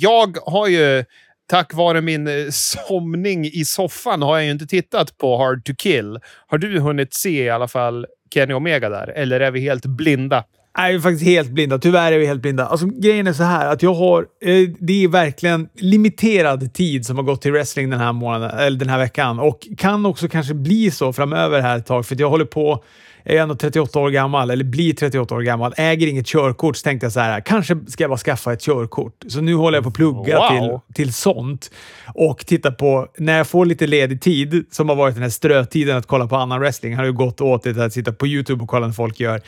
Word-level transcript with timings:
Jag 0.00 0.36
har 0.46 0.68
ju, 0.68 1.04
tack 1.50 1.74
vare 1.74 2.00
min 2.00 2.26
eh, 2.26 2.50
somning 2.50 3.44
i 3.44 3.64
soffan, 3.64 4.22
har 4.22 4.36
jag 4.36 4.44
ju 4.44 4.50
inte 4.50 4.66
tittat 4.66 5.18
på 5.18 5.38
Hard 5.38 5.64
to 5.64 5.72
Kill. 5.78 6.18
Har 6.46 6.58
du 6.58 6.80
hunnit 6.80 7.14
se 7.14 7.44
i 7.44 7.50
alla 7.50 7.68
fall 7.68 8.06
Kenny 8.34 8.54
Omega 8.54 8.88
där? 8.88 9.08
Eller 9.08 9.40
är 9.40 9.50
vi 9.50 9.60
helt 9.60 9.86
blinda? 9.86 10.44
Nej, 10.78 10.92
vi 10.92 10.98
är 10.98 11.00
faktiskt 11.00 11.24
helt 11.24 11.50
blinda. 11.50 11.78
Tyvärr 11.78 12.12
är 12.12 12.18
vi 12.18 12.26
helt 12.26 12.42
blinda. 12.42 12.66
Alltså, 12.66 12.86
grejen 12.86 13.26
är 13.26 13.32
så 13.32 13.42
här 13.42 13.72
att 13.72 13.82
jag 13.82 13.94
har... 13.94 14.22
Eh, 14.22 14.68
det 14.78 15.04
är 15.04 15.08
verkligen 15.08 15.68
limiterad 15.74 16.74
tid 16.74 17.06
som 17.06 17.16
har 17.16 17.24
gått 17.24 17.42
till 17.42 17.52
wrestling 17.52 17.90
den 17.90 18.00
här 18.00 18.12
månaden, 18.12 18.58
eller 18.58 18.78
den 18.78 18.88
här 18.88 18.98
veckan. 18.98 19.38
Och 19.38 19.68
kan 19.78 20.06
också 20.06 20.28
kanske 20.28 20.54
bli 20.54 20.90
så 20.90 21.12
framöver 21.12 21.60
här 21.60 21.78
ett 21.78 21.86
tag, 21.86 22.06
för 22.06 22.16
jag 22.20 22.30
håller 22.30 22.44
på... 22.44 22.84
Jag 23.28 23.36
är 23.36 23.42
ändå 23.42 23.54
38 23.54 23.98
år 23.98 24.10
gammal, 24.10 24.50
eller 24.50 24.64
blir 24.64 24.92
38 24.94 25.34
år 25.34 25.40
gammal, 25.40 25.74
äger 25.76 26.06
inget 26.06 26.26
körkort, 26.26 26.76
så 26.76 26.82
tänkte 26.82 27.06
jag 27.06 27.12
så 27.12 27.20
här, 27.20 27.40
kanske 27.40 27.78
ska 27.88 28.04
jag 28.04 28.10
bara 28.10 28.18
skaffa 28.18 28.52
ett 28.52 28.60
körkort. 28.60 29.24
Så 29.28 29.40
nu 29.40 29.54
håller 29.54 29.76
jag 29.76 29.84
på 29.84 29.88
att 29.88 29.94
plugga 29.94 30.38
Wow. 30.38 30.48
till, 30.48 30.94
till 30.94 31.14
sånt 31.14 31.70
och 32.14 32.46
titta 32.46 32.70
på, 32.70 33.08
när 33.18 33.36
jag 33.36 33.46
får 33.46 33.66
lite 33.66 33.86
ledig 33.86 34.20
tid, 34.20 34.66
som 34.70 34.88
har 34.88 34.96
varit 34.96 35.14
den 35.14 35.22
här 35.22 35.30
strötiden 35.30 35.96
att 35.96 36.06
kolla 36.06 36.26
på 36.26 36.36
annan 36.36 36.60
wrestling, 36.60 36.96
har 36.96 37.04
det 37.04 37.12
gått 37.12 37.40
åt 37.40 37.62
det 37.62 37.84
att 37.84 37.92
sitta 37.92 38.12
på 38.12 38.26
YouTube 38.26 38.62
och 38.62 38.68
kolla 38.68 38.86
när 38.86 38.94
folk 38.94 39.20
gör 39.20 39.40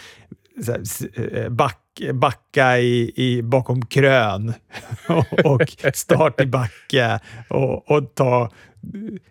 här, 0.67 1.39
eh, 1.39 1.49
back, 1.49 2.01
backa 2.15 2.79
i, 2.79 3.13
i, 3.17 3.43
bakom 3.43 3.87
krön 3.87 4.55
och 5.45 5.77
start 5.95 6.41
i 6.41 6.47
backe 6.47 7.21
och, 7.49 7.91
och 7.91 8.15
ta 8.15 8.51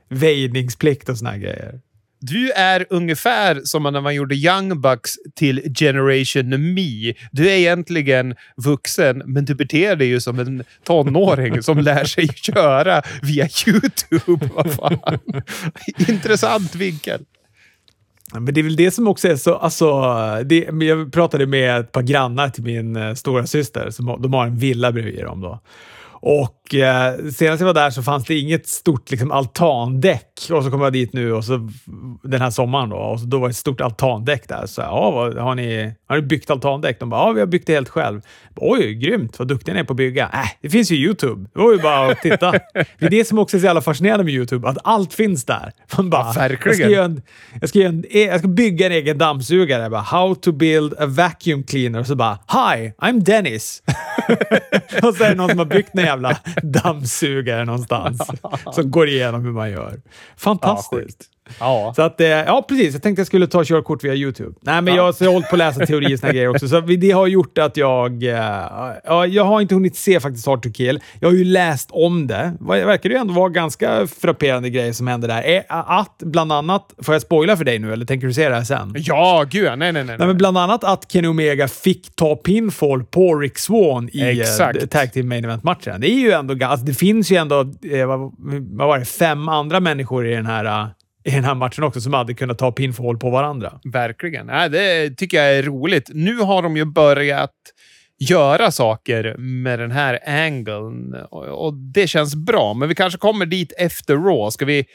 väjningsplikt 0.09 1.09
och 1.09 1.17
såna 1.17 1.37
grejer. 1.37 1.79
Du 2.21 2.51
är 2.51 2.85
ungefär 2.89 3.61
som 3.63 3.83
när 3.83 4.01
man 4.01 4.15
gjorde 4.15 4.35
Young 4.35 4.81
Bucks 4.81 5.15
till 5.35 5.73
Generation 5.79 6.73
Me. 6.73 7.13
Du 7.31 7.49
är 7.49 7.53
egentligen 7.53 8.35
vuxen, 8.57 9.21
men 9.25 9.45
du 9.45 9.55
beter 9.55 9.95
dig 9.95 10.07
ju 10.07 10.21
som 10.21 10.39
en 10.39 10.63
tonåring 10.83 11.63
som 11.63 11.77
lär 11.77 12.03
sig 12.03 12.27
köra 12.35 13.01
via 13.21 13.49
YouTube. 13.67 14.49
Vad 14.53 14.73
fan. 14.73 15.19
Intressant 16.07 16.75
vinkel. 16.75 17.25
Men 18.33 18.53
det 18.53 18.61
är 18.61 18.63
väl 18.63 18.75
det 18.75 18.91
som 18.91 19.07
också 19.07 19.27
är 19.27 19.35
så... 19.35 19.55
Alltså, 19.55 20.01
det, 20.45 20.69
jag 20.81 21.13
pratade 21.13 21.47
med 21.47 21.79
ett 21.79 21.91
par 21.91 22.01
grannar 22.01 22.49
till 22.49 22.63
min 22.63 22.95
eh, 22.95 23.13
stora 23.13 23.47
syster. 23.47 23.89
Som, 23.89 24.21
de 24.21 24.33
har 24.33 24.45
en 24.45 24.57
villa 24.57 24.91
bredvid 24.91 25.23
dem. 25.23 25.41
Då. 25.41 25.59
Och 26.21 26.58
eh, 26.75 27.31
senast 27.33 27.59
jag 27.59 27.65
var 27.65 27.73
där 27.73 27.89
så 27.89 28.03
fanns 28.03 28.25
det 28.25 28.35
inget 28.35 28.67
stort 28.67 29.11
liksom, 29.11 29.31
altandäck. 29.31 30.47
Och 30.51 30.63
så 30.63 30.71
kom 30.71 30.81
jag 30.81 30.93
dit 30.93 31.13
nu 31.13 31.33
och 31.33 31.45
så, 31.45 31.69
den 32.23 32.41
här 32.41 32.49
sommaren 32.49 32.89
då, 32.89 32.95
och 32.95 33.19
så, 33.19 33.25
då 33.25 33.39
var 33.39 33.47
det 33.47 33.51
ett 33.51 33.57
stort 33.57 33.81
altandäck 33.81 34.47
där. 34.47 34.65
Så 34.65 34.81
ja, 34.81 35.11
vad, 35.11 35.37
har, 35.37 35.55
ni, 35.55 35.93
har 36.07 36.15
ni 36.15 36.21
byggt 36.21 36.49
altandäck? 36.49 36.99
De 36.99 37.09
bara, 37.09 37.21
ja, 37.21 37.31
vi 37.31 37.39
har 37.39 37.47
byggt 37.47 37.67
det 37.67 37.73
helt 37.73 37.89
själv. 37.89 38.21
Oj, 38.55 38.93
grymt! 38.93 39.39
Vad 39.39 39.47
duktiga 39.47 39.73
ni 39.73 39.79
är 39.79 39.83
på 39.83 39.93
att 39.93 39.97
bygga. 39.97 40.23
Äh, 40.23 40.49
det 40.61 40.69
finns 40.69 40.91
ju 40.91 40.95
YouTube. 40.95 41.49
Det 41.53 41.59
var 41.59 41.71
ju 41.71 41.79
bara 41.79 42.11
att 42.11 42.21
titta. 42.21 42.51
Det 42.99 43.05
är 43.05 43.09
det 43.09 43.25
som 43.25 43.39
också 43.39 43.57
är 43.57 43.59
så 43.59 43.65
jävla 43.65 43.81
fascinerande 43.81 44.23
med 44.23 44.33
YouTube, 44.33 44.67
att 44.67 44.77
allt 44.83 45.13
finns 45.13 45.45
där. 45.45 45.71
Man 45.97 46.09
bara, 46.09 46.33
Ja. 46.35 46.49
Jag 46.65 46.75
ska, 46.75 47.03
en, 47.03 47.21
jag, 47.61 47.69
ska 47.69 47.83
en, 47.83 48.05
jag 48.09 48.39
ska 48.39 48.47
bygga 48.47 48.85
en 48.85 48.91
egen 48.91 49.17
dammsugare. 49.17 49.81
Jag 49.81 49.91
bara, 49.91 50.01
How 50.01 50.35
to 50.35 50.51
build 50.51 50.93
a 50.99 51.05
vacuum 51.05 51.63
cleaner. 51.63 51.99
Och 51.99 52.07
så 52.07 52.15
bara, 52.15 52.39
Hi, 52.47 52.91
I'm 53.01 53.19
Dennis. 53.19 53.83
och 55.03 55.15
så 55.15 55.23
är 55.23 55.29
det 55.29 55.35
någon 55.35 55.49
som 55.49 55.59
har 55.59 55.65
byggt 55.65 55.89
en 55.93 56.05
jävla 56.05 56.37
dammsugare 56.83 57.65
någonstans. 57.65 58.27
som 58.71 58.91
går 58.91 59.07
igenom 59.07 59.45
hur 59.45 59.51
man 59.51 59.71
gör. 59.71 60.01
Fantastiskt. 60.37 61.29
Ja. 61.31 61.38
Så 61.95 62.01
att, 62.01 62.21
eh, 62.21 62.27
ja, 62.27 62.65
precis. 62.69 62.93
Jag 62.93 63.03
tänkte 63.03 63.19
jag 63.19 63.27
skulle 63.27 63.47
ta 63.47 63.63
körkort 63.63 64.03
via 64.03 64.13
YouTube. 64.13 64.53
Nej, 64.61 64.81
men 64.81 64.95
jag, 64.95 65.15
så 65.15 65.23
jag 65.23 65.29
har 65.29 65.33
hållit 65.33 65.49
på 65.49 65.55
att 65.55 65.59
läsa 65.59 65.85
teorier 65.85 66.13
och 66.13 66.19
såna 66.19 66.33
grejer 66.33 66.47
också. 66.47 66.67
Så 66.67 66.81
det 66.81 67.11
har 67.11 67.27
gjort 67.27 67.57
att 67.57 67.77
jag... 67.77 68.23
Eh, 68.23 68.39
ja, 69.03 69.25
jag 69.25 69.43
har 69.43 69.61
inte 69.61 69.75
hunnit 69.75 69.95
se 69.95 70.19
faktiskt 70.19 70.45
to 70.45 70.71
Kill. 70.73 70.99
Jag 71.19 71.29
har 71.29 71.35
ju 71.35 71.43
läst 71.43 71.89
om 71.91 72.27
det. 72.27 72.53
Det 72.59 72.85
verkar 72.85 73.09
ju 73.09 73.15
ändå 73.15 73.33
vara 73.33 73.49
ganska 73.49 74.07
frapperande 74.07 74.69
grejer 74.69 74.93
som 74.93 75.07
händer 75.07 75.27
där. 75.27 75.55
Eh, 75.55 75.61
Att 75.69 76.17
bland 76.17 76.51
annat... 76.51 76.93
Får 77.01 77.15
jag 77.15 77.21
spoila 77.21 77.57
för 77.57 77.63
dig 77.63 77.79
nu, 77.79 77.93
eller 77.93 78.05
tänker 78.05 78.27
du 78.27 78.33
se 78.33 78.49
det 78.49 78.55
här 78.55 78.63
sen? 78.63 78.93
Ja, 78.97 79.45
gud 79.49 79.65
ja. 79.65 79.75
Nej, 79.75 79.91
nej, 79.91 80.03
nej. 80.03 80.15
Nej, 80.17 80.27
men 80.27 80.37
bland 80.37 80.57
annat 80.57 80.83
att 80.83 81.11
Kenny 81.11 81.27
Omega 81.27 81.67
fick 81.67 82.15
ta 82.15 82.35
pinfall 82.35 83.03
på 83.03 83.35
Rick 83.35 83.57
Swan 83.57 84.09
i 84.11 84.21
eh, 84.21 84.27
Exakt. 84.27 84.91
Tag 84.91 85.13
Team 85.13 85.29
Main 85.29 85.45
Event-matchen. 85.45 86.01
Det 86.01 86.09
är 86.09 86.19
ju 86.19 86.31
ändå... 86.31 86.65
Alltså, 86.65 86.85
det 86.85 86.93
finns 86.93 87.31
ju 87.31 87.35
ändå, 87.35 87.59
eh, 87.91 88.05
vad, 88.07 88.19
vad 88.77 88.87
var 88.87 88.99
det, 88.99 89.05
fem 89.05 89.49
andra 89.49 89.79
människor 89.79 90.27
i 90.27 90.35
den 90.35 90.45
här 90.45 90.89
i 91.29 91.35
den 91.35 91.43
här 91.43 91.55
matchen 91.55 91.83
också 91.83 92.01
som 92.01 92.13
hade 92.13 92.33
kunnat 92.33 92.57
ta 92.57 92.71
pinfall 92.71 93.17
på 93.17 93.29
varandra. 93.29 93.79
Verkligen. 93.83 94.45
Nej, 94.45 94.69
det 94.69 95.09
tycker 95.17 95.37
jag 95.37 95.57
är 95.57 95.63
roligt. 95.63 96.09
Nu 96.13 96.37
har 96.37 96.61
de 96.61 96.77
ju 96.77 96.85
börjat 96.85 97.55
göra 98.19 98.71
saker 98.71 99.35
med 99.37 99.79
den 99.79 99.91
här 99.91 100.19
angeln 100.27 101.13
och, 101.13 101.67
och 101.67 101.73
det 101.73 102.07
känns 102.07 102.35
bra. 102.35 102.73
Men 102.73 102.89
vi 102.89 102.95
kanske 102.95 103.19
kommer 103.19 103.45
dit 103.45 103.73
efter 103.77 104.15
Raw. 104.15 104.51
Ska 104.51 104.65
vi 104.65 104.85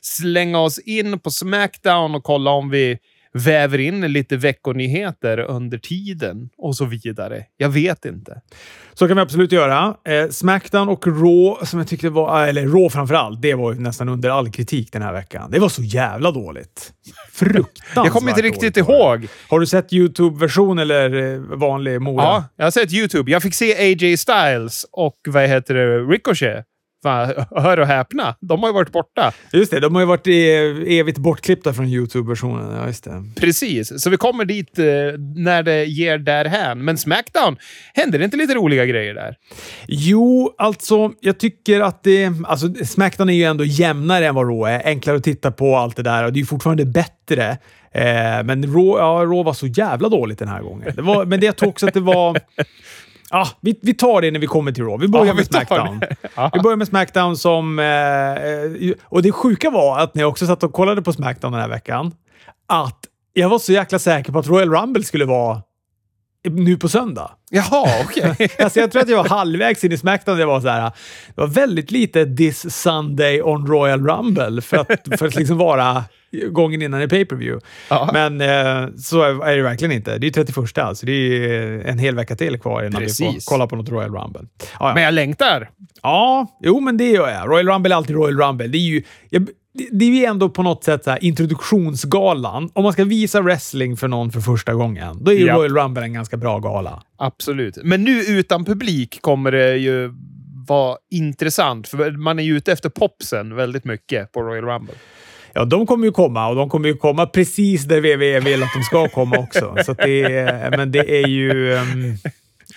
slänga 0.00 0.60
oss 0.60 0.78
in 0.78 1.18
på 1.18 1.30
Smackdown 1.30 2.14
och 2.14 2.24
kolla 2.24 2.50
om 2.50 2.70
vi 2.70 2.98
väver 3.32 3.78
in 3.78 4.12
lite 4.12 4.36
veckonyheter 4.36 5.38
under 5.38 5.78
tiden 5.78 6.50
och 6.58 6.76
så 6.76 6.84
vidare? 6.84 7.44
Jag 7.56 7.68
vet 7.68 8.04
inte. 8.04 8.40
Så 8.94 9.08
kan 9.08 9.16
vi 9.16 9.22
absolut 9.22 9.52
göra. 9.52 9.96
Eh, 10.04 10.28
Smackdown 10.28 10.88
och 10.88 11.06
Raw, 11.06 11.66
som 11.66 11.78
jag 11.78 11.88
tyckte 11.88 12.10
var... 12.10 12.46
Eller 12.46 12.62
Raw 12.62 12.88
framförallt, 12.90 13.42
det 13.42 13.54
var 13.54 13.72
ju 13.72 13.80
nästan 13.80 14.08
under 14.08 14.30
all 14.30 14.50
kritik 14.50 14.92
den 14.92 15.02
här 15.02 15.12
veckan. 15.12 15.50
Det 15.50 15.58
var 15.58 15.68
så 15.68 15.82
jävla 15.82 16.30
dåligt. 16.30 16.92
Fruktansvärt 17.32 18.04
Jag 18.04 18.12
kommer 18.12 18.30
inte 18.30 18.42
riktigt 18.42 18.76
ihåg. 18.76 19.28
Har 19.48 19.60
du 19.60 19.66
sett 19.66 19.92
YouTube-version 19.92 20.78
eller 20.78 21.34
eh, 21.34 21.40
vanlig 21.40 22.00
Mora? 22.00 22.22
Ja, 22.22 22.44
jag 22.56 22.66
har 22.66 22.70
sett 22.70 22.92
YouTube. 22.92 23.30
Jag 23.30 23.42
fick 23.42 23.54
se 23.54 23.74
AJ 23.74 24.16
Styles 24.16 24.86
och 24.92 25.16
vad 25.28 25.48
heter 25.48 25.74
det, 25.74 25.98
Ricochet. 25.98 26.66
Fan, 27.02 27.44
hör 27.50 27.80
och 27.80 27.86
häpna. 27.86 28.36
De 28.40 28.60
har 28.60 28.68
ju 28.68 28.72
varit 28.74 28.92
borta. 28.92 29.32
Just 29.52 29.70
det, 29.70 29.80
de 29.80 29.94
har 29.94 30.02
ju 30.02 30.06
varit 30.06 30.26
evigt 30.86 31.18
bortklippta 31.18 31.72
från 31.72 31.86
YouTube-versionen. 31.86 32.76
Ja, 32.76 32.86
just 32.86 33.04
det. 33.04 33.24
Precis, 33.36 34.02
så 34.02 34.10
vi 34.10 34.16
kommer 34.16 34.44
dit 34.44 34.78
eh, 34.78 34.84
när 35.36 35.62
det 35.62 35.84
ger 35.84 36.18
därhän. 36.18 36.84
Men 36.84 36.98
Smackdown, 36.98 37.56
händer 37.94 38.18
det 38.18 38.24
inte 38.24 38.36
lite 38.36 38.54
roliga 38.54 38.86
grejer 38.86 39.14
där? 39.14 39.36
Jo, 39.86 40.54
alltså 40.58 41.12
jag 41.20 41.38
tycker 41.38 41.80
att 41.80 42.02
det... 42.02 42.30
Alltså 42.44 42.74
Smackdown 42.84 43.30
är 43.30 43.34
ju 43.34 43.44
ändå 43.44 43.64
jämnare 43.64 44.26
än 44.26 44.34
vad 44.34 44.48
Raw 44.48 44.74
är. 44.74 44.86
Enklare 44.86 45.16
att 45.16 45.24
titta 45.24 45.50
på 45.50 45.76
allt 45.76 45.96
det 45.96 46.02
där 46.02 46.24
och 46.24 46.32
det 46.32 46.36
är 46.36 46.40
ju 46.40 46.46
fortfarande 46.46 46.84
bättre. 46.84 47.58
Eh, 47.94 48.44
men 48.44 48.62
Raw, 48.74 49.00
ja, 49.00 49.22
Raw 49.24 49.42
var 49.42 49.52
så 49.52 49.66
jävla 49.66 50.08
dåligt 50.08 50.38
den 50.38 50.48
här 50.48 50.62
gången. 50.62 50.92
Det 50.96 51.02
var, 51.02 51.24
men 51.24 51.40
det 51.40 51.46
jag 51.46 51.56
tror 51.56 51.68
också 51.68 51.86
att 51.86 51.94
det 51.94 52.00
var... 52.00 52.40
Ja, 53.32 53.48
vi, 53.60 53.78
vi 53.82 53.94
tar 53.94 54.20
det 54.20 54.30
när 54.30 54.40
vi 54.40 54.46
kommer 54.46 54.72
till 54.72 54.84
Raw. 54.84 55.06
Vi 55.06 55.12
börjar 55.12 55.26
Ja, 55.26 55.34
med 55.34 55.46
Smackdown. 55.46 56.00
Vi 56.52 56.60
börjar 56.60 56.76
med 56.76 56.88
Smackdown 56.88 57.36
som... 57.36 57.78
Eh, 57.78 57.86
eh, 57.86 58.94
och 59.04 59.22
det 59.22 59.32
sjuka 59.32 59.70
var 59.70 59.98
att 59.98 60.14
när 60.14 60.22
jag 60.22 60.30
också 60.30 60.46
satt 60.46 60.62
och 60.62 60.72
kollade 60.72 61.02
på 61.02 61.12
Smackdown 61.12 61.52
den 61.52 61.60
här 61.60 61.68
veckan, 61.68 62.14
att 62.66 62.98
jag 63.32 63.48
var 63.48 63.58
så 63.58 63.72
jäkla 63.72 63.98
säker 63.98 64.32
på 64.32 64.38
att 64.38 64.46
Royal 64.46 64.70
Rumble 64.70 65.02
skulle 65.02 65.24
vara 65.24 65.62
nu 66.48 66.76
på 66.76 66.88
söndag. 66.88 67.30
Jaha, 67.50 67.86
okej. 68.04 68.48
Alltså 68.58 68.80
jag 68.80 68.92
tror 68.92 69.02
att 69.02 69.08
jag 69.08 69.16
var 69.16 69.28
halvvägs 69.28 69.84
in 69.84 69.92
i 69.92 69.98
Smackdown. 69.98 70.38
Det 70.38 70.46
var 70.46 70.60
så 70.60 70.68
här, 70.68 70.92
det 71.34 71.40
var 71.40 71.48
väldigt 71.48 71.90
lite 71.90 72.36
“This 72.36 72.74
Sunday 72.82 73.42
on 73.42 73.66
Royal 73.66 74.06
Rumble” 74.08 74.62
för 74.62 74.76
att, 74.76 75.18
för 75.18 75.26
att 75.26 75.34
liksom 75.34 75.58
vara 75.58 76.04
gången 76.50 76.82
innan 76.82 77.02
i 77.02 77.08
pay-per-view. 77.08 77.66
Ja. 77.90 78.10
Men 78.12 78.40
eh, 78.40 78.94
så 78.96 79.22
är 79.42 79.56
det 79.56 79.62
verkligen 79.62 79.92
inte. 79.92 80.18
Det 80.18 80.26
är 80.26 80.30
31 80.30 80.78
alltså. 80.78 81.06
Det 81.06 81.12
är 81.12 81.80
en 81.84 81.98
hel 81.98 82.14
vecka 82.14 82.36
till 82.36 82.58
kvar 82.60 82.82
innan 82.82 83.00
vi 83.00 83.06
Precis. 83.06 83.26
får 83.44 83.50
kolla 83.54 83.66
på 83.66 83.76
något 83.76 83.88
Royal 83.88 84.14
Rumble. 84.14 84.42
Ja. 84.80 84.92
Men 84.94 85.02
jag 85.02 85.14
längtar. 85.14 85.70
ja, 86.02 86.46
jo 86.62 86.80
men 86.80 86.96
det 86.96 87.08
gör 87.10 87.28
jag. 87.30 87.48
Royal 87.50 87.68
Rumble 87.68 87.94
är 87.94 87.96
alltid 87.96 88.16
Royal 88.16 88.38
Rumble. 88.40 88.66
Det 88.66 88.78
är 88.78 88.80
ju... 88.80 89.02
Jag, 89.30 89.48
det- 89.90 90.04
är 90.04 90.08
ju 90.10 90.24
ändå 90.24 90.48
på 90.48 90.62
något 90.62 90.84
sätt 90.84 91.04
så 91.04 91.16
introduktionsgalan. 91.20 92.70
Om 92.72 92.82
man 92.84 92.92
ska 92.92 93.04
visa 93.04 93.40
wrestling 93.40 93.96
för 93.96 94.08
någon 94.08 94.32
för 94.32 94.40
första 94.40 94.74
gången, 94.74 95.24
då 95.24 95.30
är 95.30 95.36
ju 95.36 95.46
Ja. 95.46 95.54
Royal 95.54 95.76
Rumble 95.76 96.02
en 96.02 96.12
ganska 96.12 96.36
bra 96.36 96.58
gala. 96.58 97.02
Absolut. 97.18 97.78
Men 97.84 98.04
nu 98.04 98.20
utan 98.24 98.64
publik 98.64 99.18
kommer 99.22 99.52
det 99.52 99.76
ju 99.76 100.10
vara 100.68 100.96
intressant. 101.10 101.88
För 101.88 102.10
man 102.10 102.38
är 102.38 102.42
ju 102.42 102.56
ute 102.56 102.72
efter 102.72 102.88
popsen 102.88 103.54
väldigt 103.56 103.84
mycket 103.84 104.32
på 104.32 104.42
Royal 104.42 104.64
Rumble. 104.64 104.94
Ja, 105.54 105.64
de 105.64 105.86
kommer 105.86 106.06
ju 106.06 106.12
komma 106.12 106.48
och 106.48 106.56
de 106.56 106.68
kommer 106.68 106.88
ju 106.88 106.96
komma 106.96 107.26
precis 107.26 107.84
där 107.84 108.00
WWE 108.00 108.40
vill 108.40 108.62
att 108.62 108.72
de 108.74 108.82
ska 108.82 109.08
komma 109.08 109.38
också. 109.38 109.76
Så 109.84 109.92
att 109.92 109.98
det 109.98 110.22
är, 110.22 110.76
men 110.76 110.92
det 110.92 111.22
är 111.22 111.26
ju... 111.26 111.74
Ehm, 111.74 112.16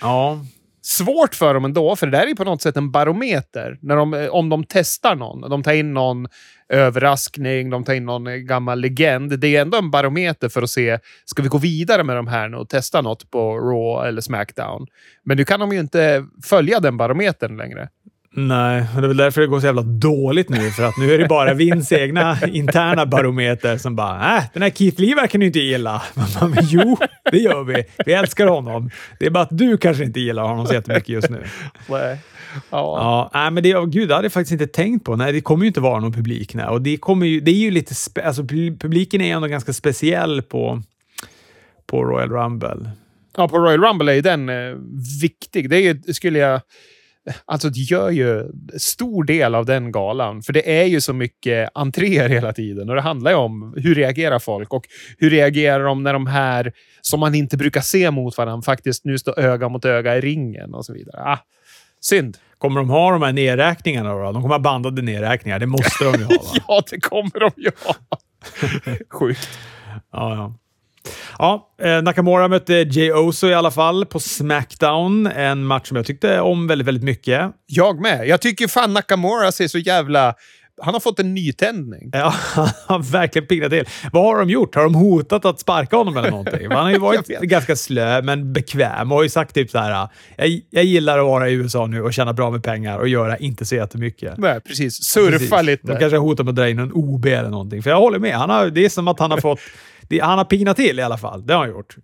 ja. 0.00 0.40
Svårt 0.82 1.34
för 1.34 1.54
dem 1.54 1.64
ändå, 1.64 1.96
för 1.96 2.06
det 2.06 2.12
där 2.12 2.22
är 2.24 2.26
ju 2.26 2.36
på 2.36 2.44
något 2.44 2.62
sätt 2.62 2.76
en 2.76 2.90
barometer. 2.90 3.78
När 3.80 3.96
de, 3.96 4.14
eh, 4.14 4.26
om 4.28 4.48
de 4.48 4.64
testar 4.64 5.16
någon. 5.16 5.50
De 5.50 5.62
tar 5.62 5.72
in 5.72 5.94
någon 5.94 6.28
överraskning, 6.68 7.70
de 7.70 7.84
tar 7.84 7.94
in 7.94 8.04
någon 8.04 8.26
eh, 8.26 8.34
gammal 8.34 8.80
legend. 8.80 9.38
Det 9.38 9.56
är 9.56 9.62
ändå 9.62 9.78
en 9.78 9.90
barometer 9.90 10.48
för 10.48 10.62
att 10.62 10.70
se, 10.70 10.98
ska 11.24 11.42
vi 11.42 11.48
gå 11.48 11.58
vidare 11.58 12.04
med 12.04 12.16
de 12.16 12.26
här 12.26 12.48
nu 12.48 12.56
och 12.56 12.68
testa 12.68 13.00
något 13.00 13.30
på 13.30 13.58
Raw 13.58 14.08
eller 14.08 14.20
Smackdown? 14.20 14.86
Men 15.24 15.36
nu 15.36 15.44
kan 15.44 15.60
de 15.60 15.72
ju 15.72 15.80
inte 15.80 16.26
följa 16.44 16.80
den 16.80 16.96
barometern 16.96 17.56
längre. 17.56 17.88
Nej, 18.38 18.84
det 18.94 18.98
är 18.98 19.08
väl 19.08 19.16
därför 19.16 19.40
det 19.40 19.46
går 19.46 19.60
så 19.60 19.66
jävla 19.66 19.82
dåligt 19.82 20.48
nu. 20.48 20.70
För 20.70 20.84
att 20.84 20.96
nu 20.96 21.14
är 21.14 21.18
det 21.18 21.28
bara 21.28 21.54
Vince 21.54 22.00
egna 22.00 22.38
interna 22.46 23.06
barometer 23.06 23.76
som 23.76 23.96
bara 23.96 24.36
äh, 24.36 24.44
den 24.52 24.62
här 24.62 24.70
Keith 24.70 25.00
Lee 25.00 25.14
verkar 25.14 25.38
ni 25.38 25.46
inte 25.46 25.58
gilla. 25.58 26.02
Men, 26.14 26.50
men 26.50 26.64
jo, 26.66 26.96
det 27.30 27.38
gör 27.38 27.64
vi. 27.64 27.84
Vi 28.06 28.12
älskar 28.12 28.46
honom. 28.46 28.90
Det 29.18 29.26
är 29.26 29.30
bara 29.30 29.42
att 29.42 29.58
du 29.58 29.78
kanske 29.78 30.04
inte 30.04 30.20
gillar 30.20 30.42
honom 30.42 30.66
så 30.66 30.74
jättemycket 30.74 31.08
just 31.08 31.30
nu. 31.30 31.44
Nej. 31.88 32.18
Ja. 32.70 33.30
ja, 33.32 33.50
men 33.50 33.62
det, 33.62 33.74
oh, 33.74 33.86
gud, 33.86 34.08
det 34.08 34.14
hade 34.14 34.24
jag 34.24 34.32
faktiskt 34.32 34.52
inte 34.52 34.66
tänkt 34.66 35.04
på. 35.04 35.16
Nej, 35.16 35.32
det 35.32 35.40
kommer 35.40 35.64
ju 35.64 35.68
inte 35.68 35.80
vara 35.80 36.00
någon 36.00 36.12
publik. 36.12 36.54
Nej. 36.54 36.66
Och 36.66 36.82
det, 36.82 36.96
kommer 36.96 37.26
ju, 37.26 37.40
det 37.40 37.50
är 37.50 37.54
ju 37.54 37.70
lite... 37.70 37.94
Spe, 37.94 38.22
alltså, 38.22 38.42
publiken 38.80 39.20
är 39.20 39.34
ändå 39.36 39.48
ganska 39.48 39.72
speciell 39.72 40.42
på, 40.42 40.82
på 41.86 42.04
Royal 42.04 42.30
Rumble. 42.30 42.90
Ja, 43.36 43.48
på 43.48 43.58
Royal 43.58 43.84
Rumble 43.84 44.12
är 44.12 44.16
ju 44.16 44.22
den 44.22 44.48
eh, 44.48 44.76
viktig. 45.22 45.70
Det 45.70 45.76
är 45.76 45.80
ju, 45.80 46.12
skulle 46.12 46.38
jag... 46.38 46.60
Alltså, 47.44 47.70
det 47.70 47.80
gör 47.80 48.10
ju 48.10 48.44
stor 48.78 49.24
del 49.24 49.54
av 49.54 49.66
den 49.66 49.92
galan. 49.92 50.42
För 50.42 50.52
det 50.52 50.80
är 50.80 50.84
ju 50.84 51.00
så 51.00 51.12
mycket 51.12 51.70
entréer 51.74 52.28
hela 52.28 52.52
tiden. 52.52 52.88
Och 52.88 52.94
det 52.94 53.00
handlar 53.00 53.30
ju 53.30 53.36
om 53.36 53.74
hur 53.76 53.94
reagerar 53.94 54.38
folk 54.38 54.72
och 54.72 54.84
hur 55.18 55.30
reagerar 55.30 55.84
de 55.84 56.02
när 56.02 56.12
de 56.12 56.26
här 56.26 56.72
som 57.00 57.20
man 57.20 57.34
inte 57.34 57.56
brukar 57.56 57.80
se 57.80 58.10
mot 58.10 58.38
varandra 58.38 58.62
faktiskt 58.62 59.04
nu 59.04 59.18
står 59.18 59.40
öga 59.40 59.68
mot 59.68 59.84
öga 59.84 60.16
i 60.16 60.20
ringen 60.20 60.74
och 60.74 60.84
så 60.84 60.92
vidare. 60.92 61.22
Ah, 61.24 61.38
synd. 62.00 62.38
Kommer 62.58 62.80
de 62.80 62.90
ha 62.90 63.10
de 63.10 63.22
här 63.22 63.32
nedräkningarna 63.32 64.12
då? 64.12 64.32
De 64.32 64.42
kommer 64.42 64.54
ha 64.54 64.58
bandade 64.58 65.02
nedräkningar. 65.02 65.58
Det 65.58 65.66
måste 65.66 66.04
de 66.04 66.18
ju 66.18 66.24
ha, 66.24 66.34
va? 66.34 66.50
ja, 66.68 66.82
det 66.90 67.00
kommer 67.00 67.40
de 67.40 67.50
ju 67.56 67.70
ha. 67.84 67.94
Sjukt. 69.18 69.48
Ja, 70.12 70.34
ja. 70.34 70.54
Ja, 71.38 71.68
eh, 71.82 72.02
Nakamura 72.02 72.48
mötte 72.48 72.74
Jay 72.74 73.12
Oso 73.12 73.46
i 73.46 73.54
alla 73.54 73.70
fall 73.70 74.06
på 74.06 74.20
Smackdown. 74.20 75.26
En 75.26 75.64
match 75.64 75.88
som 75.88 75.96
jag 75.96 76.06
tyckte 76.06 76.40
om 76.40 76.66
väldigt, 76.66 76.88
väldigt 76.88 77.04
mycket. 77.04 77.50
Jag 77.66 78.00
med. 78.00 78.28
Jag 78.28 78.40
tycker 78.40 78.68
fan 78.68 78.92
Nakamura 78.92 79.52
ser 79.52 79.68
så 79.68 79.78
jävla 79.78 80.34
han 80.82 80.94
har 80.94 81.00
fått 81.00 81.18
en 81.18 81.34
nytändning. 81.34 82.10
Ja, 82.12 82.34
han 82.54 82.68
har 82.86 83.12
verkligen 83.12 83.48
piggrat 83.48 83.70
till. 83.70 83.84
Vad 84.12 84.22
har 84.24 84.38
de 84.38 84.50
gjort? 84.50 84.74
Har 84.74 84.82
de 84.82 84.94
hotat 84.94 85.44
att 85.44 85.60
sparka 85.60 85.96
honom 85.96 86.16
eller 86.16 86.30
någonting? 86.30 86.66
Han 86.70 86.84
har 86.84 86.90
ju 86.90 86.98
varit 86.98 87.26
ganska 87.26 87.76
slö, 87.76 88.22
men 88.22 88.52
bekväm 88.52 89.12
och 89.12 89.18
har 89.18 89.22
ju 89.22 89.28
sagt 89.28 89.54
typ 89.54 89.70
så 89.70 89.78
här. 89.78 90.08
Jag, 90.36 90.60
jag 90.70 90.84
gillar 90.84 91.18
att 91.18 91.24
vara 91.24 91.48
i 91.48 91.52
USA 91.52 91.86
nu 91.86 92.02
och 92.02 92.14
tjäna 92.14 92.32
bra 92.32 92.50
med 92.50 92.62
pengar 92.62 92.98
och 92.98 93.08
göra 93.08 93.36
inte 93.36 93.64
så 93.64 93.74
jättemycket. 93.74 94.38
Nej, 94.38 94.60
precis. 94.60 95.04
Surfa 95.04 95.38
precis. 95.38 95.66
lite. 95.66 95.86
De 95.86 95.98
kanske 95.98 96.16
hotar 96.16 96.44
med 96.44 96.50
att 96.50 96.56
dra 96.56 96.68
in 96.68 96.78
en 96.78 96.92
OB 96.92 97.26
eller 97.26 97.50
någonting. 97.50 97.82
För 97.82 97.90
jag 97.90 98.00
håller 98.00 98.18
med. 98.18 98.34
Han 98.34 98.50
har, 98.50 98.66
det 98.70 98.84
är 98.84 98.88
som 98.88 99.08
att 99.08 99.20
han 99.20 99.30
har 99.30 99.40
fått... 99.40 99.60
Det, 100.08 100.20
han 100.20 100.38
har 100.38 100.44
pignat 100.44 100.76
till 100.76 100.98
i 100.98 101.02
alla 101.02 101.18
fall. 101.18 101.46
Det 101.46 101.52
har 101.54 101.60
han 101.60 101.70
gjort. 101.70 101.96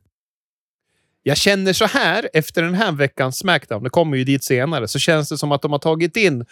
Jag 1.23 1.37
känner 1.37 1.73
så 1.73 1.87
här 1.87 2.29
efter 2.33 2.63
den 2.63 2.75
här 2.75 2.93
veckans 2.93 3.39
Smackdown, 3.39 3.83
det 3.83 3.91
kommer 3.91 4.17
ju 4.17 4.25
dit 4.25 4.45
senare, 4.45 4.89
så 4.89 4.99
känns 4.99 5.29
det 5.29 5.39
som 5.39 5.53
att 5.53 5.63
de 5.63 5.73
har 5.73 5.79
tagit 5.79 6.17
in 6.17 6.45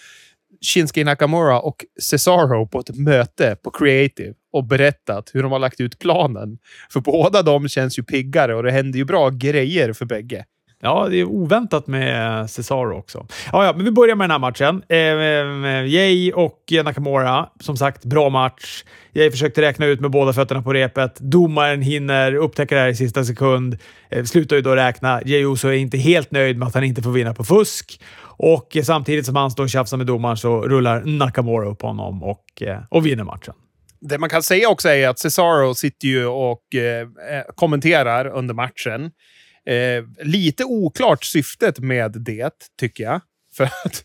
Shinsuke 0.61 1.05
Nakamura 1.05 1.61
och 1.61 1.85
Cesaro 2.03 2.67
på 2.67 2.81
ett 2.81 2.97
möte 2.97 3.57
på 3.63 3.71
Creative 3.71 4.35
och 4.53 4.65
berättat 4.65 5.31
hur 5.33 5.43
de 5.43 5.53
har 5.53 5.59
lagt 5.59 5.81
ut 5.81 5.99
planen. 5.99 6.59
För 6.93 7.01
båda 7.01 7.43
de 7.43 7.69
känns 7.69 7.99
ju 7.99 8.03
piggare 8.03 8.55
och 8.55 8.63
det 8.63 8.71
händer 8.71 8.99
ju 8.99 9.05
bra 9.05 9.31
grejer 9.31 9.93
för 9.93 10.05
bägge. 10.05 10.45
Ja, 10.83 11.09
det 11.11 11.17
är 11.17 11.25
oväntat 11.25 11.87
med 11.87 12.51
Cesaro 12.51 12.99
också. 12.99 13.27
Ja, 13.53 13.65
ja, 13.65 13.73
men 13.77 13.85
vi 13.85 13.91
börjar 13.91 14.17
med 14.17 14.25
den 14.25 14.31
här 14.31 14.39
matchen. 14.39 14.83
Eh, 14.89 15.87
Jay 15.87 16.33
och 16.33 16.73
Nakamura, 16.85 17.49
som 17.61 17.77
sagt, 17.77 18.05
bra 18.05 18.29
match. 18.29 18.85
Jay 19.13 19.31
försökte 19.31 19.63
räkna 19.63 19.87
ut 19.87 20.01
med 20.01 20.11
båda 20.11 20.33
fötterna 20.33 20.63
på 20.63 20.73
repet. 20.73 21.17
Domaren 21.21 21.83
hinner 21.83 22.35
upptäcka 22.35 22.75
det 22.75 22.81
här 22.81 22.89
i 22.89 22.95
sista 22.95 23.25
sekund. 23.25 23.79
Eh, 24.11 24.25
slutar 24.25 24.57
ju 24.57 24.63
då 24.63 24.77
räkna. 24.77 25.21
Jay 25.25 25.45
Uso 25.45 25.69
är 25.69 25.73
inte 25.73 25.99
helt 25.99 26.31
nöjd 26.31 26.59
med 26.59 26.69
att 26.69 26.75
han 26.75 26.85
inte 26.85 27.03
får 27.03 27.11
vinna 27.11 27.35
på 27.35 27.45
fusk. 27.45 28.01
Och 28.23 28.77
samtidigt 28.85 29.27
som 29.27 29.37
han 29.37 29.51
står 29.51 29.65
och 29.65 29.71
tjafsar 29.71 29.97
med 29.97 30.07
domaren 30.07 30.37
så 30.37 30.63
rullar 30.63 31.03
Nakamura 31.05 31.69
upp 31.69 31.83
honom 31.83 32.23
och, 32.23 32.63
eh, 32.63 32.79
och 32.91 33.07
vinner 33.07 33.25
matchen. 33.25 33.55
Det 34.01 34.19
man 34.19 34.29
kan 34.29 34.43
säga 34.43 34.69
också 34.69 34.89
är 34.89 35.09
att 35.09 35.19
Cesaro 35.19 35.75
sitter 35.75 36.09
ju 36.09 36.27
och 36.27 36.75
eh, 36.75 37.01
eh 37.01 37.07
kommenterar 37.55 38.27
under 38.27 38.55
matchen. 38.55 39.11
Eh, 39.67 40.27
lite 40.27 40.65
oklart 40.65 41.25
syftet 41.25 41.79
med 41.79 42.13
det, 42.13 42.55
tycker 42.81 43.05
jag. 43.05 43.21
För 43.57 43.65
att, 43.65 44.05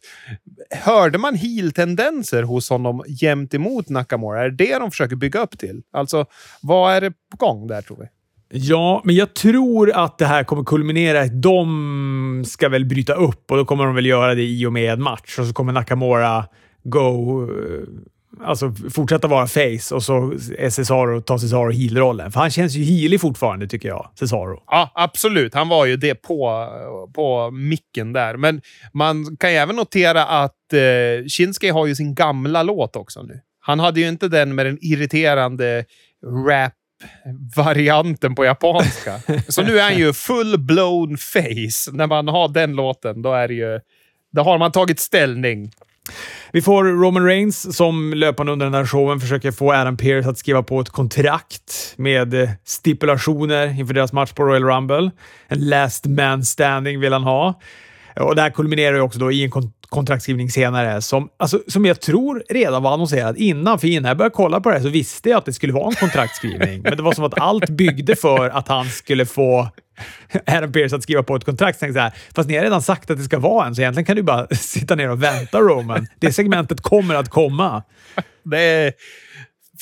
hörde 0.72 1.18
man 1.18 1.36
heel-tendenser 1.36 2.44
hos 2.44 2.70
honom 2.70 3.04
jämt 3.08 3.54
emot 3.54 3.90
Nakamura? 3.90 4.42
Är 4.42 4.50
det 4.50 4.66
det 4.66 4.80
de 4.80 4.92
försöker 4.92 5.16
bygga 5.16 5.40
upp 5.40 5.60
till? 5.60 5.82
Alltså, 5.94 6.26
vad 6.62 6.94
är 6.94 7.02
det 7.02 7.12
på 7.12 7.38
gång 7.38 7.68
där, 7.68 7.82
tror 7.82 7.98
vi? 7.98 8.06
Ja, 8.50 9.02
men 9.04 9.16
jag 9.16 9.34
tror 9.34 9.92
att 9.92 10.18
det 10.18 10.26
här 10.26 10.44
kommer 10.44 10.64
kulminera 10.64 11.18
i 11.18 11.26
att 11.26 11.42
de 11.42 12.44
ska 12.48 12.70
väl 12.70 12.86
bryta 12.86 13.14
upp 13.14 13.52
och 13.52 13.58
då 13.58 13.66
kommer 13.66 13.86
de 13.86 13.96
väl 13.96 14.06
göra 14.06 14.36
det 14.36 14.44
i 14.44 14.66
och 14.66 14.74
med 14.74 14.94
en 14.94 15.02
match 15.02 15.40
och 15.40 15.46
så 15.46 15.54
kommer 15.54 15.74
Nakamura 15.74 16.46
go 16.84 17.44
eh, 17.44 17.84
alltså 18.44 18.74
fortsätta 18.90 19.28
vara 19.28 19.48
face 19.48 19.96
och 19.96 20.04
så 20.04 20.34
är 20.58 20.70
Cesaro, 20.70 21.22
tar 21.22 21.38
Cesaro 21.38 21.72
heel-rollen. 21.72 22.32
För 22.32 22.40
han 22.40 22.52
känns 22.52 22.76
ju 22.76 22.84
healig 22.84 23.22
fortfarande, 23.22 23.68
tycker 23.68 23.90
jag, 23.90 24.10
Cesaro. 24.20 24.64
Ja, 24.68 24.92
absolut. 24.96 25.54
Han 25.54 25.70
var 25.70 25.86
ju 25.86 25.98
det 25.98 26.16
på, 26.16 26.70
på 27.14 27.52
micken 27.52 28.14
där. 28.14 28.38
Men 28.38 28.62
man 28.94 29.38
kan 29.38 29.52
ju 29.52 29.58
även 29.58 29.76
notera 29.76 30.26
att 30.26 30.74
eh, 30.74 31.28
Shinsuke 31.28 31.72
har 31.72 31.86
ju 31.86 31.96
sin 31.96 32.16
gamla 32.16 32.64
låt 32.64 32.96
också 32.96 33.22
nu. 33.24 33.42
Han 33.60 33.80
hade 33.80 34.00
ju 34.00 34.08
inte 34.08 34.28
den 34.28 34.56
med 34.56 34.66
den 34.66 34.78
irriterande 34.82 35.86
rap 36.46 36.74
varianten 37.56 38.36
på 38.36 38.46
japanska. 38.46 39.20
Så 39.48 39.62
nu 39.62 39.80
är 39.80 39.84
han 39.84 39.98
ju 39.98 40.12
full-blown 40.12 41.18
face. 41.18 41.98
När 41.98 42.08
man 42.08 42.28
har 42.28 42.48
den 42.48 42.76
låten, 42.76 43.22
då 43.22 43.34
är 43.34 43.50
ju... 43.50 43.80
Då 44.32 44.42
har 44.42 44.58
man 44.58 44.72
tagit 44.72 45.00
ställning. 45.00 45.72
Vi 46.52 46.62
får 46.62 46.84
Roman 46.84 47.26
Reigns 47.26 47.76
som 47.78 48.14
löpande 48.14 48.52
under 48.52 48.66
den 48.66 48.74
här 48.74 48.86
showen 48.86 49.20
försöker 49.20 49.52
få 49.52 49.74
Adam 49.74 49.98
Pearce 49.98 50.30
att 50.30 50.38
skriva 50.38 50.64
på 50.64 50.80
ett 50.82 50.90
kontrakt 50.90 51.94
med 51.98 52.34
eh, 52.34 52.50
stipulationer 52.66 53.80
inför 53.80 53.94
deras 53.94 54.14
match 54.14 54.32
på 54.32 54.44
Royal 54.44 54.64
Rumble. 54.64 55.12
En 55.48 55.70
last 55.70 56.06
man 56.06 56.46
standing 56.46 57.00
vill 57.00 57.14
han 57.14 57.24
ha. 57.24 57.60
Och 58.20 58.36
det 58.36 58.42
här 58.42 58.50
kulminerar 58.50 58.96
ju 58.96 59.02
också 59.02 59.20
då 59.20 59.32
i 59.32 59.44
en 59.44 59.52
kontraktskrivning 59.96 60.50
senare 60.52 61.02
som, 61.02 61.30
alltså, 61.38 61.62
som 61.68 61.86
jag 61.86 62.02
tror 62.02 62.44
redan 62.50 62.84
var 62.84 62.94
annonserad 62.94 63.38
innan. 63.38 63.80
För 63.80 63.88
innan 63.88 64.08
jag 64.08 64.18
började 64.18 64.34
kolla 64.36 64.60
på 64.60 64.70
det 64.70 64.76
här 64.76 64.84
så 64.84 64.90
visste 64.90 65.30
jag 65.30 65.38
att 65.38 65.46
det 65.46 65.54
skulle 65.54 65.74
vara 65.74 65.88
en 65.88 65.96
kontraktskrivning. 65.96 66.82
Men 66.82 66.98
det 66.98 67.04
var 67.04 67.14
som 67.14 67.24
att 67.24 67.40
allt 67.40 67.70
byggde 67.70 68.16
för 68.16 68.50
att 68.50 68.68
han 68.68 68.86
skulle 68.86 69.26
få 69.26 69.70
Adam 70.46 70.72
Pearce 70.72 70.96
att 70.96 71.04
skriva 71.04 71.24
på 71.24 71.36
ett 71.36 71.44
kontrakt. 71.44 71.80
Så 71.80 71.86
här, 71.86 72.14
fast 72.36 72.50
ni 72.50 72.56
har 72.56 72.64
redan 72.64 72.82
sagt 72.82 73.12
att 73.12 73.18
det 73.18 73.24
ska 73.24 73.40
vara 73.40 73.68
en, 73.68 73.76
så 73.76 73.82
egentligen 73.82 74.06
kan 74.06 74.16
du 74.16 74.24
bara 74.24 74.48
sitta 74.56 74.96
ner 74.96 75.10
och 75.10 75.24
vänta 75.24 75.60
Roman. 75.60 76.08
Det 76.20 76.34
segmentet 76.34 76.82
kommer 76.82 77.16
att 77.16 77.30
komma. 77.30 77.84
Det 78.44 78.62
är 78.62 78.94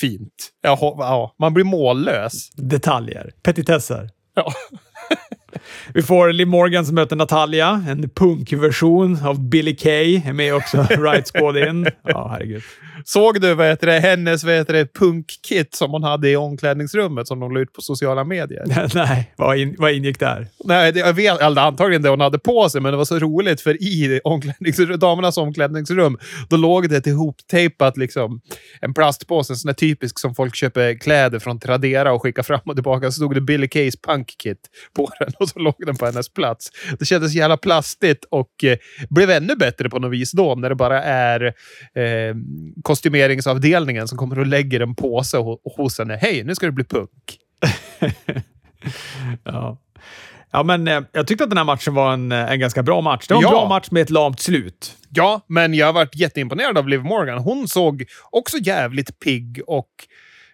fint. 0.00 0.50
Ja, 0.62 1.34
man 1.38 1.54
blir 1.54 1.64
mållös. 1.64 2.50
Detaljer. 2.50 3.30
Petitesser. 3.42 4.10
Ja. 4.34 4.52
Vi 5.94 6.02
får 6.02 6.32
Liv 6.32 6.46
Morgan 6.46 6.86
som 6.86 6.94
möter 6.94 7.16
Natalia, 7.16 7.84
en 7.88 8.10
punkversion 8.10 9.18
av 9.24 9.48
Billy 9.48 9.76
Kay. 9.76 10.22
Är 10.26 10.32
med 10.32 10.54
också. 10.54 10.82
Right 10.82 11.30
Squad 11.32 11.56
in. 11.56 11.86
Ja, 12.02 12.28
herregud. 12.32 12.62
Såg 13.04 13.40
du 13.40 13.54
vad 13.54 13.66
heter 13.66 13.86
det, 13.86 14.00
hennes 14.00 14.44
vad 14.44 14.54
heter 14.54 14.72
det, 14.72 14.94
punkkit 14.94 15.74
som 15.74 15.90
hon 15.90 16.02
hade 16.02 16.30
i 16.30 16.36
omklädningsrummet 16.36 17.28
som 17.28 17.40
de 17.40 17.54
la 17.54 17.60
ut 17.60 17.72
på 17.72 17.80
sociala 17.80 18.24
medier? 18.24 18.64
Nej, 18.94 19.32
vad, 19.36 19.58
in, 19.58 19.76
vad 19.78 19.92
ingick 19.92 20.18
där? 20.18 20.48
Nej, 20.64 20.92
det, 20.92 21.00
jag 21.00 21.12
vet 21.12 21.40
eller 21.40 21.62
antagligen 21.62 22.02
det 22.02 22.08
hon 22.08 22.20
hade 22.20 22.38
på 22.38 22.68
sig, 22.68 22.80
men 22.80 22.92
det 22.92 22.96
var 22.96 23.04
så 23.04 23.18
roligt 23.18 23.60
för 23.60 23.82
i 23.82 24.20
omklädningsrum, 24.24 24.98
damernas 24.98 25.36
omklädningsrum, 25.36 26.18
då 26.48 26.56
låg 26.56 26.88
det 26.88 26.96
ett 26.96 27.06
ihoptejpat 27.06 27.96
liksom, 27.96 28.40
en 28.80 28.94
plastpåse, 28.94 29.52
en 29.52 29.56
sån 29.56 29.68
där 29.68 29.74
typisk 29.74 30.18
som 30.18 30.34
folk 30.34 30.54
köper 30.54 30.98
kläder 30.98 31.38
från 31.38 31.60
Tradera 31.60 32.12
och 32.12 32.22
skickar 32.22 32.42
fram 32.42 32.60
och 32.64 32.74
tillbaka. 32.74 33.06
Så 33.06 33.12
stod 33.12 33.34
det 33.34 33.40
Billy 33.40 33.68
Kays 33.68 34.00
punkkit 34.00 34.58
på 34.96 35.10
den 35.18 35.32
och 35.44 35.48
så 35.48 35.58
låg 35.58 35.74
den 35.78 35.96
på 35.96 36.06
hennes 36.06 36.28
plats. 36.28 36.70
Det 36.98 37.04
kändes 37.04 37.34
jävla 37.34 37.56
plastigt 37.56 38.24
och 38.30 38.64
eh, 38.64 38.78
blev 39.10 39.30
ännu 39.30 39.56
bättre 39.56 39.90
på 39.90 39.98
något 39.98 40.12
vis 40.12 40.32
då, 40.32 40.54
när 40.54 40.68
det 40.68 40.74
bara 40.74 41.02
är 41.02 41.44
eh, 41.94 42.34
kostymeringsavdelningen 42.82 44.08
som 44.08 44.18
kommer 44.18 44.38
och 44.38 44.46
lägger 44.46 44.80
en 44.80 44.94
påse 44.94 45.36
hos 45.76 45.98
henne. 45.98 46.16
Hej, 46.16 46.44
nu 46.44 46.54
ska 46.54 46.66
det 46.66 46.72
bli 46.72 46.84
punk. 46.84 47.38
ja. 49.44 49.78
Ja, 50.54 50.62
men 50.62 50.88
eh, 50.88 51.00
jag 51.12 51.26
tyckte 51.26 51.44
att 51.44 51.50
den 51.50 51.56
här 51.56 51.64
matchen 51.64 51.94
var 51.94 52.12
en, 52.12 52.32
eh, 52.32 52.52
en 52.52 52.60
ganska 52.60 52.82
bra 52.82 53.00
match. 53.00 53.26
Det 53.28 53.34
var 53.34 53.40
en 53.40 53.48
ja. 53.48 53.50
bra 53.50 53.68
match 53.68 53.88
med 53.90 54.02
ett 54.02 54.10
lamt 54.10 54.40
slut. 54.40 54.96
Ja, 55.08 55.40
men 55.46 55.74
jag 55.74 55.86
har 55.86 55.92
varit 55.92 56.16
jätteimponerad 56.16 56.78
av 56.78 56.88
Liv 56.88 57.00
Morgan. 57.00 57.38
Hon 57.38 57.68
såg 57.68 58.04
också 58.30 58.56
jävligt 58.58 59.20
pigg 59.20 59.60
och 59.66 59.90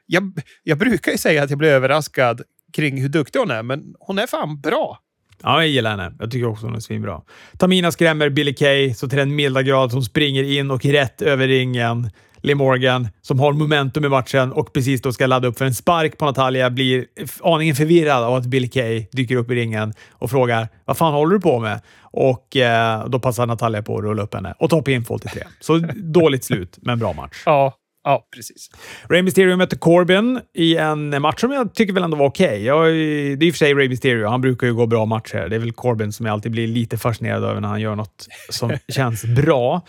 jag, 0.06 0.40
jag 0.62 0.78
brukar 0.78 1.12
ju 1.12 1.18
säga 1.18 1.42
att 1.42 1.50
jag 1.50 1.58
blir 1.58 1.68
överraskad 1.68 2.42
kring 2.72 3.00
hur 3.02 3.08
duktig 3.08 3.38
hon 3.38 3.50
är, 3.50 3.62
men 3.62 3.94
hon 4.00 4.18
är 4.18 4.26
fan 4.26 4.60
bra. 4.60 4.98
Ja, 5.42 5.60
jag 5.60 5.68
gillar 5.68 5.90
henne. 5.90 6.12
Jag 6.18 6.30
tycker 6.30 6.46
också 6.46 6.66
hon 6.66 6.76
är 6.76 6.80
svinbra. 6.80 7.20
Tamina 7.58 7.92
skrämmer 7.92 8.28
Billy 8.28 8.54
Kay 8.54 8.94
så 8.94 9.08
till 9.08 9.18
den 9.18 9.34
milda 9.34 9.62
grad 9.62 9.90
som 9.90 10.02
springer 10.02 10.42
in 10.42 10.70
och 10.70 10.84
rätt 10.84 11.22
över 11.22 11.48
ringen. 11.48 12.10
Liv 12.42 12.56
Morgan, 12.56 13.08
som 13.22 13.40
har 13.40 13.52
momentum 13.52 14.04
i 14.04 14.08
matchen 14.08 14.52
och 14.52 14.72
precis 14.72 15.02
då 15.02 15.12
ska 15.12 15.26
ladda 15.26 15.48
upp 15.48 15.58
för 15.58 15.64
en 15.64 15.74
spark 15.74 16.18
på 16.18 16.24
Natalia, 16.24 16.70
blir 16.70 17.06
aningen 17.42 17.76
förvirrad 17.76 18.24
av 18.24 18.34
att 18.34 18.46
Billy 18.46 18.68
Kay 18.68 19.06
dyker 19.12 19.36
upp 19.36 19.50
i 19.50 19.54
ringen 19.54 19.94
och 20.10 20.30
frågar 20.30 20.68
vad 20.84 20.96
fan 20.96 21.12
håller 21.12 21.34
du 21.34 21.40
på 21.40 21.58
med? 21.58 21.80
Och 22.02 22.56
eh, 22.56 23.08
då 23.08 23.18
passar 23.18 23.46
Natalia 23.46 23.82
på 23.82 23.98
att 23.98 24.04
rulla 24.04 24.22
upp 24.22 24.34
henne 24.34 24.54
och 24.58 24.70
ta 24.70 24.82
pinfall 24.82 25.20
till 25.20 25.30
tre. 25.30 25.42
Så 25.60 25.78
dåligt 25.96 26.44
slut, 26.44 26.78
men 26.82 26.98
bra 26.98 27.12
match. 27.12 27.42
Ja, 27.46 27.74
Ja, 28.04 28.28
precis. 28.34 28.70
Rey 29.08 29.22
Mysterio 29.22 29.56
mötte 29.56 29.76
Corbin 29.76 30.40
i 30.54 30.76
en 30.76 31.22
match 31.22 31.40
som 31.40 31.52
jag 31.52 31.74
tycker 31.74 31.92
väl 31.92 32.02
ändå 32.02 32.16
var 32.16 32.26
okej. 32.26 32.72
Okay. 32.72 33.36
Det 33.36 33.44
är 33.44 33.48
i 33.48 33.50
och 33.50 33.54
för 33.54 33.58
sig 33.58 33.74
Rey 33.74 33.88
Mysterio. 33.88 34.28
Han 34.28 34.40
brukar 34.40 34.66
ju 34.66 34.74
gå 34.74 34.86
bra 34.86 35.04
matcher. 35.04 35.46
Det 35.48 35.56
är 35.56 35.60
väl 35.60 35.72
Corbin 35.72 36.12
som 36.12 36.26
jag 36.26 36.32
alltid 36.32 36.52
blir 36.52 36.66
lite 36.66 36.98
fascinerad 36.98 37.44
över 37.44 37.60
när 37.60 37.68
han 37.68 37.80
gör 37.80 37.96
något 37.96 38.28
som 38.48 38.72
känns 38.88 39.24
bra. 39.24 39.82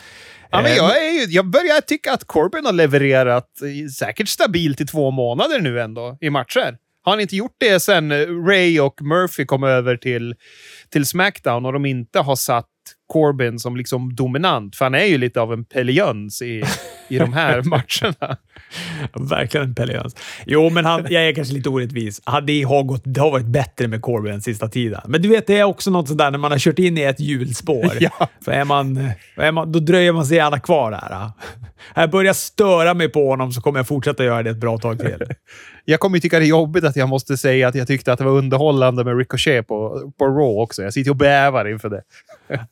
Ja, 0.50 0.62
men 0.62 0.76
jag, 0.76 1.08
är 1.08 1.12
ju, 1.12 1.34
jag 1.34 1.46
börjar 1.46 1.82
tycka 1.82 2.14
att 2.14 2.28
Corbin 2.28 2.66
har 2.66 2.74
levererat 2.74 3.50
säkert 4.00 4.28
stabilt 4.28 4.82
i 4.82 4.86
två 4.86 5.12
månader 5.12 5.60
nu 5.60 5.82
ändå 5.82 6.18
i 6.22 6.30
matcher. 6.30 6.78
Har 7.04 7.12
han 7.12 7.20
inte 7.20 7.36
gjort 7.36 7.56
det 7.58 7.80
sen 7.80 8.12
Ray 8.48 8.80
och 8.80 9.02
Murphy 9.02 9.46
kom 9.46 9.64
över 9.64 9.98
till, 9.98 10.36
till 10.90 11.06
Smackdown 11.06 11.66
och 11.66 11.74
de 11.74 11.86
inte 11.86 12.20
har 12.20 12.36
satt 12.36 12.68
Corbin 13.12 13.60
som 13.60 13.78
liksom 13.78 14.16
dominant? 14.16 14.76
För 14.76 14.86
han 14.86 14.96
är 14.96 15.06
ju 15.06 15.18
lite 15.18 15.42
av 15.42 15.54
en 15.54 15.66
Pelle 15.66 15.92
Jöns 15.92 16.42
i, 16.42 16.64
i 17.08 17.18
de 17.18 17.34
här 17.34 17.62
matcherna. 17.64 18.38
Verkligen 19.14 19.68
en 19.68 19.76
Pelle 19.76 19.94
Jöns. 19.94 20.16
Jo, 20.46 20.70
men 20.70 20.86
han, 20.86 21.06
jag 21.10 21.28
är 21.28 21.34
kanske 21.34 21.54
lite 21.54 21.70
orättvis. 21.70 22.22
Det 22.48 22.64
har, 22.64 22.84
gått, 22.84 23.02
det 23.06 23.22
har 23.22 23.32
varit 23.32 23.46
bättre 23.46 23.88
med 23.88 24.02
Corbin 24.02 24.42
sista 24.42 24.68
tiden. 24.68 25.02
Men 25.06 25.22
du 25.22 25.30
vet, 25.30 25.48
det 25.48 25.58
är 25.58 25.64
också 25.64 25.92
något 25.92 26.08
sådär 26.08 26.32
när 26.32 26.38
man 26.38 26.52
har 26.52 26.60
kört 26.60 26.80
in 26.80 26.98
i 26.98 27.02
ett 27.02 27.20
hjulspår. 27.20 27.92
Ja. 28.00 28.28
Är 28.48 28.66
man, 28.66 29.10
är 29.36 29.52
man, 29.52 29.72
då 29.72 29.80
dröjer 29.80 30.12
man 30.12 30.26
sig 30.26 30.38
gärna 30.38 30.60
kvar 30.60 30.92
där. 30.92 31.32
Jag 31.96 32.10
börjar 32.10 32.34
störa 32.34 32.94
mig 32.94 33.10
på 33.10 33.30
honom 33.30 33.52
så 33.52 33.62
kommer 33.62 33.80
jag 33.80 33.88
fortsätta 33.88 34.24
göra 34.24 34.44
det 34.44 34.50
ett 34.50 34.58
bra 34.58 34.78
tag 34.78 35.00
till. 35.00 35.26
jag 35.86 36.00
kommer 36.00 36.20
tycka 36.20 36.40
det 36.40 36.46
är 36.46 36.48
jobbigt 36.48 36.84
att 36.84 36.96
jag 36.96 37.10
måste 37.10 37.38
säga 37.38 37.68
att 37.68 37.76
jag 37.76 37.88
tyckte 37.88 38.14
att 38.14 38.20
det 38.20 38.26
var 38.26 38.32
underhållande 38.32 39.04
med 39.04 39.18
Ricochet 39.18 39.68
på, 39.68 40.12
på 40.20 40.26
Raw 40.26 40.62
också. 40.62 40.84
Jag 40.84 40.94
sitter 40.94 41.12
och 41.12 41.18
bävar 41.18 41.66
inför 41.66 41.90
det. 41.90 42.02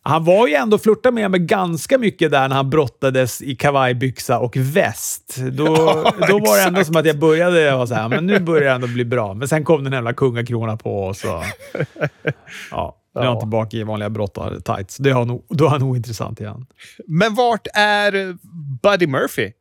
Han 0.01 0.23
var 0.29 0.47
ju 0.47 0.53
ändå 0.53 0.77
flörta 0.77 1.11
med 1.11 1.31
mig 1.31 1.39
ganska 1.39 1.97
mycket 1.97 2.31
där 2.31 2.49
när 2.49 2.55
han 2.55 2.69
brottades 2.69 3.41
i 3.41 3.55
kavajbyxa 3.55 4.39
och 4.39 4.57
väst. 4.57 5.37
Då, 5.51 5.65
ja, 5.65 6.27
då 6.27 6.39
var 6.39 6.57
det 6.57 6.63
ändå 6.63 6.83
som 6.83 6.95
att 6.95 7.05
jag 7.05 7.19
började 7.19 7.75
vara 7.75 7.87
så 7.87 7.93
här, 7.93 8.09
men 8.09 8.25
nu 8.25 8.39
börjar 8.39 8.69
det 8.69 8.71
ändå 8.71 8.87
bli 8.87 9.05
bra. 9.05 9.33
Men 9.33 9.47
sen 9.47 9.63
kom 9.63 9.83
den 9.83 9.93
jävla 9.93 10.13
kungakrona 10.13 10.77
på 10.77 11.03
och 11.03 11.15
så... 11.15 11.43
Ja. 12.71 12.95
Nu 13.15 13.21
är 13.21 13.25
han 13.25 13.39
tillbaka 13.39 13.77
i 13.77 13.83
vanliga 13.83 14.09
brottar-tights. 14.09 14.97
Det 14.97 15.11
har 15.11 15.25
nog, 15.25 15.45
då 15.49 15.65
är 15.65 15.69
han 15.69 15.83
ointressant 15.83 16.41
igen. 16.41 16.65
Men 17.07 17.35
vart 17.35 17.67
är 17.73 18.37
Buddy 18.81 19.07
Murphy? 19.07 19.51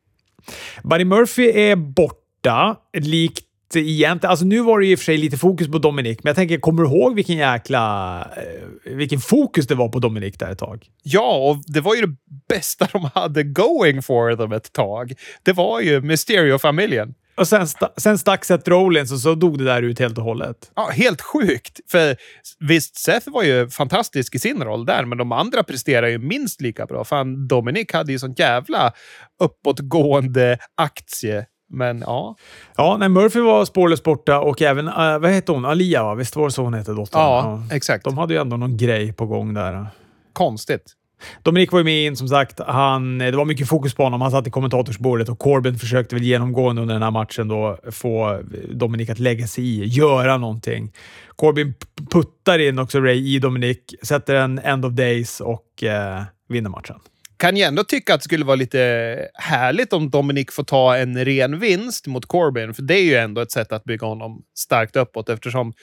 Buddy 0.83 1.05
Murphy 1.05 1.43
är 1.43 1.75
borta, 1.75 2.75
likt 2.93 3.48
egentligen. 3.75 4.31
Alltså 4.31 4.45
nu 4.45 4.61
var 4.61 4.79
det 4.79 4.87
i 4.87 4.95
och 4.95 4.99
för 4.99 5.05
sig 5.05 5.17
lite 5.17 5.37
fokus 5.37 5.67
på 5.67 5.77
Dominic, 5.77 6.17
men 6.23 6.29
jag 6.29 6.35
tänker, 6.35 6.59
kommer 6.59 6.83
du 6.83 6.89
ihåg 6.89 7.15
vilken 7.15 7.37
jäkla... 7.37 8.19
Eh, 8.37 8.95
vilken 8.95 9.19
fokus 9.19 9.67
det 9.67 9.75
var 9.75 9.89
på 9.89 9.99
Dominic 9.99 10.37
där 10.37 10.51
ett 10.51 10.59
tag? 10.59 10.85
Ja, 11.03 11.49
och 11.49 11.63
det 11.67 11.81
var 11.81 11.95
ju 11.95 12.01
det 12.01 12.15
bästa 12.49 12.87
de 12.91 13.09
hade 13.13 13.43
going 13.43 14.01
for 14.01 14.35
them 14.35 14.51
ett 14.51 14.73
tag. 14.73 15.13
Det 15.43 15.53
var 15.53 15.81
ju 15.81 16.01
Mysterio-familjen. 16.01 17.13
Och 17.39 17.47
sen, 17.47 17.61
st 17.61 17.85
sen 17.97 18.17
stack 18.17 18.45
Seth 18.45 18.69
Rollins 18.69 19.11
och 19.11 19.19
så 19.19 19.35
dog 19.35 19.57
det 19.57 19.63
där 19.63 19.81
ut 19.81 19.99
helt 19.99 20.17
och 20.17 20.23
hållet. 20.23 20.71
Ja, 20.75 20.89
helt 20.89 21.21
sjukt. 21.21 21.79
För 21.91 22.15
visst, 22.59 22.95
Seth 22.95 23.29
var 23.29 23.43
ju 23.43 23.69
fantastisk 23.69 24.35
i 24.35 24.39
sin 24.39 24.63
roll 24.63 24.85
där, 24.85 25.05
men 25.05 25.17
de 25.17 25.31
andra 25.31 25.63
presterar 25.63 26.07
ju 26.07 26.17
minst 26.17 26.61
lika 26.61 26.85
bra. 26.85 27.03
Fan, 27.03 27.47
Dominic 27.47 27.93
hade 27.93 28.11
ju 28.11 28.19
sån 28.19 28.33
jävla 28.33 28.93
uppåtgående 29.39 30.57
aktie 30.77 31.45
men 31.69 32.03
ja. 32.05 32.35
Ja, 32.77 32.97
nej, 32.99 33.09
Murphy 33.09 33.39
var 33.39 33.65
spårlöst 33.65 34.03
borta 34.03 34.39
och 34.39 34.61
även, 34.61 34.87
uh, 34.87 35.19
vad 35.19 35.31
hette 35.31 35.51
hon? 35.51 35.65
Alia, 35.65 36.03
va? 36.03 36.15
Visst 36.15 36.35
var 36.35 36.45
det 36.45 36.51
så 36.51 36.63
hon 36.63 36.73
hette, 36.73 36.91
dottern? 36.91 37.21
Ja, 37.21 37.63
ja, 37.69 37.75
exakt. 37.75 38.03
De 38.03 38.17
hade 38.17 38.33
ju 38.33 38.39
ändå 38.39 38.57
någon 38.57 38.77
grej 38.77 39.13
på 39.13 39.25
gång 39.25 39.53
där. 39.53 39.87
Konstigt. 40.33 40.95
Dominik 41.43 41.71
var 41.71 41.79
ju 41.79 41.85
med 41.85 42.05
in, 42.05 42.15
som 42.15 42.27
sagt. 42.27 42.59
Han, 42.67 43.17
det 43.17 43.31
var 43.31 43.45
mycket 43.45 43.67
fokus 43.67 43.95
på 43.95 44.03
honom. 44.03 44.21
Han 44.21 44.31
satt 44.31 44.47
i 44.47 44.51
kommentatorsbordet 44.51 45.29
och 45.29 45.39
Corbin 45.39 45.79
försökte 45.79 46.15
väl 46.15 46.23
genomgående 46.23 46.81
under 46.81 46.95
den 46.95 47.03
här 47.03 47.11
matchen 47.11 47.47
då 47.47 47.77
få 47.91 48.41
Dominik 48.69 49.09
att 49.09 49.19
lägga 49.19 49.47
sig 49.47 49.63
i, 49.63 49.85
göra 49.85 50.37
någonting. 50.37 50.91
Corbin 51.35 51.73
puttar 52.11 52.59
in 52.59 52.79
också 52.79 52.99
Ray 52.99 53.35
i 53.35 53.39
Dominik, 53.39 53.95
sätter 54.03 54.35
en 54.35 54.59
end 54.59 54.85
of 54.85 54.93
days 54.93 55.41
och 55.41 55.83
eh, 55.83 56.23
vinner 56.47 56.69
matchen 56.69 56.95
kan 57.39 57.57
ju 57.57 57.63
ändå 57.63 57.83
tycka 57.83 58.13
att 58.13 58.19
det 58.19 58.23
skulle 58.23 58.45
vara 58.45 58.55
lite 58.55 59.29
härligt 59.33 59.93
om 59.93 60.09
Dominic 60.09 60.47
får 60.51 60.63
ta 60.63 60.97
en 60.97 61.25
ren 61.25 61.59
vinst 61.59 62.07
mot 62.07 62.25
Corbin, 62.25 62.73
för 62.73 62.81
det 62.81 62.93
är 62.93 63.03
ju 63.03 63.15
ändå 63.15 63.41
ett 63.41 63.51
sätt 63.51 63.71
att 63.71 63.83
bygga 63.83 64.07
honom 64.07 64.43
starkt 64.57 64.95
uppåt 64.95 65.29
eftersom 65.29 65.73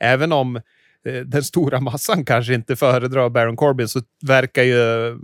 även 0.00 0.32
om 0.32 0.56
eh, 1.06 1.20
den 1.24 1.44
stora 1.44 1.80
massan 1.80 2.24
kanske 2.24 2.54
inte 2.54 2.76
föredrar 2.76 3.28
Baron 3.28 3.56
Corbin 3.56 3.88
så 3.88 4.00
verkar 4.26 4.62
ju 4.62 5.08
eh, 5.08 5.16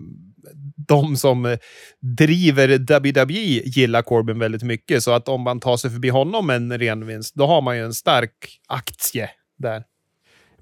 de 0.88 1.16
som 1.16 1.46
eh, 1.46 1.58
driver 2.00 2.78
WWE 2.78 3.62
gilla 3.64 4.02
Corbin 4.02 4.38
väldigt 4.38 4.62
mycket. 4.62 5.02
Så 5.02 5.10
att 5.10 5.28
om 5.28 5.40
man 5.42 5.60
tar 5.60 5.76
sig 5.76 5.90
förbi 5.90 6.08
honom 6.08 6.46
med 6.46 6.56
en 6.56 6.78
ren 6.78 7.06
vinst, 7.06 7.34
då 7.34 7.46
har 7.46 7.62
man 7.62 7.76
ju 7.76 7.84
en 7.84 7.94
stark 7.94 8.60
aktie 8.68 9.30
där. 9.58 9.84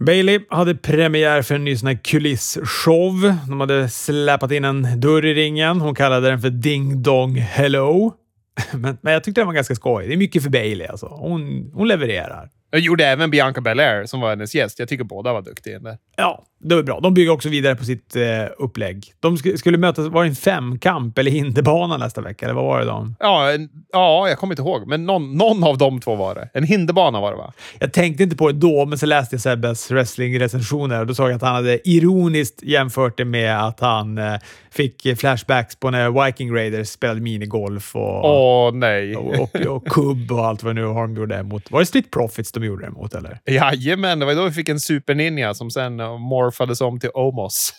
Bailey 0.04 0.40
hade 0.50 0.74
premiär 0.74 1.42
för 1.42 1.54
en 1.54 1.64
ny 1.64 1.76
sån 1.76 1.86
här 1.86 1.98
kulisshow. 2.04 3.34
De 3.48 3.60
hade 3.60 3.88
släpat 3.88 4.52
in 4.52 4.64
en 4.64 5.00
dörr 5.00 5.26
i 5.26 5.34
ringen. 5.34 5.80
Hon 5.80 5.94
kallade 5.94 6.30
den 6.30 6.40
för 6.40 6.50
Ding 6.50 7.02
Dong 7.02 7.36
Hello. 7.36 8.12
Men, 8.72 8.98
men 9.00 9.12
jag 9.12 9.24
tyckte 9.24 9.40
den 9.40 9.46
var 9.46 9.54
ganska 9.54 9.74
skoj. 9.74 10.06
Det 10.06 10.12
är 10.12 10.16
mycket 10.16 10.42
för 10.42 10.50
Bailey 10.50 10.86
alltså. 10.86 11.06
Hon, 11.06 11.70
hon 11.74 11.88
levererar. 11.88 12.50
Jag 12.70 12.80
gjorde 12.80 13.06
även 13.06 13.30
Bianca 13.30 13.60
Belair 13.60 14.06
som 14.06 14.20
var 14.20 14.30
hennes 14.30 14.54
gäst. 14.54 14.78
Jag 14.78 14.88
tycker 14.88 15.04
båda 15.04 15.32
var 15.32 15.42
duktiga. 15.42 15.80
Ja, 16.16 16.44
det 16.62 16.74
var 16.74 16.82
bra. 16.82 17.00
De 17.00 17.14
bygger 17.14 17.30
också 17.32 17.48
vidare 17.48 17.76
på 17.76 17.84
sitt 17.84 18.16
eh, 18.16 18.22
upplägg. 18.58 19.12
De 19.20 19.36
sk 19.36 19.58
skulle 19.58 19.78
mötas, 19.78 20.06
var 20.06 20.22
det 20.22 20.28
en 20.28 20.34
femkamp 20.34 21.18
eller 21.18 21.30
hinderbana 21.30 21.96
nästa 21.96 22.20
vecka? 22.20 22.46
Eller 22.46 22.54
vad 22.54 22.64
var 22.64 22.80
det 22.80 22.86
de? 22.86 23.16
Ja, 23.18 23.52
en, 23.52 23.68
ja 23.92 24.28
jag 24.28 24.38
kommer 24.38 24.52
inte 24.52 24.62
ihåg, 24.62 24.86
men 24.88 25.06
någon, 25.06 25.36
någon 25.36 25.64
av 25.64 25.78
de 25.78 26.00
två 26.00 26.14
var 26.14 26.34
det. 26.34 26.48
En 26.54 26.64
hinderbana 26.64 27.20
var 27.20 27.30
det 27.30 27.36
va? 27.36 27.52
Jag 27.78 27.92
tänkte 27.92 28.22
inte 28.22 28.36
på 28.36 28.52
det 28.52 28.58
då, 28.58 28.86
men 28.86 28.98
så 28.98 29.06
läste 29.06 29.34
jag 29.34 29.40
Sebbes 29.40 29.90
wrestlingrecensioner 29.90 31.00
och 31.00 31.06
då 31.06 31.14
såg 31.14 31.30
jag 31.30 31.36
att 31.36 31.42
han 31.42 31.54
hade 31.54 31.88
ironiskt 31.88 32.62
jämfört 32.62 33.16
det 33.16 33.24
med 33.24 33.66
att 33.66 33.80
han 33.80 34.18
eh, 34.18 34.34
fick 34.70 35.18
flashbacks 35.18 35.76
på 35.76 35.90
när 35.90 36.24
Viking 36.26 36.54
Raiders 36.54 36.88
spelade 36.88 37.20
minigolf 37.20 37.96
och, 37.96 38.24
Åh, 38.24 38.74
nej. 38.74 39.16
och, 39.16 39.40
och, 39.40 39.56
och 39.66 39.86
kubb 39.86 40.32
och 40.32 40.46
allt 40.46 40.62
vad 40.62 40.74
nu 40.74 40.84
har 40.84 41.02
de 41.02 41.16
gjorde 41.16 41.42
mot. 41.42 41.70
Var 41.70 41.80
det 41.80 41.86
Street 41.86 42.10
Profits 42.10 42.52
de 42.60 42.66
gjorde 42.66 42.84
det 42.86 42.90
mot, 42.90 43.14
eller? 43.14 43.40
Jajamän, 43.46 44.18
det 44.18 44.26
var 44.26 44.34
då 44.34 44.44
vi 44.44 44.52
fick 44.52 44.68
en 44.68 44.80
super 44.80 45.14
ninja 45.14 45.54
som 45.54 45.70
sen 45.70 46.00
uh, 46.00 46.18
morfades 46.18 46.80
om 46.80 47.00
till 47.00 47.10
Omos. 47.14 47.74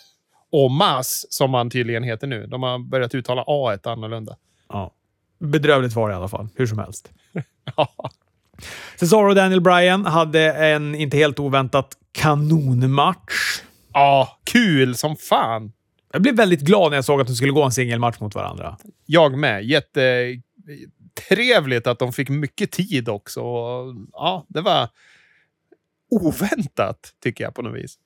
Omas, 0.50 1.26
som 1.30 1.54
han 1.54 1.70
tydligen 1.70 2.02
heter 2.02 2.26
nu. 2.26 2.46
De 2.46 2.62
har 2.62 2.78
börjat 2.78 3.14
uttala 3.14 3.44
A 3.46 3.74
ett 3.74 3.86
annorlunda. 3.86 4.36
Ja. 4.68 4.92
Bedrövligt 5.40 5.94
var 5.94 6.08
det 6.08 6.12
i 6.12 6.16
alla 6.16 6.28
fall, 6.28 6.48
hur 6.54 6.66
som 6.66 6.78
helst. 6.78 7.10
ja. 7.76 7.88
Cesaro 9.00 9.28
och 9.28 9.34
Daniel 9.34 9.60
Bryan 9.60 10.06
hade 10.06 10.52
en 10.52 10.94
inte 10.94 11.16
helt 11.16 11.38
oväntat 11.38 11.96
kanonmatch. 12.12 13.62
Ja, 13.92 14.38
kul 14.44 14.96
som 14.96 15.16
fan! 15.16 15.72
Jag 16.12 16.22
blev 16.22 16.36
väldigt 16.36 16.60
glad 16.60 16.90
när 16.90 16.96
jag 16.96 17.04
såg 17.04 17.20
att 17.20 17.26
de 17.26 17.34
skulle 17.34 17.52
gå 17.52 17.62
en 17.62 17.72
singelmatch 17.72 18.20
mot 18.20 18.34
varandra. 18.34 18.76
Jag 19.06 19.38
med. 19.38 19.64
Jättetrevligt 21.16 21.86
att 21.86 21.98
de 21.98 22.12
fick 22.12 22.28
mycket 22.28 22.70
tid 22.70 23.08
också. 23.08 23.40
Ja, 24.12 24.46
det 24.48 24.60
var 24.60 24.88
oväntat, 26.10 27.10
tycker 27.22 27.44
jag 27.44 27.54
på 27.54 27.62
något 27.62 27.76
vis. 27.76 27.98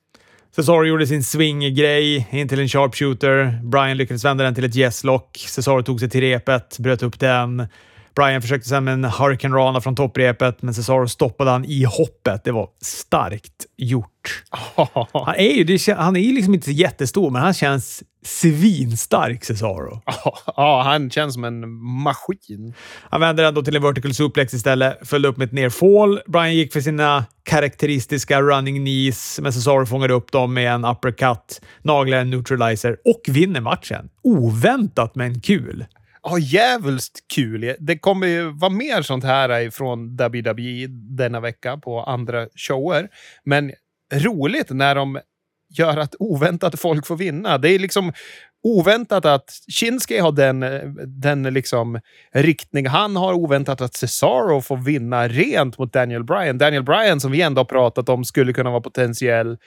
Cesaro 0.55 0.85
gjorde 0.85 1.07
sin 1.07 1.23
swing-grej 1.23 2.27
in 2.31 2.47
till 2.47 2.59
en 2.59 2.67
sharpshooter. 2.67 3.59
Brian 3.63 3.97
lyckades 3.97 4.25
vända 4.25 4.43
den 4.43 4.55
till 4.55 4.63
ett 4.63 4.75
yes-lock. 4.75 5.37
Cesaro 5.37 5.83
tog 5.83 5.99
sig 5.99 6.09
till 6.09 6.21
repet, 6.21 6.79
bröt 6.79 7.03
upp 7.03 7.19
den. 7.19 7.67
Brian 8.17 8.41
försökte 8.41 8.69
sen 8.69 8.83
med 8.83 8.93
en 8.93 9.03
Hurricane 9.03 9.55
Rana 9.55 9.81
från 9.81 9.95
topprepet, 9.95 10.61
men 10.61 10.73
Cesaro 10.73 11.07
stoppade 11.07 11.51
han 11.51 11.65
i 11.65 11.83
hoppet. 11.83 12.43
Det 12.43 12.51
var 12.51 12.69
starkt 12.81 13.65
gjort. 13.77 14.43
Han 15.13 15.35
är 15.35 15.51
ju 15.51 15.93
han 15.93 16.15
är 16.15 16.33
liksom 16.33 16.53
inte 16.53 16.71
jättestor, 16.71 17.31
men 17.31 17.41
han 17.41 17.53
känns 17.53 18.03
svinstark, 18.25 19.43
Cesaro. 19.43 20.01
Ja, 20.55 20.81
han 20.81 21.09
känns 21.09 21.33
som 21.33 21.43
en 21.43 21.69
maskin. 22.03 22.73
Han 23.09 23.21
vände 23.21 23.47
ändå 23.47 23.61
till 23.61 23.75
en 23.75 23.81
vertical 23.81 24.13
suplex 24.13 24.53
istället, 24.53 25.07
följde 25.07 25.29
upp 25.29 25.37
med 25.37 25.45
ett 25.45 25.53
nerfall. 25.53 26.19
Brian 26.27 26.55
gick 26.55 26.73
för 26.73 26.81
sina 26.81 27.25
karaktäristiska 27.43 28.41
running 28.41 28.75
knees, 28.75 29.39
men 29.41 29.53
Cesaro 29.53 29.85
fångade 29.85 30.13
upp 30.13 30.31
dem 30.31 30.53
med 30.53 30.73
en 30.73 30.85
uppercut, 30.85 31.61
naglar 31.81 32.17
en 32.17 32.29
neutralizer 32.29 32.97
och 33.05 33.21
vinner 33.27 33.61
matchen. 33.61 34.09
Oväntat 34.23 35.15
men 35.15 35.41
kul 35.41 35.85
ha 36.29 36.39
jävligt 36.39 37.19
kul. 37.35 37.75
Det 37.79 37.97
kommer 37.97 38.27
ju 38.27 38.51
vara 38.51 38.71
mer 38.71 39.01
sånt 39.01 39.23
här 39.23 39.69
från 39.69 40.15
WWE 40.15 40.87
denna 40.89 41.39
vecka 41.39 41.77
på 41.77 42.03
andra 42.03 42.47
shower. 42.55 43.09
Men 43.43 43.71
roligt 44.13 44.69
när 44.69 44.95
de 44.95 45.19
gör 45.77 45.97
att 45.97 46.15
oväntat 46.19 46.79
folk 46.79 47.07
får 47.07 47.15
vinna. 47.15 47.57
Det 47.57 47.69
är 47.69 47.79
liksom 47.79 48.13
oväntat 48.63 49.25
att 49.25 49.49
Shinsuke 49.67 50.21
har 50.21 50.31
den, 50.31 50.65
den 51.21 51.43
liksom 51.43 51.99
riktning 52.31 52.87
han 52.87 53.15
har. 53.15 53.33
Oväntat 53.33 53.81
att 53.81 53.93
Cesaro 53.93 54.61
får 54.61 54.77
vinna 54.77 55.27
rent 55.27 55.77
mot 55.77 55.93
Daniel 55.93 56.23
Bryan. 56.23 56.57
Daniel 56.57 56.83
Bryan, 56.83 57.19
som 57.19 57.31
vi 57.31 57.41
ändå 57.41 57.59
har 57.59 57.65
pratat 57.65 58.09
om, 58.09 58.25
skulle 58.25 58.53
kunna 58.53 58.69
vara 58.69 58.81
potentiell 58.81 59.57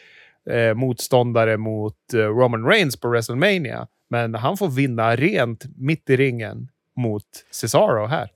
eh, 0.51 0.75
motståndare 0.75 1.57
mot 1.57 2.15
eh, 2.15 2.19
Roman 2.19 2.67
Reigns 2.67 3.01
på 3.01 3.09
WrestleMania. 3.09 3.87
Men 4.11 4.35
han 4.35 4.57
får 4.57 4.69
vinna 4.69 5.17
rent 5.17 5.65
mitt 5.77 6.11
i 6.11 6.17
ringen 6.17 6.69
mot 6.97 7.25
Cesaro 7.51 8.07
här. 8.07 8.29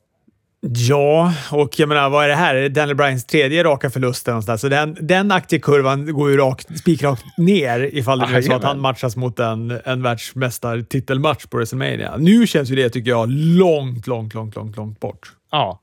Ja, 0.67 1.33
och 1.53 1.79
jag 1.79 1.89
menar, 1.89 2.11
vad 2.11 2.25
är 2.25 2.29
det 2.29 2.35
här? 2.35 2.69
Daniel 2.69 2.97
Bryans 2.97 3.27
tredje 3.27 3.65
raka 3.65 3.91
förlust? 3.91 4.29
Så 4.59 4.69
den, 4.69 4.97
den 5.01 5.33
aktiekurvan 5.33 6.13
går 6.13 6.31
ju 6.31 6.37
rakt, 6.37 6.79
spikrakt 6.79 7.25
ner 7.39 7.81
ifall 7.81 8.19
det 8.19 8.27
blir 8.27 8.43
så 8.43 8.53
att 8.53 8.65
han 8.65 8.81
matchas 8.81 9.17
mot 9.17 9.39
en, 9.39 9.81
en 9.85 10.03
världsmästartitelmatch 10.03 11.47
på 11.47 11.57
WrestleMania. 11.57 12.17
Nu 12.17 12.47
känns 12.47 12.71
ju 12.71 12.77
det, 12.77 12.91
tycker 12.91 13.11
jag, 13.11 13.29
långt, 13.31 14.07
långt, 14.07 14.35
långt, 14.35 14.57
långt, 14.57 14.77
långt 14.77 15.01
bort. 15.01 15.33
Ja, 15.51 15.81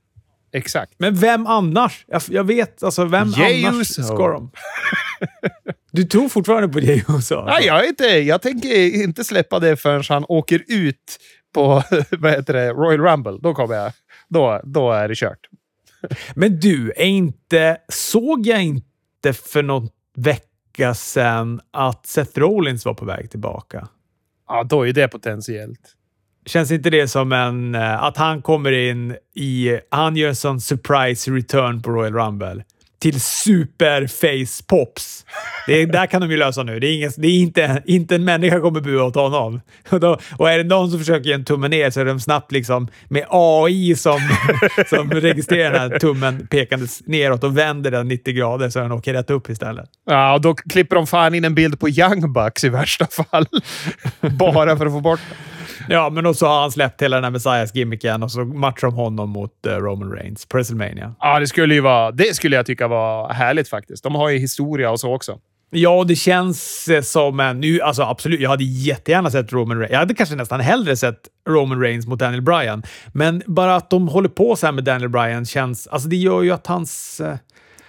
exakt. 0.53 0.93
Men 0.98 1.15
vem 1.15 1.48
annars? 1.48 2.05
Jag, 2.07 2.21
jag 2.29 2.43
vet, 2.43 2.83
alltså 2.83 3.05
vem 3.05 3.27
Jey 3.27 3.65
annars 3.65 3.81
Uso. 3.81 4.03
ska 4.03 4.27
de? 4.27 4.51
Du 5.91 6.03
tror 6.03 6.29
fortfarande 6.29 6.67
på 6.69 6.79
Jey 6.79 6.98
Uso? 7.00 7.13
Alltså. 7.13 7.45
Nej, 7.45 7.65
jag, 7.65 7.88
inte, 7.88 8.03
jag 8.05 8.41
tänker 8.41 9.03
inte 9.03 9.24
släppa 9.24 9.60
det 9.60 9.77
förrän 9.77 10.03
han 10.10 10.25
åker 10.27 10.63
ut 10.67 11.17
på 11.53 11.83
vad 12.12 12.31
heter 12.31 12.53
det, 12.53 12.69
Royal 12.69 13.00
Rumble. 13.01 13.38
Då 13.41 13.53
kommer 13.53 13.75
jag. 13.75 13.91
Då, 14.29 14.62
då 14.63 14.91
är 14.91 15.07
det 15.07 15.15
kört. 15.15 15.39
Men 16.36 16.60
du, 16.60 16.91
är 16.95 17.05
inte, 17.05 17.77
såg 17.89 18.48
jag 18.48 18.63
inte 18.63 19.33
för 19.33 19.63
någon 19.63 19.89
vecka 20.17 20.93
sedan 20.93 21.62
att 21.74 22.05
Seth 22.05 22.39
Rollins 22.39 22.86
var 22.86 22.93
på 22.93 23.05
väg 23.05 23.29
tillbaka? 23.31 23.88
Ja, 24.48 24.63
då 24.63 24.88
är 24.88 24.93
det 24.93 25.07
potentiellt. 25.07 25.95
Känns 26.45 26.71
inte 26.71 26.89
det 26.89 27.07
som 27.07 27.31
en... 27.31 27.75
eh, 27.75 28.03
Att 28.03 28.17
han 28.17 28.41
kommer 28.41 28.71
in 28.71 29.15
i... 29.36 29.79
Han 29.91 30.15
gör 30.15 30.29
en 30.29 30.36
sån 30.36 30.62
surprise 30.62 31.31
return 31.31 31.81
på 31.81 31.91
Royal 31.91 32.13
Rumble 32.13 32.63
till 33.01 33.22
superface 33.22 34.63
pops. 34.67 35.25
Det 35.67 35.81
är, 35.81 35.88
där 35.88 36.05
kan 36.05 36.22
de 36.22 36.31
ju 36.31 36.38
lösa 36.38 36.63
nu. 36.63 36.79
Det 36.79 36.88
är, 36.88 36.96
ingen, 36.96 37.12
det 37.17 37.27
är 37.27 37.39
inte, 37.39 37.84
inte 37.86 38.15
en 38.15 38.24
människa 38.24 38.60
kommer 38.60 38.81
bua 38.81 39.03
åt 39.03 39.15
honom. 39.15 39.62
Och, 39.89 40.00
då, 40.00 40.20
och 40.38 40.50
är 40.50 40.58
det 40.58 40.63
någon 40.63 40.89
som 40.89 41.00
försöker 41.00 41.29
ge 41.29 41.34
en 41.34 41.46
tumme 41.46 41.67
ner 41.67 41.89
så 41.89 42.00
är 42.00 42.05
de 42.05 42.20
snabbt 42.20 42.51
liksom 42.51 42.88
med 43.10 43.25
AI 43.29 43.96
som, 43.96 44.20
som 44.89 45.12
registrerar 45.12 45.72
den 45.72 45.91
här 45.91 46.00
tummen 46.00 46.48
pekandes 46.48 47.01
neråt 47.05 47.43
och 47.43 47.58
vänder 47.58 47.91
den 47.91 48.08
90 48.08 48.34
grader 48.34 48.70
så 48.70 48.79
den 48.79 48.91
åker 48.91 49.13
rätt 49.13 49.29
upp 49.29 49.50
istället. 49.50 49.89
Ja, 50.05 50.34
och 50.34 50.41
då 50.41 50.53
klipper 50.53 50.96
de 50.96 51.08
fan 51.08 51.36
in 51.36 51.46
en 51.46 51.55
bild 51.55 51.79
på 51.79 51.89
Young 51.89 52.34
Bucks 52.34 52.63
i 52.63 52.70
värsta 52.70 53.08
fall. 53.08 53.46
Bara 54.39 54.77
för 54.77 54.86
att 54.86 54.91
få 54.91 55.00
bort 55.00 55.20
den. 55.29 55.50
Ja, 55.89 56.09
men 56.09 56.35
så 56.35 56.47
har 56.47 56.61
han 56.61 56.71
släppt 56.71 57.01
hela 57.01 57.17
den 57.17 57.23
här 57.23 57.31
Messias-gimmicken 57.31 58.23
och 58.23 58.31
så 58.31 58.45
matchar 58.45 58.88
de 58.88 58.95
honom 58.95 59.29
mot 59.29 59.65
eh, 59.65 59.71
Roman 59.73 60.11
Reigns 60.11 60.45
på 60.45 60.57
WrestleMania. 60.57 61.15
Ja, 61.19 61.39
det 61.39 61.47
skulle 61.47 61.73
ju 61.73 61.81
vara... 61.81 62.11
Det 62.11 62.35
skulle 62.35 62.55
jag 62.55 62.65
tycka 62.65 62.88
var 62.88 63.33
härligt 63.33 63.69
faktiskt. 63.69 64.03
De 64.03 64.15
har 64.15 64.29
ju 64.29 64.38
historia 64.38 64.91
och 64.91 65.00
så 65.00 65.15
också. 65.15 65.38
Ja, 65.73 66.03
det 66.07 66.15
känns 66.15 66.88
eh, 66.88 67.01
som 67.01 67.39
en... 67.39 67.59
Nu, 67.59 67.81
alltså 67.81 68.03
absolut, 68.03 68.39
jag 68.39 68.50
hade 68.50 68.63
jättegärna 68.63 69.31
sett 69.31 69.53
Roman 69.53 69.77
Reigns. 69.77 69.91
Jag 69.91 70.00
hade 70.00 70.13
kanske 70.13 70.35
nästan 70.35 70.59
hellre 70.59 70.97
sett 70.97 71.19
Roman 71.50 71.81
Reigns 71.81 72.07
mot 72.07 72.19
Daniel 72.19 72.41
Bryan. 72.41 72.83
Men 73.13 73.43
bara 73.45 73.75
att 73.75 73.89
de 73.89 74.07
håller 74.07 74.29
på 74.29 74.55
så 74.55 74.65
här 74.65 74.73
med 74.73 74.83
Daniel 74.83 75.09
Bryan 75.09 75.45
känns... 75.45 75.88
Alltså 75.88 76.09
det 76.09 76.15
gör 76.15 76.41
ju 76.41 76.51
att 76.51 76.67
hans... 76.67 77.19
eh, 77.19 77.35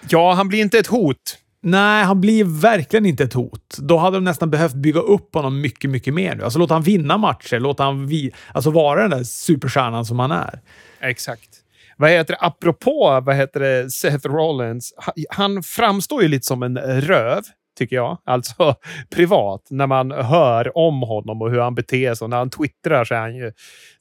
Ja, 0.09 0.33
han 0.33 0.49
blir 0.49 0.61
inte 0.61 0.79
ett 0.79 0.87
hot. 0.87 1.17
Nej, 1.65 2.05
han 2.05 2.21
blir 2.21 2.45
verkligen 2.45 3.07
inte 3.07 3.25
ett 3.25 3.33
hot. 3.33 3.77
Då 3.79 3.97
hade 3.99 4.17
de 4.17 4.25
nästan 4.25 4.51
behövt 4.51 4.75
bygga 4.75 5.01
upp 5.01 5.35
honom 5.35 5.61
mycket, 5.61 5.91
mycket 5.91 6.15
mer 6.15 6.35
nu. 6.35 6.45
Alltså 6.45 6.59
låta 6.59 6.75
han 6.75 6.83
vinna 6.83 7.19
matcher, 7.19 7.61
låta 7.61 7.83
han 7.85 8.07
vi, 8.07 8.33
alltså 8.55 8.71
vara 8.71 9.01
den 9.03 9.11
där 9.11 9.25
superstjärnan 9.25 10.05
som 10.05 10.19
han 10.19 10.31
är. 10.31 10.61
Exakt. 11.01 11.49
Vad 11.97 12.11
heter 12.11 12.35
det? 12.35 12.39
Apropå 12.41 13.21
vad 13.25 13.37
heter 13.37 13.61
det, 13.61 13.91
Seth 13.91 14.27
Rollins. 14.29 14.95
Han 15.31 15.63
framstår 15.63 16.23
ju 16.23 16.29
lite 16.29 16.47
som 16.47 16.63
en 16.63 16.79
röv, 17.01 17.43
tycker 17.79 17.97
jag. 17.97 18.19
Alltså 18.25 18.75
privat. 19.15 19.67
När 19.71 19.87
man 19.87 20.11
hör 20.11 20.79
om 20.79 21.03
honom 21.03 21.43
och 21.43 21.51
hur 21.51 21.61
han 21.61 21.75
beter 21.75 22.15
sig. 22.15 22.25
Och 22.25 22.31
när 22.31 22.37
han 22.37 22.51
twittrar 22.51 23.05
så 23.05 23.15
är 23.15 23.19
han 23.19 23.37
ju 23.37 23.53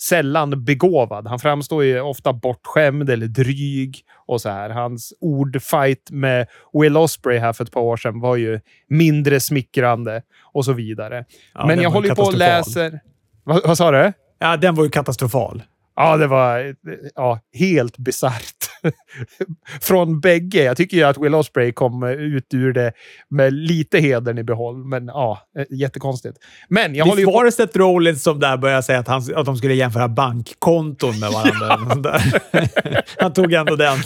sällan 0.02 0.64
begåvad. 0.64 1.28
Han 1.28 1.40
framstår 1.40 1.84
ju 1.84 2.02
ofta 2.02 2.34
bortskämd 2.34 3.10
eller 3.10 3.28
dryg. 3.28 4.00
och 4.28 4.42
så 4.42 4.50
här. 4.50 4.70
Hans 4.70 5.14
ordfight 5.22 6.12
med 6.12 6.48
Will 6.74 6.98
Osprey 6.98 7.40
här 7.40 7.54
för 7.54 7.64
ett 7.64 7.72
par 7.72 7.82
år 7.82 7.98
sedan 7.98 8.20
var 8.20 8.36
ju 8.36 8.60
mindre 8.88 9.40
smickrande 9.40 10.22
och 10.54 10.66
så 10.66 10.74
vidare. 10.74 11.26
Ja, 11.54 11.66
Men 11.68 11.82
jag 11.82 11.90
håller 11.90 12.16
på 12.16 12.22
och 12.22 12.34
läser... 12.34 13.00
Vad, 13.44 13.68
vad 13.68 13.78
sa 13.78 13.92
du? 13.92 14.14
Ja, 14.40 14.58
den 14.58 14.76
var 14.76 14.84
ju 14.84 14.90
katastrofal. 14.90 15.64
Ja, 16.02 16.18
det 16.18 16.28
var 16.28 16.76
ja, 17.16 17.40
helt 17.54 17.98
bisarrt. 17.98 18.56
Från 19.82 20.20
bägge. 20.20 20.64
Jag 20.64 20.78
tycker 20.78 20.98
ju 20.98 21.04
att 21.04 21.18
Will 21.18 21.36
Osprey 21.36 21.72
kom 21.72 22.04
ut 22.04 22.54
ur 22.54 22.74
det 22.74 22.94
med 23.30 23.54
lite 23.54 24.00
hedern 24.00 24.38
i 24.38 24.44
behåll, 24.44 24.86
men 24.86 25.08
ja, 25.08 25.42
eh, 25.58 25.66
jättekonstigt. 25.70 26.38
Men 26.70 26.96
jag 26.96 27.06
håller 27.06 27.16
Visst 27.16 27.30
ju 27.30 27.34
var 27.34 27.46
det 27.46 27.52
Seth 27.52 27.78
Rollins 27.78 28.24
som 28.24 28.40
där 28.40 28.58
började 28.58 28.84
säga 28.84 29.00
att, 29.00 29.08
han, 29.08 29.24
att 29.36 29.46
de 29.46 29.58
skulle 29.58 29.74
jämföra 29.74 30.08
bankkonton 30.08 31.20
med 31.20 31.30
varandra? 31.32 32.12
där. 32.12 33.04
Han 33.22 33.34
tog 33.34 33.54
ändå 33.54 33.76
den, 33.76 33.98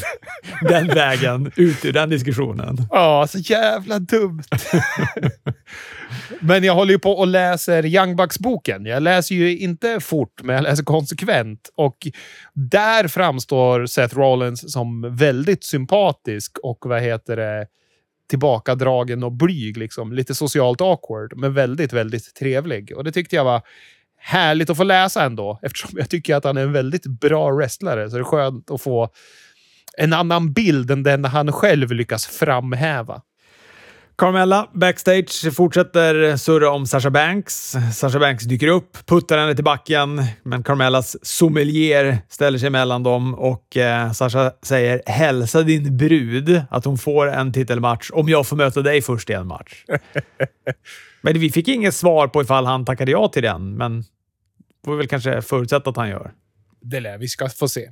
den 0.62 0.88
vägen 0.88 1.52
ut 1.56 1.86
ur 1.86 1.94
den 1.94 2.10
diskussionen. 2.10 2.78
Ja, 2.92 3.28
så 3.30 3.38
jävla 3.38 4.00
dumt. 4.00 4.44
men 6.40 6.64
jag 6.64 6.76
håller 6.76 6.92
ju 6.92 7.00
på 7.00 7.12
och 7.12 7.28
läser 7.28 7.86
Young 7.86 8.16
Bucks-boken. 8.16 8.86
Jag 8.86 9.04
läser 9.04 9.36
ju 9.36 9.58
inte 9.58 10.00
fort, 10.00 10.44
men 10.44 10.56
jag 10.56 10.64
läser 10.64 10.84
konsekvent. 10.84 11.70
Och 11.76 12.08
där 12.54 13.08
framstår 13.08 13.86
Seth 13.86 14.16
Rollins 14.16 14.74
som 14.74 15.16
väldigt 15.16 15.64
sympatisk 15.64 16.58
och 16.64 16.78
vad 16.86 17.02
heter 17.02 17.36
det? 17.36 17.68
tillbakadragen 18.30 19.24
och 19.24 19.32
blyg. 19.32 19.78
Liksom. 19.78 20.14
Lite 20.14 20.36
socialt 20.36 20.82
awkward, 20.82 21.34
men 21.38 21.54
väldigt, 21.54 21.94
väldigt 21.94 22.36
trevlig. 22.36 22.98
Och 22.98 23.04
det 23.04 23.12
tyckte 23.12 23.36
jag 23.36 23.44
var 23.44 23.62
härligt 24.18 24.70
att 24.70 24.78
få 24.78 24.84
läsa 24.84 25.24
ändå, 25.24 25.60
eftersom 25.62 25.90
jag 25.94 26.10
tycker 26.10 26.36
att 26.36 26.44
han 26.44 26.58
är 26.58 26.62
en 26.62 26.74
väldigt 26.74 27.06
bra 27.06 27.52
wrestlare. 27.52 28.10
Så 28.10 28.16
det 28.16 28.22
är 28.22 28.24
skönt 28.24 28.72
att 28.72 28.82
få 28.82 29.10
en 29.98 30.14
annan 30.14 30.54
bild 30.54 30.92
än 30.92 31.04
den 31.04 31.26
han 31.26 31.52
själv 31.52 31.92
lyckas 31.92 32.28
framhäva. 32.28 33.22
Carmella 34.18 34.70
backstage 34.74 35.56
fortsätter 35.56 36.38
surra 36.38 36.72
om 36.72 36.88
Sasha 36.88 37.10
Banks. 37.10 37.76
Sasha 37.94 38.20
Banks 38.20 38.44
dyker 38.44 38.68
upp, 38.68 39.06
puttar 39.06 39.38
henne 39.38 39.56
till 39.56 39.64
backen, 39.64 40.24
men 40.44 40.64
Carmellas 40.64 41.18
sommelier 41.22 42.18
ställer 42.30 42.58
sig 42.58 42.70
mellan 42.70 43.04
dem 43.04 43.36
och 43.36 43.78
eh, 43.78 44.12
Sasha 44.12 44.52
säger 44.62 45.02
“Hälsa 45.06 45.62
din 45.62 45.98
brud 45.98 46.62
att 46.70 46.86
hon 46.86 46.98
får 46.98 47.28
en 47.28 47.54
titelmatch 47.54 48.10
om 48.14 48.30
jag 48.30 48.48
får 48.48 48.56
möta 48.56 48.82
dig 48.82 49.02
först 49.02 49.30
i 49.30 49.34
en 49.34 49.48
match”. 49.48 49.86
men 51.22 51.40
vi 51.40 51.52
fick 51.52 51.68
inget 51.68 51.96
svar 51.96 52.28
på 52.28 52.42
ifall 52.42 52.66
han 52.66 52.86
tackade 52.86 53.12
ja 53.12 53.28
till 53.28 53.44
den, 53.44 53.78
men 53.78 54.04
får 54.86 54.92
vi 54.92 54.98
väl 54.98 55.08
kanske 55.08 55.42
förutsätta 55.42 55.90
att 55.90 55.98
han 55.98 56.10
gör. 56.10 56.32
Det 56.82 57.00
lär 57.00 57.18
vi 57.18 57.28
ska 57.28 57.50
få 57.50 57.68
se. 57.68 57.90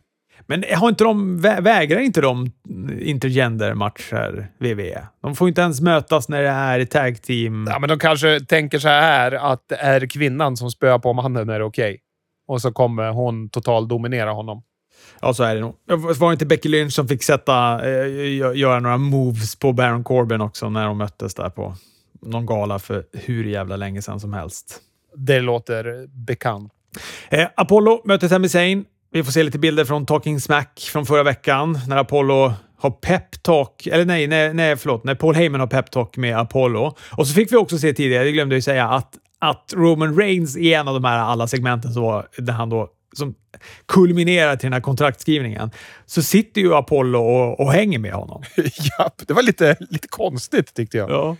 Men 0.47 0.63
har 0.75 0.89
inte 0.89 1.03
de, 1.03 1.39
vä- 1.41 1.61
vägrar 1.61 1.99
inte 1.99 2.21
de 2.21 2.51
intergender-matcher, 2.99 4.47
WWE? 4.59 5.07
De 5.21 5.35
får 5.35 5.47
inte 5.47 5.61
ens 5.61 5.81
mötas 5.81 6.29
när 6.29 6.41
det 6.43 6.49
är 6.49 6.85
tag 6.85 7.21
team. 7.21 7.65
Ja, 7.69 7.79
men 7.79 7.89
de 7.89 7.99
kanske 7.99 8.39
tänker 8.39 8.79
så 8.79 8.87
här 8.87 9.31
att 9.31 9.63
det 9.69 9.75
är 9.75 10.07
kvinnan 10.07 10.57
som 10.57 10.71
spöar 10.71 10.99
på 10.99 11.13
mannen 11.13 11.49
är 11.49 11.59
det 11.59 11.65
okej. 11.65 11.99
Och 12.47 12.61
så 12.61 12.71
kommer 12.71 13.09
hon 13.09 13.49
total 13.49 13.87
dominera 13.87 14.31
honom. 14.31 14.63
Ja, 15.21 15.33
så 15.33 15.43
är 15.43 15.55
det 15.55 15.61
nog. 15.61 15.75
Var 16.19 16.27
det 16.29 16.33
inte 16.33 16.45
Becky 16.45 16.69
Lynch 16.69 16.93
som 16.93 17.07
fick 17.07 17.23
sätta, 17.23 17.73
eh, 17.89 18.05
gö- 18.07 18.53
göra 18.53 18.79
några 18.79 18.97
moves 18.97 19.55
på 19.55 19.73
Baron 19.73 20.03
Corbin 20.03 20.41
också 20.41 20.69
när 20.69 20.85
de 20.85 20.97
möttes 20.97 21.33
där 21.35 21.49
på 21.49 21.75
någon 22.21 22.45
gala 22.45 22.79
för 22.79 23.03
hur 23.13 23.43
jävla 23.43 23.75
länge 23.75 24.01
sedan 24.01 24.19
som 24.19 24.33
helst? 24.33 24.79
Det 25.15 25.39
låter 25.39 26.07
bekant. 26.07 26.71
Eh, 27.29 27.47
Apollo 27.55 28.01
möter 28.05 28.27
Sami 28.27 28.49
Zayn. 28.49 28.85
Vi 29.13 29.23
får 29.23 29.31
se 29.31 29.43
lite 29.43 29.59
bilder 29.59 29.85
från 29.85 30.05
Talking 30.05 30.39
Smack 30.39 30.79
från 30.91 31.05
förra 31.05 31.23
veckan 31.23 31.79
när 31.87 31.97
Apollo 31.97 32.53
har 32.77 32.91
peptalk, 32.91 33.87
eller 33.87 34.05
nej, 34.05 34.27
nej, 34.27 34.53
nej, 34.53 34.77
förlåt, 34.77 35.03
när 35.03 35.15
Paul 35.15 35.35
Heyman 35.35 35.59
har 35.59 35.67
peptalk 35.67 36.17
med 36.17 36.37
Apollo. 36.37 36.95
Och 37.11 37.27
så 37.27 37.33
fick 37.33 37.51
vi 37.51 37.55
också 37.55 37.77
se 37.77 37.93
tidigare, 37.93 38.23
det 38.23 38.31
glömde 38.31 38.55
jag 38.55 38.63
säga, 38.63 38.89
att, 38.89 39.17
att 39.39 39.73
Roman 39.75 40.17
Reigns 40.17 40.57
i 40.57 40.73
en 40.73 40.87
av 40.87 40.93
de 40.93 41.03
här 41.03 41.17
alla 41.17 41.47
segmenten 41.47 41.93
så 41.93 42.01
var, 42.01 42.27
där 42.37 42.53
han 42.53 42.69
då 42.69 42.89
som 43.15 43.35
kulminerar 43.85 44.55
till 44.55 44.65
den 44.65 44.73
här 44.73 44.81
kontraktskrivningen, 44.81 45.71
så 46.05 46.21
sitter 46.21 46.61
ju 46.61 46.73
Apollo 46.73 47.19
och, 47.19 47.59
och 47.59 47.73
hänger 47.73 47.99
med 47.99 48.13
honom. 48.13 48.43
Japp, 48.55 49.21
det 49.27 49.33
var 49.33 49.43
lite, 49.43 49.77
lite 49.79 50.07
konstigt 50.07 50.73
tyckte 50.73 50.97
jag. 50.97 51.09
Ja. 51.09 51.35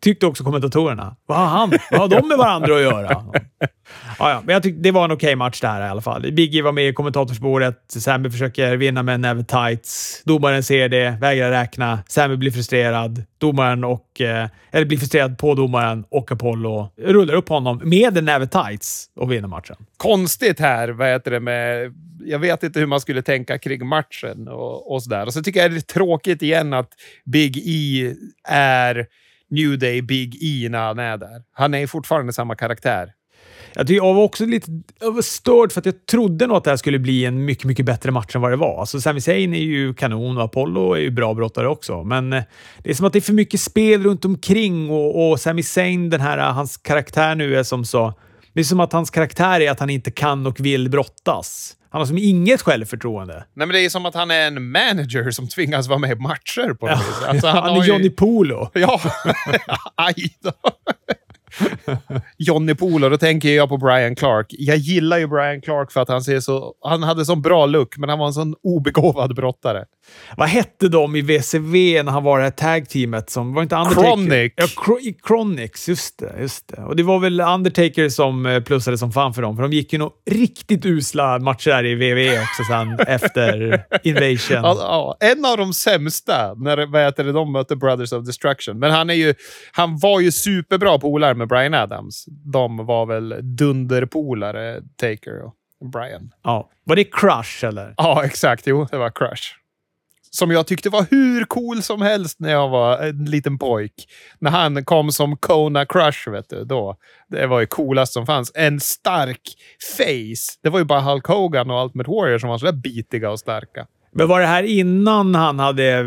Tyckte 0.00 0.26
också 0.26 0.44
kommentatorerna. 0.44 1.16
Vad 1.26 1.38
har 1.38 1.46
han? 1.46 1.72
Vad 1.90 2.00
har 2.00 2.20
de 2.20 2.28
med 2.28 2.38
varandra 2.38 2.74
att 2.74 2.82
göra? 2.82 3.24
Ja, 4.18 4.30
ja, 4.30 4.42
men 4.44 4.52
jag 4.52 4.62
tyckte 4.62 4.82
det 4.82 4.90
var 4.90 5.04
en 5.04 5.12
okej 5.12 5.26
okay 5.26 5.36
match 5.36 5.60
det 5.60 5.68
här 5.68 5.86
i 5.86 5.88
alla 5.88 6.00
fall. 6.00 6.32
Biggie 6.32 6.62
var 6.62 6.72
med 6.72 6.88
i 6.88 6.92
kommentatorsbordet. 6.92 7.84
Sammy 7.88 8.30
försöker 8.30 8.76
vinna 8.76 9.02
med 9.02 9.14
en 9.14 9.20
näve 9.20 9.44
tights. 9.44 10.22
Domaren 10.24 10.62
ser 10.62 10.88
det, 10.88 11.18
vägrar 11.20 11.50
räkna. 11.50 11.98
Sammy 12.08 12.36
blir 12.36 12.50
frustrerad. 12.50 13.24
Domaren 13.44 13.84
och... 13.84 14.20
Eh, 14.20 14.48
eller 14.70 14.86
blir 14.86 14.98
frustrerad 14.98 15.38
på 15.38 15.54
domaren 15.54 16.04
och 16.10 16.32
Apollo 16.32 16.88
rullar 16.96 17.34
upp 17.34 17.48
honom 17.48 17.80
med 17.84 18.18
en 18.18 18.24
näve 18.24 18.46
tights 18.46 19.10
och 19.16 19.32
vinner 19.32 19.48
matchen. 19.48 19.76
Konstigt 19.96 20.60
här, 20.60 20.88
vad 20.88 21.08
heter 21.08 21.30
det 21.30 21.40
med... 21.40 21.94
Jag 22.24 22.38
vet 22.38 22.62
inte 22.62 22.78
hur 22.78 22.86
man 22.86 23.00
skulle 23.00 23.22
tänka 23.22 23.58
kring 23.58 23.86
matchen 23.86 24.48
och, 24.48 24.92
och 24.92 25.02
sådär. 25.02 25.26
Och 25.26 25.32
så 25.32 25.42
tycker 25.42 25.60
jag 25.60 25.70
det 25.70 25.76
är 25.76 25.80
tråkigt 25.80 26.42
igen 26.42 26.72
att 26.72 26.90
Big 27.24 27.56
E 27.64 28.14
är 28.48 29.06
New 29.50 29.78
Day 29.78 30.02
Big 30.02 30.38
E 30.42 30.68
när 30.68 30.78
han 30.78 30.98
är 30.98 31.16
där. 31.16 31.42
Han 31.52 31.74
är 31.74 31.86
fortfarande 31.86 32.32
samma 32.32 32.54
karaktär. 32.54 33.12
Jag, 33.74 34.14
var 34.14 34.22
också 34.22 34.46
lite 34.46 34.70
var 35.00 35.22
störd 35.22 35.72
för 35.72 35.80
att 35.80 35.86
jag 35.86 36.06
trodde 36.06 36.46
nog 36.46 36.56
att 36.56 36.64
det 36.64 36.70
här 36.70 36.76
skulle 36.76 36.98
bli 36.98 37.24
en 37.24 37.44
mycket, 37.44 37.64
mycket 37.64 37.86
bättre 37.86 38.10
match 38.10 38.34
än 38.34 38.40
vad 38.40 38.52
det 38.52 38.56
var. 38.56 38.80
Alltså, 38.80 39.00
Sami 39.00 39.20
Zayn 39.20 39.54
är 39.54 39.58
ju 39.58 39.94
kanon 39.94 40.38
och 40.38 40.44
Apollo 40.44 40.92
är 40.92 41.00
ju 41.00 41.10
bra 41.10 41.34
brottare 41.34 41.68
också, 41.68 42.04
men 42.04 42.32
eh, 42.32 42.42
det 42.78 42.90
är 42.90 42.94
som 42.94 43.06
att 43.06 43.12
det 43.12 43.18
är 43.18 43.20
för 43.20 43.32
mycket 43.32 43.60
spel 43.60 44.02
runt 44.02 44.24
omkring 44.24 44.90
och, 44.90 45.30
och 45.30 45.40
Sami 45.40 45.62
Zayn, 45.62 46.10
den 46.10 46.20
här, 46.20 46.38
hans 46.38 46.76
karaktär 46.76 47.34
nu 47.34 47.56
är 47.56 47.62
som 47.62 47.84
så... 47.84 48.14
Det 48.52 48.60
är 48.60 48.64
som 48.64 48.80
att 48.80 48.92
hans 48.92 49.10
karaktär 49.10 49.60
är 49.60 49.70
att 49.70 49.80
han 49.80 49.90
inte 49.90 50.10
kan 50.10 50.46
och 50.46 50.60
vill 50.60 50.90
brottas. 50.90 51.76
Han 51.90 52.00
har 52.00 52.06
som 52.06 52.18
inget 52.18 52.62
självförtroende. 52.62 53.34
Nej, 53.34 53.66
men 53.66 53.68
det 53.68 53.80
är 53.80 53.88
som 53.88 54.06
att 54.06 54.14
han 54.14 54.30
är 54.30 54.46
en 54.46 54.70
manager 54.70 55.30
som 55.30 55.48
tvingas 55.48 55.88
vara 55.88 55.98
med 55.98 56.10
i 56.10 56.14
matcher 56.14 56.74
på 56.74 56.86
något 56.86 56.98
vis. 56.98 57.28
Alltså, 57.28 57.46
han, 57.46 57.62
han 57.62 57.82
är 57.82 57.84
Johnny 57.84 58.04
ju... 58.04 58.10
Polo. 58.10 58.70
Ja, 58.72 59.00
aj 59.94 60.14
då. 60.40 60.52
Johnny 62.38 62.74
Polo, 62.74 63.08
då 63.08 63.16
tänker 63.16 63.48
jag 63.48 63.68
på 63.68 63.76
Brian 63.76 64.16
Clark. 64.16 64.46
Jag 64.48 64.76
gillar 64.76 65.18
ju 65.18 65.26
Brian 65.26 65.60
Clark 65.60 65.92
för 65.92 66.00
att 66.00 66.08
han 66.08 66.22
ser 66.22 66.40
så... 66.40 66.74
Han 66.82 67.02
hade 67.02 67.24
sån 67.24 67.42
bra 67.42 67.66
look, 67.66 67.96
men 67.96 68.08
han 68.08 68.18
var 68.18 68.26
en 68.26 68.32
sån 68.32 68.54
obegåvad 68.62 69.34
brottare. 69.34 69.84
Vad 70.36 70.48
hette 70.48 70.88
de 70.88 71.16
i 71.16 71.22
WCW 71.22 72.02
när 72.02 72.12
han 72.12 72.24
var 72.24 72.38
det 72.38 72.44
här 72.44 72.50
tag-teamet? 72.50 73.30
Som, 73.30 73.54
var 73.54 73.62
inte 73.62 73.76
Undertaker? 73.76 74.06
Chronic. 74.06 74.52
Ja, 74.56 74.66
Chronics. 75.26 75.88
Just 75.88 76.18
det, 76.18 76.34
just 76.40 76.68
det. 76.68 76.82
Och 76.82 76.96
det 76.96 77.02
var 77.02 77.18
väl 77.18 77.40
Undertaker 77.40 78.08
som 78.08 78.46
eh, 78.46 78.60
plussade 78.60 78.98
som 78.98 79.12
fan 79.12 79.34
för 79.34 79.42
dem, 79.42 79.56
för 79.56 79.62
de 79.62 79.72
gick 79.72 79.92
ju 79.92 79.98
nog 79.98 80.12
riktigt 80.30 80.86
usla 80.86 81.38
matcher 81.38 81.84
i 81.84 81.94
WWE 81.94 82.42
också 82.42 82.62
sen 82.68 83.00
efter 83.06 83.82
Invasion. 84.02 84.56
Ja, 84.62 84.76
ja, 84.78 85.16
en 85.20 85.44
av 85.44 85.56
de 85.56 85.72
sämsta 85.72 86.54
när 86.54 86.86
vad 86.86 87.02
heter 87.02 87.24
det, 87.24 87.32
de 87.32 87.52
mötte 87.52 87.76
Brothers 87.76 88.12
of 88.12 88.26
Destruction. 88.26 88.78
Men 88.78 88.90
han, 88.90 89.10
är 89.10 89.14
ju, 89.14 89.34
han 89.72 89.98
var 89.98 90.20
ju 90.20 90.32
superbra 90.32 90.98
polare 90.98 91.34
med 91.44 91.48
Brian 91.48 91.74
Adams. 91.74 92.24
De 92.52 92.86
var 92.86 93.06
väl 93.06 93.56
dunderpolare, 93.56 94.82
Taker 94.96 95.42
och 95.42 95.90
Brian. 95.90 96.30
Ja. 96.42 96.70
Var 96.84 96.96
det 96.96 97.04
Crush 97.04 97.64
eller? 97.64 97.94
Ja, 97.96 98.24
exakt. 98.24 98.66
Jo, 98.66 98.86
det 98.90 98.96
var 98.96 99.10
Crush 99.10 99.54
som 100.34 100.50
jag 100.50 100.66
tyckte 100.66 100.90
var 100.90 101.06
hur 101.10 101.44
cool 101.44 101.82
som 101.82 102.02
helst 102.02 102.40
när 102.40 102.50
jag 102.50 102.68
var 102.68 102.98
en 102.98 103.24
liten 103.24 103.58
pojk. 103.58 103.94
När 104.38 104.50
han 104.50 104.84
kom 104.84 105.12
som 105.12 105.36
Kona 105.36 105.86
Crush, 105.86 106.30
vet 106.30 106.48
du. 106.48 106.64
Då. 106.64 106.96
Det 107.28 107.46
var 107.46 107.60
ju 107.60 107.66
coolast 107.66 108.12
som 108.12 108.26
fanns. 108.26 108.52
En 108.54 108.80
stark 108.80 109.40
face. 109.96 110.58
Det 110.62 110.68
var 110.68 110.78
ju 110.78 110.84
bara 110.84 111.00
Hulk 111.00 111.26
Hogan 111.26 111.70
och 111.70 111.84
Ultimate 111.84 112.10
Warrior 112.10 112.38
som 112.38 112.48
var 112.48 112.58
sådär 112.58 112.72
bitiga 112.72 113.30
och 113.30 113.38
starka. 113.38 113.86
Men 114.12 114.28
var 114.28 114.40
det 114.40 114.46
här 114.46 114.62
innan 114.62 115.34
han 115.34 115.58
hade 115.58 115.92
eh, 115.92 116.04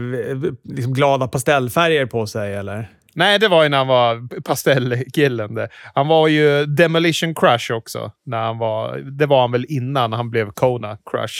liksom 0.63 0.93
glada 0.93 1.27
pastellfärger 1.27 2.05
på 2.05 2.27
sig, 2.27 2.55
eller? 2.55 2.89
Nej, 3.17 3.39
det 3.39 3.47
var 3.47 3.63
ju 3.63 3.69
när 3.69 3.77
han 3.77 3.87
var 3.87 4.41
pastellkillen. 4.41 5.67
Han 5.93 6.07
var 6.07 6.27
ju 6.27 6.65
Demolition 6.65 7.35
Crush 7.35 7.71
också. 7.71 8.11
När 8.25 8.37
han 8.37 8.57
var, 8.57 8.97
det 8.97 9.25
var 9.25 9.41
han 9.41 9.51
väl 9.51 9.65
innan 9.69 10.13
han 10.13 10.29
blev 10.29 10.51
Kona 10.51 10.97
Crush. 11.11 11.35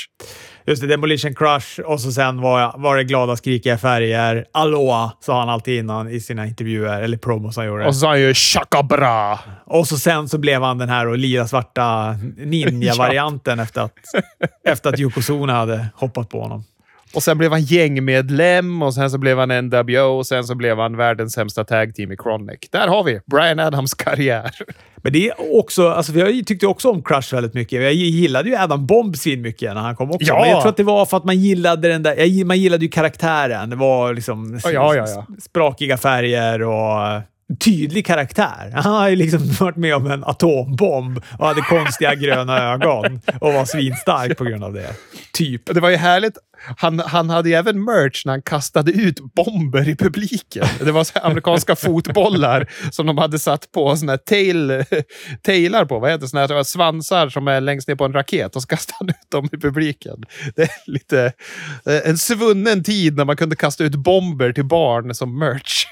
Just 0.66 0.82
det, 0.82 0.88
Demolition 0.88 1.36
Crush 1.36 1.80
och 1.80 2.02
så 2.02 2.12
sen 2.12 2.42
var, 2.42 2.74
var 2.78 2.98
det 2.98 3.04
glada 3.04 3.36
skrikiga 3.36 3.78
färger. 3.78 4.46
Aloha 4.54 5.12
sa 5.20 5.40
han 5.40 5.50
alltid 5.50 5.80
innan 5.80 6.10
i 6.10 6.20
sina 6.20 6.48
intervjuer, 6.48 7.02
eller 7.02 7.18
promos 7.18 7.58
han 7.58 7.66
gjorde. 7.66 7.88
Och 7.88 7.96
så 7.96 8.00
sa 8.00 8.08
han 8.08 8.22
ju 8.22 8.34
Chakabra. 8.34 9.40
Och 9.66 9.88
så 9.88 9.98
sen 9.98 10.30
så 10.30 10.38
blev 10.38 10.62
han 10.62 10.78
den 10.78 10.90
här 10.90 11.08
och 11.08 11.18
lila 11.18 11.48
svarta 11.48 12.16
ninja-varianten 12.38 13.60
efter, 13.60 13.82
att, 13.82 13.94
efter 14.64 14.90
att 14.90 15.00
Yokozuna 15.00 15.54
hade 15.54 15.88
hoppat 15.96 16.30
på 16.30 16.42
honom. 16.42 16.64
Och 17.14 17.24
sen 17.24 17.38
blev 17.38 17.52
han 17.52 17.62
gängmedlem 17.62 18.82
och 18.82 18.94
sen 18.94 19.12
så 19.12 19.18
blev 19.18 19.40
han 19.40 19.50
NWO 19.50 20.18
och 20.18 20.28
sen 20.28 20.44
så 20.44 20.56
blev 20.56 20.78
han 20.78 20.98
världens 20.98 21.34
sämsta 21.34 21.64
tag 21.64 21.96
team 21.96 22.12
i 22.12 22.18
Chronic. 22.18 22.60
Där 22.72 22.88
har 22.88 23.04
vi 23.04 23.20
Brian 23.26 23.60
Adams 23.60 23.94
karriär. 23.94 24.52
Men 24.98 25.14
det 25.14 25.28
är 25.28 25.60
också, 25.60 25.90
alltså 25.90 26.14
jag 26.14 26.48
tyckte 26.48 26.68
också 26.68 26.92
om 26.92 27.04
Crush 27.04 27.34
väldigt 27.34 27.54
mycket. 27.54 27.84
Jag 27.84 27.94
gillade 27.94 28.50
ju 28.50 28.56
Adam 28.56 28.86
Bomb 28.86 29.16
mycket 29.38 29.74
när 29.74 29.82
han 29.82 29.96
kom 29.96 30.12
också. 30.12 30.28
Ja. 30.28 30.40
Men 30.42 30.50
jag 30.50 30.62
tror 30.62 30.70
att 30.70 30.78
det 30.78 30.84
var 30.84 31.06
för 31.06 31.18
att 31.18 31.24
man 31.24 31.40
gillade 31.40 31.88
den 31.88 32.04
där, 32.04 32.46
man 32.46 32.60
gillade 32.60 32.86
ju 32.86 32.92
karaktären. 32.92 33.70
Det 33.70 33.76
var 33.76 34.14
liksom 34.14 34.60
ja, 34.64 34.72
ja, 34.72 34.96
ja. 34.96 35.26
sprakiga 35.40 35.98
färger 35.98 36.62
och 36.64 37.22
tydlig 37.60 38.06
karaktär. 38.06 38.72
Han 38.76 38.94
har 38.94 39.10
ju 39.10 39.16
liksom 39.16 39.40
varit 39.60 39.76
med 39.76 39.96
om 39.96 40.12
en 40.12 40.24
atombomb 40.24 41.22
och 41.40 41.48
hade 41.48 41.62
konstiga 41.62 42.16
gröna 42.16 42.74
ögon 42.74 43.22
och 43.42 43.54
var 43.54 43.66
svinstark 43.66 44.38
på 44.38 44.44
grund 44.44 44.64
av 44.64 44.74
det. 44.74 44.96
Typ. 45.34 45.62
Det 45.66 45.80
var 45.80 45.90
ju 45.90 45.96
härligt 45.96 46.38
han, 46.78 47.00
han 47.00 47.30
hade 47.30 47.50
även 47.50 47.84
merch 47.84 48.26
när 48.26 48.34
han 48.34 48.42
kastade 48.42 48.92
ut 48.92 49.20
bomber 49.36 49.90
i 49.90 49.96
publiken. 49.96 50.66
Det 50.80 50.92
var 50.92 51.08
amerikanska 51.22 51.76
fotbollar 51.76 52.68
som 52.92 53.06
de 53.06 53.18
hade 53.18 53.40
satt 53.40 53.72
på 53.72 53.96
såna 53.96 54.12
här 54.12 54.18
tail, 54.18 54.84
tailar 55.42 55.86
på. 55.86 56.00
Vad 56.00 56.12
heter 56.12 56.22
det? 56.22 56.28
Såna 56.28 56.48
här 56.48 56.64
svansar 56.64 57.30
som 57.30 57.48
är 57.48 57.62
längst 57.62 57.88
ner 57.88 57.96
på 57.96 58.06
en 58.06 58.14
raket 58.14 58.56
och 58.56 58.62
så 58.62 58.68
kastade 58.68 58.98
han 59.00 59.10
ut 59.10 59.32
dem 59.32 59.50
i 59.52 59.58
publiken. 59.58 60.24
Det 60.56 60.62
är 60.62 60.92
lite 60.92 61.34
eh, 61.86 62.10
en 62.10 62.18
svunnen 62.18 62.84
tid 62.84 63.16
när 63.18 63.26
man 63.26 63.38
kunde 63.38 63.56
kasta 63.56 63.84
ut 63.84 63.96
bomber 63.96 64.54
till 64.54 64.66
barn 64.66 65.16
som 65.16 65.40
merch. 65.40 65.86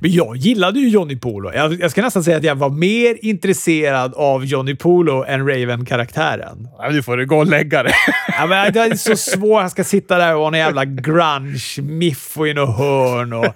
Men 0.00 0.12
jag 0.12 0.36
gillade 0.36 0.80
ju 0.80 0.88
Johnny 0.88 1.16
Polo. 1.16 1.52
Jag, 1.54 1.80
jag 1.80 1.90
ska 1.90 2.02
nästan 2.02 2.24
säga 2.24 2.36
att 2.36 2.44
jag 2.44 2.54
var 2.54 2.70
mer 2.70 3.16
intresserad 3.22 4.14
av 4.14 4.44
Johnny 4.44 4.74
Polo 4.74 5.24
än 5.24 5.48
Raven-karaktären. 5.48 6.68
Ja, 6.78 6.90
du 6.90 7.02
får 7.02 7.24
gå 7.24 7.36
och 7.36 7.46
lägga 7.46 7.82
det. 7.82 7.94
Ja, 8.38 8.46
men 8.46 8.72
det 8.72 8.80
är 8.80 8.94
så 8.94 9.16
svårt. 9.16 9.60
Han 9.60 9.70
ska 9.70 9.84
sitta 9.84 10.18
där 10.18 10.34
och 10.34 10.40
vara 10.40 10.54
en 10.56 10.58
jävla 10.60 10.84
grunge-miffo 10.84 12.46
i 12.46 12.54
något 12.54 12.76
hörn 12.76 13.32
och, 13.32 13.46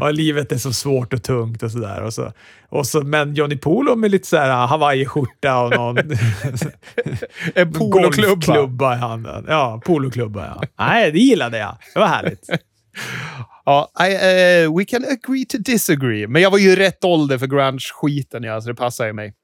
och 0.00 0.14
livet 0.14 0.52
är 0.52 0.56
så 0.56 0.72
svårt 0.72 1.12
och 1.12 1.22
tungt 1.22 1.62
och 1.62 1.70
sådär. 1.70 2.02
Och 2.02 2.14
så, 2.14 2.32
och 2.68 2.86
så, 2.86 3.00
men 3.00 3.34
Johnny 3.34 3.56
Polo 3.56 3.96
med 3.96 4.10
lite 4.10 4.28
så 4.28 4.36
här 4.36 4.66
hawaii-skjorta 4.66 5.58
och 5.64 5.70
någon 5.70 5.98
en 7.54 7.72
golfklubba 7.72 8.94
i 8.94 8.98
handen. 8.98 9.44
Ja, 9.48 9.80
poloklubba 9.84 10.46
ja. 10.46 10.62
Nej, 10.78 11.12
det 11.12 11.18
gillade 11.18 11.58
jag. 11.58 11.76
Det 11.94 12.00
var 12.00 12.06
härligt. 12.06 12.48
Ja, 13.66 13.90
I, 14.00 14.14
uh, 14.14 14.64
eh, 14.64 14.76
we 14.78 14.84
can 14.84 15.04
agree 15.04 15.44
to 15.44 15.58
disagree. 15.58 16.26
Men 16.26 16.42
jag 16.42 16.50
var 16.50 16.58
ju 16.58 16.76
rätt 16.76 17.04
ålder 17.04 17.38
för 17.38 17.46
grunge-skiten, 17.46 18.42
ja, 18.42 18.60
så 18.60 18.68
det 18.68 18.74
passar 18.74 19.06
ju 19.06 19.12
mig. 19.12 19.34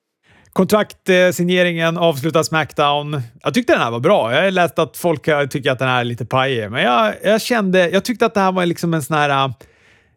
Kontraktsigneringen 0.53 1.97
eh, 1.97 2.03
avslutar 2.03 2.43
Smackdown. 2.43 3.23
Jag 3.43 3.55
tyckte 3.55 3.73
den 3.73 3.83
här 3.83 3.91
var 3.91 4.01
bra. 4.01 4.35
Jag 4.35 4.43
har 4.43 4.51
läst 4.51 4.79
att 4.79 4.97
folk 4.97 5.51
tycker 5.51 5.71
att 5.71 5.79
den 5.79 5.89
här 5.89 6.01
är 6.01 6.05
lite 6.05 6.27
pajig, 6.27 6.71
men 6.71 6.83
jag, 6.83 7.15
jag 7.25 7.43
kände... 7.43 7.91
Jag 7.91 8.05
tyckte 8.05 8.27
att 8.27 8.35
det 8.35 8.41
här 8.41 8.53
var 8.53 8.67
liksom 8.67 8.95
en 8.95 9.03
sån 9.03 9.17
här... 9.17 9.31
Eh, 9.31 9.51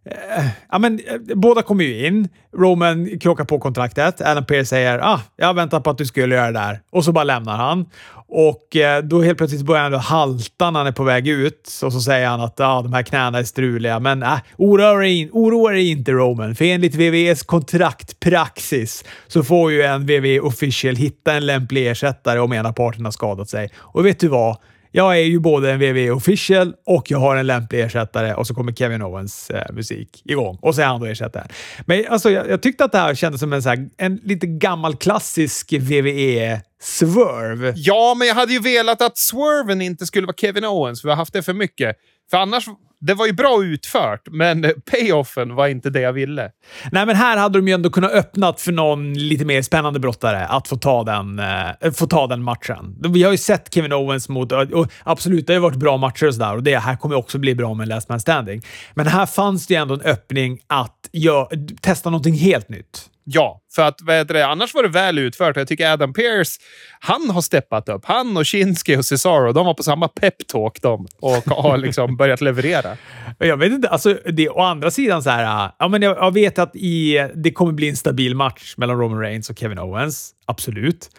Eh, 0.05 0.45
ja, 0.71 0.79
men, 0.79 0.99
eh, 0.99 1.35
båda 1.35 1.61
kommer 1.61 1.83
ju 1.83 2.07
in. 2.07 2.29
Roman 2.57 3.19
krockar 3.19 3.43
på 3.43 3.59
kontraktet. 3.59 4.21
Adam 4.21 4.45
Pearce 4.45 4.65
säger 4.65 4.99
ah, 4.99 5.21
“Jag 5.35 5.53
väntar 5.53 5.79
på 5.79 5.89
att 5.89 5.97
du 5.97 6.05
skulle 6.05 6.35
göra 6.35 6.51
det 6.51 6.59
där” 6.59 6.79
och 6.91 7.05
så 7.05 7.11
bara 7.11 7.23
lämnar 7.23 7.57
han. 7.57 7.85
Och 8.27 8.75
eh, 8.75 9.03
då 9.03 9.21
helt 9.21 9.37
plötsligt 9.37 9.61
börjar 9.61 9.83
han 9.83 9.93
halta 9.93 10.71
när 10.71 10.79
han 10.79 10.87
är 10.87 10.91
på 10.91 11.03
väg 11.03 11.27
ut 11.27 11.79
och 11.83 11.93
så 11.93 12.01
säger 12.01 12.27
han 12.27 12.41
att 12.41 12.59
ah, 12.59 12.81
de 12.81 12.93
här 12.93 13.03
knäna 13.03 13.39
är 13.39 13.43
struliga. 13.43 13.99
Men 13.99 14.23
äh, 14.23 14.37
oroa, 14.57 14.93
dig, 14.93 15.29
oroa 15.31 15.71
dig 15.71 15.91
inte 15.91 16.11
Roman, 16.11 16.55
för 16.55 16.65
enligt 16.65 16.95
VVEs 16.95 17.43
kontraktpraxis 17.43 19.03
så 19.27 19.43
får 19.43 19.71
ju 19.71 19.81
en 19.81 20.05
VVE 20.05 20.39
official 20.39 20.95
hitta 20.95 21.33
en 21.33 21.45
lämplig 21.45 21.87
ersättare 21.87 22.39
om 22.39 22.53
ena 22.53 22.73
parten 22.73 23.05
har 23.05 23.11
skadat 23.11 23.49
sig. 23.49 23.69
Och 23.77 24.05
vet 24.05 24.19
du 24.19 24.27
vad? 24.27 24.57
Jag 24.95 25.17
är 25.17 25.23
ju 25.23 25.39
både 25.39 25.71
en 25.71 25.79
WWE 25.79 26.11
official 26.11 26.73
och 26.85 27.11
jag 27.11 27.17
har 27.17 27.35
en 27.35 27.47
lämplig 27.47 27.81
ersättare 27.81 28.33
och 28.33 28.47
så 28.47 28.53
kommer 28.53 28.73
Kevin 28.73 29.01
Owens 29.01 29.49
eh, 29.49 29.73
musik 29.73 30.21
igång 30.25 30.57
och 30.61 30.75
så 30.75 30.81
är 30.81 30.85
han 30.85 30.99
då 30.99 31.05
ersättaren. 31.05 31.47
Men 31.85 32.05
alltså, 32.09 32.29
jag, 32.29 32.49
jag, 32.49 32.61
tyckte 32.61 32.85
att 32.85 32.91
det 32.91 32.97
här 32.97 33.15
kändes 33.15 33.41
som 33.41 33.53
en, 33.53 33.63
så 33.63 33.69
här, 33.69 33.89
en 33.97 34.15
lite 34.15 34.47
gammal 34.47 34.95
klassisk 34.95 35.73
WWE 35.73 36.61
Swerve. 36.81 37.73
Ja, 37.75 38.15
men 38.17 38.27
jag 38.27 38.35
hade 38.35 38.53
ju 38.53 38.59
velat 38.59 39.01
att 39.01 39.17
Swerven 39.17 39.81
inte 39.81 40.05
skulle 40.05 40.27
vara 40.27 40.35
Kevin 40.37 40.65
Owens, 40.65 41.01
för 41.01 41.07
vi 41.07 41.11
har 41.11 41.17
haft 41.17 41.33
det 41.33 41.43
för 41.43 41.53
mycket. 41.53 41.95
För 42.31 42.37
annars, 42.37 42.65
det 43.05 43.13
var 43.13 43.25
ju 43.25 43.33
bra 43.33 43.63
utfört, 43.63 44.27
men 44.31 44.61
payoffen 44.91 45.55
var 45.55 45.67
inte 45.67 45.89
det 45.89 46.01
jag 46.01 46.13
ville. 46.13 46.51
Nej, 46.91 47.05
men 47.05 47.15
här 47.15 47.37
hade 47.37 47.59
de 47.59 47.67
ju 47.67 47.73
ändå 47.73 47.89
kunnat 47.89 48.11
öppnat 48.11 48.61
för 48.61 48.71
någon 48.71 49.13
lite 49.13 49.45
mer 49.45 49.61
spännande 49.61 49.99
brottare 49.99 50.45
att 50.45 50.67
få 50.67 50.77
ta 50.77 51.03
den, 51.03 51.39
eh, 51.39 51.91
få 51.93 52.07
ta 52.07 52.27
den 52.27 52.43
matchen. 52.43 52.95
Vi 53.13 53.23
har 53.23 53.31
ju 53.31 53.37
sett 53.37 53.73
Kevin 53.73 53.93
Owens 53.93 54.29
mot... 54.29 54.51
Eh, 54.51 54.59
och 54.59 54.91
absolut, 55.03 55.47
det 55.47 55.53
har 55.53 55.57
ju 55.57 55.61
varit 55.61 55.77
bra 55.77 55.97
matcher 55.97 56.27
och 56.27 56.33
sådär 56.33 56.55
och 56.55 56.63
det 56.63 56.77
här 56.77 56.95
kommer 56.95 57.15
också 57.15 57.39
bli 57.39 57.55
bra 57.55 57.73
med 57.73 57.87
Last 57.87 58.09
Man 58.09 58.19
Standing. 58.19 58.61
Men 58.93 59.07
här 59.07 59.25
fanns 59.25 59.67
det 59.67 59.73
ju 59.73 59.79
ändå 59.79 59.93
en 59.93 60.01
öppning 60.01 60.59
att 60.67 61.09
ja, 61.11 61.49
testa 61.81 62.09
någonting 62.09 62.33
helt 62.33 62.69
nytt. 62.69 63.09
Ja, 63.25 63.61
för 63.75 63.81
att 63.81 64.01
vad 64.01 64.27
det, 64.27 64.47
annars 64.47 64.73
var 64.73 64.83
det 64.83 64.89
väl 64.89 65.19
utfört. 65.19 65.55
Jag 65.55 65.67
tycker 65.67 65.91
Adam 65.91 66.13
Pearce, 66.13 66.59
han 66.99 67.29
har 67.29 67.41
steppat 67.41 67.89
upp. 67.89 68.05
Han 68.05 68.37
och 68.37 68.47
Shinsuke 68.47 68.97
och 68.97 69.05
Cesaro, 69.05 69.51
de 69.51 69.65
var 69.65 69.73
på 69.73 69.83
samma 69.83 70.07
peptalk 70.07 70.81
de 70.81 71.07
och 71.19 71.43
har 71.43 71.77
liksom 71.77 72.17
börjat 72.17 72.41
leverera. 72.41 72.97
Jag 73.37 73.57
vet 73.57 73.71
inte, 73.71 73.89
alltså 73.89 74.17
det, 74.25 74.49
å 74.49 74.59
andra 74.59 74.91
sidan 74.91 75.23
så 75.23 75.29
här, 75.29 75.71
ja, 75.79 75.87
men 75.87 76.01
jag, 76.01 76.17
jag 76.17 76.33
vet 76.33 76.59
att 76.59 76.75
i, 76.75 77.27
det 77.35 77.51
kommer 77.51 77.71
bli 77.71 77.89
en 77.89 77.95
stabil 77.95 78.35
match 78.35 78.73
mellan 78.77 78.99
Roman 78.99 79.19
Reigns 79.19 79.49
och 79.49 79.59
Kevin 79.59 79.79
Owens. 79.79 80.31
Absolut. 80.45 81.09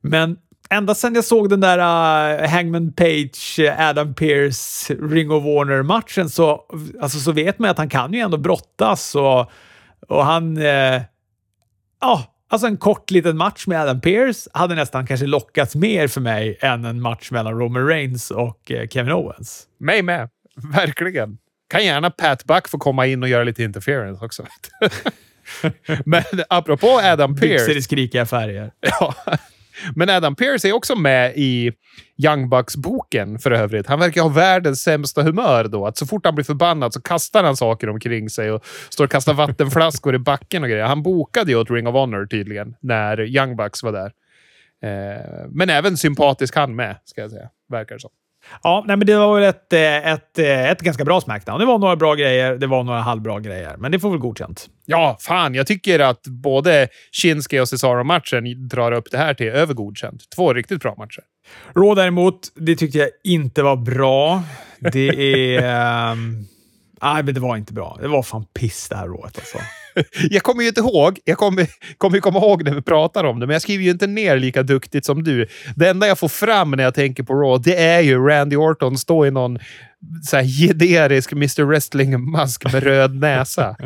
Men 0.00 0.36
ända 0.70 0.94
sedan 0.94 1.14
jag 1.14 1.24
såg 1.24 1.50
den 1.50 1.60
där 1.60 1.78
uh, 1.78 2.48
Hangman 2.48 2.92
Page, 2.92 3.60
Adam 3.78 4.14
Pearce, 4.14 4.94
Ring 4.94 5.30
of 5.30 5.44
Warner-matchen 5.44 6.30
så, 6.30 6.60
alltså, 7.00 7.18
så 7.18 7.32
vet 7.32 7.58
man 7.58 7.70
att 7.70 7.78
han 7.78 7.88
kan 7.88 8.12
ju 8.12 8.20
ändå 8.20 8.36
brottas 8.36 9.14
och, 9.14 9.50
och 10.08 10.24
han... 10.24 10.58
Uh, 10.58 11.00
ja, 12.04 12.24
alltså 12.48 12.66
en 12.66 12.76
kort 12.76 13.10
liten 13.10 13.36
match 13.36 13.66
med 13.66 13.80
Adam 13.80 14.00
Pearce 14.00 14.50
hade 14.52 14.74
nästan 14.74 15.06
kanske 15.06 15.26
lockats 15.26 15.74
mer 15.74 16.08
för 16.08 16.20
mig 16.20 16.58
än 16.60 16.84
en 16.84 17.00
match 17.00 17.30
mellan 17.30 17.58
Roman 17.58 17.86
Reigns 17.86 18.30
och 18.30 18.70
uh, 18.70 18.88
Kevin 18.88 19.12
Owens. 19.12 19.66
Mig 19.78 20.02
med. 20.02 20.28
Verkligen. 20.72 21.38
Kan 21.68 21.84
gärna 21.84 22.10
Pat 22.10 22.44
Buck 22.44 22.68
få 22.68 22.78
komma 22.78 23.06
in 23.06 23.22
och 23.22 23.28
göra 23.28 23.44
lite 23.44 23.62
interference 23.62 24.24
också. 24.24 24.46
Men 26.04 26.24
apropå 26.48 27.00
Adam 27.04 27.36
Pearce... 27.36 27.54
Byxor 27.54 27.76
i 27.76 27.82
skrikiga 27.82 28.26
färger. 28.26 28.72
Ja. 28.80 29.14
Men 29.94 30.10
Adam 30.10 30.36
Pearce 30.36 30.68
är 30.68 30.72
också 30.72 30.96
med 30.96 31.32
i 31.36 31.72
Young 32.16 32.48
Bucks-boken 32.48 33.38
för 33.38 33.50
övrigt. 33.50 33.86
Han 33.86 33.98
verkar 33.98 34.22
ha 34.22 34.28
världens 34.28 34.82
sämsta 34.82 35.22
humör 35.22 35.64
då. 35.64 35.86
Att 35.86 35.98
så 35.98 36.06
fort 36.06 36.24
han 36.24 36.34
blir 36.34 36.44
förbannad 36.44 36.92
så 36.92 37.00
kastar 37.00 37.44
han 37.44 37.56
saker 37.56 37.88
omkring 37.88 38.30
sig 38.30 38.50
och 38.50 38.64
står 38.88 39.04
och 39.04 39.10
kastar 39.10 39.34
vattenflaskor 39.34 40.14
i 40.14 40.18
backen 40.18 40.62
och 40.62 40.68
grejer. 40.68 40.84
Han 40.84 41.02
bokade 41.02 41.50
ju 41.50 41.58
åt 41.58 41.70
Ring 41.70 41.86
of 41.86 41.94
Honor 41.94 42.26
tydligen, 42.26 42.74
när 42.80 43.20
Young 43.20 43.56
Bucks 43.56 43.82
var 43.82 43.92
där. 43.92 44.12
Eh, 44.82 45.46
men 45.50 45.70
även 45.70 45.96
sympatisk 45.96 46.56
han 46.56 46.76
med, 46.76 46.96
ska 47.04 47.20
jag 47.20 47.30
säga. 47.30 47.48
Verkar 47.68 47.94
det 47.94 48.00
som. 48.00 48.10
Ja, 48.62 48.84
nej, 48.86 48.96
men 48.96 49.06
det 49.06 49.16
var 49.16 49.34
väl 49.34 49.44
ett, 49.44 49.72
eh, 49.72 50.12
ett, 50.12 50.38
eh, 50.38 50.70
ett 50.70 50.80
ganska 50.80 51.04
bra 51.04 51.20
Smackdown. 51.20 51.60
Det 51.60 51.66
var 51.66 51.78
några 51.78 51.96
bra 51.96 52.14
grejer, 52.14 52.56
det 52.56 52.66
var 52.66 52.84
några 52.84 53.00
halvbra 53.00 53.40
grejer, 53.40 53.76
men 53.78 53.92
det 53.92 53.98
får 53.98 54.10
väl 54.10 54.18
godkänt. 54.18 54.66
Ja, 54.86 55.18
fan. 55.20 55.54
Jag 55.54 55.66
tycker 55.66 56.00
att 56.00 56.22
både 56.26 56.88
Shinsuke 57.12 57.60
och 57.60 57.68
Cesaro-matchen 57.68 58.68
drar 58.68 58.92
upp 58.92 59.10
det 59.10 59.18
här 59.18 59.34
till 59.34 59.48
över 59.48 59.74
godkänt. 59.74 60.22
Två 60.36 60.52
riktigt 60.52 60.82
bra 60.82 60.94
matcher. 60.98 61.22
Raw 61.76 62.02
däremot, 62.02 62.40
det 62.54 62.76
tyckte 62.76 62.98
jag 62.98 63.08
inte 63.24 63.62
var 63.62 63.76
bra. 63.76 64.42
Det 64.78 65.08
är... 65.56 66.53
Nej, 67.04 67.22
men 67.22 67.34
det 67.34 67.40
var 67.40 67.56
inte 67.56 67.72
bra. 67.72 67.98
Det 68.00 68.08
var 68.08 68.22
fan 68.22 68.44
piss 68.58 68.88
det 68.88 68.96
här 68.96 69.06
rået 69.06 69.38
alltså. 69.38 69.58
jag 70.30 70.42
kommer 70.42 70.62
ju 70.62 70.68
inte 70.68 70.80
ihåg. 70.80 71.18
Jag 71.24 71.38
kommer, 71.38 71.66
kommer 71.98 72.20
komma 72.20 72.38
ihåg 72.38 72.64
när 72.64 72.74
vi 72.74 72.82
pratar 72.82 73.24
om 73.24 73.40
det, 73.40 73.46
men 73.46 73.54
jag 73.54 73.62
skriver 73.62 73.84
ju 73.84 73.90
inte 73.90 74.06
ner 74.06 74.38
lika 74.38 74.62
duktigt 74.62 75.04
som 75.04 75.24
du. 75.24 75.46
Det 75.76 75.88
enda 75.88 76.06
jag 76.06 76.18
får 76.18 76.28
fram 76.28 76.70
när 76.70 76.84
jag 76.84 76.94
tänker 76.94 77.22
på 77.22 77.34
Raw, 77.34 77.70
det 77.70 77.82
är 77.82 78.00
ju 78.00 78.26
Randy 78.28 78.56
Orton 78.56 78.98
stå 78.98 79.26
i 79.26 79.30
någon 79.30 79.58
så 80.22 80.36
här 80.36 80.44
jederisk 80.44 81.32
Mr 81.32 81.62
Wrestling-mask 81.62 82.72
med 82.72 82.82
röd 82.82 83.14
näsa. 83.14 83.76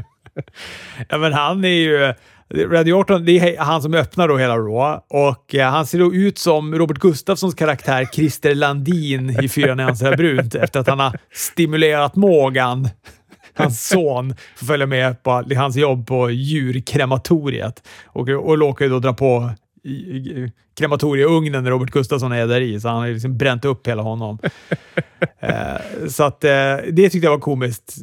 ja, 1.08 1.18
men 1.18 1.32
han 1.32 1.64
är 1.64 1.68
ju... 1.68 2.14
Randy 2.50 2.92
Orton, 2.92 3.24
det 3.24 3.38
är 3.38 3.58
han 3.58 3.82
som 3.82 3.94
öppnar 3.94 4.28
då 4.28 4.36
hela 4.36 4.56
Raw 4.58 5.00
och 5.08 5.54
eh, 5.54 5.70
han 5.70 5.86
ser 5.86 5.98
då 5.98 6.14
ut 6.14 6.38
som 6.38 6.74
Robert 6.74 6.98
Gustafssons 6.98 7.54
karaktär 7.54 8.08
Christer 8.12 8.54
Landin 8.54 9.30
i 9.42 9.48
Fyra 9.48 9.74
nyanser 9.74 10.16
brunt 10.16 10.54
efter 10.54 10.80
att 10.80 10.86
han 10.86 11.00
har 11.00 11.18
stimulerat 11.32 12.16
Morgan 12.16 12.88
hans 13.54 13.88
son 13.88 14.34
får 14.56 14.66
följa 14.66 14.86
med 14.86 15.22
på 15.22 15.44
hans 15.56 15.76
jobb 15.76 16.06
på 16.06 16.30
djurkrematoriet 16.30 17.88
och, 18.06 18.28
och 18.28 18.58
råkar 18.58 18.84
ju 18.84 18.90
då 18.90 18.98
dra 18.98 19.14
på 19.14 19.50
krematorieugnen 20.78 21.64
när 21.64 21.70
Robert 21.70 21.90
Gustafsson 21.90 22.32
är 22.32 22.46
där 22.46 22.60
i, 22.60 22.80
så 22.80 22.88
han 22.88 22.98
har 22.98 23.08
liksom 23.08 23.38
bränt 23.38 23.64
upp 23.64 23.86
hela 23.86 24.02
honom. 24.02 24.38
eh, 25.40 26.06
så 26.08 26.24
att 26.24 26.44
eh, 26.44 26.50
det 26.90 27.10
tyckte 27.10 27.26
jag 27.26 27.30
var 27.30 27.38
komiskt. 27.38 27.94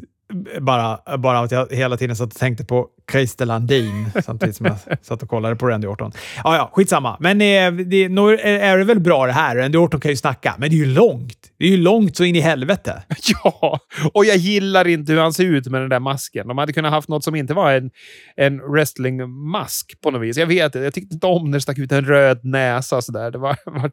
Bara, 0.60 1.18
bara 1.18 1.40
att 1.40 1.52
jag 1.52 1.68
hela 1.72 1.98
tiden 1.98 2.16
satt 2.16 2.34
och 2.34 2.40
tänkte 2.40 2.66
på 2.66 2.88
Christer 3.12 3.46
Landin 3.46 4.12
samtidigt 4.24 4.56
som 4.56 4.66
jag 4.66 4.78
satt 5.02 5.24
och 5.24 5.30
kollade 5.30 5.56
på 5.56 5.68
Randy 5.68 5.88
Orton. 5.88 6.12
Ja, 6.44 6.56
ja, 6.56 6.72
skitsamma. 6.74 7.18
Men 7.20 7.42
eh, 7.42 7.86
det, 7.86 8.04
är 8.04 8.78
det 8.78 8.84
väl 8.84 9.00
bra 9.00 9.26
det 9.26 9.32
här. 9.32 9.56
Randy 9.56 9.78
Orton 9.78 10.00
kan 10.00 10.12
ju 10.12 10.18
snacka, 10.18 10.56
men 10.58 10.70
det 10.70 10.76
är 10.76 10.78
ju 10.78 10.86
långt. 10.86 11.52
Det 11.58 11.66
är 11.66 11.70
ju 11.70 11.78
långt 11.78 12.18
så 12.18 12.24
in 12.24 12.36
i 12.36 12.40
helvete. 12.40 13.04
Ja, 13.44 13.80
och 14.14 14.26
jag 14.26 14.38
gillar 14.38 14.88
inte 14.88 15.12
hur 15.12 15.20
han 15.20 15.34
ser 15.34 15.44
ut 15.44 15.68
med 15.68 15.82
den 15.82 15.90
där 15.90 16.00
masken. 16.00 16.48
De 16.48 16.58
hade 16.58 16.74
kunnat 16.74 16.92
haft 16.92 17.10
något 17.10 17.24
som 17.24 17.36
inte 17.36 17.54
var 17.54 17.72
en, 17.72 17.92
en 18.36 18.72
wrestlingmask 18.72 20.02
på 20.02 20.12
något 20.12 20.22
vis. 20.22 20.38
Jag 20.38 20.48
vet 20.48 20.66
inte. 20.66 20.80
Jag 20.80 20.94
tyckte 20.94 21.14
inte 21.14 21.28
om 21.28 21.52
när 21.52 21.58
det 21.58 21.62
stack 21.62 21.78
ut 21.78 21.92
en 21.92 22.06
röd 22.06 22.40
näsa 22.44 23.02
sådär. 23.02 23.32
Det 23.32 23.38
var, 23.38 23.58
var... 23.66 23.92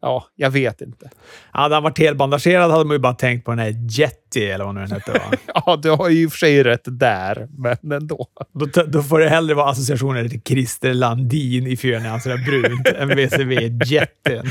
Ja, 0.00 0.26
jag 0.34 0.50
vet 0.50 0.80
inte. 0.80 1.10
Hade 1.50 1.74
han 1.74 1.82
varit 1.82 1.98
helbandagerad 1.98 2.70
hade 2.70 2.84
man 2.84 2.94
ju 2.94 2.98
bara 2.98 3.14
tänkt 3.14 3.44
på 3.44 3.50
den 3.50 3.58
här 3.58 3.74
Jetty, 3.90 4.44
eller 4.44 4.64
vad 4.64 4.74
nu 4.74 4.80
den 4.80 4.92
hette. 4.92 5.22
Ja, 5.54 5.76
du 5.82 5.90
har 5.90 6.08
ju 6.08 6.22
i 6.22 6.26
och 6.26 6.30
för 6.30 6.38
sig 6.38 6.62
rätt 6.62 6.84
där, 6.84 7.48
men 7.82 7.92
ändå. 7.92 8.26
Då, 8.52 8.66
då 8.86 9.02
får 9.02 9.20
det 9.20 9.28
hellre 9.28 9.54
vara 9.54 9.70
associationer 9.70 10.28
till 10.28 10.40
Christer 10.42 10.94
Landin 10.94 11.66
i 11.66 11.76
Fyra 11.76 11.98
nyanser 11.98 12.36
brunt 12.36 12.88
än 12.88 13.08
WCW-jätten. 13.08 14.46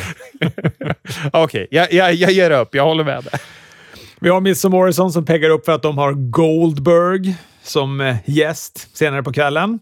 Okej, 1.34 1.44
okay, 1.44 1.68
jag, 1.70 1.94
jag, 1.94 2.14
jag 2.14 2.32
ger 2.32 2.52
upp. 2.52 2.76
Jag 2.76 2.84
håller 2.84 3.04
med 3.04 3.24
dig. 3.24 3.40
Vi 4.20 4.30
har 4.30 4.42
Miss 4.42 4.66
Morrison 4.66 5.12
som 5.12 5.26
peggar 5.26 5.50
upp 5.50 5.66
för 5.66 5.72
att 5.72 5.82
de 5.82 5.98
har 5.98 6.14
Goldberg 6.14 7.36
som 7.64 8.02
eh, 8.02 8.16
gäst 8.26 8.98
senare 8.98 9.24
på 9.24 9.34
kvällen. 9.34 9.80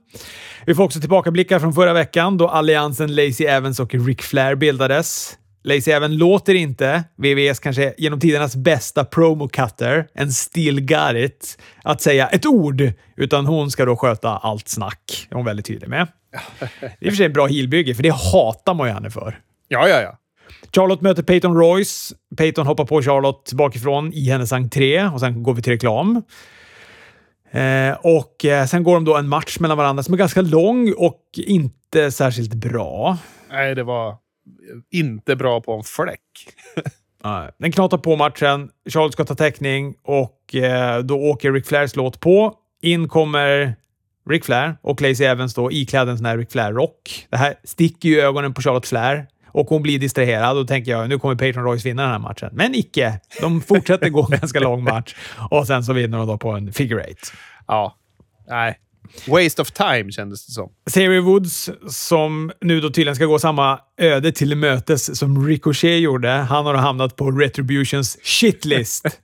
Vi 0.66 0.76
får 0.76 0.84
också 0.84 1.00
tillbakablickar 1.00 1.60
från 1.60 1.74
förra 1.74 1.94
veckan 1.94 2.38
då 2.38 2.48
alliansen 2.48 3.16
Lacey 3.16 3.48
Evans 3.48 3.80
och 3.80 3.94
Ric 3.94 4.22
Flair 4.22 4.56
bildades. 4.56 5.38
Lacey 5.64 5.94
Evans 5.94 6.20
låter 6.20 6.56
inte 6.56 7.04
VVS 7.16 7.60
kanske 7.60 7.94
genom 7.98 8.20
tidernas 8.20 8.56
bästa 8.56 9.04
promo-cutter, 9.04 10.06
en 10.14 10.32
still 10.32 10.82
got 10.82 11.16
it, 11.16 11.58
att 11.84 12.02
säga 12.02 12.28
ett 12.28 12.46
ord, 12.46 12.92
utan 13.16 13.46
hon 13.46 13.72
ska 13.72 13.86
då 13.86 13.96
sköta 13.96 14.30
allt 14.30 14.68
snack. 14.68 15.28
Det 15.30 15.34
är 15.34 15.36
hon 15.36 15.46
väldigt 15.46 15.66
tydlig 15.66 15.90
med. 15.90 16.08
Det 16.70 16.86
är 16.86 16.90
i 17.00 17.10
och 17.10 17.12
för 17.12 17.18
sig 17.18 17.26
en 17.26 17.34
bra 17.34 17.46
heelbygge, 17.46 17.96
för 17.96 18.04
det 18.04 18.14
hatar 18.14 18.74
man 18.74 18.88
ju 18.88 18.94
henne 18.94 19.10
för. 19.10 19.40
Ja, 19.68 19.88
ja, 19.88 20.02
ja. 20.02 20.18
Charlotte 20.76 21.02
möter 21.02 21.24
Peyton 21.24 21.58
Royce. 21.58 22.14
Peyton 22.38 22.68
hoppar 22.68 22.86
på 22.86 23.02
Charlotte 23.02 23.54
bakifrån 23.54 24.14
i 24.14 24.30
hennes 24.30 24.54
entré 24.54 25.06
och 25.06 25.20
sen 25.20 25.44
går 25.44 25.54
vi 25.54 25.62
till 25.62 25.74
reklam. 25.74 26.24
Eh, 27.52 27.98
och 28.02 28.46
eh, 28.46 28.66
sen 28.66 28.84
går 28.84 28.94
de 28.94 29.06
då 29.06 29.18
en 29.18 29.28
match 29.28 29.60
mellan 29.60 29.78
varandra 29.78 30.04
som 30.04 30.14
är 30.14 30.18
ganska 30.18 30.42
lång 30.42 30.94
och 30.98 31.22
inte 31.38 32.12
särskilt 32.12 32.54
bra. 32.54 33.18
Nej, 33.50 33.76
det 33.76 33.84
var 33.84 34.23
inte 34.92 35.36
bra 35.36 35.62
på 35.62 35.74
en 35.74 35.84
fläck. 35.84 36.20
Den 37.58 37.72
knatar 37.72 37.98
på 37.98 38.16
matchen. 38.16 38.70
Charles 38.90 39.14
ska 39.14 39.26
ta 39.26 39.36
täckning 39.36 39.96
och 40.04 40.56
eh, 40.56 41.00
då 41.00 41.16
åker 41.22 41.52
Ric 41.52 41.68
Flairs 41.68 41.96
låt 41.96 42.20
på. 42.20 42.54
In 42.82 43.08
kommer 43.08 43.76
Ric 44.30 44.46
Flair 44.46 44.78
och 44.82 45.02
Lacey 45.02 45.26
Evans 45.26 45.54
då 45.54 45.72
iklädd 45.72 46.10
en 46.10 46.18
sån 46.18 46.26
här 46.26 46.38
Ric 46.38 46.52
Flair-rock. 46.52 47.28
Det 47.30 47.38
här 47.38 47.56
sticker 47.64 48.10
ju 48.10 48.20
ögonen 48.20 48.54
på 48.54 48.62
Charlotte 48.62 48.88
Flair 48.88 49.28
och 49.48 49.68
hon 49.68 49.82
blir 49.84 50.00
distraherad. 50.00 50.56
Då 50.56 50.66
tänker 50.66 50.92
jag 50.92 51.10
nu 51.10 51.20
kommer 51.20 51.36
Patron 51.36 51.64
Royce 51.64 51.86
vinna 51.86 52.02
den 52.02 52.12
här 52.12 52.20
matchen. 52.20 52.50
Men 52.54 52.76
icke. 52.76 53.20
De 53.42 53.62
fortsätter 53.62 54.10
gå 54.10 54.28
en 54.32 54.40
ganska 54.40 54.60
lång 54.60 54.84
match 54.84 55.16
och 55.52 55.68
sen 55.68 55.84
så 55.84 55.94
vinner 55.94 56.18
de 56.18 56.28
då 56.28 56.38
på 56.38 56.52
en 56.52 56.74
figure 56.74 57.04
eight. 57.04 57.34
Ja. 57.68 57.98
Nej, 58.48 58.80
Waste 59.28 59.62
of 59.62 59.72
time 59.72 60.12
kändes 60.12 60.46
det 60.46 60.52
som. 60.52 60.70
Xavier 60.90 61.22
Woods, 61.22 61.70
som 61.88 62.52
nu 62.62 62.82
då 62.82 62.90
tydligen 62.90 63.16
ska 63.16 63.26
gå 63.26 63.40
samma 63.40 63.80
öde 63.98 64.32
till 64.32 64.56
mötes 64.56 65.20
som 65.20 65.48
Ricochet 65.48 66.02
gjorde, 66.02 66.30
han 66.30 66.66
har 66.66 66.74
hamnat 66.74 67.16
på 67.16 67.32
Retributions 67.32 68.18
shitlist. 68.24 69.06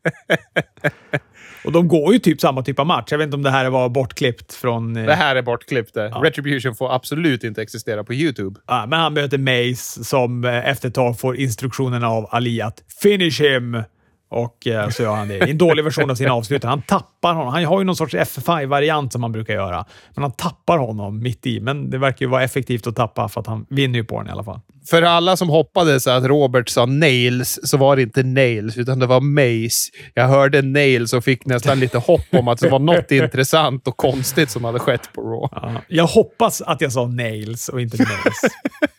Och 1.64 1.72
de 1.72 1.88
går 1.88 2.14
ju 2.14 2.20
typ 2.20 2.42
samma 2.42 2.62
typ 2.62 2.80
av 2.80 2.86
match. 2.86 3.08
Jag 3.12 3.18
vet 3.18 3.26
inte 3.26 3.36
om 3.36 3.44
det 3.44 3.50
här 3.50 3.70
var 3.70 3.90
bortklippt 3.90 4.54
från... 4.54 4.98
Eh, 4.98 5.06
det 5.06 5.16
här 5.16 5.36
är 5.36 5.42
bortklippt. 5.42 5.92
Ja. 5.94 6.22
Retribution 6.24 6.76
får 6.76 6.96
absolut 6.96 7.44
inte 7.44 7.62
existera 7.62 8.04
på 8.04 8.14
YouTube. 8.14 8.60
Ja, 8.68 8.86
men 8.88 9.00
han 9.00 9.14
möter 9.14 9.38
Mace 9.38 10.04
som 10.04 10.46
eh, 10.46 10.70
efter 10.70 10.88
ett 10.88 10.96
tag 10.96 11.20
får 11.20 11.38
instruktionerna 11.38 12.10
av 12.10 12.28
Ali 12.32 12.62
att 12.62 12.84
“Finish 13.02 13.42
him!” 13.42 13.84
Och 14.30 14.68
eh, 14.68 14.90
så 14.90 15.04
gör 15.04 15.16
han 15.16 15.28
det 15.28 15.48
i 15.48 15.52
en 15.52 15.58
dålig 15.58 15.84
version 15.84 16.12
av 16.12 16.16
sin 16.16 16.30
avslutning. 16.30 16.70
Han 16.70 16.82
tappar 16.82 17.34
honom. 17.34 17.54
Han 17.54 17.66
har 17.66 17.80
ju 17.80 17.86
någon 17.86 17.96
sorts 17.96 18.16
F5-variant 18.16 19.14
som 19.14 19.24
han 19.24 19.32
brukar 19.32 19.54
göra. 19.54 19.86
Men 20.16 20.22
han 20.22 20.32
tappar 20.32 20.78
honom 20.78 21.22
mitt 21.22 21.46
i. 21.46 21.60
Men 21.60 21.90
det 21.90 21.98
verkar 21.98 22.26
ju 22.26 22.30
vara 22.30 22.44
effektivt 22.44 22.88
att 22.88 22.96
tappa 22.96 23.30
för 23.30 23.42
att 23.42 23.48
han 23.48 23.66
vinner 23.70 24.00
ju 24.00 24.06
på 24.06 24.20
den 24.20 24.28
i 24.28 24.32
alla 24.32 24.44
fall. 24.44 24.60
För 24.90 25.02
alla 25.02 25.38
som 25.38 25.50
hoppades 25.50 26.08
att 26.08 26.24
Robert 26.24 26.70
sa 26.70 26.86
nails 26.86 27.60
så 27.64 27.78
var 27.78 27.96
det 27.96 28.02
inte 28.02 28.24
nails, 28.24 28.78
utan 28.78 29.00
det 29.00 29.06
var 29.06 29.22
mace. 29.22 29.90
Jag 30.14 30.28
hörde 30.28 30.62
nails 30.62 31.14
och 31.14 31.24
fick 31.24 31.46
nästan 31.46 31.80
lite 31.80 31.98
hopp 31.98 32.26
om 32.32 32.48
att 32.48 32.60
det 32.60 32.70
var 32.70 32.80
något 32.80 33.12
intressant 33.12 33.88
och 33.88 33.98
konstigt 33.98 34.50
som 34.50 34.64
hade 34.64 34.80
skett 34.80 35.10
på 35.14 35.22
Raw. 35.22 35.48
Ja, 35.52 35.82
jag 35.88 36.08
hoppas 36.08 36.62
att 36.62 36.82
jag 36.82 36.92
sa 36.92 37.08
nails 37.08 37.70
och 37.70 37.82
inte 37.82 37.98
nails. 37.98 38.42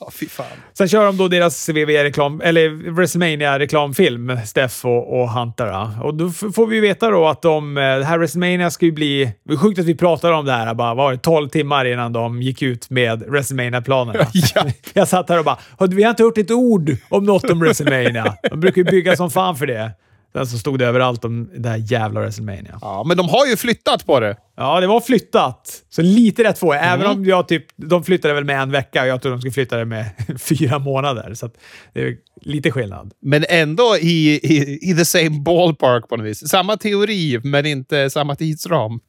Ja, 0.00 0.10
fy 0.12 0.28
fan. 0.28 0.46
Sen 0.72 0.88
kör 0.88 1.04
de 1.06 1.16
då 1.16 1.28
deras 1.28 1.68
WWE-reklam, 1.68 2.40
eller 2.44 2.68
WrestleMania-reklamfilm, 2.90 4.36
Steff 4.46 4.84
och, 4.84 5.20
och 5.20 5.30
Hunter. 5.30 5.66
då. 5.66 5.90
Och 6.06 6.14
då 6.14 6.30
får 6.30 6.66
vi 6.66 6.80
veta 6.80 7.10
då 7.10 7.26
att 7.28 7.42
de, 7.42 7.76
eh, 7.78 7.82
det 7.82 8.04
här 8.04 8.18
WrestleMania 8.18 8.70
ska 8.70 8.86
ju 8.86 8.92
bli... 8.92 9.32
Det 9.44 9.52
är 9.52 9.56
sjukt 9.56 9.78
att 9.78 9.84
vi 9.84 9.94
pratar 9.94 10.32
om 10.32 10.44
det 10.44 10.52
här 10.52 10.74
bara, 10.74 10.94
var 10.94 11.12
det, 11.12 11.18
12 11.18 11.48
timmar 11.48 11.84
innan 11.84 12.12
de 12.12 12.42
gick 12.42 12.62
ut 12.62 12.90
med 12.90 13.22
WrestleMania-planerna. 13.22 14.26
Ja. 14.54 14.64
Jag 14.92 15.08
satt 15.08 15.28
här 15.28 15.38
och 15.38 15.44
bara, 15.44 15.58
"Har 15.78 15.86
du- 15.86 15.96
vi 15.96 16.02
har 16.02 16.10
inte 16.10 16.22
hört 16.22 16.38
ett 16.38 16.50
ord 16.50 16.96
om 17.08 17.24
något 17.24 17.50
om 17.50 17.60
WrestleMania. 17.60 18.34
De 18.50 18.60
brukar 18.60 18.76
ju 18.82 18.90
bygga 18.90 19.16
som 19.16 19.30
fan 19.30 19.56
för 19.56 19.66
det. 19.66 19.90
Sen 20.32 20.46
så 20.46 20.58
stod 20.58 20.78
det 20.78 20.86
överallt 20.86 21.24
om 21.24 21.50
det 21.56 21.68
här 21.68 21.82
jävla 21.92 22.20
WrestleMania. 22.20 22.78
Ja, 22.80 23.04
men 23.06 23.16
de 23.16 23.28
har 23.28 23.46
ju 23.46 23.56
flyttat 23.56 24.06
på 24.06 24.20
det. 24.20 24.36
Ja, 24.56 24.80
det 24.80 24.86
var 24.86 25.00
flyttat. 25.00 25.82
Så 25.90 26.02
lite 26.02 26.44
rätt 26.44 26.58
får 26.58 26.74
jag. 26.76 26.84
Även 26.84 27.06
Mm. 27.06 27.18
om 27.18 27.24
jag 27.24 27.48
typ, 27.48 27.64
de 27.76 28.04
flyttade 28.04 28.34
väl 28.34 28.44
med 28.44 28.60
en 28.62 28.70
vecka 28.70 29.02
och 29.02 29.08
jag 29.08 29.22
tror 29.22 29.32
de 29.32 29.40
skulle 29.40 29.52
flytta 29.52 29.76
det 29.76 29.84
med 29.84 30.04
fyra 30.40 30.78
månader. 30.78 31.34
Så 31.34 31.50
det 31.92 32.02
är 32.02 32.16
lite 32.42 32.70
skillnad. 32.70 33.12
Men 33.22 33.44
ändå 33.48 33.96
i, 34.00 34.34
i, 34.42 34.78
i 34.90 34.94
the 34.96 35.04
same 35.04 35.30
ballpark 35.30 36.08
på 36.08 36.16
något 36.16 36.26
vis. 36.26 36.48
Samma 36.48 36.76
teori, 36.76 37.40
men 37.44 37.66
inte 37.66 38.10
samma 38.10 38.34
tidsram. 38.34 39.00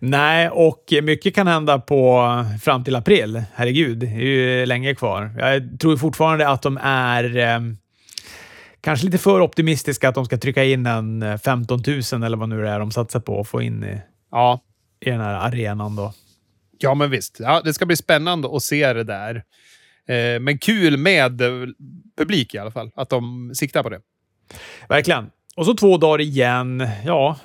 Nej, 0.00 0.48
och 0.48 0.84
mycket 1.02 1.34
kan 1.34 1.46
hända 1.46 1.78
på 1.78 2.24
fram 2.62 2.84
till 2.84 2.96
april. 2.96 3.42
Herregud, 3.54 3.98
det 3.98 4.06
är 4.06 4.20
ju 4.20 4.66
länge 4.66 4.94
kvar. 4.94 5.34
Jag 5.38 5.80
tror 5.80 5.96
fortfarande 5.96 6.48
att 6.48 6.62
de 6.62 6.78
är 6.82 7.36
eh, 7.36 7.60
kanske 8.86 9.06
lite 9.06 9.18
för 9.18 9.40
optimistiska 9.40 10.08
att 10.08 10.14
de 10.14 10.24
ska 10.24 10.38
trycka 10.38 10.64
in 10.64 10.86
en 10.86 11.22
eh, 11.22 11.38
15 11.38 11.82
000 12.12 12.22
eller 12.22 12.36
vad 12.36 12.48
nu 12.48 12.62
det 12.62 12.68
är 12.68 12.78
de 12.78 12.90
satsar 12.90 13.20
på 13.20 13.40
att 13.40 13.48
få 13.48 13.62
in 13.62 13.84
i, 13.84 14.00
Ja, 14.30 14.60
i 15.00 15.10
den 15.10 15.20
här 15.20 15.34
arenan. 15.34 15.96
Då. 15.96 16.12
ja 16.78 16.94
men 16.94 17.10
visst. 17.10 17.36
Ja, 17.40 17.60
det 17.64 17.74
ska 17.74 17.86
bli 17.86 17.96
spännande 17.96 18.56
att 18.56 18.62
se 18.62 18.92
det 18.92 19.04
där. 19.04 19.34
Eh, 20.08 20.40
men 20.40 20.58
kul 20.58 20.96
med 20.96 21.40
eh, 21.40 21.68
publik 22.18 22.54
i 22.54 22.58
alla 22.58 22.70
fall. 22.70 22.90
Att 22.96 23.08
de 23.08 23.52
siktar 23.54 23.82
på 23.82 23.88
det. 23.88 24.00
Verkligen. 24.88 25.30
Och 25.56 25.66
så 25.66 25.74
två 25.74 25.98
dagar 25.98 26.20
igen. 26.20 26.88
Ja, 27.04 27.36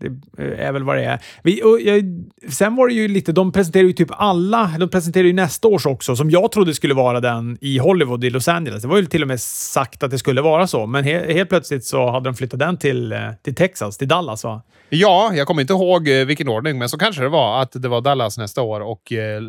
det 0.00 0.52
är 0.58 0.72
väl 0.72 0.82
vad 0.82 0.96
det 0.96 1.04
är. 1.04 1.20
Vi, 1.42 1.62
och 1.62 1.80
jag, 1.80 2.24
sen 2.48 2.76
var 2.76 2.88
det 2.88 2.94
ju 2.94 3.08
lite, 3.08 3.32
de 3.32 3.52
presenterade 3.52 3.86
ju 3.86 3.92
typ 3.92 4.10
alla, 4.10 4.74
de 4.78 4.88
presenterade 4.88 5.28
ju 5.28 5.34
nästa 5.34 5.68
års 5.68 5.86
också, 5.86 6.16
som 6.16 6.30
jag 6.30 6.52
trodde 6.52 6.74
skulle 6.74 6.94
vara 6.94 7.20
den 7.20 7.58
i 7.60 7.78
Hollywood 7.78 8.24
i 8.24 8.30
Los 8.30 8.48
Angeles. 8.48 8.82
Det 8.82 8.88
var 8.88 8.96
ju 8.96 9.06
till 9.06 9.22
och 9.22 9.28
med 9.28 9.40
sagt 9.40 10.02
att 10.02 10.10
det 10.10 10.18
skulle 10.18 10.40
vara 10.40 10.66
så, 10.66 10.86
men 10.86 11.04
he, 11.04 11.32
helt 11.32 11.48
plötsligt 11.48 11.84
så 11.84 12.10
hade 12.10 12.28
de 12.28 12.34
flyttat 12.34 12.58
den 12.58 12.76
till, 12.76 13.12
eh, 13.12 13.18
till 13.42 13.54
Texas, 13.54 13.98
till 13.98 14.08
Dallas 14.08 14.44
va? 14.44 14.62
Ja, 14.88 15.32
jag 15.34 15.46
kommer 15.46 15.60
inte 15.60 15.72
ihåg 15.72 16.08
eh, 16.08 16.24
vilken 16.24 16.48
ordning, 16.48 16.78
men 16.78 16.88
så 16.88 16.98
kanske 16.98 17.22
det 17.22 17.28
var 17.28 17.62
att 17.62 17.72
det 17.72 17.88
var 17.88 18.00
Dallas 18.00 18.38
nästa 18.38 18.62
år 18.62 18.80
och 18.80 19.12
eh, 19.12 19.40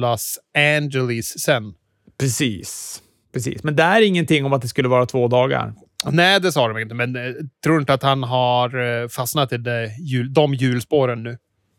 Los 0.00 0.38
Angeles 0.58 1.40
sen. 1.40 1.74
Precis. 2.18 3.00
Precis. 3.32 3.62
Men 3.62 3.76
där 3.76 3.96
är 3.96 4.06
ingenting 4.06 4.44
om 4.44 4.52
att 4.52 4.62
det 4.62 4.68
skulle 4.68 4.88
vara 4.88 5.06
två 5.06 5.28
dagar. 5.28 5.72
Nej, 6.10 6.40
det 6.40 6.52
sa 6.52 6.68
de 6.68 6.78
inte, 6.78 6.94
men 6.94 7.16
eh, 7.16 7.32
tror 7.64 7.80
inte 7.80 7.94
att 7.94 8.02
han 8.02 8.22
har 8.22 9.02
eh, 9.02 9.08
fastnat 9.08 9.52
i 9.52 9.56
det, 9.56 9.90
de 10.34 10.54
hjulspåren 10.54 11.22
nu. 11.22 11.38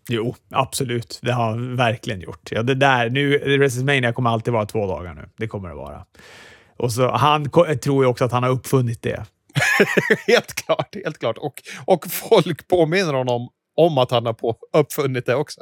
Jo, 0.09 0.35
absolut. 0.51 1.19
Det 1.21 1.31
har 1.31 1.49
han 1.49 1.75
verkligen 1.75 2.21
gjort. 2.21 2.51
Ja, 2.51 2.63
det 2.63 2.75
där, 2.75 3.09
nu, 3.09 3.38
WrestleMania 3.57 4.13
kommer 4.13 4.29
alltid 4.29 4.53
vara 4.53 4.65
två 4.65 4.88
dagar 4.88 5.13
nu. 5.13 5.29
Det 5.38 5.47
kommer 5.47 5.69
det 5.69 5.75
vara. 5.75 6.05
Och 6.77 6.91
så, 6.91 7.11
han 7.11 7.49
jag 7.53 7.81
tror 7.81 8.03
ju 8.03 8.09
också 8.09 8.25
att 8.25 8.31
han 8.31 8.43
har 8.43 8.49
uppfunnit 8.49 9.01
det. 9.01 9.25
helt 10.27 10.53
klart, 10.53 10.95
helt 11.03 11.19
klart. 11.19 11.38
Och, 11.38 11.53
och 11.85 12.05
folk 12.11 12.67
påminner 12.67 13.13
honom 13.13 13.49
om 13.75 13.97
att 13.97 14.11
han 14.11 14.25
har 14.25 14.33
på, 14.33 14.55
uppfunnit 14.73 15.25
det 15.25 15.35
också. 15.35 15.61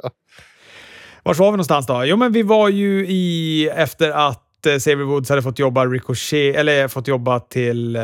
Var 1.22 1.34
var 1.34 1.46
vi 1.46 1.52
någonstans 1.52 1.86
då? 1.86 2.04
Jo, 2.04 2.16
men 2.16 2.32
vi 2.32 2.42
var 2.42 2.68
ju 2.68 3.06
i 3.08 3.68
efter 3.68 4.10
att 4.10 4.43
eh, 4.66 4.78
Xavier 4.78 5.04
Woods 5.06 5.28
hade 5.30 5.42
fått 5.42 5.58
jobba 5.58 5.86
Ricochet, 5.86 6.56
eller 6.56 6.88
fått 6.88 7.08
jobba 7.08 7.40
till 7.40 7.96
eh, 7.96 8.02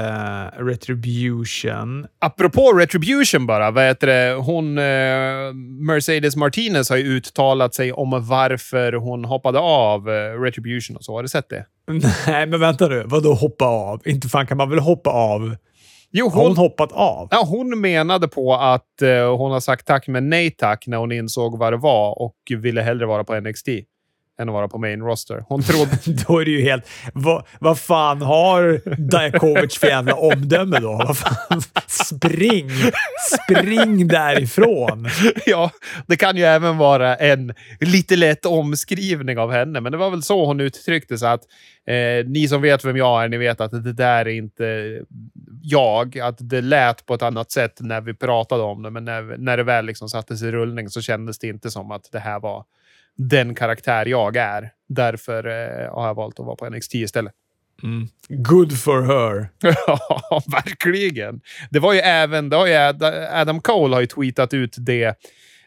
Retribution. 0.59 2.07
Apropå 2.19 2.73
Retribution 2.73 3.47
bara, 3.47 3.71
vad 3.71 3.85
heter 3.85 4.07
det? 4.07 4.35
Hon, 4.35 4.79
eh, 4.79 5.55
Mercedes 5.87 6.37
Martinez 6.37 6.91
har 6.91 6.97
ju 6.97 7.05
uttalat 7.17 7.75
sig 7.75 7.93
om 7.93 8.11
varför 8.29 8.93
hon 8.93 9.25
hoppade 9.25 9.59
av 9.59 10.11
eh, 10.11 10.41
Retribution 10.43 10.97
och 10.97 11.05
så. 11.05 11.15
Har 11.15 11.23
du 11.23 11.29
sett 11.29 11.49
det? 11.49 11.67
Nej, 12.27 12.47
men 12.47 12.61
vänta 12.61 12.89
nu. 12.89 13.03
Vadå 13.07 13.35
hoppa 13.35 13.65
av? 13.65 14.01
Inte 14.05 14.29
fan 14.29 14.47
kan 14.47 14.57
man 14.57 14.71
väl 14.71 14.79
hoppa 14.79 15.11
av? 15.11 15.57
Jo, 16.13 16.29
Har 16.29 16.37
hon 16.43 16.47
hon, 16.47 16.57
hoppat 16.57 16.93
av? 16.93 17.29
ja, 17.31 17.45
hon 17.49 17.81
menade 17.81 18.29
på 18.29 18.55
att 18.55 19.03
eh, 19.03 19.37
hon 19.37 19.53
har 19.53 19.61
sagt 19.61 19.87
tack 19.87 20.07
men 20.09 20.29
nej 20.29 20.51
tack 20.51 20.87
när 20.87 20.97
hon 20.97 21.13
insåg 21.13 21.59
vad 21.59 21.73
det 21.73 21.77
var 21.77 22.23
och 22.23 22.35
ville 22.59 22.81
hellre 22.83 23.07
vara 23.07 23.25
på 23.25 23.41
NXT 23.41 23.69
än 24.41 24.49
att 24.49 24.53
vara 24.53 24.69
på 24.69 24.79
main 24.79 25.01
roster. 25.01 25.45
Hon 25.49 25.63
trodde... 25.63 25.99
Då 26.27 26.39
är 26.39 26.45
det 26.45 26.51
ju 26.51 26.63
helt... 26.63 26.89
Vad, 27.59 27.79
fan 27.79 28.23
har 28.23 28.81
Dajakovic 29.11 29.79
för 29.79 29.87
jävla 29.87 30.15
omdöme 30.15 30.79
då? 30.81 30.93
Vad 30.93 31.19
fan? 31.19 31.63
Spring! 31.87 32.71
Spring 33.33 34.09
därifrån! 34.09 35.09
ja, 35.47 35.71
det 36.07 36.17
kan 36.17 36.37
ju 36.37 36.45
även 36.45 36.79
vara 36.79 37.17
en 37.17 37.55
lite 37.81 38.17
lätt 38.17 38.47
omskrivning 38.47 39.39
av 39.39 39.53
henne, 39.53 39.81
men 39.81 39.93
det 39.93 39.99
var 39.99 40.11
väl 40.11 40.23
så 40.23 40.47
hon 40.47 40.61
uttryckte 40.61 41.19
sig. 41.19 41.29
Att 41.29 41.43
eh, 41.87 42.27
ni 42.27 42.49
som 42.49 42.63
vet 42.63 42.85
vem 42.85 42.97
jag 42.97 43.25
är, 43.25 43.29
ni 43.29 43.37
vet 43.37 43.61
att 43.61 43.71
det 43.71 43.93
där 43.93 44.29
är 44.29 44.29
inte 44.29 45.01
jag. 45.63 46.19
Att 46.19 46.37
det 46.39 46.61
lät 46.61 47.07
på 47.07 47.15
ett 47.15 47.23
annat 47.23 47.51
sätt 47.51 47.81
när 47.81 48.01
vi 48.01 48.15
pratade 48.15 48.63
om 48.63 48.83
det, 48.83 48.91
men 48.91 49.05
när, 49.05 49.37
när 49.39 49.57
det 49.57 49.63
väl 49.63 49.87
liksom 49.87 50.09
sattes 50.09 50.43
i 50.43 50.53
rullning 50.53 50.89
så 50.89 51.01
kändes 51.01 51.39
det 51.39 51.47
inte 51.47 51.71
som 51.71 51.91
att 51.91 52.13
det 52.13 52.19
här 52.19 52.41
var 52.41 52.65
den 53.29 53.55
karaktär 53.55 54.07
jag 54.07 54.37
är. 54.37 54.71
Därför 54.89 55.47
eh, 55.47 55.95
har 55.95 56.07
jag 56.07 56.15
valt 56.15 56.41
att 56.41 56.47
vara 56.47 56.57
på 56.57 56.69
NXT 56.71 56.95
istället. 56.95 57.33
Good 58.29 58.79
for 58.81 59.03
her. 59.03 59.49
Ja, 59.87 60.43
verkligen. 60.47 61.41
Det 61.71 61.79
var 61.79 61.93
ju 61.93 61.99
även, 62.01 62.49
det 62.49 62.57
har 62.57 62.67
ju 62.67 62.75
Ad- 62.75 63.29
Adam 63.33 63.61
Cole 63.61 63.97
har 63.97 64.01
ju 64.01 64.07
tweetat 64.07 64.55
ut 64.55 64.77
det 64.79 65.05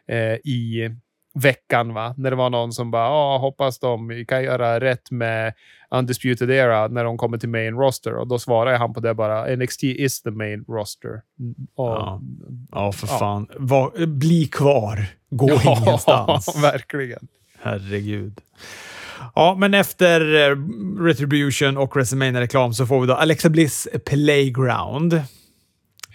eh, 0.07 0.33
i 0.33 0.89
veckan, 1.35 1.93
va? 1.93 2.13
När 2.17 2.29
det 2.29 2.35
var 2.35 2.49
någon 2.49 2.71
som 2.73 2.91
bara 2.91 3.09
ah, 3.09 3.37
hoppas 3.37 3.79
de 3.79 4.25
kan 4.27 4.43
göra 4.43 4.79
rätt 4.79 5.11
med 5.11 5.53
Undisputed 5.91 6.51
Era 6.51 6.87
när 6.87 7.03
de 7.03 7.17
kommer 7.17 7.37
till 7.37 7.49
main 7.49 7.75
roster. 7.75 8.15
Och 8.15 8.27
då 8.27 8.39
svarar 8.39 8.77
han 8.77 8.93
på 8.93 8.99
det 8.99 9.13
bara 9.13 9.55
NXT 9.55 9.83
is 9.83 10.21
the 10.21 10.31
main 10.31 10.65
roster. 10.67 11.09
Mm, 11.39 11.55
Och, 11.75 11.87
Ja. 11.89 12.21
Ja, 12.71 12.91
för 12.91 13.07
Ja. 13.07 13.17
fan. 13.19 13.47
Var, 13.57 14.05
bli 14.05 14.45
kvar. 14.45 15.05
Gå 15.29 15.49
ingenstans. 15.51 16.55
verkligen. 16.63 17.27
Herregud. 17.63 18.41
Ja, 19.35 19.55
men 19.59 19.73
efter 19.73 20.49
eh, 20.51 20.57
Retribution 21.03 21.77
och 21.77 21.95
WrestleMania-reklam 21.95 22.73
så 22.73 22.85
får 22.85 23.01
vi 23.01 23.07
då 23.07 23.13
Alexa 23.13 23.49
Bliss 23.49 23.87
Playground. 24.05 25.21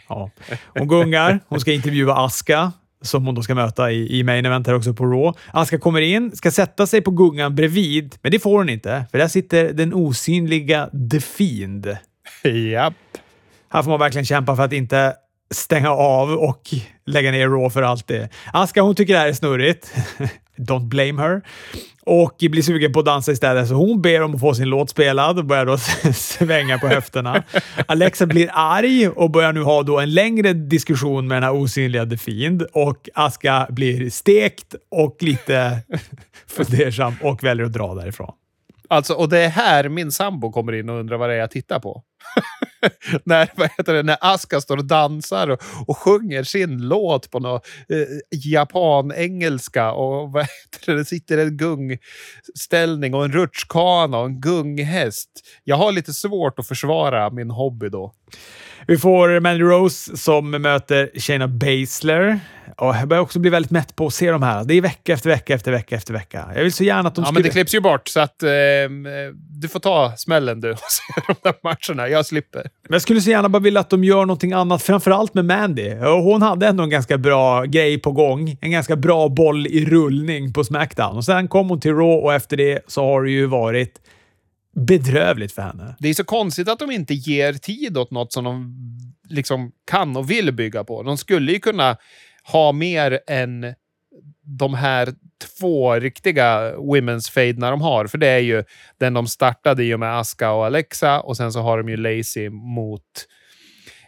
Ja. 0.08 0.30
Hon 0.66 0.88
gungar. 0.88 1.40
Hon 1.48 1.60
ska 1.60 1.72
intervjua 1.72 2.14
Aska 2.14 2.72
som 3.02 3.26
hon 3.26 3.34
då 3.34 3.42
ska 3.42 3.54
möta 3.54 3.92
i, 3.92 4.18
i 4.18 4.22
main 4.22 4.46
event 4.46 4.66
här 4.66 4.74
också 4.74 4.94
på 4.94 5.06
Raw. 5.06 5.40
Aska 5.52 5.78
kommer 5.78 6.00
in, 6.00 6.36
ska 6.36 6.50
sätta 6.50 6.86
sig 6.86 7.00
på 7.00 7.10
gungan 7.10 7.54
bredvid, 7.54 8.16
men 8.22 8.32
det 8.32 8.38
får 8.38 8.58
hon 8.58 8.68
inte, 8.68 9.04
för 9.10 9.18
där 9.18 9.28
sitter 9.28 9.72
den 9.72 9.94
osynliga 9.94 10.90
The 11.10 11.20
Fiend. 11.20 11.96
Japp. 12.72 12.94
Här 13.68 13.82
får 13.82 13.90
man 13.90 14.00
verkligen 14.00 14.24
kämpa 14.24 14.56
för 14.56 14.62
att 14.62 14.72
inte 14.72 15.14
stänga 15.50 15.90
av 15.90 16.30
och 16.30 16.74
lägga 17.06 17.30
ner 17.30 17.48
Raw 17.48 17.70
för 17.70 17.82
alltid. 17.82 18.28
Aska 18.52 18.82
hon 18.82 18.94
tycker 18.94 19.12
det 19.12 19.18
här 19.18 19.28
är 19.28 19.32
snurrigt. 19.32 19.94
Don't 20.58 20.88
blame 20.88 21.22
her. 21.22 21.42
Och 22.02 22.36
blir 22.38 22.62
sugen 22.62 22.92
på 22.92 22.98
att 22.98 23.06
dansa 23.06 23.32
istället, 23.32 23.68
så 23.68 23.74
hon 23.74 24.02
ber 24.02 24.22
om 24.22 24.34
att 24.34 24.40
få 24.40 24.54
sin 24.54 24.68
låt 24.68 24.90
spelad 24.90 25.38
och 25.38 25.44
börjar 25.44 25.66
då 25.66 25.78
svänga 26.14 26.78
på 26.78 26.88
höfterna. 26.88 27.44
Alexa 27.86 28.26
blir 28.26 28.50
arg 28.52 29.08
och 29.08 29.30
börjar 29.30 29.52
nu 29.52 29.62
ha 29.62 29.82
då 29.82 30.00
en 30.00 30.14
längre 30.14 30.52
diskussion 30.52 31.28
med 31.28 31.36
den 31.36 31.42
här 31.42 31.52
osynliga 31.52 32.06
The 32.06 32.16
Fiend 32.16 32.62
och 32.72 33.08
Aska 33.14 33.66
blir 33.70 34.10
stekt 34.10 34.74
och 34.90 35.16
lite 35.20 35.78
fundersam 36.46 37.14
och 37.22 37.44
väljer 37.44 37.66
att 37.66 37.72
dra 37.72 37.94
därifrån. 37.94 38.32
Alltså, 38.88 39.14
och 39.14 39.28
det 39.28 39.38
är 39.38 39.48
här 39.48 39.88
min 39.88 40.12
sambo 40.12 40.52
kommer 40.52 40.72
in 40.72 40.88
och 40.88 41.00
undrar 41.00 41.16
vad 41.16 41.30
det 41.30 41.34
är 41.34 41.38
jag 41.38 41.50
tittar 41.50 41.78
på. 41.78 42.02
när, 43.24 43.50
vad 43.56 43.70
heter 43.76 43.94
det, 43.94 44.02
när 44.02 44.16
Aska 44.20 44.60
står 44.60 44.76
och 44.76 44.84
dansar 44.84 45.48
och, 45.48 45.62
och 45.86 45.98
sjunger 45.98 46.42
sin 46.42 46.78
låt 46.78 47.30
på 47.30 47.38
någon 47.40 47.60
eh, 47.88 48.06
japan-engelska 48.30 49.92
och 49.92 50.32
vad 50.32 50.42
heter 50.42 50.92
det, 50.92 50.98
det 50.98 51.04
sitter 51.04 51.38
en 51.38 51.56
gungställning 51.56 53.14
och 53.14 53.24
en 53.24 53.32
rutschkana 53.32 54.18
och 54.18 54.26
en 54.26 54.40
gunghäst. 54.40 55.30
Jag 55.64 55.76
har 55.76 55.92
lite 55.92 56.12
svårt 56.12 56.58
att 56.58 56.68
försvara 56.68 57.30
min 57.30 57.50
hobby 57.50 57.88
då. 57.88 58.12
Vi 58.86 58.98
får 58.98 59.40
Mandy 59.40 59.64
Rose 59.64 60.16
som 60.16 60.50
möter 60.50 61.10
Shayna 61.14 61.48
Baszler. 61.48 62.40
Och 62.76 62.96
jag 62.96 63.08
börjar 63.08 63.22
också 63.22 63.38
bli 63.38 63.50
väldigt 63.50 63.70
mätt 63.70 63.96
på 63.96 64.06
att 64.06 64.14
se 64.14 64.30
de 64.30 64.42
här. 64.42 64.64
Det 64.64 64.74
är 64.74 64.80
vecka 64.80 65.12
efter 65.12 65.30
vecka 65.30 65.54
efter 65.54 65.72
vecka 65.72 65.96
efter 65.96 66.12
vecka. 66.12 66.50
Jag 66.54 66.62
vill 66.62 66.72
så 66.72 66.84
gärna 66.84 67.08
att 67.08 67.14
de 67.14 67.20
ja, 67.20 67.26
skulle... 67.26 67.34
men 67.34 67.42
det 67.42 67.50
klipps 67.50 67.74
ju 67.74 67.80
bort, 67.80 68.08
så 68.08 68.20
att 68.20 68.42
eh, 68.42 68.48
du 69.50 69.68
får 69.68 69.80
ta 69.80 70.12
smällen 70.16 70.60
du 70.60 70.70
och 70.72 70.78
se 70.78 71.22
de 71.26 71.34
där 71.42 71.54
matcherna. 71.62 72.08
Jag 72.08 72.26
slipper. 72.26 72.62
Men 72.62 72.92
jag 72.92 73.02
skulle 73.02 73.20
så 73.20 73.30
gärna 73.30 73.48
bara 73.48 73.62
vilja 73.62 73.80
att 73.80 73.90
de 73.90 74.04
gör 74.04 74.20
någonting 74.20 74.52
annat, 74.52 74.82
framförallt 74.82 75.34
med 75.34 75.44
Mandy. 75.44 75.94
Och 75.94 76.22
hon 76.22 76.42
hade 76.42 76.66
ändå 76.66 76.82
en 76.82 76.90
ganska 76.90 77.18
bra 77.18 77.64
grej 77.64 77.98
på 77.98 78.12
gång. 78.12 78.56
En 78.60 78.70
ganska 78.70 78.96
bra 78.96 79.28
boll 79.28 79.66
i 79.66 79.84
rullning 79.84 80.52
på 80.52 80.64
Smackdown. 80.64 81.16
Och 81.16 81.24
sen 81.24 81.48
kom 81.48 81.68
hon 81.68 81.80
till 81.80 81.92
Raw 81.94 82.26
och 82.26 82.34
efter 82.34 82.56
det 82.56 82.80
så 82.86 83.04
har 83.04 83.22
det 83.22 83.30
ju 83.30 83.46
varit 83.46 84.00
bedrövligt 84.86 85.52
för 85.52 85.62
henne. 85.62 85.96
Det 85.98 86.08
är 86.08 86.14
så 86.14 86.24
konstigt 86.24 86.68
att 86.68 86.78
de 86.78 86.90
inte 86.90 87.14
ger 87.14 87.52
tid 87.52 87.98
åt 87.98 88.10
något 88.10 88.32
som 88.32 88.44
de 88.44 88.74
liksom 89.28 89.72
kan 89.90 90.16
och 90.16 90.30
vill 90.30 90.52
bygga 90.52 90.84
på. 90.84 91.02
De 91.02 91.18
skulle 91.18 91.52
ju 91.52 91.60
kunna 91.60 91.96
ha 92.52 92.72
mer 92.72 93.20
än 93.26 93.74
de 94.42 94.74
här 94.74 95.08
två 95.58 95.94
riktiga 95.94 96.72
women's 96.76 97.32
fade 97.32 97.70
de 97.70 97.80
har. 97.80 98.06
För 98.06 98.18
det 98.18 98.28
är 98.28 98.38
ju 98.38 98.64
den 98.98 99.14
de 99.14 99.26
startade 99.26 99.84
i 99.84 99.94
och 99.94 100.00
med 100.00 100.18
Aska 100.18 100.50
och 100.50 100.66
Alexa 100.66 101.20
och 101.20 101.36
sen 101.36 101.52
så 101.52 101.60
har 101.60 101.78
de 101.78 101.88
ju 101.88 101.96
Lacey 101.96 102.50
mot 102.50 103.02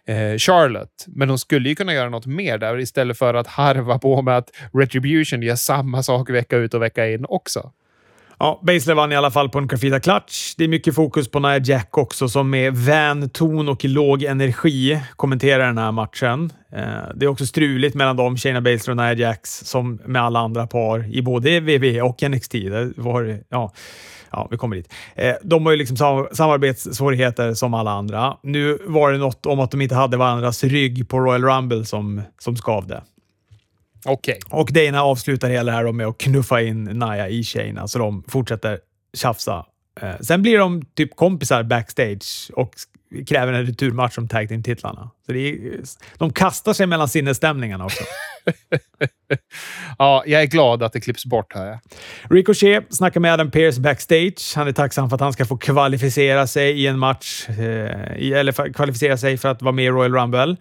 eh, 0.06 0.38
Charlotte. 0.38 1.04
Men 1.06 1.28
de 1.28 1.38
skulle 1.38 1.68
ju 1.68 1.74
kunna 1.74 1.94
göra 1.94 2.08
något 2.08 2.26
mer 2.26 2.58
där 2.58 2.78
istället 2.78 3.18
för 3.18 3.34
att 3.34 3.46
harva 3.46 3.98
på 3.98 4.22
med 4.22 4.36
att 4.36 4.50
Retribution 4.72 5.42
gör 5.42 5.56
samma 5.56 6.02
sak 6.02 6.30
vecka 6.30 6.56
ut 6.56 6.74
och 6.74 6.82
vecka 6.82 7.10
in 7.10 7.24
också. 7.28 7.72
Ja, 8.43 8.61
Baszler 8.62 8.95
vann 8.95 9.12
i 9.12 9.16
alla 9.16 9.30
fall 9.30 9.49
på 9.49 9.59
en 9.59 9.66
Grafita 9.66 10.01
Clutch. 10.01 10.55
Det 10.57 10.64
är 10.64 10.68
mycket 10.68 10.95
fokus 10.95 11.30
på 11.30 11.41
Nia 11.41 11.59
Jack 11.59 11.99
också, 11.99 12.28
som 12.28 12.51
med 12.51 12.76
vän 12.76 13.30
ton 13.30 13.68
och 13.68 13.84
låg 13.84 14.22
energi 14.22 15.01
kommenterar 15.16 15.66
den 15.66 15.78
här 15.78 15.93
matchen. 15.93 16.53
Eh, 16.72 16.82
det 17.14 17.24
är 17.24 17.28
också 17.28 17.47
struligt 17.47 17.95
mellan 17.95 18.16
dem, 18.16 18.36
Shayna 18.36 18.61
Baszler 18.61 18.91
och 18.91 18.97
Nia 18.97 19.12
Jax, 19.12 19.51
som 19.64 20.01
med 20.05 20.22
alla 20.22 20.41
andra 20.41 20.66
par 20.66 21.14
i 21.16 21.22
både 21.22 21.61
WWE 21.61 22.03
och 22.03 22.22
NXT. 22.22 22.53
Det 22.53 22.93
var, 22.97 23.38
ja, 23.49 23.72
ja, 24.30 24.49
vi 24.51 24.57
kommer 24.57 24.76
dit. 24.76 24.93
Eh, 25.14 25.34
de 25.43 25.66
har 25.66 25.72
ju 25.72 25.78
liksom 25.78 26.28
samarbetssvårigheter 26.32 27.55
som 27.55 27.74
alla 27.74 27.91
andra. 27.91 28.36
Nu 28.43 28.78
var 28.86 29.12
det 29.12 29.18
något 29.18 29.47
om 29.47 29.61
att 29.61 29.70
de 29.70 29.80
inte 29.80 29.95
hade 29.95 30.16
varandras 30.16 30.64
rygg 30.64 31.09
på 31.09 31.20
Royal 31.20 31.45
Rumble 31.45 31.84
som, 31.84 32.22
som 32.38 32.57
skavde. 32.57 33.03
Okej. 34.05 34.38
Och 34.51 34.72
Dana 34.72 35.03
avslutar 35.03 35.51
hela 35.51 35.72
det 35.72 35.76
här 35.76 35.92
med 35.92 36.07
att 36.07 36.18
knuffa 36.18 36.62
in 36.62 36.84
Naya 36.84 37.28
i 37.28 37.44
Shayna, 37.44 37.88
så 37.88 37.98
de 37.98 38.24
fortsätter 38.28 38.78
tjafsa. 39.14 39.66
Eh, 40.01 40.18
sen 40.20 40.42
blir 40.42 40.59
de 40.59 40.82
typ 40.94 41.16
kompisar 41.16 41.62
backstage 41.62 42.51
och 42.53 42.74
kräver 43.26 43.53
en 43.53 43.66
returmatch 43.66 44.18
om 44.18 44.28
tag 44.28 44.48
team-titlarna. 44.48 45.11
Så 45.26 45.32
det 45.32 45.48
är, 45.48 45.80
de 46.18 46.32
kastar 46.32 46.72
sig 46.72 46.86
mellan 46.86 47.09
sinnesstämningarna 47.09 47.84
också. 47.84 48.05
ja, 49.98 50.24
jag 50.26 50.42
är 50.42 50.46
glad 50.46 50.82
att 50.82 50.92
det 50.92 51.01
klipps 51.01 51.26
bort 51.26 51.55
här. 51.55 51.78
Ricochet 52.30 52.86
snackar 52.90 53.20
med 53.20 53.32
Adam 53.32 53.51
Pearce 53.51 53.80
backstage. 53.80 54.57
Han 54.57 54.68
är 54.68 54.72
tacksam 54.72 55.09
för 55.09 55.14
att 55.14 55.20
han 55.20 55.32
ska 55.32 55.44
få 55.44 55.57
kvalificera 55.57 56.46
sig 56.46 56.82
i 56.82 56.86
en 56.86 56.98
match, 56.98 57.48
eh, 57.48 58.38
eller 58.38 58.72
kvalificera 58.72 59.16
sig 59.16 59.36
för 59.36 59.48
att 59.48 59.62
vara 59.62 59.72
med 59.72 59.84
i 59.84 59.88
Royal 59.88 60.14
Rumble. 60.14 60.57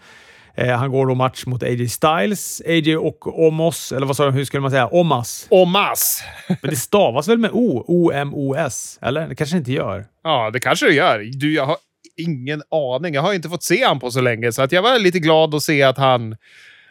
Eh, 0.60 0.78
han 0.78 0.92
går 0.92 1.08
då 1.08 1.16
match 1.16 1.46
mot 1.46 1.64
AJ 1.64 1.90
Styles. 1.90 2.62
AJ 2.68 2.98
och 2.98 3.48
Omos, 3.48 3.92
eller 3.92 4.08
vad 4.08 4.16
sa 4.16 4.26
du? 4.26 4.32
Hur 4.32 4.46
skulle 4.46 4.62
man 4.62 4.72
säga? 4.72 4.88
Omas. 4.88 5.48
Omas! 5.50 6.24
Men 6.48 6.70
det 6.70 6.76
stavas 6.76 7.28
väl 7.28 7.38
med 7.38 7.52
O? 7.54 7.84
O-M-O-S? 7.88 9.00
Eller? 9.02 9.28
Det 9.28 9.36
kanske 9.36 9.58
inte 9.58 9.72
gör. 9.72 10.06
Ja, 10.24 10.50
det 10.54 10.60
kanske 10.60 10.86
det 10.86 10.94
gör. 10.94 11.20
Du, 11.20 11.54
jag 11.54 11.66
har 11.66 11.78
ingen 12.18 12.62
aning. 12.72 13.14
Jag 13.14 13.22
har 13.22 13.34
inte 13.34 13.50
fått 13.50 13.64
se 13.64 13.86
honom 13.86 14.00
på 14.00 14.12
så 14.12 14.22
länge, 14.22 14.52
så 14.52 14.62
att 14.62 14.72
jag 14.72 14.82
var 14.82 15.00
lite 15.00 15.20
glad 15.20 15.56
att 15.56 15.64
se 15.64 15.84
att 15.84 15.98
han, 15.98 16.36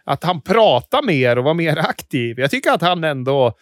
att 0.05 0.25
han 0.25 0.41
pratar 0.41 1.03
mer 1.03 1.39
och 1.39 1.45
var 1.45 1.55
mer 1.55 1.79
aktiv. 1.89 2.41
Jag 2.41 2.51
tycker 2.51 2.71
att 2.71 2.83
han 2.83 3.05
ändå 3.05 3.53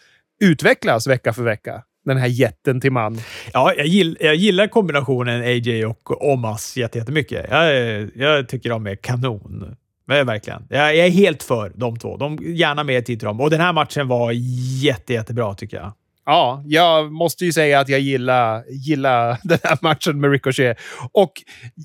utvecklas 0.40 1.06
vecka 1.06 1.32
för 1.32 1.42
vecka 1.42 1.82
den 2.04 2.16
här 2.16 2.26
jätten 2.26 2.80
till 2.80 2.92
man. 2.92 3.18
Ja, 3.52 3.74
jag, 3.76 3.86
gill, 3.86 4.16
jag 4.20 4.34
gillar 4.34 4.66
kombinationen 4.66 5.40
AJ 5.40 5.86
och 5.86 6.32
Omas 6.32 6.76
jättemycket. 6.76 7.46
Jag, 7.50 8.10
jag 8.14 8.48
tycker 8.48 8.70
de 8.70 8.86
är 8.86 8.96
kanon. 8.96 9.76
Verkligen. 10.06 10.66
Jag, 10.68 10.96
jag 10.96 11.06
är 11.06 11.10
helt 11.10 11.42
för 11.42 11.72
de 11.74 11.98
två. 11.98 12.16
De, 12.16 12.38
gärna 12.42 12.84
mer 12.84 13.00
tid 13.00 13.18
till 13.18 13.26
dem. 13.26 13.40
Och 13.40 13.50
den 13.50 13.60
här 13.60 13.72
matchen 13.72 14.08
var 14.08 14.32
jätte, 14.82 15.12
jättebra 15.12 15.54
tycker 15.54 15.76
jag. 15.76 15.92
Ja, 16.26 16.62
jag 16.66 17.12
måste 17.12 17.44
ju 17.44 17.52
säga 17.52 17.80
att 17.80 17.88
jag 17.88 18.00
gillar, 18.00 18.64
gillar 18.68 19.38
den 19.48 19.58
här 19.62 19.78
matchen 19.80 20.20
med 20.20 20.30
Ricochet. 20.30 20.78
Och 21.12 21.32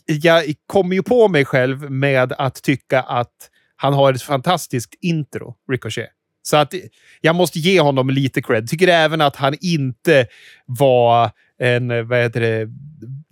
jag 0.05 0.43
kommer 0.67 0.95
ju 0.95 1.03
på 1.03 1.27
mig 1.27 1.45
själv 1.45 1.91
med 1.91 2.33
att 2.37 2.63
tycka 2.63 3.01
att 3.01 3.49
han 3.75 3.93
har 3.93 4.13
ett 4.13 4.21
fantastiskt 4.21 4.93
intro, 5.01 5.55
Ricochet. 5.71 6.09
Så 6.43 6.57
att 6.57 6.73
jag 7.21 7.35
måste 7.35 7.59
ge 7.59 7.79
honom 7.79 8.09
lite 8.09 8.41
cred. 8.41 8.69
Tycker 8.69 8.87
även 8.87 9.21
att 9.21 9.35
han 9.35 9.55
inte 9.61 10.27
var 10.65 11.31
en, 11.59 12.07
vad 12.07 12.19
heter 12.19 12.41
det, 12.41 12.67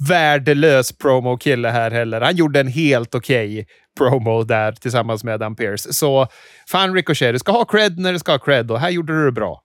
värdelös 0.09 0.91
promo-kille 0.91 1.69
här 1.69 1.91
heller. 1.91 2.21
Han 2.21 2.35
gjorde 2.35 2.59
en 2.59 2.67
helt 2.67 3.15
okej 3.15 3.53
okay 3.53 3.65
promo 3.99 4.43
där 4.43 4.71
tillsammans 4.71 5.23
med 5.23 5.33
Adam 5.33 5.55
Pearce. 5.55 5.93
Så 5.93 6.27
fan 6.67 6.93
Ricochet, 6.93 7.35
du 7.35 7.39
ska 7.39 7.51
ha 7.51 7.65
cred 7.65 7.99
när 7.99 8.13
du 8.13 8.19
ska 8.19 8.31
ha 8.31 8.39
cred 8.39 8.71
och 8.71 8.79
här 8.79 8.89
gjorde 8.89 9.13
du 9.13 9.25
det 9.25 9.31
bra. 9.31 9.61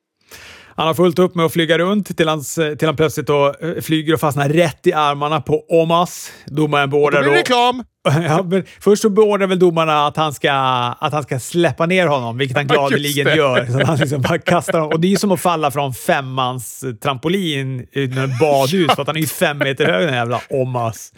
Han 0.77 0.87
har 0.87 0.95
fullt 0.95 1.19
upp 1.19 1.35
med 1.35 1.47
att 1.47 1.53
flyga 1.53 1.79
runt 1.79 2.17
till, 2.17 2.29
hans, 2.29 2.55
till 2.55 2.89
han 2.89 2.97
plötsligt 2.97 3.27
då 3.27 3.55
eh, 3.61 3.83
flyger 3.83 4.15
och 4.15 4.21
fastnar 4.21 4.49
rätt 4.49 4.87
i 4.87 4.93
armarna 4.93 5.41
på 5.41 5.65
Omas. 5.69 6.33
Domaren 6.47 6.91
beordrar 6.91 7.23
då... 7.23 7.31
Blir 7.31 7.39
reklam! 7.39 7.85
ja, 8.29 8.45
först 8.81 9.03
så 9.03 9.11
beordrar 9.11 9.47
väl 9.47 9.59
domarna 9.59 10.07
att 10.07 10.17
han, 10.17 10.35
ska, 10.35 10.53
att 11.01 11.13
han 11.13 11.23
ska 11.23 11.41
släppa 11.41 11.87
ner 11.87 12.07
honom, 12.07 12.39
vilket 12.39 12.57
han 12.57 12.67
gladeligen 12.67 13.37
gör. 13.37 13.67
Så 13.67 13.87
han 13.87 13.97
liksom 13.97 14.23
bara 14.23 14.39
kastar 14.39 14.79
honom. 14.79 14.93
Och 14.93 15.01
det 15.01 15.07
är 15.07 15.11
ju 15.11 15.17
som 15.17 15.33
att 15.33 15.41
falla 15.41 15.71
från 15.71 15.95
femmans 15.95 16.85
trampolin 17.03 17.87
i 17.93 18.05
ett 18.05 18.39
badhus, 18.41 18.95
för 18.95 19.03
att 19.03 19.07
han 19.07 19.17
är 19.17 19.21
ju 19.21 19.27
fem 19.27 19.59
meter 19.59 19.87
hög 19.87 20.07
den 20.07 20.15
jävla 20.15 20.41
Omas. 20.51 21.13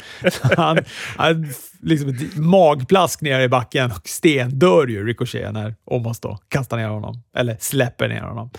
Han, 0.56 0.78
han 1.16 1.54
liksom 1.87 2.09
ett 2.09 2.37
magplask 2.37 3.20
ner 3.20 3.41
i 3.41 3.49
backen 3.49 3.91
och 3.91 4.09
stendör 4.09 4.87
ju 4.87 5.07
Ricochet 5.07 5.53
när 5.53 5.74
Omos 5.84 6.20
då 6.20 6.39
kastar 6.49 6.76
ner 6.76 6.89
honom. 6.89 7.22
Eller 7.37 7.57
släpper 7.61 8.09
ner 8.09 8.20
honom. 8.20 8.51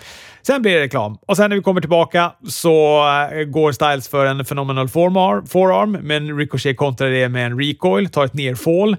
Sen 0.42 0.62
blir 0.62 0.74
det 0.74 0.80
reklam. 0.80 1.18
Och 1.26 1.36
sen 1.36 1.50
när 1.50 1.56
vi 1.56 1.62
kommer 1.62 1.80
tillbaka 1.80 2.32
så 2.48 3.06
eh, 3.32 3.44
går 3.44 3.72
Styles 3.72 4.08
för 4.08 4.26
en 4.26 4.44
phenomenal 4.44 4.88
forearm, 4.88 5.92
men 5.92 6.38
Ricochet 6.38 6.76
kontrar 6.76 7.10
det 7.10 7.28
med 7.28 7.46
en 7.46 7.58
recoil, 7.60 8.08
tar 8.08 8.24
ett 8.24 8.34
nerfall. 8.34 8.96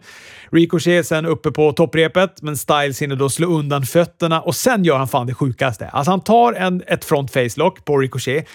Ricochet 0.51 0.99
är 0.99 1.03
sen 1.03 1.25
uppe 1.25 1.51
på 1.51 1.71
topprepet, 1.71 2.41
men 2.41 2.57
Styles 2.57 3.01
hinner 3.01 3.15
då 3.15 3.29
slå 3.29 3.47
undan 3.47 3.83
fötterna 3.83 4.41
och 4.41 4.55
sen 4.55 4.83
gör 4.83 4.97
han 4.97 5.07
fan 5.07 5.27
det 5.27 5.33
sjukaste. 5.33 5.87
Alltså 5.87 6.11
han 6.11 6.21
tar 6.21 6.53
en, 6.53 6.83
ett 6.87 7.05
front 7.05 7.31
face 7.31 7.49
lock 7.55 7.85
på 7.85 7.97
Ricochet, 7.97 8.47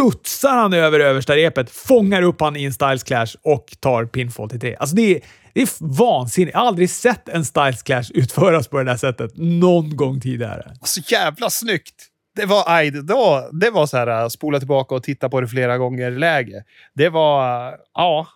studsar 0.00 0.56
han 0.56 0.72
över 0.72 1.00
översta 1.00 1.36
repet, 1.36 1.70
fångar 1.70 2.22
upp 2.22 2.40
han 2.40 2.56
i 2.56 2.64
en 2.64 2.72
Styles 2.72 3.02
Clash 3.02 3.28
och 3.42 3.76
tar 3.80 4.04
pinfall 4.04 4.50
till 4.50 4.60
tre. 4.60 4.76
Alltså 4.80 4.96
det 4.96 5.02
är, 5.02 5.20
det 5.52 5.62
är 5.62 5.68
vansinnigt. 5.98 6.54
Jag 6.54 6.60
har 6.60 6.68
aldrig 6.68 6.90
sett 6.90 7.28
en 7.28 7.44
Styles 7.44 7.82
Clash 7.82 8.04
utföras 8.14 8.68
på 8.68 8.82
det 8.82 8.90
här 8.90 8.98
sättet 8.98 9.32
någon 9.36 9.96
gång 9.96 10.20
tidigare. 10.20 10.72
Så 10.84 11.00
jävla 11.00 11.50
snyggt! 11.50 12.06
Det 12.36 12.46
var, 12.46 12.64
aj, 12.66 12.90
det 12.90 13.14
var, 13.14 13.60
det 13.60 13.70
var 13.70 13.86
så 13.86 13.96
här, 13.96 14.22
äh, 14.22 14.28
spola 14.28 14.58
tillbaka 14.58 14.94
och 14.94 15.02
titta 15.02 15.28
på 15.28 15.40
det 15.40 15.48
flera 15.48 15.78
gånger-läge. 15.78 16.64
Det 16.94 17.08
var, 17.08 17.74
ja. 17.94 18.26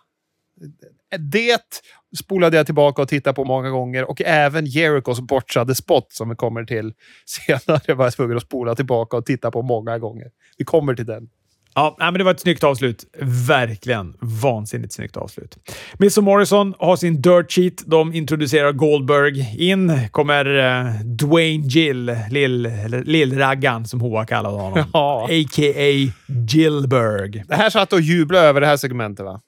Det 1.17 1.81
spolade 2.17 2.57
jag 2.57 2.65
tillbaka 2.65 3.01
och 3.01 3.07
tittade 3.07 3.33
på 3.33 3.45
många 3.45 3.69
gånger 3.69 4.09
och 4.09 4.21
även 4.21 4.65
Jericos 4.65 5.21
bortsade 5.21 5.75
spot 5.75 6.13
som 6.13 6.29
vi 6.29 6.35
kommer 6.35 6.63
till 6.63 6.93
senare 7.25 7.93
var 7.93 8.05
jag 8.05 8.13
tvungen 8.13 8.37
att 8.37 8.43
spola 8.43 8.75
tillbaka 8.75 9.17
och 9.17 9.25
titta 9.25 9.51
på 9.51 9.61
många 9.61 9.99
gånger. 9.99 10.31
Vi 10.57 10.65
kommer 10.65 10.95
till 10.95 11.05
den. 11.05 11.29
Ja, 11.75 11.95
men 11.99 12.13
det 12.13 12.23
var 12.23 12.31
ett 12.31 12.39
snyggt 12.39 12.63
avslut. 12.63 13.05
Verkligen 13.47 14.13
vansinnigt 14.19 14.93
snyggt 14.93 15.17
avslut. 15.17 15.57
Miss 15.97 16.17
Morrison 16.17 16.73
har 16.79 16.95
sin 16.95 17.21
dirt 17.21 17.51
sheet. 17.51 17.83
De 17.85 18.13
introducerar 18.13 18.71
Goldberg. 18.71 19.69
In 19.69 20.09
kommer 20.11 20.45
uh, 20.47 21.01
Dwayne 21.01 21.67
Gill, 21.67 22.17
lill-raggan 22.29 23.81
lill 23.81 23.89
som 23.89 24.01
Hoa 24.01 24.25
kallade 24.25 24.57
honom. 24.57 24.85
Ja. 24.93 25.23
A.k.a. 25.23 26.11
Gillberg. 26.27 27.43
Det 27.47 27.55
här 27.55 27.69
satt 27.69 27.93
och 27.93 28.01
jublade 28.01 28.47
över 28.47 28.61
det 28.61 28.67
här 28.67 28.77
segmentet, 28.77 29.25
va? 29.25 29.41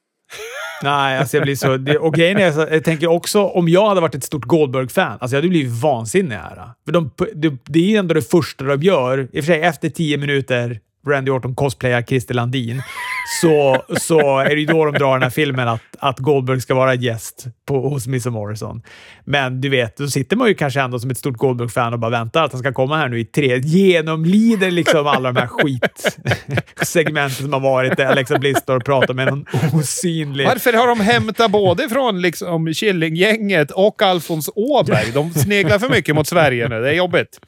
Nej, 0.84 1.18
alltså 1.18 1.38
jag 1.38 1.44
blir 1.44 1.56
så... 1.56 1.78
Det, 1.78 1.98
och 1.98 2.14
grejen 2.14 2.38
är, 2.38 2.74
jag 2.74 2.84
tänker 2.84 3.08
också, 3.08 3.44
om 3.44 3.70
jag 3.70 3.88
hade 3.88 4.02
varit 4.02 4.16
ett 4.16 4.24
stort 4.24 4.46
Goldberg-fan, 4.46 5.18
alltså 5.20 5.36
jag 5.36 5.42
hade 5.42 5.50
blivit 5.50 5.82
vansinnig 5.82 6.36
här. 6.36 6.70
För 6.86 6.92
de, 6.92 7.12
det, 7.36 7.54
det 7.66 7.96
är 7.96 8.00
ändå 8.00 8.14
det 8.14 8.22
första 8.22 8.66
de 8.66 8.84
gör. 8.84 9.20
I 9.20 9.40
och 9.40 9.46
för 9.46 9.54
sig, 9.54 9.62
efter 9.62 9.90
tio 9.90 10.18
minuter 10.18 10.80
Randy 11.08 11.32
Orton 11.32 11.56
cosplayar 11.56 12.02
Christer 12.02 12.34
Landin, 12.34 12.82
så, 13.42 13.84
så 13.98 14.40
är 14.40 14.50
det 14.50 14.60
ju 14.60 14.66
då 14.66 14.86
de 14.86 14.98
drar 14.98 15.14
den 15.14 15.24
här 15.24 15.30
filmen 15.30 15.68
att, 15.68 15.82
att 16.00 16.20
Goldberg 16.20 16.62
ska 16.62 16.76
vara 16.76 16.94
gäst 16.94 17.46
på, 17.66 17.90
hos 17.90 18.08
Miss 18.08 18.26
Morrison. 18.26 18.82
Men 19.26 19.62
du 19.62 19.70
vet, 19.70 19.98
då 19.98 20.08
sitter 20.08 20.36
man 20.36 20.48
ju 20.48 20.54
kanske 20.54 20.82
ändå 20.82 21.00
som 21.00 21.10
ett 21.10 21.18
stort 21.18 21.38
Goldberg-fan 21.38 21.94
och 21.94 22.00
bara 22.00 22.12
väntar 22.12 22.44
att 22.44 22.52
han 22.52 22.60
ska 22.60 22.74
komma 22.74 22.98
här 22.98 23.10
nu 23.10 23.20
i 23.20 23.26
tre. 23.26 23.60
Genomlider 23.60 24.72
liksom 24.72 25.08
alla 25.08 25.32
de 25.32 25.40
här 25.40 25.48
skitsegmenten 25.48 27.44
som 27.44 27.54
har 27.54 27.60
varit 27.60 27.98
där 27.98 28.06
Alexa 28.06 28.40
Bliss 28.40 28.58
står 28.58 28.76
och 28.76 28.86
pratar 28.86 29.14
med 29.14 29.28
någon 29.28 29.46
osynlig... 29.74 30.48
Varför 30.48 30.74
har 30.74 30.88
de 30.88 31.00
hämtat 31.00 31.52
både 31.52 31.90
från 31.90 32.22
liksom 32.22 32.74
Killinggänget 32.74 33.72
och 33.72 34.02
Alfons 34.02 34.50
Åberg? 34.56 35.12
De 35.14 35.34
sneglar 35.34 35.80
för 35.80 35.90
mycket 35.90 36.16
mot 36.16 36.28
Sverige 36.28 36.68
nu. 36.68 36.82
Det 36.82 36.90
är 36.90 36.94
jobbigt. 36.94 37.40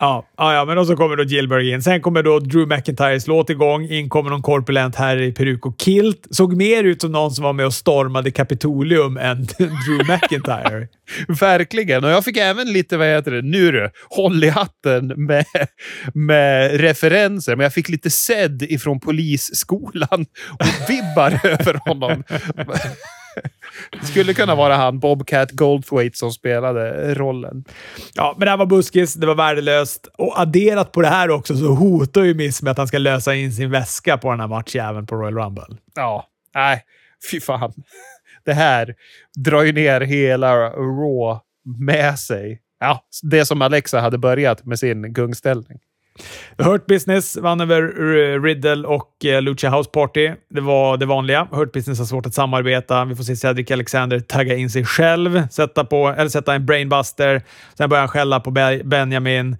Ja, 0.00 0.28
ja, 0.36 0.54
ja, 0.54 0.64
men 0.64 0.78
och 0.78 0.86
så 0.86 0.96
kommer 0.96 1.16
då 1.16 1.24
Gilbert 1.24 1.62
in. 1.62 1.82
Sen 1.82 2.00
kommer 2.00 2.22
då 2.22 2.38
Drew 2.38 2.68
McIntyres 2.68 3.26
låt 3.26 3.50
igång. 3.50 3.84
In 3.84 4.08
kommer 4.08 4.30
någon 4.30 4.42
korpulent 4.42 4.96
herre 4.96 5.24
i 5.26 5.32
peruk 5.32 5.66
och 5.66 5.80
kilt. 5.80 6.26
Såg 6.30 6.56
mer 6.56 6.84
ut 6.84 7.00
som 7.00 7.12
någon 7.12 7.30
som 7.30 7.44
var 7.44 7.52
med 7.52 7.66
och 7.66 7.74
stormade 7.74 8.30
Kapitolium 8.30 9.16
än 9.16 9.44
Drew 9.58 10.08
McIntyre. 10.08 10.88
Verkligen. 11.40 12.04
Och 12.04 12.10
jag 12.10 12.24
fick 12.24 12.36
även 12.36 12.72
lite, 12.72 12.96
vad 12.96 13.06
heter 13.06 13.30
det, 13.30 13.42
nu 13.42 13.72
du, 13.72 13.90
håll 14.10 14.44
i 14.44 14.48
hatten 14.48 15.06
med, 15.06 15.44
med 16.14 16.80
referenser. 16.80 17.56
Men 17.56 17.64
jag 17.64 17.72
fick 17.72 17.88
lite 17.88 18.10
sedd 18.10 18.62
ifrån 18.62 19.00
polisskolan 19.00 20.26
och 20.50 20.90
vibbar 20.90 21.40
över 21.46 21.80
honom. 21.88 22.22
Det 24.00 24.06
skulle 24.06 24.34
kunna 24.34 24.54
vara 24.54 24.76
han, 24.76 24.98
Bobcat 24.98 25.50
Goldthwaite, 25.50 26.18
som 26.18 26.32
spelade 26.32 27.14
rollen. 27.14 27.64
Ja, 28.14 28.34
men 28.38 28.46
det 28.46 28.50
här 28.50 28.58
var 28.58 28.66
buskis, 28.66 29.14
det 29.14 29.26
var 29.26 29.34
värdelöst. 29.34 30.08
Och 30.18 30.40
adderat 30.40 30.92
på 30.92 31.02
det 31.02 31.08
här 31.08 31.30
också 31.30 31.56
så 31.56 31.66
hotar 31.66 32.22
ju 32.22 32.34
Miss 32.34 32.62
med 32.62 32.70
att 32.70 32.78
han 32.78 32.88
ska 32.88 32.98
lösa 32.98 33.34
in 33.34 33.52
sin 33.52 33.70
väska 33.70 34.18
på 34.18 34.30
den 34.30 34.40
här 34.40 34.48
matchjäveln 34.48 35.06
på 35.06 35.16
Royal 35.16 35.38
Rumble. 35.38 35.76
Ja, 35.94 36.26
nej, 36.54 36.82
fy 37.30 37.40
fan. 37.40 37.72
Det 38.44 38.54
här 38.54 38.94
drar 39.36 39.62
ju 39.62 39.72
ner 39.72 40.00
hela 40.00 40.70
Raw 40.70 41.40
med 41.78 42.18
sig. 42.18 42.60
Ja, 42.80 43.00
det 43.22 43.46
som 43.46 43.62
Alexa 43.62 44.00
hade 44.00 44.18
börjat 44.18 44.64
med 44.64 44.78
sin 44.78 45.12
gungställning. 45.12 45.78
Hurt 46.58 46.86
Business 46.86 47.36
vann 47.36 47.60
över 47.60 47.82
Riddle 48.40 48.88
och 48.88 49.24
eh, 49.24 49.42
Lucha 49.42 49.70
House 49.70 49.90
Party. 49.90 50.32
Det 50.50 50.60
var 50.60 50.96
det 50.96 51.06
vanliga. 51.06 51.48
Hurt 51.52 51.72
Business 51.72 51.98
har 51.98 52.06
svårt 52.06 52.26
att 52.26 52.34
samarbeta. 52.34 53.04
Vi 53.04 53.16
får 53.16 53.24
se 53.24 53.36
Cedric 53.36 53.70
Alexander 53.70 54.20
tagga 54.20 54.56
in 54.56 54.70
sig 54.70 54.84
själv, 54.84 55.48
sätta, 55.48 55.84
på, 55.84 56.08
eller 56.08 56.28
sätta 56.28 56.54
en 56.54 56.66
brainbuster. 56.66 57.42
Sen 57.78 57.88
börjar 57.88 58.00
han 58.00 58.08
skälla 58.08 58.40
på 58.40 58.50
Benjamin. 58.84 59.56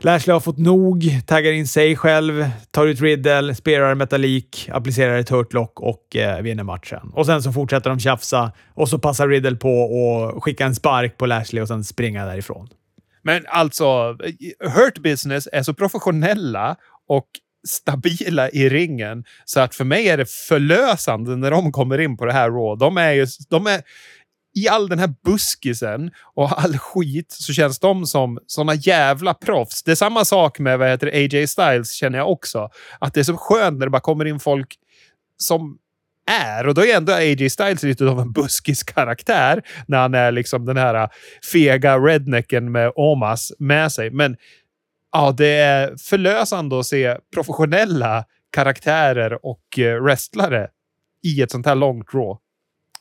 Lashley 0.00 0.32
har 0.32 0.40
fått 0.40 0.58
nog, 0.58 1.20
taggar 1.26 1.52
in 1.52 1.66
sig 1.66 1.96
själv, 1.96 2.50
tar 2.70 2.86
ut 2.86 3.00
Riddle, 3.00 3.54
spelar 3.54 3.94
metalik, 3.94 4.68
applicerar 4.72 5.18
ett 5.18 5.30
hurtlock 5.30 5.80
och 5.80 6.16
eh, 6.16 6.42
vinner 6.42 6.64
matchen. 6.64 7.10
Och 7.14 7.26
sen 7.26 7.42
så 7.42 7.52
fortsätter 7.52 7.90
de 7.90 7.98
tjafsa 7.98 8.52
och 8.74 8.88
så 8.88 8.98
passar 8.98 9.28
Riddle 9.28 9.56
på 9.56 10.32
att 10.36 10.42
skicka 10.42 10.66
en 10.66 10.74
spark 10.74 11.18
på 11.18 11.26
Lashley 11.26 11.62
och 11.62 11.68
sen 11.68 11.84
springa 11.84 12.26
därifrån. 12.26 12.68
Men 13.26 13.44
alltså, 13.48 14.16
Hurt 14.60 14.98
Business 14.98 15.48
är 15.52 15.62
så 15.62 15.74
professionella 15.74 16.76
och 17.08 17.26
stabila 17.68 18.50
i 18.50 18.68
ringen 18.68 19.24
så 19.44 19.60
att 19.60 19.74
för 19.74 19.84
mig 19.84 20.08
är 20.08 20.16
det 20.16 20.30
förlösande 20.30 21.36
när 21.36 21.50
de 21.50 21.72
kommer 21.72 21.98
in 21.98 22.16
på 22.16 22.26
det 22.26 22.32
här 22.32 22.50
Raw. 22.50 22.86
De 22.86 22.96
är 22.96 23.12
ju... 23.12 23.26
De 23.48 23.66
är, 23.66 23.82
i 24.56 24.68
all 24.68 24.88
den 24.88 24.98
här 24.98 25.14
buskisen 25.24 26.10
och 26.34 26.62
all 26.62 26.78
skit 26.78 27.32
så 27.32 27.52
känns 27.52 27.78
de 27.78 28.06
som 28.06 28.38
såna 28.46 28.74
jävla 28.74 29.34
proffs. 29.34 29.82
Det 29.82 29.90
är 29.90 29.94
samma 29.94 30.24
sak 30.24 30.58
med 30.58 30.78
vad 30.78 30.88
heter 30.88 31.06
AJ 31.06 31.46
Styles 31.46 31.92
känner 31.92 32.18
jag 32.18 32.30
också. 32.30 32.70
Att 33.00 33.14
det 33.14 33.20
är 33.20 33.24
så 33.24 33.36
skönt 33.36 33.78
när 33.78 33.86
det 33.86 33.90
bara 33.90 34.00
kommer 34.00 34.24
in 34.24 34.40
folk 34.40 34.74
som 35.38 35.78
är. 36.26 36.66
Och 36.66 36.74
då 36.74 36.84
är 36.84 36.96
ändå 36.96 37.12
AJ 37.12 37.50
Styles 37.50 37.82
lite 37.82 38.04
av 38.04 38.20
en 38.20 38.32
buskis-karaktär 38.32 39.62
när 39.88 39.98
han 39.98 40.14
är 40.14 40.32
liksom 40.32 40.64
den 40.64 40.76
här 40.76 40.94
äh, 40.94 41.08
fega 41.52 41.98
rednecken 41.98 42.72
med 42.72 42.92
Omas 42.94 43.52
med 43.58 43.92
sig. 43.92 44.10
Men 44.10 44.36
ja, 45.12 45.34
det 45.38 45.56
är 45.56 45.96
förlösande 45.96 46.78
att 46.78 46.86
se 46.86 47.16
professionella 47.34 48.24
karaktärer 48.52 49.46
och 49.46 49.78
äh, 49.78 50.02
wrestlare 50.02 50.68
i 51.22 51.42
ett 51.42 51.50
sånt 51.50 51.66
här 51.66 51.74
långt 51.74 52.12
draw. 52.12 52.38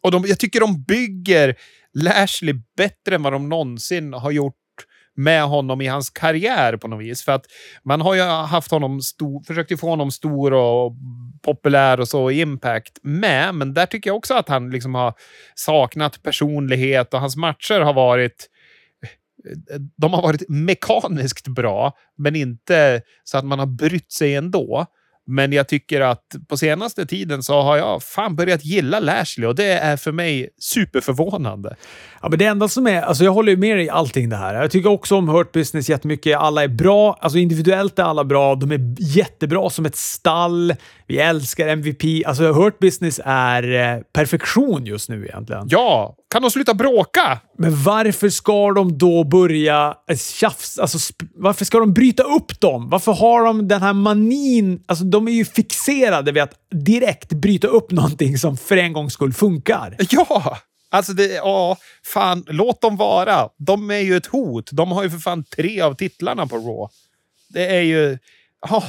Och 0.02 0.12
de, 0.12 0.26
jag 0.28 0.40
tycker 0.40 0.60
de 0.60 0.84
bygger 0.84 1.56
Lashley 1.94 2.56
bättre 2.78 3.16
än 3.16 3.24
vad 3.24 3.34
de 3.34 3.50
någonsin 3.50 4.14
har 4.14 4.32
gjort 4.32 4.56
med 5.16 5.43
honom 5.43 5.82
i 5.82 5.88
hans 5.88 6.09
karriär 6.09 6.78
på 6.78 6.88
något 6.88 7.01
vis. 7.01 7.24
För 7.24 7.32
att 7.32 7.45
man 7.84 8.01
har 8.01 8.16
ju 8.16 8.22
haft 8.22 8.72
honom 8.72 9.01
stor, 9.01 9.43
försökt 9.43 9.80
få 9.80 9.89
honom 9.89 10.11
stor 10.11 10.53
och 10.53 10.93
populär 11.41 11.99
och 11.99 12.07
så 12.07 12.32
i 12.32 12.41
Impact 12.41 12.99
med, 13.03 13.55
men 13.55 13.74
där 13.74 13.86
tycker 13.86 14.09
jag 14.09 14.18
också 14.18 14.34
att 14.34 14.49
han 14.49 14.70
liksom 14.70 14.95
har 14.95 15.13
saknat 15.55 16.24
personlighet 16.24 17.13
och 17.13 17.20
hans 17.20 17.36
matcher 17.36 17.80
har 17.80 17.93
varit 17.93 18.49
de 19.97 20.13
har 20.13 20.22
varit 20.22 20.49
mekaniskt 20.49 21.47
bra, 21.47 21.97
men 22.18 22.36
inte 22.36 23.01
så 23.24 23.38
att 23.38 23.45
man 23.45 23.59
har 23.59 23.66
brytt 23.66 24.11
sig 24.11 24.36
ändå. 24.36 24.86
Men 25.28 25.54
jag 25.54 25.68
tycker 25.68 26.02
att 26.02 26.24
på 26.48 26.58
senaste 26.58 27.06
tiden 27.06 27.44
så 27.44 27.62
har 27.62 27.78
jag 27.78 28.04
fan 28.04 28.36
börjat 28.36 28.66
gilla 28.66 29.00
Lashley 29.00 29.48
och 29.48 29.56
det 29.56 29.72
är 29.72 29.98
för 29.98 30.12
mig 30.12 30.50
superförvånande. 30.60 31.76
Ja, 32.22 32.30
men 32.30 32.40
det 32.40 32.46
enda 32.46 32.68
som 32.68 32.88
är... 32.88 33.02
Alltså 33.02 33.24
jag 33.24 33.32
håller 33.32 33.58
med 33.58 33.78
dig 33.78 33.86
i 33.86 33.90
allting 33.90 34.30
det 34.30 34.36
här. 34.36 34.54
Jag 34.54 34.72
tycker 34.72 34.90
också 34.90 35.16
om 35.16 35.30
Hurt 35.30 35.52
Business 35.52 35.90
jättemycket. 35.90 36.38
Alla 36.38 36.64
är 36.64 36.68
bra. 36.68 37.18
Alltså 37.22 37.40
individuellt 37.40 38.00
är 38.00 38.04
alla 38.04 38.24
bra. 38.24 38.56
De 38.56 38.72
är 38.72 38.96
jättebra 39.00 39.70
som 39.70 39.86
ett 39.86 39.96
stall. 39.96 40.74
Vi 41.08 41.18
älskar 41.18 41.68
MVP. 41.68 42.04
Alltså 42.26 42.54
Hurt 42.54 42.80
Business 42.80 43.20
är 43.26 43.96
eh, 43.96 44.02
perfektion 44.14 44.86
just 44.86 45.10
nu 45.10 45.26
egentligen. 45.26 45.68
Ja! 45.70 46.16
Kan 46.36 46.42
de 46.42 46.52
sluta 46.52 46.74
bråka? 46.74 47.40
Men 47.58 47.84
varför 47.84 48.30
ska 48.30 48.72
de 48.72 48.98
då 48.98 49.24
börja 49.24 49.98
eh, 50.10 50.18
tjafsa? 50.18 50.82
Alltså, 50.82 51.14
varför 51.36 51.66
ska 51.66 51.80
de 51.80 51.94
bryta 51.94 52.24
upp 52.24 52.60
dem? 52.60 52.90
Varför 52.90 53.14
har 53.14 53.46
de 53.46 53.68
den 53.68 53.82
här 53.82 53.94
manin? 53.94 54.84
Alltså, 54.86 55.06
de 55.06 55.28
är 55.28 55.32
ju 55.32 55.46
fixerade 55.46 56.32
vid 56.32 56.44
att 56.44 56.54
direkt 56.72 57.34
bryta 57.34 57.68
upp 57.68 57.92
någonting 57.92 58.38
som 58.38 58.58
för 58.58 58.78
en 58.78 58.94
gångs 58.94 59.14
skull 59.14 59.34
funkar. 59.34 59.96
Ja! 60.10 60.58
Alltså, 60.92 61.14
det, 61.14 61.26
ja, 61.26 61.78
fan, 62.04 62.44
låt 62.48 62.82
dem 62.82 62.98
vara. 62.98 63.50
De 63.58 63.92
är 63.92 64.00
ju 64.00 64.18
ett 64.18 64.26
hot. 64.26 64.70
De 64.72 64.92
har 64.92 65.04
ju 65.04 65.10
för 65.10 65.18
fan 65.18 65.44
tre 65.44 65.82
av 65.82 65.94
titlarna 65.94 66.48
på 66.48 66.56
Raw. 66.56 66.94
Det 67.50 67.66
är 67.66 67.82
ju... 67.82 68.18
Oh, 68.70 68.86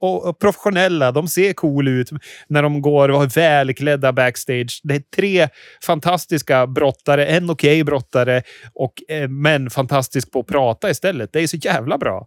och, 0.00 0.28
och, 0.28 0.38
professionella, 0.38 1.12
de 1.12 1.28
ser 1.28 1.52
cool 1.52 1.88
ut 1.88 2.10
när 2.48 2.62
de 2.62 2.82
går 2.82 3.08
och 3.08 3.22
är 3.22 3.26
välklädda 3.26 4.12
backstage. 4.12 4.80
Det 4.82 4.94
är 4.94 5.02
tre 5.16 5.48
fantastiska 5.82 6.66
brottare, 6.66 7.26
en 7.26 7.50
okej 7.50 7.70
okay 7.70 7.84
brottare, 7.84 8.42
och, 8.74 8.92
eh, 9.08 9.28
men 9.28 9.70
fantastisk 9.70 10.32
på 10.32 10.40
att 10.40 10.46
prata 10.46 10.90
istället. 10.90 11.32
Det 11.32 11.40
är 11.40 11.46
så 11.46 11.56
jävla 11.56 11.98
bra. 11.98 12.26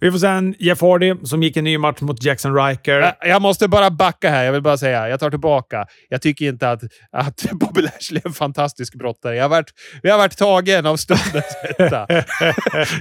Vi 0.00 0.10
får 0.10 0.18
sen 0.18 0.54
Jeff 0.58 0.80
Hardy 0.80 1.14
som 1.24 1.42
gick 1.42 1.56
en 1.56 1.64
ny 1.64 1.78
match 1.78 2.00
mot 2.00 2.24
Jackson 2.24 2.54
Riker. 2.54 3.12
Jag 3.20 3.42
måste 3.42 3.68
bara 3.68 3.90
backa 3.90 4.30
här. 4.30 4.44
Jag 4.44 4.52
vill 4.52 4.62
bara 4.62 4.78
säga, 4.78 5.08
jag 5.08 5.20
tar 5.20 5.30
tillbaka. 5.30 5.86
Jag 6.08 6.22
tycker 6.22 6.44
inte 6.44 6.70
att, 6.70 6.82
att 7.12 7.46
Bobby 7.52 7.82
Lashley 7.82 8.20
är 8.24 8.28
en 8.28 8.34
fantastisk 8.34 8.94
brottare. 8.94 9.36
Jag 9.36 9.44
har 9.44 9.48
varit, 9.48 9.72
jag 10.02 10.12
har 10.12 10.18
varit 10.18 10.36
tagen 10.36 10.86
av 10.86 10.96
stundens 10.96 11.56
hetta. 11.78 12.06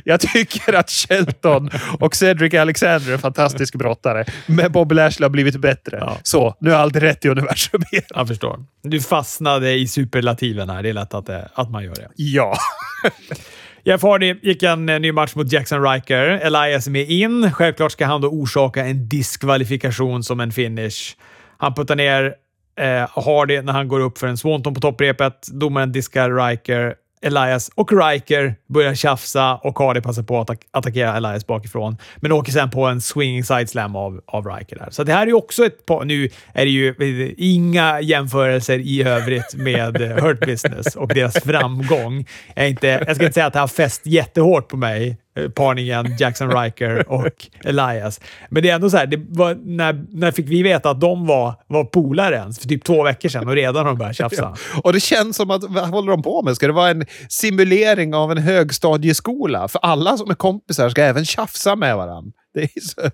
jag 0.04 0.20
tycker 0.20 0.74
att 0.74 0.90
Shelton 0.90 1.70
och 2.00 2.16
Cedric 2.16 2.54
Alexander 2.54 3.10
är 3.10 3.14
en 3.14 3.20
fantastisk 3.20 3.76
brottare, 3.76 4.26
men 4.46 4.72
Bobby 4.72 4.96
Lashley 4.96 5.26
har 5.26 5.30
blivit 5.30 5.56
bättre. 5.56 5.98
Ja. 6.02 6.18
Så, 6.24 6.56
nu 6.60 6.72
är 6.72 6.76
allt 6.76 6.96
rätt 6.96 7.26
i 7.26 7.30
universum 7.30 7.84
igen. 7.92 8.04
Jag 8.10 8.28
förstår. 8.28 8.66
Du 8.84 9.02
fastnade 9.02 9.74
i 9.74 9.88
superlativen 9.88 10.70
här. 10.70 10.84
Det 10.84 10.90
är 10.90 10.94
lätt 10.94 11.14
att, 11.14 11.26
det, 11.26 11.50
att 11.54 11.72
man 11.72 11.84
gör 11.84 11.96
det. 11.96 12.08
Ja. 12.16 12.58
Jeff 13.88 14.04
Hardy 14.04 14.36
gick 14.42 14.64
en 14.64 14.90
eh, 14.90 15.00
ny 15.00 15.12
match 15.12 15.36
mot 15.36 15.52
Jackson 15.52 15.84
Riker. 15.84 16.24
Elias 16.24 16.88
är 16.88 16.92
med 16.92 17.10
in. 17.10 17.52
Självklart 17.52 17.92
ska 17.92 18.06
han 18.06 18.22
då 18.22 18.28
orsaka 18.28 18.86
en 18.86 19.10
diskvalifikation 19.10 20.24
som 20.24 20.40
en 20.40 20.52
finish. 20.52 21.16
Han 21.58 21.74
puttar 21.74 21.96
ner 21.96 22.36
eh, 22.80 23.10
Hardy 23.26 23.62
när 23.62 23.74
han 23.74 23.88
går 23.88 24.00
upp 24.00 24.18
för 24.18 24.28
en 24.28 24.38
swanton 24.38 24.74
på 24.74 24.80
topprepet. 24.80 25.48
Domaren 25.48 25.92
diskar 25.92 26.32
Riker. 26.32 26.96
Elias 27.28 27.72
och 27.76 27.92
Riker 27.92 28.56
börjar 28.68 28.96
tjafsa 28.96 29.56
och 29.56 29.76
Cardi 29.76 30.02
passar 30.02 30.24
på 30.24 30.42
att 30.42 30.50
attackera 30.72 31.18
Elias 31.18 31.48
bakifrån, 31.48 31.98
men 32.16 32.32
åker 32.32 32.52
sen 32.52 32.70
på 32.70 32.86
en 32.86 33.02
swinging 33.02 33.44
side 33.44 33.70
slam 33.70 33.96
av, 33.96 34.22
av 34.26 34.48
Riker. 34.48 34.76
Där. 34.76 34.88
Så 34.92 35.04
det 35.04 35.14
här 35.14 35.22
är 35.22 35.28
ju 35.28 35.34
också 35.34 35.66
ett 35.66 35.86
par... 35.86 36.06
Nu 36.06 36.30
är 36.54 36.66
det 36.66 36.72
ju 36.72 36.88
eh, 36.90 37.34
inga 37.38 38.02
jämförelser 38.02 38.80
i 38.80 39.04
övrigt 39.04 39.56
med 39.56 40.02
eh, 40.02 40.24
Hurt 40.24 40.46
Business 40.46 40.96
och 40.96 41.08
deras 41.08 41.44
framgång. 41.44 42.28
Jag, 42.56 42.66
är 42.66 42.70
inte, 42.70 42.88
jag 42.88 43.16
ska 43.16 43.26
inte 43.26 43.34
säga 43.34 43.46
att 43.46 43.54
det 43.54 43.60
har 43.60 43.68
fäst 43.68 44.06
jättehårt 44.06 44.68
på 44.68 44.78
mig, 44.78 45.18
parningen 45.56 46.16
Jackson 46.20 46.52
Riker 46.52 47.12
och 47.12 47.48
Elias. 47.64 48.22
Men 48.50 48.64
det 48.64 48.70
är 48.70 48.76
ändå 48.76 48.90
så 48.90 48.98
här, 48.98 49.26
var, 49.30 49.56
när, 49.56 50.06
när 50.10 50.32
fick 50.32 50.48
vi 50.48 50.64
veta 50.64 50.90
att 50.90 51.02
de 51.02 51.26
var, 51.26 51.54
var 51.68 51.84
polare 51.84 52.36
ens? 52.36 52.60
För 52.60 52.68
typ 52.68 52.84
två 52.84 53.04
veckor 53.04 53.30
sedan 53.30 53.48
och 53.48 53.54
redan 53.54 53.76
har 53.76 53.86
de 53.86 53.98
börjat 53.98 54.16
tjafsa. 54.16 54.38
Ja. 54.48 54.56
Och 54.84 54.94
det 54.94 55.00
känns 55.00 55.38
som 55.38 55.52
att, 55.52 55.64
vad 55.64 55.90
håller 55.90 56.12
de 56.12 56.24
på 56.24 56.42
med? 56.42 56.56
Ska 56.56 56.68
det 56.68 56.74
vara 56.74 56.90
en 56.90 57.06
simulering 57.30 58.14
av 58.16 58.32
en 58.32 58.38
högstadieskola? 58.38 59.68
För 59.68 59.80
alla 59.80 60.18
som 60.18 60.30
är 60.30 60.36
kompisar 60.36 60.90
ska 60.90 61.02
även 61.02 61.26
tjafsa 61.26 61.76
med 61.76 61.98
varandra. 61.98 62.32
Det 62.58 62.64
är 62.64 62.82
så 62.82 63.10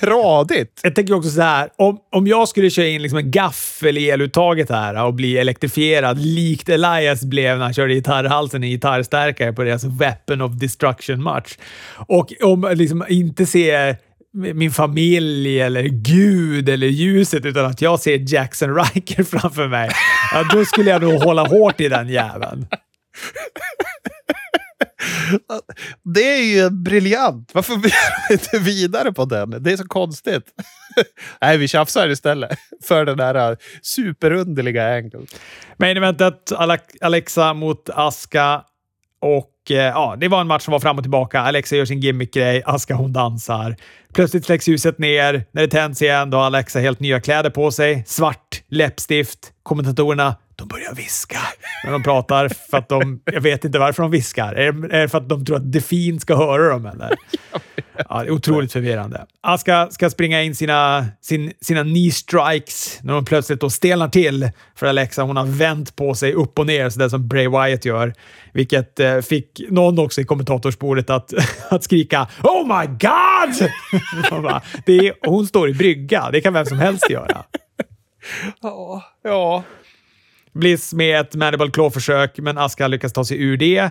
tradigt. 0.00 0.80
Jag 0.82 0.94
tänker 0.94 1.14
också 1.14 1.30
så 1.30 1.40
här, 1.40 1.68
om, 1.76 1.98
om 2.12 2.26
jag 2.26 2.48
skulle 2.48 2.70
köra 2.70 2.86
in 2.86 3.02
liksom 3.02 3.18
en 3.18 3.30
gaffel 3.30 3.98
i 3.98 4.10
eluttaget 4.10 4.70
här 4.70 5.04
och 5.04 5.14
bli 5.14 5.38
elektrifierad 5.38 6.18
likt 6.18 6.68
Elias 6.68 7.24
blev 7.24 7.58
när 7.58 7.64
han 7.64 7.74
körde 7.74 7.94
gitarrhalsen 7.94 8.64
i 8.64 8.70
gitarrstärkare 8.70 9.52
på 9.52 9.64
deras 9.64 9.84
Weapon 9.84 10.40
of 10.40 10.52
Destruction-match. 10.52 11.58
Och 12.06 12.32
om 12.42 12.72
liksom 12.74 13.04
inte 13.08 13.46
se 13.46 13.96
min 14.32 14.70
familj 14.70 15.60
eller 15.60 15.82
Gud 15.82 16.68
eller 16.68 16.86
ljuset 16.86 17.44
utan 17.44 17.66
att 17.66 17.82
jag 17.82 18.00
ser 18.00 18.34
Jackson 18.34 18.74
Riker 18.74 19.22
framför 19.38 19.68
mig, 19.68 19.90
ja, 20.32 20.44
då 20.52 20.64
skulle 20.64 20.90
jag 20.90 21.02
nog 21.02 21.22
hålla 21.22 21.46
hårt 21.46 21.80
i 21.80 21.88
den 21.88 22.08
jäveln. 22.08 22.66
Det 26.14 26.34
är 26.34 26.42
ju 26.42 26.70
briljant. 26.70 27.50
Varför 27.54 27.76
blir 27.76 27.92
vi 28.28 28.34
inte 28.34 28.58
vidare 28.58 29.12
på 29.12 29.24
den? 29.24 29.62
Det 29.62 29.72
är 29.72 29.76
så 29.76 29.88
konstigt. 29.88 30.44
Nej, 31.40 31.58
vi 31.58 31.68
tjafsar 31.68 32.08
istället 32.08 32.58
för 32.82 33.04
den 33.04 33.16
där 33.16 33.56
superunderliga 33.82 34.96
angeln. 34.96 35.26
Main 35.76 35.96
eventet, 35.96 36.52
Alexa 37.00 37.54
mot 37.54 37.90
Aska 37.90 38.62
och 39.20 39.70
eh, 39.70 39.76
ja, 39.76 40.16
det 40.18 40.28
var 40.28 40.40
en 40.40 40.46
match 40.46 40.62
som 40.62 40.72
var 40.72 40.80
fram 40.80 40.96
och 40.96 41.04
tillbaka. 41.04 41.40
Alexa 41.40 41.76
gör 41.76 41.84
sin 41.84 42.00
gimmick-grej, 42.00 42.62
Aska 42.66 42.94
hon 42.94 43.12
dansar. 43.12 43.76
Plötsligt 44.14 44.44
släcks 44.44 44.68
ljuset 44.68 44.98
ner. 44.98 45.44
När 45.52 45.62
det 45.62 45.68
tänds 45.68 46.02
igen, 46.02 46.30
då 46.30 46.38
har 46.38 46.44
Alexa 46.44 46.78
helt 46.78 47.00
nya 47.00 47.20
kläder 47.20 47.50
på 47.50 47.70
sig. 47.70 48.04
Svart 48.06 48.62
läppstift. 48.68 49.52
Kommentatorerna 49.62 50.36
de 50.56 50.68
börjar 50.68 50.94
viska 50.94 51.38
när 51.84 51.92
de 51.92 52.02
pratar. 52.02 52.48
För 52.48 52.78
att 52.78 52.88
de, 52.88 53.20
jag 53.24 53.40
vet 53.40 53.64
inte 53.64 53.78
varför 53.78 54.02
de 54.02 54.10
viskar. 54.10 54.52
Är 54.52 54.72
det, 54.72 54.96
är 54.96 55.00
det 55.00 55.08
för 55.08 55.18
att 55.18 55.28
de 55.28 55.44
tror 55.44 55.56
att 55.56 55.72
Defin 55.72 56.20
ska 56.20 56.36
höra 56.36 56.68
dem? 56.68 56.86
Eller? 56.86 57.16
Ja, 58.08 58.22
det 58.22 58.28
är 58.28 58.30
otroligt 58.30 58.72
förvirrande. 58.72 59.26
Aska 59.40 59.88
ska 59.90 60.10
springa 60.10 60.42
in 60.42 60.54
sina, 60.54 61.06
sin, 61.20 61.52
sina 61.60 61.82
knee 61.82 62.10
strikes 62.10 62.98
när 63.02 63.14
de 63.14 63.24
plötsligt 63.24 63.60
då 63.60 63.70
stelnar 63.70 64.08
till 64.08 64.50
för 64.74 64.86
Alexa. 64.86 65.22
Hon 65.22 65.36
har 65.36 65.46
vänt 65.46 65.96
på 65.96 66.14
sig 66.14 66.32
upp 66.32 66.58
och 66.58 66.66
ner, 66.66 66.90
sådär 66.90 67.08
som 67.08 67.28
Bray 67.28 67.48
Wyatt 67.48 67.84
gör. 67.84 68.14
Vilket 68.52 69.00
eh, 69.00 69.20
fick 69.20 69.60
någon 69.70 69.98
också 69.98 70.20
i 70.20 70.24
kommentatorsbordet 70.24 71.10
att, 71.10 71.34
att 71.70 71.84
skrika 71.84 72.28
“Oh 72.42 72.78
my 72.78 72.86
God!” 72.86 73.70
det 74.86 74.98
är, 74.98 75.28
Hon 75.28 75.46
står 75.46 75.68
i 75.68 75.74
brygga. 75.74 76.30
Det 76.32 76.40
kan 76.40 76.52
vem 76.52 76.66
som 76.66 76.78
helst 76.78 77.10
göra. 77.10 77.44
Ja, 78.60 79.02
ja. 79.22 79.62
Bliss 80.54 80.92
med 80.94 81.20
ett 81.20 81.34
Mandible 81.34 81.70
Claw-försök, 81.70 82.38
men 82.38 82.58
Aska 82.58 82.88
lyckas 82.88 83.12
ta 83.12 83.24
sig 83.24 83.42
ur 83.42 83.56
det. 83.56 83.90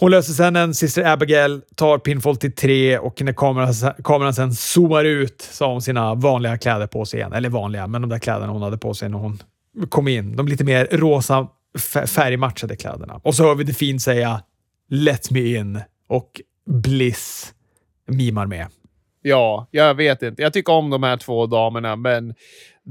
Hon 0.00 0.10
löser 0.10 0.32
sedan 0.32 0.56
en 0.56 0.74
Sister 0.74 1.04
Abigail, 1.04 1.60
tar 1.74 1.98
pinfall 1.98 2.36
till 2.36 2.52
tre 2.52 2.98
och 2.98 3.22
när 3.22 3.32
kameran, 3.32 3.94
kameran 4.04 4.34
sen 4.34 4.52
zoomar 4.52 5.04
ut 5.04 5.48
så 5.52 5.64
har 5.64 5.72
hon 5.72 5.82
sina 5.82 6.14
vanliga 6.14 6.58
kläder 6.58 6.86
på 6.86 7.04
sig 7.04 7.20
igen. 7.20 7.32
Eller 7.32 7.48
vanliga, 7.48 7.86
men 7.86 8.02
de 8.02 8.10
där 8.10 8.18
kläderna 8.18 8.52
hon 8.52 8.62
hade 8.62 8.78
på 8.78 8.94
sig 8.94 9.08
när 9.08 9.18
hon 9.18 9.38
kom 9.88 10.08
in. 10.08 10.36
De 10.36 10.48
lite 10.48 10.64
mer 10.64 10.88
rosa 10.92 11.48
färgmatchade 12.06 12.76
kläderna. 12.76 13.20
Och 13.24 13.34
så 13.34 13.42
hör 13.42 13.54
vi 13.54 13.64
det 13.64 13.74
fint 13.74 14.02
säga 14.02 14.42
“Let 14.90 15.30
me 15.30 15.56
in” 15.56 15.80
och 16.08 16.40
Bliss 16.66 17.54
mimar 18.06 18.46
med. 18.46 18.66
Ja, 19.22 19.68
jag 19.70 19.94
vet 19.94 20.22
inte. 20.22 20.42
Jag 20.42 20.52
tycker 20.52 20.72
om 20.72 20.90
de 20.90 21.02
här 21.02 21.16
två 21.16 21.46
damerna, 21.46 21.96
men 21.96 22.34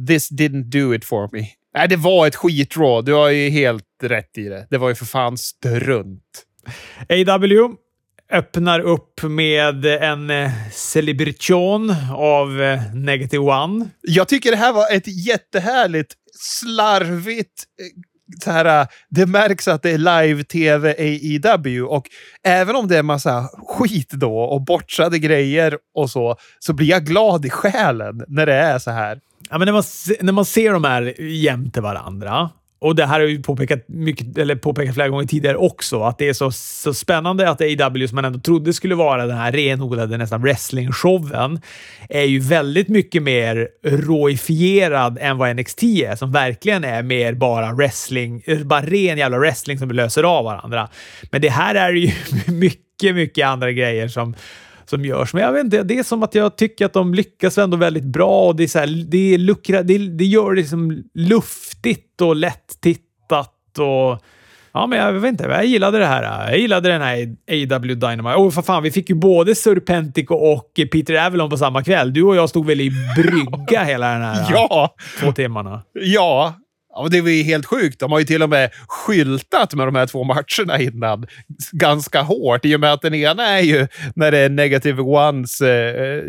this 0.07 0.31
didn't 0.31 0.63
do 0.63 0.93
it 0.93 1.05
for 1.05 1.29
me. 1.31 1.47
Nej, 1.77 1.87
det 1.87 1.95
var 1.95 2.27
ett 2.27 2.35
skitrå. 2.35 3.01
Du 3.01 3.13
har 3.13 3.29
ju 3.29 3.49
helt 3.49 3.83
rätt 4.03 4.37
i 4.37 4.43
det. 4.43 4.67
Det 4.69 4.77
var 4.77 4.89
ju 4.89 4.95
för 4.95 5.05
fan 5.05 5.37
strunt. 5.37 6.43
AW 7.09 7.75
öppnar 8.31 8.79
upp 8.79 9.23
med 9.23 9.85
en 9.85 10.29
eh, 10.29 10.51
celebration 10.71 11.95
av 12.15 12.61
eh, 12.61 12.93
Negative 12.93 13.43
One. 13.43 13.89
Jag 14.01 14.27
tycker 14.27 14.51
det 14.51 14.57
här 14.57 14.73
var 14.73 14.91
ett 14.91 15.07
jättehärligt, 15.27 16.13
slarvigt 16.39 17.63
eh, 17.81 18.39
så 18.43 18.51
här, 18.51 18.87
det 19.09 19.25
märks 19.25 19.67
att 19.67 19.83
det 19.83 19.91
är 19.91 19.97
live-tv 19.97 20.95
AEW 20.97 21.81
och 21.81 22.05
även 22.43 22.75
om 22.75 22.87
det 22.87 22.97
är 22.97 23.03
massa 23.03 23.49
skit 23.67 24.09
då 24.11 24.39
och 24.39 24.61
bortsade 24.61 25.19
grejer 25.19 25.77
och 25.95 26.09
så, 26.09 26.35
så 26.59 26.73
blir 26.73 26.87
jag 26.87 27.05
glad 27.05 27.45
i 27.45 27.49
själen 27.49 28.23
när 28.27 28.45
det 28.45 28.53
är 28.53 28.79
så 28.79 28.91
här. 28.91 29.19
Ja, 29.49 29.57
men 29.57 29.65
när, 29.65 29.73
man, 29.73 29.83
när 30.21 30.33
man 30.33 30.45
ser 30.45 30.73
de 30.73 30.83
här 30.83 31.21
jämte 31.21 31.81
varandra 31.81 32.49
och 32.79 32.95
det 32.95 33.05
här 33.05 33.19
har 33.19 33.27
vi 33.27 33.43
påpekat, 33.43 33.79
mycket, 33.87 34.37
eller 34.37 34.55
påpekat 34.55 34.95
flera 34.95 35.09
gånger 35.09 35.25
tidigare 35.25 35.57
också, 35.57 36.03
att 36.03 36.17
det 36.17 36.29
är 36.29 36.33
så, 36.33 36.51
så 36.51 36.93
spännande 36.93 37.49
att 37.49 37.61
AW, 37.61 38.07
som 38.07 38.15
man 38.15 38.25
ändå 38.25 38.39
trodde 38.39 38.73
skulle 38.73 38.95
vara 38.95 39.25
den 39.25 39.37
här 39.37 39.51
renodlade 39.51 40.17
nästan 40.17 40.41
wrestling-showen, 40.41 41.61
är 42.09 42.23
ju 42.23 42.39
väldigt 42.39 42.87
mycket 42.87 43.23
mer 43.23 43.67
råifierad 43.83 45.17
än 45.21 45.37
vad 45.37 45.55
NXT 45.55 45.83
är, 45.83 46.15
som 46.15 46.31
verkligen 46.31 46.83
är 46.83 47.03
mer 47.03 47.33
bara 47.33 47.73
wrestling, 47.73 48.43
bara 48.63 48.81
ren 48.81 49.17
jävla 49.17 49.39
wrestling 49.39 49.77
som 49.79 49.91
löser 49.91 50.23
av 50.23 50.45
varandra. 50.45 50.89
Men 51.31 51.41
det 51.41 51.49
här 51.49 51.75
är 51.75 51.93
ju 51.93 52.11
mycket, 52.47 53.15
mycket 53.15 53.47
andra 53.47 53.71
grejer 53.71 54.07
som 54.07 54.35
som 54.89 55.05
görs. 55.05 55.33
Men 55.33 55.43
jag 55.43 55.51
vet 55.51 55.63
inte, 55.63 55.83
det 55.83 55.99
är 55.99 56.03
som 56.03 56.23
att 56.23 56.35
jag 56.35 56.55
tycker 56.55 56.85
att 56.85 56.93
de 56.93 57.13
lyckas 57.13 57.57
ändå 57.57 57.77
väldigt 57.77 58.03
bra 58.03 58.47
och 58.47 58.55
det 58.55 58.63
är 58.63 58.67
så 58.67 58.79
här, 58.79 59.05
det, 59.07 59.33
är 59.33 59.37
luckra, 59.37 59.83
det, 59.83 59.97
det 59.97 60.25
gör 60.25 60.49
det 60.49 60.55
liksom 60.55 61.03
luftigt 61.13 62.21
och 62.21 62.35
lätt-tittat 62.35 63.79
och 63.79 64.23
Ja, 64.77 64.87
men 64.87 64.99
jag 64.99 65.13
vet 65.13 65.29
inte. 65.29 65.43
Jag 65.43 65.65
gillade 65.65 65.99
det 65.99 66.05
här. 66.05 66.49
Jag 66.49 66.59
gillade 66.59 66.89
den 66.89 67.01
här 67.01 67.35
AW 67.51 67.95
Dynamite. 67.95 68.35
Och 68.35 68.53
för 68.53 68.61
fan, 68.61 68.83
vi 68.83 68.91
fick 68.91 69.09
ju 69.09 69.15
både 69.15 69.55
Serpentico 69.55 70.35
och 70.35 70.71
Peter 70.91 71.25
Avalon 71.25 71.49
på 71.49 71.57
samma 71.57 71.83
kväll. 71.83 72.13
Du 72.13 72.23
och 72.23 72.35
jag 72.35 72.49
stod 72.49 72.65
väl 72.65 72.81
i 72.81 72.91
brygga 73.15 73.83
hela 73.83 74.13
den 74.13 74.21
här 74.21 74.47
ja. 74.51 74.95
två 75.19 75.31
timmarna? 75.31 75.81
Ja, 75.93 76.53
Ja, 76.97 77.07
det 77.11 77.21
var 77.21 77.29
ju 77.29 77.43
helt 77.43 77.65
sjukt. 77.65 77.99
De 77.99 78.11
har 78.11 78.19
ju 78.19 78.25
till 78.25 78.43
och 78.43 78.49
med 78.49 78.69
skyltat 78.87 79.73
med 79.73 79.87
de 79.87 79.95
här 79.95 80.05
två 80.05 80.23
matcherna 80.23 80.79
innan 80.79 81.27
ganska 81.71 82.21
hårt. 82.21 82.65
I 82.65 82.75
och 82.75 82.79
med 82.79 82.93
att 82.93 83.01
den 83.01 83.13
ena 83.13 83.43
är 83.43 83.61
ju 83.61 83.87
när 84.15 84.31
det 84.31 84.37
är 84.37 84.49
Negative 84.49 85.01
Ones 85.01 85.61
eh, 85.61 86.23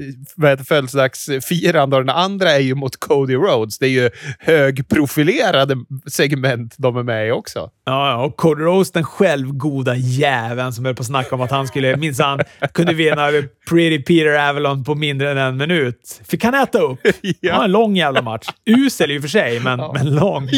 födelsedagsfirande 0.69 1.97
och 1.97 2.05
den 2.05 2.17
andra 2.17 2.51
är 2.51 2.59
ju 2.59 2.75
mot 2.75 2.97
Cody 2.97 3.35
Rhodes. 3.35 3.79
Det 3.79 3.87
är 3.87 3.91
ju 3.91 4.11
högprofilerade 4.39 5.77
segment 6.07 6.75
de 6.79 6.97
är 6.97 7.03
med 7.03 7.29
i 7.29 7.31
också. 7.31 7.71
Ja, 7.85 8.25
och 8.25 8.37
Cody 8.37 8.63
Rhodes, 8.63 8.91
den 8.93 9.05
självgoda 9.05 9.97
jäveln 9.97 10.73
som 10.73 10.85
höll 10.85 10.95
på 10.95 11.01
att 11.01 11.07
snacka 11.07 11.35
om 11.35 11.41
att 11.41 11.51
han 11.51 11.67
skulle 11.67 11.97
minsann 11.97 12.41
kunde 12.73 12.95
vinna 12.95 13.31
Pretty 13.69 14.03
Peter 14.03 14.49
Avalon 14.49 14.85
på 14.85 14.95
mindre 14.95 15.31
än 15.31 15.39
en 15.39 15.57
minut. 15.57 16.21
Fick 16.29 16.45
han 16.45 16.55
äta 16.55 16.79
upp? 16.79 16.99
ja. 17.41 17.65
En 17.65 17.73
lång 17.73 17.97
jävla 17.97 18.23
match. 18.23 18.49
Usel 18.67 19.11
i 19.11 19.19
och 19.19 19.23
för 19.23 19.29
sig, 19.29 19.61
men, 19.61 19.79
ja. 19.79 19.93
men 19.95 20.15
lång. 20.15 20.49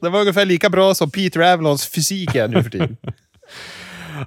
Det 0.00 0.08
var 0.08 0.20
ungefär 0.20 0.44
lika 0.44 0.70
bra 0.70 0.94
som 0.94 1.10
Peter 1.10 1.40
Avalons 1.40 1.88
fysik 1.88 2.34
är 2.34 2.48
nu 2.48 2.62
för 2.62 2.70
tiden. 2.70 2.96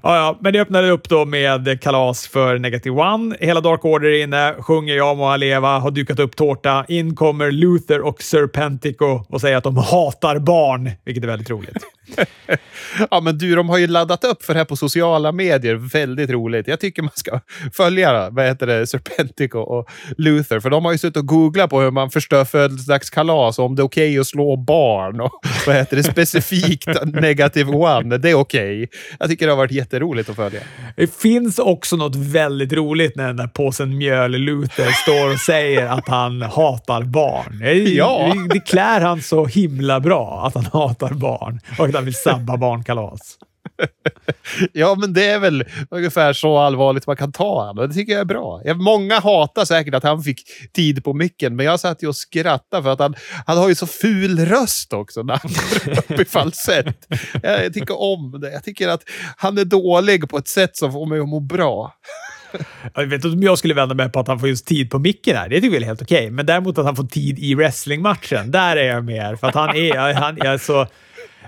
Ja, 0.03 0.15
ja, 0.15 0.37
men 0.41 0.53
det 0.53 0.61
öppnade 0.61 0.89
upp 0.89 1.09
då 1.09 1.25
med 1.25 1.81
kalas 1.81 2.27
för 2.27 2.59
Negative 2.59 3.01
One. 3.01 3.35
Hela 3.39 3.61
Dark 3.61 3.85
Order 3.85 4.09
är 4.09 4.23
inne, 4.23 4.53
sjunger 4.59 4.95
Jag 4.95 5.17
må 5.17 5.35
leva, 5.37 5.79
har 5.79 5.91
dukat 5.91 6.19
upp 6.19 6.35
tårta. 6.35 6.85
In 6.87 7.15
kommer 7.15 7.51
Luther 7.51 8.01
och 8.01 8.21
Serpentico 8.21 9.25
och 9.29 9.41
säger 9.41 9.57
att 9.57 9.63
de 9.63 9.77
hatar 9.77 10.39
barn, 10.39 10.91
vilket 11.05 11.23
är 11.23 11.27
väldigt 11.27 11.49
roligt. 11.49 11.77
ja, 13.11 13.21
men 13.21 13.37
du, 13.37 13.55
de 13.55 13.69
har 13.69 13.77
ju 13.77 13.87
laddat 13.87 14.23
upp 14.23 14.43
för 14.43 14.53
det 14.53 14.59
här 14.59 14.65
på 14.65 14.75
sociala 14.75 15.31
medier. 15.31 15.75
Väldigt 15.75 16.29
roligt. 16.29 16.67
Jag 16.67 16.79
tycker 16.79 17.01
man 17.01 17.11
ska 17.15 17.39
följa 17.73 18.29
vad 18.29 18.45
heter 18.45 18.67
det, 18.67 18.87
Serpentico 18.87 19.59
och 19.59 19.89
Luther, 20.17 20.59
för 20.59 20.69
de 20.69 20.85
har 20.85 20.91
ju 20.91 20.97
suttit 20.97 21.17
och 21.17 21.25
googlat 21.25 21.69
på 21.69 21.81
hur 21.81 21.91
man 21.91 22.09
förstör 22.09 22.45
födelsedagskalas 22.45 23.59
och 23.59 23.65
om 23.65 23.75
det 23.75 23.81
är 23.81 23.85
okej 23.85 24.09
okay 24.09 24.19
att 24.19 24.27
slå 24.27 24.55
barn 24.55 25.21
och 25.21 25.31
vad 25.67 25.75
heter 25.75 25.97
det, 25.97 26.03
specifikt 26.03 26.87
negative 27.05 27.71
one. 27.71 28.17
Det 28.17 28.29
är 28.29 28.35
okej. 28.35 28.83
Okay. 28.83 28.99
Jag 29.19 29.29
tycker 29.29 29.45
det 29.45 29.51
har 29.51 29.57
varit 29.57 29.71
jätteroligt 29.71 30.29
att 30.29 30.35
följa. 30.35 30.59
Det 30.95 31.15
finns 31.15 31.59
också 31.59 31.95
något 31.95 32.15
väldigt 32.15 32.73
roligt 32.73 33.15
när 33.15 33.27
den 33.27 33.37
där 33.37 33.47
påsen 33.47 33.97
mjöl 33.97 34.31
Luther 34.31 34.91
står 34.91 35.33
och 35.33 35.39
säger 35.39 35.85
att 35.85 36.07
han 36.07 36.41
hatar 36.41 37.03
barn. 37.03 37.61
Ja. 37.95 38.33
Det, 38.33 38.53
det 38.53 38.59
klär 38.59 39.01
han 39.01 39.21
så 39.21 39.45
himla 39.45 39.99
bra, 39.99 40.43
att 40.47 40.55
han 40.55 40.65
hatar 40.65 41.13
barn. 41.13 41.59
Och 41.79 41.89
han 42.01 42.05
vill 42.05 42.15
sabba 42.15 42.57
barnkalas. 42.57 43.37
ja, 44.73 44.95
men 44.99 45.13
det 45.13 45.25
är 45.25 45.39
väl 45.39 45.63
ungefär 45.89 46.33
så 46.33 46.57
allvarligt 46.57 47.07
man 47.07 47.17
kan 47.17 47.31
ta 47.31 47.65
honom. 47.65 47.87
Det 47.87 47.93
tycker 47.93 48.13
jag 48.13 48.21
är 48.21 48.25
bra. 48.25 48.61
Många 48.75 49.19
hatar 49.19 49.65
säkert 49.65 49.93
att 49.93 50.03
han 50.03 50.23
fick 50.23 50.41
tid 50.73 51.03
på 51.03 51.13
micken, 51.13 51.55
men 51.55 51.65
jag 51.65 51.79
satt 51.79 52.03
ju 52.03 52.07
och 52.07 52.15
skrattade 52.15 52.83
för 52.83 52.89
att 52.89 52.99
han, 52.99 53.15
han 53.45 53.57
har 53.57 53.69
ju 53.69 53.75
så 53.75 53.87
ful 53.87 54.39
röst 54.45 54.93
också 54.93 55.23
när 55.23 55.39
han 55.41 55.51
går 55.85 55.99
upp 55.99 56.19
i 56.19 56.25
falsett. 56.29 57.07
Jag, 57.43 57.65
jag 57.65 57.73
tycker 57.73 58.01
om 58.01 58.39
det. 58.41 58.51
Jag 58.51 58.63
tycker 58.63 58.87
att 58.87 59.03
han 59.37 59.57
är 59.57 59.65
dålig 59.65 60.29
på 60.29 60.37
ett 60.37 60.47
sätt 60.47 60.77
som 60.77 60.91
får 60.91 61.05
mig 61.05 61.19
att 61.19 61.29
må 61.29 61.39
bra. 61.39 61.93
Jag 62.93 63.05
vet 63.05 63.25
inte 63.25 63.27
om 63.27 63.43
jag 63.43 63.57
skulle 63.57 63.73
vända 63.73 63.95
mig 63.95 64.11
på 64.11 64.19
att 64.19 64.27
han 64.27 64.39
får 64.39 64.49
just 64.49 64.67
tid 64.67 64.89
på 64.89 64.99
micken 64.99 65.37
här. 65.37 65.49
Det 65.49 65.61
tycker 65.61 65.75
jag 65.75 65.81
är 65.81 65.87
helt 65.87 66.01
okej. 66.01 66.31
Men 66.31 66.45
däremot 66.45 66.77
att 66.77 66.85
han 66.85 66.95
får 66.95 67.03
tid 67.03 67.39
i 67.39 67.55
wrestlingmatchen, 67.55 68.51
där 68.51 68.77
är 68.77 68.87
jag 68.87 69.05
mer. 69.05 69.35
För 69.35 69.47
att 69.47 69.55
han 69.55 69.75
är, 69.75 70.13
han 70.13 70.41
är 70.41 70.57
så 70.57 70.87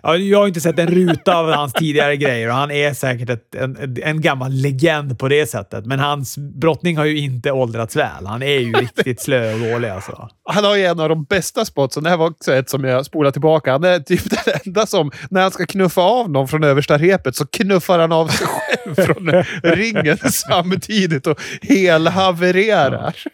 jag 0.04 0.40
har 0.40 0.48
inte 0.48 0.62
sett 0.62 0.80
en 0.80 0.88
ruta 0.88 1.36
av 1.36 1.52
hans 1.52 1.74
tidigare 1.74 2.18
grejer 2.18 2.48
och 2.48 2.56
han 2.56 2.72
är 2.72 2.94
säkert 2.94 3.30
ett, 3.30 3.56
en, 3.56 3.98
en 4.04 4.22
gammal 4.22 4.52
legend 4.52 5.20
på 5.20 5.28
det 5.28 5.50
sättet. 5.50 5.86
Men 5.86 6.00
hans 6.00 6.38
brottning 6.38 6.98
har 6.98 7.06
ju 7.06 7.18
inte 7.18 7.52
åldrats 7.52 7.96
väl. 7.96 8.26
Han 8.26 8.44
är 8.44 8.60
ju 8.60 8.72
riktigt 8.74 9.22
slö 9.22 9.54
och 9.54 9.60
dålig 9.60 9.90
alltså. 9.90 10.30
Han 10.50 10.64
har 10.64 10.76
ju 10.76 10.86
en 10.86 11.00
av 11.00 11.10
de 11.10 11.24
bästa 11.24 11.66
spotsen. 11.66 12.04
Det 12.04 12.10
här 12.10 12.18
var 12.18 12.30
också 12.30 12.54
ett 12.54 12.70
som 12.70 12.84
jag 12.84 13.06
spolar 13.06 13.32
tillbaka. 13.32 13.72
Han 13.72 13.84
är 13.84 14.00
typ 14.00 14.30
den 14.30 14.54
enda 14.66 14.86
som, 14.86 15.12
när 15.30 15.42
han 15.42 15.52
ska 15.52 15.66
knuffa 15.66 16.02
av 16.02 16.30
någon 16.30 16.48
från 16.48 16.64
översta 16.64 16.98
repet, 16.98 17.36
så 17.36 17.46
knuffar 17.46 18.00
han 18.00 18.12
av 18.12 18.28
sig 18.28 18.48
själv 18.48 18.96
från 18.96 19.44
ringen 19.64 20.18
samtidigt 20.18 21.28
och 21.28 21.42
helhavererar. 21.62 23.16
Ja. 23.26 23.32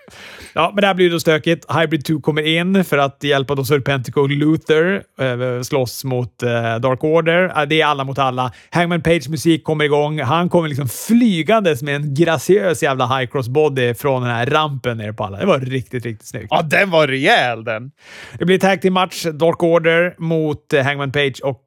Ja, 0.54 0.72
men 0.74 0.82
det 0.82 0.88
här 0.88 0.94
blir 0.94 1.10
då 1.10 1.20
stökigt. 1.20 1.66
Hybrid 1.80 2.06
2 2.06 2.22
kommer 2.22 2.42
in 2.42 2.84
för 2.84 2.98
att 2.98 3.24
hjälpa 3.24 3.56
då 3.56 3.66
Serpentico 3.66 4.28
Luther 4.28 5.04
eh, 5.20 5.62
slåss 5.62 6.04
mot 6.04 6.44
eh, 6.44 6.76
Dark 6.76 7.04
Order. 7.04 7.66
Det 7.66 7.82
är 7.82 7.86
alla 7.86 8.04
mot 8.04 8.20
alla. 8.20 8.52
Hangman 8.70 9.02
Page 9.02 9.30
musik 9.30 9.64
kommer 9.64 9.86
igång. 9.86 10.20
Han 10.20 10.50
kommer 10.50 10.70
liksom 10.70 10.90
flygandes 10.90 11.84
med 11.84 11.96
en 11.96 12.14
graciös 12.14 12.84
jävla 12.84 13.18
high 13.18 13.32
cross 13.32 13.48
body 13.48 13.94
från 13.94 14.22
den 14.22 14.32
här 14.32 14.46
rampen 14.46 14.98
ner 14.98 15.12
på 15.12 15.24
alla. 15.24 15.38
Det 15.38 15.46
var 15.46 15.60
riktigt, 15.60 16.06
riktigt 16.06 16.28
snyggt. 16.28 16.48
Ja, 16.50 16.62
den 16.62 16.90
var 16.90 17.08
rejäl 17.08 17.64
den! 17.64 17.92
Det 18.40 18.46
blir 18.46 18.60
tag 18.60 18.82
team 18.82 18.94
match. 18.94 19.24
Dark 19.24 19.64
Order 19.64 20.16
mot 20.18 20.74
eh, 20.74 20.84
Hangman 20.84 21.12
Page 21.12 21.42
och... 21.44 21.64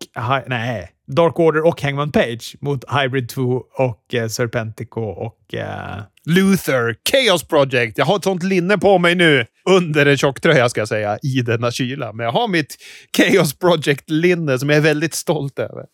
Nej. 0.46 0.88
Dark 1.14 1.38
Order 1.38 1.66
och 1.66 1.82
Hangman 1.82 2.12
Page 2.12 2.56
mot 2.60 2.84
Hybrid 2.92 3.28
2 3.28 3.62
och 3.78 4.14
eh, 4.14 4.28
Serpentico 4.28 5.00
och... 5.00 5.54
Eh... 5.54 6.02
Luther, 6.24 6.96
Chaos 7.10 7.48
Project. 7.48 7.98
Jag 7.98 8.04
har 8.04 8.16
ett 8.16 8.24
sånt 8.24 8.42
linne 8.42 8.78
på 8.78 8.98
mig 8.98 9.14
nu. 9.14 9.46
Under 9.70 10.06
en 10.06 10.16
tjocktröja 10.16 10.68
ska 10.68 10.80
jag 10.80 10.88
säga, 10.88 11.18
i 11.22 11.42
denna 11.42 11.70
kyla. 11.70 12.12
Men 12.12 12.24
jag 12.24 12.32
har 12.32 12.48
mitt 12.48 12.76
Chaos 13.16 13.58
Project-linne 13.58 14.58
som 14.58 14.68
jag 14.68 14.76
är 14.76 14.82
väldigt 14.82 15.14
stolt 15.14 15.58
över. 15.58 15.84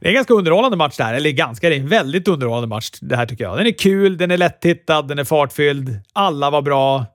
Det 0.00 0.06
är 0.06 0.08
en 0.08 0.14
ganska 0.14 0.34
underhållande 0.34 0.76
match 0.76 0.96
det 0.96 1.04
här. 1.04 1.14
Eller 1.14 1.30
ganska, 1.30 1.68
det 1.68 1.76
är 1.76 1.80
en 1.80 1.88
väldigt 1.88 2.28
underhållande 2.28 2.68
match 2.68 2.90
det 3.00 3.16
här 3.16 3.26
tycker 3.26 3.44
jag. 3.44 3.58
Den 3.58 3.66
är 3.66 3.78
kul, 3.78 4.16
den 4.16 4.30
är 4.30 4.36
lättittad, 4.36 5.08
den 5.08 5.18
är 5.18 5.24
fartfylld. 5.24 6.00
Alla 6.12 6.50
var 6.50 6.62
bra. 6.62 7.06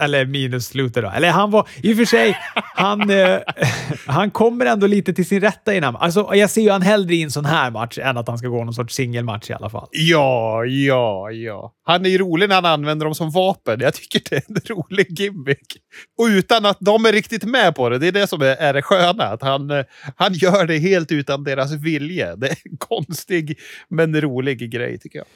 Eller 0.00 0.26
minus 0.26 0.74
Luther 0.74 1.02
då. 1.02 1.10
Eller 1.10 1.30
han 1.30 1.50
var... 1.50 1.68
I 1.82 1.92
och 1.92 1.96
för 1.96 2.04
sig, 2.04 2.36
han, 2.54 3.10
eh, 3.10 3.38
han 4.06 4.30
kommer 4.30 4.66
ändå 4.66 4.86
lite 4.86 5.14
till 5.14 5.26
sin 5.26 5.40
rätta 5.40 5.72
i 5.74 5.80
den 5.80 5.94
här 5.94 6.02
Alltså, 6.02 6.30
jag 6.34 6.50
ser 6.50 6.62
ju 6.62 6.70
han 6.70 6.82
hellre 6.82 7.14
i 7.14 7.22
en 7.22 7.30
sån 7.30 7.44
här 7.44 7.70
match 7.70 7.98
än 7.98 8.16
att 8.16 8.28
han 8.28 8.38
ska 8.38 8.48
gå 8.48 8.64
någon 8.64 8.74
sorts 8.74 8.94
singelmatch 8.94 9.50
i 9.50 9.52
alla 9.52 9.70
fall. 9.70 9.88
Ja, 9.90 10.64
ja, 10.64 11.30
ja. 11.30 11.72
Han 11.84 12.06
är 12.06 12.10
ju 12.10 12.18
rolig 12.18 12.48
när 12.48 12.54
han 12.54 12.64
använder 12.64 13.06
dem 13.06 13.14
som 13.14 13.30
vapen. 13.30 13.80
Jag 13.80 13.94
tycker 13.94 14.22
det 14.30 14.36
är 14.36 14.42
en 14.48 14.76
rolig 14.76 15.20
gimmick. 15.20 15.76
Och 16.18 16.26
utan 16.26 16.66
att 16.66 16.78
de 16.80 17.06
är 17.06 17.12
riktigt 17.12 17.44
med 17.44 17.74
på 17.74 17.88
det. 17.88 17.98
Det 17.98 18.08
är 18.08 18.12
det 18.12 18.26
som 18.26 18.42
är, 18.42 18.56
är 18.56 18.74
det 18.74 18.82
sköna. 18.82 19.24
Att 19.24 19.42
han, 19.42 19.70
eh, 19.70 19.84
han 20.16 20.34
gör 20.34 20.66
det 20.66 20.78
helt 20.78 21.12
utan 21.12 21.44
deras 21.44 21.72
vilja. 21.72 22.36
Det 22.36 22.46
är 22.46 22.56
en 22.64 22.76
konstig 22.76 23.58
men 23.88 24.20
rolig 24.20 24.70
grej 24.72 24.98
tycker 24.98 25.18
jag. 25.18 25.26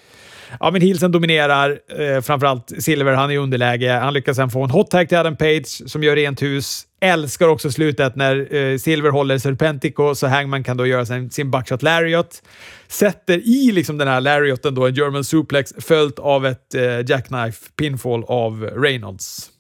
Ja, 0.61 0.71
men 0.71 0.81
Hilsen 0.81 1.13
dominerar. 1.13 1.79
Eh, 2.01 2.21
framförallt 2.21 2.73
Silver, 2.79 3.13
han 3.13 3.31
är 3.31 3.35
i 3.35 3.39
underläge. 3.39 3.91
Han 3.91 4.15
lyckas 4.15 4.37
sen 4.37 4.51
få 4.51 4.65
en 4.65 4.71
hot 4.71 4.91
tag 4.91 5.09
till 5.09 5.19
Adam 5.19 5.37
Page 5.37 5.83
som 5.87 6.03
gör 6.03 6.17
rent 6.17 6.43
hus. 6.43 6.85
Älskar 7.01 7.49
också 7.49 7.71
slutet 7.71 8.17
när 8.17 8.55
eh, 8.55 8.79
Silver 8.79 9.11
håller 9.11 9.39
Serpentico 9.39 10.15
så 10.15 10.27
Hangman 10.27 10.65
kan 10.65 10.77
då 10.77 10.87
göra 10.87 11.07
sin, 11.07 11.31
sin 11.31 11.51
buckshot 11.51 11.83
lariat. 11.83 12.43
Sätter 12.89 13.39
i 13.39 13.73
liksom 13.73 13.99
den 13.99 14.09
här 14.09 14.21
lariaten 14.21 14.75
då 14.75 14.87
en 14.87 14.95
German 14.95 15.25
suplex 15.25 15.75
följt 15.79 16.19
av 16.19 16.47
ett 16.47 16.75
eh, 16.75 16.83
jackknife 16.83 17.71
pinfall 17.77 18.25
av 18.29 18.63
Reynolds 18.65 19.51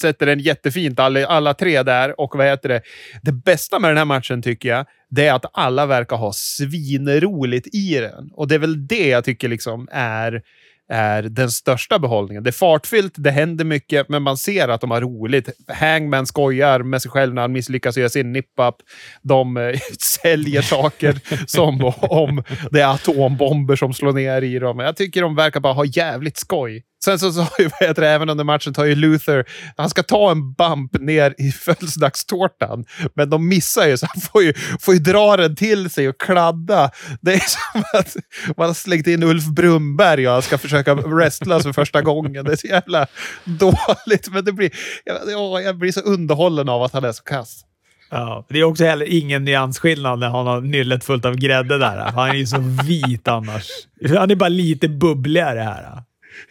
sätter 0.00 0.26
den 0.26 0.40
jättefint, 0.40 1.00
alla, 1.00 1.26
alla 1.26 1.54
tre 1.54 1.82
där. 1.82 2.20
Och 2.20 2.36
vad 2.36 2.46
heter 2.46 2.68
det? 2.68 2.82
Det 3.22 3.32
bästa 3.32 3.78
med 3.78 3.90
den 3.90 3.98
här 3.98 4.04
matchen 4.04 4.42
tycker 4.42 4.68
jag, 4.68 4.86
det 5.10 5.26
är 5.26 5.34
att 5.34 5.44
alla 5.52 5.86
verkar 5.86 6.16
ha 6.16 6.32
svinroligt 6.32 7.74
i 7.74 7.94
den. 7.94 8.30
Och 8.32 8.48
det 8.48 8.54
är 8.54 8.58
väl 8.58 8.86
det 8.86 9.08
jag 9.08 9.24
tycker 9.24 9.48
liksom 9.48 9.88
är 9.92 10.42
är 10.88 11.22
den 11.22 11.50
största 11.50 11.98
behållningen. 11.98 12.42
Det 12.42 12.50
är 12.50 12.52
fartfyllt, 12.52 13.14
det 13.16 13.30
händer 13.30 13.64
mycket, 13.64 14.08
men 14.08 14.22
man 14.22 14.36
ser 14.36 14.68
att 14.68 14.80
de 14.80 14.90
har 14.90 15.00
roligt. 15.00 15.50
Hangman 15.68 16.26
skojar 16.26 16.82
med 16.82 17.02
sig 17.02 17.10
själv 17.10 17.34
när 17.34 17.42
han 17.42 17.52
misslyckas 17.52 17.96
göra 17.96 18.08
sin 18.08 18.32
nip-up. 18.32 18.74
De 19.22 19.56
äh, 19.56 19.78
säljer 19.98 20.62
saker 20.62 21.20
som 21.46 21.92
om 22.00 22.42
det 22.70 22.80
är 22.80 22.94
atombomber 22.94 23.76
som 23.76 23.94
slår 23.94 24.12
ner 24.12 24.42
i 24.42 24.58
dem. 24.58 24.78
Jag 24.78 24.96
tycker 24.96 25.22
de 25.22 25.34
verkar 25.34 25.60
bara 25.60 25.72
ha 25.72 25.84
jävligt 25.84 26.36
skoj. 26.36 26.82
Sen 27.04 27.18
så, 27.18 27.32
sa 27.32 27.40
har 27.40 27.50
ju, 27.58 27.70
vet 27.80 27.98
även 27.98 28.30
under 28.30 28.44
matchen 28.44 28.74
tar 28.74 28.84
ju 28.84 28.94
Luther, 28.94 29.44
han 29.76 29.90
ska 29.90 30.02
ta 30.02 30.30
en 30.30 30.52
bump 30.52 31.00
ner 31.00 31.34
i 31.38 31.52
födelsedagstårtan, 31.64 32.84
men 33.14 33.30
de 33.30 33.48
missar 33.48 33.86
ju 33.86 33.96
så 33.96 34.06
han 34.06 34.20
får 34.20 34.42
ju, 34.42 34.54
får 34.80 34.94
ju 34.94 35.00
dra 35.00 35.36
den 35.36 35.56
till 35.56 35.90
sig 35.90 36.08
och 36.08 36.20
kladda. 36.20 36.90
Det 37.20 37.32
är 37.34 37.38
som 37.72 37.82
att 37.92 38.16
man 38.56 38.66
har 38.66 38.74
slängt 38.74 39.06
in 39.06 39.22
Ulf 39.22 39.44
Brumberg 39.44 40.28
och 40.28 40.32
han 40.32 40.42
ska 40.42 40.58
försöka 40.58 40.94
wrestlas 40.94 41.62
för 41.62 41.72
första 41.72 42.02
gången. 42.02 42.44
Det 42.44 42.52
är 42.52 42.56
så 42.56 42.66
jävla 42.66 43.06
dåligt, 43.44 44.28
men 44.30 44.44
det 44.44 44.52
blir, 44.52 44.70
jag, 45.04 45.62
jag 45.62 45.78
blir 45.78 45.92
så 45.92 46.00
underhållen 46.00 46.68
av 46.68 46.82
att 46.82 46.92
han 46.92 47.04
är 47.04 47.12
så 47.12 47.22
kass. 47.22 47.62
Ja, 48.10 48.46
det 48.48 48.58
är 48.58 48.64
också 48.64 48.84
heller 48.84 49.06
ingen 49.06 49.44
nyansskillnad 49.44 50.18
när 50.18 50.28
han 50.28 50.46
har 50.46 50.60
nyllet 50.60 51.04
fullt 51.04 51.24
av 51.24 51.34
grädde 51.34 51.78
där. 51.78 51.96
Han 51.96 52.28
är 52.28 52.34
ju 52.34 52.46
så 52.46 52.58
vit 52.86 53.28
annars. 53.28 53.68
Han 54.18 54.30
är 54.30 54.34
bara 54.34 54.48
lite 54.48 54.88
bubbligare 54.88 55.60
här. 55.60 56.02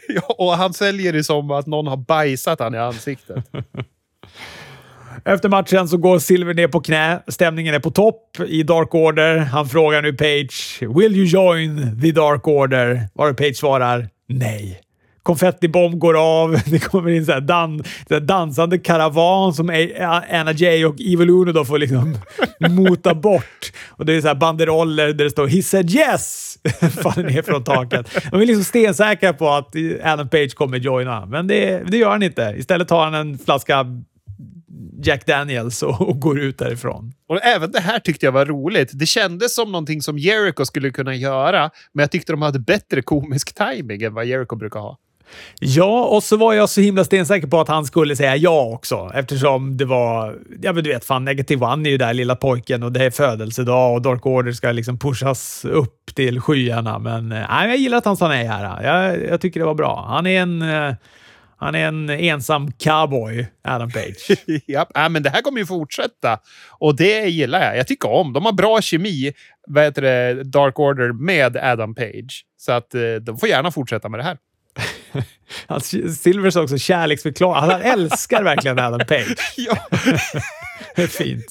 Ja, 0.07 0.35
och 0.37 0.51
han 0.51 0.73
säljer 0.73 1.13
det 1.13 1.23
som 1.23 1.51
att 1.51 1.67
någon 1.67 1.87
har 1.87 1.97
bajsat 1.97 2.59
han 2.59 2.75
i 2.75 2.77
ansiktet. 2.77 3.45
Efter 5.25 5.49
matchen 5.49 5.87
så 5.87 5.97
går 5.97 6.19
Silver 6.19 6.53
ner 6.53 6.67
på 6.67 6.81
knä. 6.81 7.19
Stämningen 7.27 7.75
är 7.75 7.79
på 7.79 7.91
topp 7.91 8.39
i 8.47 8.63
Dark 8.63 8.95
Order. 8.95 9.37
Han 9.37 9.69
frågar 9.69 10.01
nu 10.01 10.13
Page 10.13 10.77
“Will 10.81 11.15
you 11.15 11.25
join 11.25 12.01
the 12.01 12.11
Dark 12.11 12.47
Order?” 12.47 13.07
Var 13.13 13.33
Page 13.33 13.55
svarar 13.55 14.09
“Nej” 14.27 14.84
konfettibomb 15.25 15.99
går 15.99 16.17
av. 16.17 16.59
Det 16.65 16.79
kommer 16.79 17.09
in 17.09 17.25
så 17.25 17.31
här 17.31 17.41
dan, 17.41 17.83
så 18.07 18.13
här 18.13 18.21
dansande 18.21 18.77
karavan 18.77 19.53
som 19.53 19.89
Anna 20.31 20.51
Jay 20.51 20.85
och 20.85 20.95
Evil 20.99 21.29
Uno 21.29 21.51
då 21.51 21.65
får 21.65 21.79
liksom 21.79 22.17
mota 22.69 23.15
bort. 23.15 23.71
Och 23.87 24.05
det 24.05 24.13
är 24.13 24.21
så 24.21 24.27
här 24.27 24.35
banderoller 24.35 25.07
där 25.07 25.23
det 25.23 25.29
står 25.29 25.47
“He 25.47 25.61
said 25.61 25.91
yes!” 25.91 26.57
faller 27.03 27.23
ner 27.23 27.41
från 27.41 27.63
taket. 27.63 28.17
De 28.31 28.41
är 28.41 28.45
liksom 28.45 28.63
stensäkra 28.63 29.33
på 29.33 29.49
att 29.49 29.75
Adam 30.03 30.29
Page 30.29 30.55
kommer 30.55 30.77
joina, 30.77 31.25
men 31.25 31.47
det, 31.47 31.83
det 31.91 31.97
gör 31.97 32.09
han 32.09 32.23
inte. 32.23 32.55
Istället 32.57 32.87
tar 32.87 33.03
han 33.03 33.13
en 33.13 33.37
flaska 33.37 33.85
Jack 35.03 35.25
Daniels 35.25 35.83
och, 35.83 36.09
och, 36.09 36.19
går 36.19 36.39
ut 36.39 36.57
därifrån. 36.57 37.13
Och 37.27 37.43
även 37.43 37.71
det 37.71 37.79
här 37.79 37.99
tyckte 37.99 38.25
jag 38.25 38.31
var 38.31 38.45
roligt. 38.45 38.89
Det 38.93 39.05
kändes 39.05 39.55
som 39.55 39.71
någonting 39.71 40.01
som 40.01 40.17
Jericho 40.17 40.65
skulle 40.65 40.89
kunna 40.89 41.15
göra, 41.15 41.71
men 41.93 42.03
jag 42.03 42.11
tyckte 42.11 42.33
de 42.33 42.41
hade 42.41 42.59
bättre 42.59 43.01
komisk 43.01 43.53
timing 43.53 44.01
än 44.01 44.13
vad 44.13 44.25
Jericho 44.25 44.55
brukar 44.55 44.79
ha. 44.79 44.97
Ja, 45.59 46.05
och 46.05 46.23
så 46.23 46.37
var 46.37 46.53
jag 46.53 46.69
så 46.69 46.81
himla 46.81 47.03
stensäker 47.03 47.47
på 47.47 47.59
att 47.59 47.67
han 47.67 47.85
skulle 47.85 48.15
säga 48.15 48.35
ja 48.35 48.65
också 48.65 49.11
eftersom 49.13 49.77
det 49.77 49.85
var, 49.85 50.35
ja 50.61 50.73
men 50.73 50.83
du 50.83 50.89
vet, 50.89 51.05
fan 51.05 51.25
Negative 51.25 51.65
One 51.65 51.89
är 51.89 51.91
ju 51.91 51.97
där 51.97 52.13
lilla 52.13 52.35
pojken 52.35 52.83
och 52.83 52.91
det 52.91 53.05
är 53.05 53.11
födelsedag 53.11 53.93
och 53.93 54.01
Dark 54.01 54.25
Order 54.25 54.51
ska 54.51 54.71
liksom 54.71 54.99
pushas 54.99 55.65
upp 55.65 56.15
till 56.15 56.41
skyarna. 56.41 56.99
Men 56.99 57.31
eh, 57.31 57.45
nej, 57.49 57.69
jag 57.69 57.77
gillar 57.77 57.97
att 57.97 58.05
han 58.05 58.17
sa 58.17 58.27
nej 58.27 58.45
här. 58.47 58.83
Jag, 58.83 59.23
jag 59.23 59.41
tycker 59.41 59.59
det 59.59 59.65
var 59.65 59.75
bra. 59.75 60.05
Han 60.09 60.27
är 60.27 60.41
en 60.41 60.61
eh, 60.61 60.95
han 61.57 61.75
är 61.75 61.87
en 61.87 62.09
ensam 62.09 62.71
cowboy, 62.71 63.47
Adam 63.63 63.91
Page. 63.91 64.37
ja, 64.65 65.09
men 65.09 65.23
det 65.23 65.29
här 65.29 65.41
kommer 65.41 65.59
ju 65.59 65.65
fortsätta. 65.65 66.39
Och 66.71 66.95
det 66.95 67.25
gillar 67.27 67.61
jag. 67.61 67.77
Jag 67.77 67.87
tycker 67.87 68.09
om. 68.09 68.33
De 68.33 68.45
har 68.45 68.53
bra 68.53 68.81
kemi, 68.81 69.33
vad 69.67 69.83
heter 69.83 70.01
det, 70.01 70.43
Dark 70.43 70.79
Order, 70.79 71.11
med 71.13 71.57
Adam 71.57 71.95
Page. 71.95 72.45
Så 72.57 72.71
att 72.71 72.95
eh, 72.95 73.01
de 73.21 73.37
får 73.37 73.49
gärna 73.49 73.71
fortsätta 73.71 74.09
med 74.09 74.19
det 74.19 74.23
här. 74.23 74.37
Silvers 76.17 76.55
också 76.55 76.77
kärleksförklaring. 76.77 77.71
Han 77.71 77.81
älskar 77.81 78.43
verkligen 78.43 78.79
Adam 78.79 78.99
Page. 79.07 79.35
ja. 79.57 79.77
det 80.95 81.03
är 81.03 81.07
fint. 81.07 81.45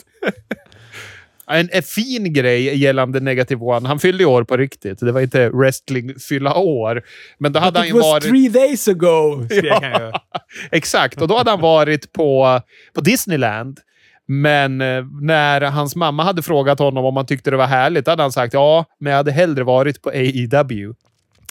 En, 1.47 1.69
en, 1.73 1.83
fin 1.83 2.33
grej 2.33 2.79
gällande 2.79 3.21
Negative 3.21 3.65
One. 3.65 3.89
Han 3.89 4.01
fyllde 4.01 4.25
år 4.25 4.45
på 4.45 4.57
riktigt. 4.57 5.01
Det 5.01 5.13
var 5.13 5.21
inte 5.21 5.49
wrestling 5.49 6.15
fylla 6.29 6.55
år. 6.55 7.03
Men 7.39 7.53
då 7.53 7.61
But 7.61 7.65
hade 7.65 7.79
han 7.79 7.89
ju 7.89 7.95
varit... 7.95 8.25
three 8.25 8.49
days 8.49 8.89
ago, 8.89 9.47
ja. 9.63 10.13
Exakt, 10.71 11.23
och 11.23 11.29
då 11.29 11.37
hade 11.37 11.51
han 11.51 11.61
varit 11.61 12.13
på, 12.13 12.61
på 12.95 13.01
Disneyland. 13.01 13.81
Men 14.27 14.81
eh, 14.81 15.05
när 15.21 15.61
hans 15.61 15.97
mamma 15.97 16.25
hade 16.25 16.43
frågat 16.43 16.79
honom 16.79 17.05
om 17.05 17.17
han 17.17 17.27
tyckte 17.27 17.51
det 17.51 17.57
var 17.57 17.67
härligt 17.67 18.07
hade 18.07 18.23
han 18.23 18.33
sagt 18.33 18.55
ja, 18.55 18.85
men 19.01 19.11
jag 19.11 19.17
hade 19.17 19.33
hellre 19.33 19.65
varit 19.65 20.03
på 20.03 20.11
AEW. 20.11 20.95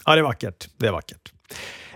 Ja, 0.06 0.14
det 0.14 0.20
är 0.20 0.24
vackert. 0.24 0.68
Det 0.78 0.88
är 0.88 0.92
vackert. 0.92 1.32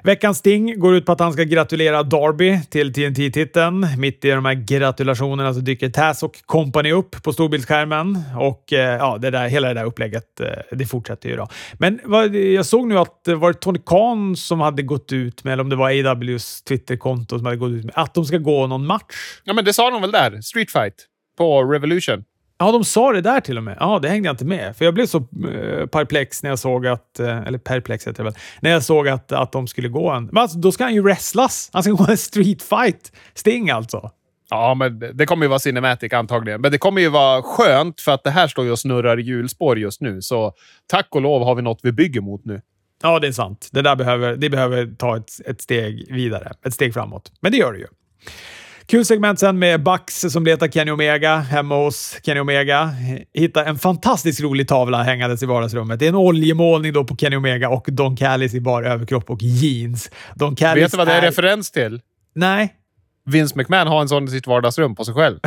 Veckans 0.03 0.37
Sting 0.37 0.79
går 0.79 0.95
ut 0.95 1.05
på 1.05 1.11
att 1.11 1.19
han 1.19 1.33
ska 1.33 1.43
gratulera 1.43 2.03
Darby 2.03 2.59
till 2.69 2.93
TNT-titeln. 2.93 3.87
Mitt 3.97 4.25
i 4.25 4.29
de 4.29 4.45
här 4.45 4.53
gratulationerna 4.53 5.53
så 5.53 5.59
dyker 5.59 5.89
Taz 5.89 6.23
och 6.23 6.45
Company 6.45 6.91
upp 6.91 7.23
på 7.23 7.33
storbildsskärmen 7.33 8.19
och 8.39 8.73
eh, 8.73 8.97
ja, 8.97 9.17
det 9.17 9.29
där, 9.29 9.47
hela 9.47 9.67
det 9.67 9.73
där 9.73 9.85
upplägget 9.85 10.39
eh, 10.39 10.47
det 10.71 10.85
fortsätter 10.85 11.29
ju 11.29 11.35
då. 11.35 11.47
Men 11.79 11.99
vad, 12.03 12.35
jag 12.35 12.65
såg 12.65 12.87
nu 12.87 12.97
att 12.97 13.23
det 13.23 13.35
var 13.35 13.53
Tony 13.53 13.79
Khan 13.85 14.35
som 14.35 14.59
hade 14.59 14.83
gått 14.83 15.13
ut 15.13 15.43
med, 15.43 15.53
eller 15.53 15.63
om 15.63 15.69
det 15.69 15.75
var 15.75 16.07
AWs 16.07 16.63
Twitterkonto 16.63 17.37
som 17.37 17.45
hade 17.45 17.57
gått 17.57 17.71
ut 17.71 17.85
med, 17.85 17.93
att 17.95 18.13
de 18.13 18.25
ska 18.25 18.37
gå 18.37 18.67
någon 18.67 18.85
match. 18.85 19.39
Ja, 19.43 19.53
men 19.53 19.65
det 19.65 19.73
sa 19.73 19.89
de 19.89 20.01
väl 20.01 20.11
där? 20.11 20.41
Street 20.41 20.71
Fight 20.71 21.05
på 21.37 21.63
Revolution. 21.63 22.23
Ja, 22.59 22.71
de 22.71 22.83
sa 22.83 23.11
det 23.11 23.21
där 23.21 23.39
till 23.39 23.57
och 23.57 23.63
med. 23.63 23.77
Ja, 23.79 23.99
det 23.99 24.09
hängde 24.09 24.27
jag 24.27 24.33
inte 24.33 24.45
med. 24.45 24.77
För 24.77 24.85
jag 24.85 24.93
blev 24.93 25.05
så 25.05 25.17
eh, 25.17 25.85
perplex 25.85 26.43
när 26.43 26.49
jag 26.49 26.59
såg 26.59 26.87
att, 26.87 27.19
eh, 27.19 27.37
eller 27.37 27.57
perplex 27.57 28.07
heter 28.07 28.23
det 28.23 28.23
väl, 28.23 28.39
när 28.59 28.71
jag 28.71 28.83
såg 28.83 29.07
att, 29.07 29.31
att 29.31 29.51
de 29.51 29.67
skulle 29.67 29.89
gå 29.89 30.09
en... 30.11 30.25
Men 30.25 30.37
alltså, 30.37 30.57
då 30.57 30.71
ska 30.71 30.83
han 30.83 30.93
ju 30.93 31.01
wrestlas. 31.01 31.69
Han 31.73 31.83
ska 31.83 31.91
gå 32.03 32.05
en 32.09 32.17
street 32.17 32.61
fight 32.61 33.11
Sting 33.33 33.69
alltså. 33.69 34.11
Ja, 34.49 34.73
men 34.73 34.99
det 34.99 35.25
kommer 35.25 35.45
ju 35.45 35.49
vara 35.49 35.59
Cinematic 35.59 36.13
antagligen. 36.13 36.61
Men 36.61 36.71
det 36.71 36.77
kommer 36.77 37.01
ju 37.01 37.09
vara 37.09 37.41
skönt 37.41 38.01
för 38.01 38.11
att 38.11 38.23
det 38.23 38.29
här 38.29 38.47
står 38.47 38.65
ju 38.65 38.71
och 38.71 38.79
snurrar 38.79 39.19
i 39.19 39.23
hjulspår 39.23 39.79
just 39.79 40.01
nu. 40.01 40.21
Så 40.21 40.53
tack 40.87 41.07
och 41.15 41.21
lov 41.21 41.43
har 41.43 41.55
vi 41.55 41.61
något 41.61 41.79
vi 41.83 41.91
bygger 41.91 42.21
mot 42.21 42.45
nu. 42.45 42.61
Ja, 43.03 43.19
det 43.19 43.27
är 43.27 43.31
sant. 43.31 43.69
Det 43.71 43.81
där 43.81 43.95
behöver, 43.95 44.35
det 44.35 44.49
behöver 44.49 44.95
ta 44.97 45.17
ett, 45.17 45.29
ett 45.45 45.61
steg 45.61 46.13
vidare. 46.13 46.51
Ett 46.65 46.73
steg 46.73 46.93
framåt. 46.93 47.31
Men 47.39 47.51
det 47.51 47.57
gör 47.57 47.73
det 47.73 47.79
ju. 47.79 47.87
Kul 48.89 49.05
segment 49.05 49.39
sen 49.39 49.59
med 49.59 49.83
Bucks 49.83 50.21
som 50.21 50.45
letar 50.45 50.67
Kenny 50.67 50.91
Omega 50.91 51.35
hemma 51.35 51.75
hos 51.75 52.17
Kenny 52.23 52.39
Omega. 52.39 52.89
Hittar 53.33 53.65
en 53.65 53.77
fantastiskt 53.77 54.41
rolig 54.41 54.67
tavla 54.67 55.03
hängandes 55.03 55.43
i 55.43 55.45
vardagsrummet. 55.45 55.99
Det 55.99 56.05
är 56.05 56.09
en 56.09 56.15
oljemålning 56.15 56.93
då 56.93 57.03
på 57.03 57.15
Kenny 57.15 57.35
Omega 57.35 57.69
och 57.69 57.87
Don 57.91 58.15
Callis 58.15 58.53
i 58.53 58.61
bar 58.61 58.83
överkropp 58.83 59.29
och 59.29 59.41
jeans. 59.41 60.11
Don 60.35 60.55
Callis 60.55 60.83
Vet 60.83 60.91
du 60.91 60.97
vad 60.97 61.07
det 61.07 61.13
är, 61.13 61.17
är 61.17 61.21
referens 61.21 61.71
till? 61.71 62.01
Nej. 62.35 62.73
Vince 63.25 63.57
McMahon 63.57 63.87
har 63.87 64.01
en 64.01 64.09
sån 64.09 64.25
i 64.25 64.27
sitt 64.27 64.47
vardagsrum 64.47 64.95
på 64.95 65.05
sig 65.05 65.13
själv. 65.13 65.39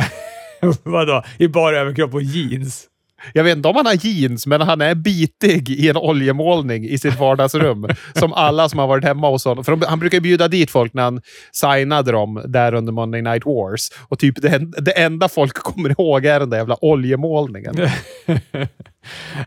Vadå? 0.83 1.23
I 1.37 1.47
bar 1.47 1.73
överkropp 1.73 2.13
och 2.13 2.21
jeans? 2.21 2.87
Jag 3.33 3.43
vet 3.43 3.57
inte 3.57 3.69
om 3.69 3.75
han 3.75 3.85
har 3.85 4.05
jeans, 4.05 4.47
men 4.47 4.61
han 4.61 4.81
är 4.81 4.95
bitig 4.95 5.69
i 5.69 5.89
en 5.89 5.97
oljemålning 5.97 6.85
i 6.85 6.97
sitt 6.97 7.19
vardagsrum. 7.19 7.87
som 8.15 8.33
alla 8.33 8.69
som 8.69 8.79
har 8.79 8.87
varit 8.87 9.03
hemma 9.03 9.29
hos 9.29 9.45
honom. 9.45 9.63
För 9.63 9.85
han 9.87 9.99
brukar 9.99 10.19
bjuda 10.19 10.47
dit 10.47 10.71
folk 10.71 10.93
när 10.93 11.03
han 11.03 11.21
signade 11.51 12.11
dem 12.11 12.41
där 12.47 12.73
under 12.73 12.93
Monday 12.93 13.21
Night 13.21 13.45
Wars. 13.45 13.89
Och 14.07 14.19
typ 14.19 14.41
det, 14.41 14.57
det 14.77 14.91
enda 14.91 15.29
folk 15.29 15.53
kommer 15.53 15.89
ihåg 15.89 16.25
är 16.25 16.39
den 16.39 16.49
där 16.49 16.57
jävla 16.57 16.77
oljemålningen. 16.81 17.75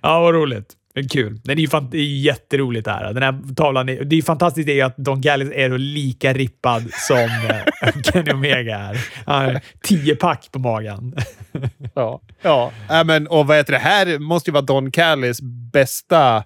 ja, 0.03 0.21
vad 0.21 0.35
roligt. 0.35 0.67
Kul. 1.11 1.41
Den 1.45 1.59
är 1.59 1.63
ju 1.63 1.69
fan, 1.69 1.91
det 1.91 1.99
är 1.99 2.05
jätteroligt 2.05 2.85
det 2.85 2.91
här. 2.91 3.13
Den 3.13 3.23
här 3.23 3.55
tavlan 3.55 3.89
är, 3.89 4.05
det 4.05 4.17
är 4.17 4.23
fantastiskt 4.23 4.69
är 4.69 4.85
att 4.85 4.97
Don 4.97 5.21
Gallis 5.21 5.51
är 5.55 5.79
lika 5.79 6.33
rippad 6.33 6.91
som 6.93 7.17
eh, 7.19 8.03
Kenny 8.13 8.33
Omega 8.33 8.77
är. 8.77 8.99
Han 9.27 9.61
tio 9.83 10.17
pack 10.17 10.49
på 10.53 10.59
magen. 10.59 11.17
ja, 11.95 12.21
ja. 12.43 12.73
Äh, 12.91 13.05
men, 13.05 13.27
och 13.27 13.47
vad 13.47 13.57
heter 13.57 13.73
det? 13.73 13.79
här 13.79 14.19
måste 14.19 14.51
ju 14.51 14.53
vara 14.53 14.65
Don 14.65 14.91
Callis 14.91 15.41
bästa 15.73 16.45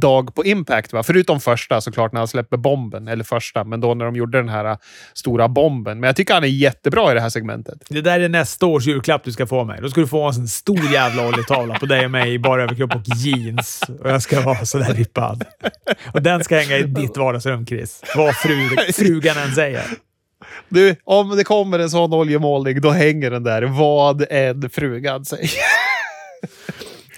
dag 0.00 0.34
på 0.34 0.44
Impact. 0.44 0.92
Va? 0.92 1.02
Förutom 1.02 1.40
första 1.40 1.80
såklart 1.80 2.12
när 2.12 2.20
han 2.20 2.28
släpper 2.28 2.56
bomben. 2.56 3.08
Eller 3.08 3.24
första, 3.24 3.64
men 3.64 3.80
då 3.80 3.94
när 3.94 4.04
de 4.04 4.16
gjorde 4.16 4.38
den 4.38 4.48
här 4.48 4.64
äh, 4.64 4.76
stora 5.14 5.48
bomben. 5.48 6.00
Men 6.00 6.08
jag 6.08 6.16
tycker 6.16 6.34
han 6.34 6.44
är 6.44 6.48
jättebra 6.48 7.10
i 7.10 7.14
det 7.14 7.20
här 7.20 7.28
segmentet. 7.28 7.82
Det 7.88 8.00
där 8.00 8.20
är 8.20 8.28
nästa 8.28 8.66
års 8.66 8.86
julklapp 8.86 9.24
du 9.24 9.32
ska 9.32 9.46
få 9.46 9.64
mig. 9.64 9.78
Då 9.82 9.88
ska 9.88 10.00
du 10.00 10.06
få 10.06 10.28
en 10.28 10.48
stor 10.48 10.92
jävla 10.92 11.28
oljetavla 11.28 11.78
på 11.78 11.86
dig 11.86 12.04
och 12.04 12.10
mig 12.10 12.34
i 12.34 12.38
bara 12.38 12.62
överkropp 12.62 12.94
och 12.94 13.02
jeans. 13.16 13.82
Och 14.00 14.10
jag 14.10 14.22
ska 14.22 14.40
vara 14.40 14.66
sådär 14.66 14.94
rippad. 14.94 15.44
Och 16.14 16.22
den 16.22 16.44
ska 16.44 16.56
hänga 16.56 16.76
i 16.76 16.82
ditt 16.82 17.16
vardagsrum, 17.16 17.66
Chris. 17.66 18.02
Vad 18.16 18.34
fru, 18.36 18.68
frugan 18.92 19.36
än 19.38 19.54
säger. 19.54 19.84
Du, 20.68 20.96
om 21.04 21.36
det 21.36 21.44
kommer 21.44 21.78
en 21.78 21.90
sån 21.90 22.12
oljemålning, 22.12 22.80
då 22.80 22.90
hänger 22.90 23.30
den 23.30 23.42
där 23.42 23.62
vad 23.62 24.26
än 24.30 24.70
frugan 24.70 25.24
säger. 25.24 25.50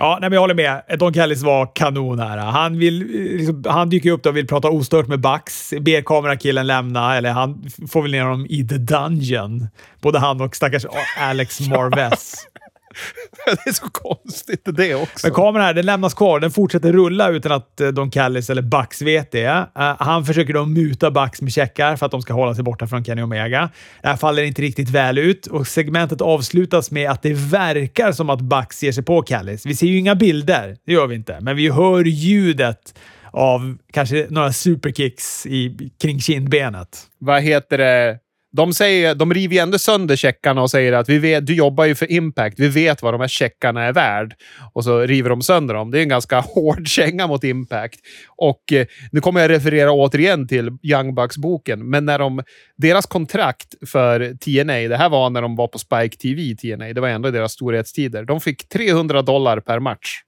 Ja, 0.01 0.18
nej, 0.20 0.30
men 0.30 0.32
jag 0.32 0.40
håller 0.40 0.55
med. 0.55 0.82
Don 0.98 1.12
Callis 1.12 1.42
var 1.42 1.70
kanon 1.74 2.18
här. 2.18 2.38
Han, 2.38 2.78
vill, 2.78 2.98
liksom, 3.36 3.64
han 3.68 3.88
dyker 3.90 4.11
upp 4.11 4.26
och 4.26 4.36
vill 4.36 4.46
prata 4.46 4.70
ostört 4.70 5.07
med 5.07 5.20
Bucks. 5.20 5.74
Ber 5.80 6.03
kamerakillen 6.03 6.66
lämna, 6.66 7.16
eller 7.16 7.30
han 7.30 7.70
får 7.88 8.03
väl 8.03 8.11
ner 8.11 8.22
honom 8.22 8.46
i 8.46 8.68
the 8.68 8.78
dungeon. 8.78 9.68
Både 10.01 10.18
han 10.18 10.40
och 10.40 10.57
stackars 10.57 10.86
Alex 11.18 11.61
Marvez. 11.61 12.34
det 13.46 13.70
är 13.70 13.72
så 13.72 13.90
konstigt 13.90 14.62
det 14.64 14.94
också. 14.94 15.26
Men 15.26 15.34
kameran 15.34 15.66
här, 15.66 15.74
den 15.74 15.86
lämnas 15.86 16.14
kvar. 16.14 16.40
Den 16.40 16.51
fortsätter 16.51 16.92
rulla 16.92 17.30
utan 17.30 17.53
att 17.53 17.80
eh, 17.80 17.88
Don 17.88 18.11
Callis 18.11 18.51
eller 18.51 18.62
Bucks 18.62 19.03
vet 19.03 19.32
det. 19.32 19.48
Uh, 19.48 19.94
han 19.98 20.24
försöker 20.24 20.55
då 20.55 20.66
muta 20.66 21.11
Bucks 21.11 21.42
med 21.42 21.53
checkar 21.53 21.96
för 21.96 22.07
att 22.07 22.12
de 22.12 22.22
ska 22.22 22.32
hålla 22.32 22.55
sig 22.55 22.64
borta 22.64 22.86
från 22.86 23.05
Kenny 23.05 23.22
Omega. 23.22 23.70
Det 24.03 24.09
här 24.09 24.16
faller 24.16 24.42
inte 24.42 24.62
riktigt 24.62 24.90
väl 24.90 25.18
ut 25.18 25.46
och 25.46 25.66
segmentet 25.66 26.20
avslutas 26.20 26.90
med 26.90 27.11
att 27.11 27.22
det 27.22 27.34
verkar 27.34 28.12
som 28.12 28.30
att 28.30 28.40
Bucks 28.40 28.82
ger 28.82 28.92
sig 28.92 29.05
på 29.05 29.22
Callis. 29.22 29.66
Vi 29.66 29.76
ser 29.76 29.86
ju 29.86 29.98
inga 29.98 30.14
bilder, 30.14 30.76
det 30.86 30.92
gör 30.92 31.07
vi 31.07 31.14
inte, 31.14 31.38
men 31.40 31.57
vi 31.57 31.68
hör 31.68 32.05
ljudet 32.05 32.94
av 33.32 33.78
kanske 33.92 34.26
några 34.30 34.53
superkicks 34.53 35.46
i, 35.46 35.90
kring 36.01 36.20
kindbenet. 36.20 37.07
Vad 37.18 37.42
heter 37.42 37.78
det? 37.78 38.18
De, 38.53 38.74
säger, 38.74 39.14
de 39.14 39.34
river 39.34 39.55
ju 39.55 39.61
ändå 39.61 39.78
sönder 39.78 40.16
checkarna 40.16 40.62
och 40.62 40.70
säger 40.70 40.92
att 40.92 41.09
vi 41.09 41.18
vet, 41.18 41.46
du 41.46 41.55
jobbar 41.55 41.84
ju 41.84 41.94
för 41.94 42.12
Impact. 42.12 42.59
Vi 42.59 42.68
vet 42.68 43.03
vad 43.03 43.14
de 43.14 43.20
här 43.20 43.28
checkarna 43.28 43.84
är 43.84 43.92
värd. 43.92 44.34
Och 44.72 44.84
så 44.84 45.01
river 45.01 45.30
de 45.30 45.42
sönder 45.42 45.74
dem. 45.74 45.90
Det 45.90 45.98
är 45.98 46.03
en 46.03 46.09
ganska 46.09 46.40
hård 46.55 46.88
känga 46.88 47.26
mot 47.26 47.44
Impact. 47.44 48.01
Och 48.28 48.72
eh, 48.72 48.86
nu 49.12 49.20
kommer 49.20 49.40
jag 49.40 49.51
referera 49.51 49.92
återigen 49.92 50.48
till 50.48 50.70
Young 50.82 51.14
Bucks-boken, 51.14 51.90
men 51.90 52.05
när 52.05 52.18
de, 52.18 52.42
deras 52.76 53.07
kontrakt 53.07 53.74
för 53.86 54.34
TNA, 54.34 54.88
det 54.88 54.96
här 54.96 55.09
var 55.09 55.30
när 55.30 55.42
de 55.42 55.57
var 55.57 55.68
på 55.68 55.78
Spike 55.78 56.16
TV, 56.16 56.57
TNA, 56.57 56.92
det 56.92 57.01
var 57.01 57.09
ändå 57.09 57.30
deras 57.30 57.53
storhetstider. 57.53 58.24
De 58.24 58.40
fick 58.40 58.68
300 58.68 59.22
dollar 59.22 59.61
per 59.61 59.80
match. 59.80 60.20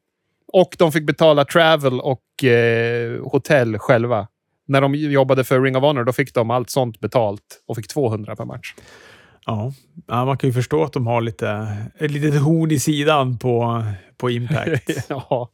Och 0.52 0.74
de 0.78 0.92
fick 0.92 1.06
betala 1.06 1.44
travel 1.44 2.00
och 2.00 2.44
eh, 2.44 3.20
hotell 3.22 3.78
själva 3.78 4.26
när 4.72 4.80
de 4.80 4.94
jobbade 4.94 5.44
för 5.44 5.60
Ring 5.60 5.76
of 5.76 5.82
Honor, 5.82 6.04
då 6.04 6.12
fick 6.12 6.34
de 6.34 6.50
allt 6.50 6.70
sånt 6.70 7.00
betalt 7.00 7.62
och 7.66 7.76
fick 7.76 7.88
200 7.88 8.36
per 8.36 8.44
match. 8.44 8.74
Ja, 9.46 9.72
man 10.06 10.38
kan 10.38 10.50
ju 10.50 10.54
förstå 10.54 10.84
att 10.84 10.92
de 10.92 11.06
har 11.06 11.20
lite, 11.20 11.76
ett 11.98 12.10
litet 12.10 12.42
horn 12.42 12.70
i 12.70 12.78
sidan 12.78 13.38
på, 13.38 13.84
på 14.16 14.30
Impact. 14.30 14.90
ja. 15.08 15.50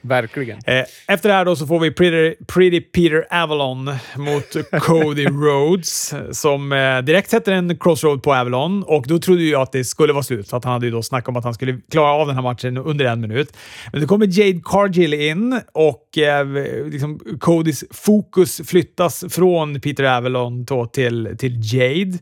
Verkligen. 0.00 0.58
Eh, 0.66 0.84
efter 1.06 1.28
det 1.28 1.34
här 1.34 1.44
då 1.44 1.56
så 1.56 1.66
får 1.66 1.80
vi 1.80 1.90
Pretty, 1.90 2.44
Pretty 2.44 2.80
Peter 2.80 3.26
Avalon 3.30 3.84
mot 4.16 4.56
Cody 4.80 5.26
Rhodes 5.26 6.14
som 6.32 6.72
eh, 6.72 6.98
direkt 6.98 7.30
sätter 7.30 7.52
en 7.52 7.78
crossroad 7.78 8.22
på 8.22 8.34
Avalon 8.34 8.82
och 8.82 9.04
då 9.06 9.18
trodde 9.18 9.42
jag 9.42 9.62
att 9.62 9.72
det 9.72 9.84
skulle 9.84 10.12
vara 10.12 10.22
slut 10.22 10.50
för 10.50 10.56
att 10.56 10.64
han 10.64 10.72
hade 10.72 10.86
ju 10.86 10.92
då 10.92 11.02
snackat 11.02 11.28
om 11.28 11.36
att 11.36 11.44
han 11.44 11.54
skulle 11.54 11.80
klara 11.90 12.12
av 12.12 12.26
den 12.26 12.36
här 12.36 12.42
matchen 12.42 12.76
under 12.76 13.04
en 13.04 13.20
minut. 13.20 13.56
Men 13.92 14.00
då 14.00 14.06
kommer 14.06 14.26
Jade 14.38 14.60
Cargill 14.64 15.14
in 15.14 15.60
och 15.72 16.18
eh, 16.18 16.46
liksom 16.90 17.20
Codys 17.40 17.84
fokus 17.90 18.60
flyttas 18.64 19.24
från 19.30 19.80
Peter 19.80 20.04
Avalon 20.04 20.66
till, 20.92 21.36
till 21.38 21.60
Jade. 21.62 22.18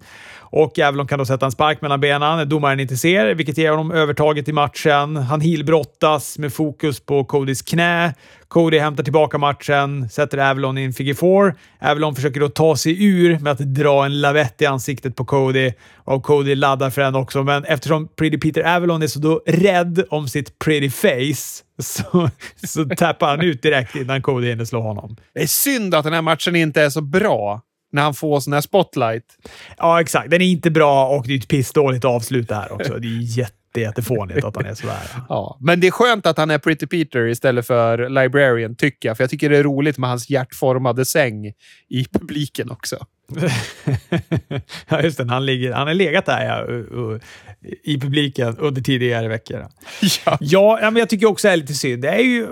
Och 0.56 0.78
Avalon 0.78 1.06
kan 1.06 1.18
då 1.18 1.24
sätta 1.24 1.46
en 1.46 1.52
spark 1.52 1.80
mellan 1.80 2.00
benen. 2.00 2.48
Domaren 2.48 2.80
inte 2.80 2.96
ser, 2.96 3.34
vilket 3.34 3.58
ger 3.58 3.70
honom 3.70 3.90
övertaget 3.90 4.48
i 4.48 4.52
matchen. 4.52 5.16
Han 5.16 5.40
heelbrottas 5.40 6.38
med 6.38 6.52
fokus 6.52 7.00
på 7.00 7.24
Codys 7.24 7.62
knä. 7.62 8.14
Cody 8.48 8.78
hämtar 8.78 9.04
tillbaka 9.04 9.38
matchen, 9.38 10.08
sätter 10.08 10.38
Avalon 10.38 10.78
i 10.78 10.84
en 10.84 10.92
figure 10.92 11.14
four. 11.14 11.54
Avalon 11.80 12.14
försöker 12.14 12.40
då 12.40 12.48
ta 12.48 12.76
sig 12.76 13.04
ur 13.04 13.38
med 13.38 13.52
att 13.52 13.58
dra 13.58 14.04
en 14.04 14.20
lavett 14.20 14.62
i 14.62 14.66
ansiktet 14.66 15.16
på 15.16 15.24
Cody 15.24 15.72
och 16.04 16.22
Cody 16.22 16.54
laddar 16.54 16.90
för 16.90 17.02
den 17.02 17.14
också, 17.14 17.42
men 17.42 17.64
eftersom 17.64 18.08
Pretty 18.08 18.38
Peter 18.38 18.76
Avalon 18.76 19.02
är 19.02 19.06
så 19.06 19.18
då 19.18 19.42
rädd 19.46 20.04
om 20.10 20.28
sitt 20.28 20.58
pretty 20.58 20.90
face 20.90 21.64
så, 21.82 22.30
så 22.66 22.84
tappar 22.84 23.28
han 23.28 23.40
ut 23.40 23.62
direkt 23.62 23.96
innan 23.96 24.22
Cody 24.22 24.48
hinner 24.48 24.64
slå 24.64 24.80
honom. 24.80 25.16
Det 25.34 25.42
är 25.42 25.46
synd 25.46 25.94
att 25.94 26.04
den 26.04 26.12
här 26.12 26.22
matchen 26.22 26.56
inte 26.56 26.82
är 26.82 26.90
så 26.90 27.00
bra 27.00 27.62
när 27.94 28.02
han 28.02 28.14
får 28.14 28.40
sån 28.40 28.52
här 28.52 28.60
spotlight. 28.60 29.24
Ja, 29.78 30.00
exakt. 30.00 30.30
Den 30.30 30.42
är 30.42 30.46
inte 30.46 30.70
bra 30.70 31.08
och 31.08 31.26
det 31.26 31.34
är 31.34 31.38
ett 31.38 31.48
pissdåligt 31.48 32.04
avslut 32.04 32.48
det 32.48 32.54
här 32.54 32.72
också. 32.72 32.98
Det 32.98 33.06
är 33.06 33.38
jätte 33.38 33.80
jättefånigt 33.80 34.44
att 34.44 34.56
han 34.56 34.66
är 34.66 34.74
sådär. 34.74 35.00
ja, 35.28 35.58
men 35.60 35.80
det 35.80 35.86
är 35.86 35.90
skönt 35.90 36.26
att 36.26 36.38
han 36.38 36.50
är 36.50 36.58
Pretty 36.58 36.86
Peter 36.86 37.26
istället 37.26 37.66
för 37.66 38.08
Librarian, 38.08 38.76
tycker 38.76 39.08
jag. 39.08 39.16
För 39.16 39.24
jag 39.24 39.30
tycker 39.30 39.50
det 39.50 39.58
är 39.58 39.62
roligt 39.62 39.98
med 39.98 40.10
hans 40.10 40.30
hjärtformade 40.30 41.04
säng 41.04 41.46
i 41.88 42.04
publiken 42.12 42.70
också. 42.70 42.96
ja, 44.88 45.02
just 45.02 45.18
det. 45.18 45.24
Han, 45.24 45.46
ligger, 45.46 45.72
han 45.72 45.86
har 45.86 45.94
legat 45.94 46.26
där 46.26 46.44
ja, 46.44 47.18
i 47.84 48.00
publiken 48.00 48.56
under 48.58 48.82
tidigare 48.82 49.28
veckor. 49.28 49.66
Ja, 50.00 50.38
ja 50.80 50.90
men 50.90 50.96
jag 50.96 51.08
tycker 51.08 51.26
också 51.26 51.48
det 51.48 51.52
är 51.52 51.56
lite 51.56 51.74
synd. 51.74 52.02
Det 52.02 52.08
är 52.08 52.22
ju, 52.22 52.46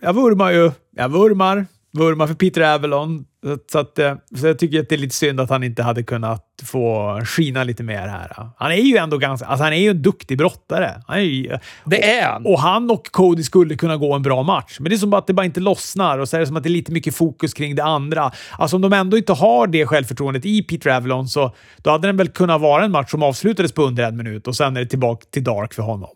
jag 0.00 0.14
vurmar 0.14 0.52
ju. 0.52 0.70
Jag 0.96 1.08
vurmar 1.08 1.66
vurmar 1.92 2.26
för 2.26 2.34
Peter 2.34 2.74
Avalon. 2.74 3.24
Så, 3.72 3.78
att, 3.78 3.98
eh, 3.98 4.14
så 4.36 4.46
jag 4.46 4.58
tycker 4.58 4.80
att 4.80 4.88
det 4.88 4.94
är 4.94 4.98
lite 4.98 5.14
synd 5.14 5.40
att 5.40 5.50
han 5.50 5.64
inte 5.64 5.82
hade 5.82 6.02
kunnat 6.02 6.46
få 6.64 7.20
skina 7.24 7.64
lite 7.64 7.82
mer 7.82 8.08
här. 8.08 8.50
Han 8.56 8.72
är 8.72 8.76
ju 8.76 8.96
ändå 8.96 9.18
ganska, 9.18 9.46
alltså 9.46 9.64
han 9.64 9.72
är 9.72 9.76
ju 9.76 9.90
en 9.90 10.02
duktig 10.02 10.38
brottare. 10.38 11.02
Han 11.06 11.18
är 11.18 11.22
ju, 11.22 11.58
det 11.84 12.10
är 12.10 12.26
han. 12.28 12.46
Och, 12.46 12.52
och 12.52 12.60
han 12.60 12.90
och 12.90 13.06
Cody 13.10 13.42
skulle 13.42 13.76
kunna 13.76 13.96
gå 13.96 14.14
en 14.14 14.22
bra 14.22 14.42
match. 14.42 14.76
Men 14.80 14.90
det 14.90 14.96
är 14.96 14.98
som 14.98 15.14
att 15.14 15.26
det 15.26 15.32
bara 15.32 15.46
inte 15.46 15.60
lossnar 15.60 16.18
och 16.18 16.28
så 16.28 16.36
är 16.36 16.40
det 16.40 16.46
som 16.46 16.56
att 16.56 16.62
det 16.62 16.68
är 16.68 16.70
lite 16.70 16.92
mycket 16.92 17.16
fokus 17.16 17.54
kring 17.54 17.74
det 17.74 17.84
andra. 17.84 18.32
Alltså 18.58 18.76
om 18.76 18.82
de 18.82 18.92
ändå 18.92 19.16
inte 19.16 19.32
har 19.32 19.66
det 19.66 19.86
självförtroendet 19.86 20.46
i 20.46 20.62
Peter 20.62 20.90
Avalon 20.90 21.28
så 21.28 21.54
då 21.76 21.90
hade 21.90 22.08
den 22.08 22.16
väl 22.16 22.28
kunnat 22.28 22.60
vara 22.60 22.84
en 22.84 22.90
match 22.90 23.10
som 23.10 23.22
avslutades 23.22 23.72
på 23.72 23.82
under 23.82 24.04
en 24.04 24.16
minut 24.16 24.48
och 24.48 24.56
sen 24.56 24.76
är 24.76 24.80
det 24.80 24.86
tillbaka 24.86 25.26
till 25.30 25.44
Dark 25.44 25.74
för 25.74 25.82
honom. 25.82 26.10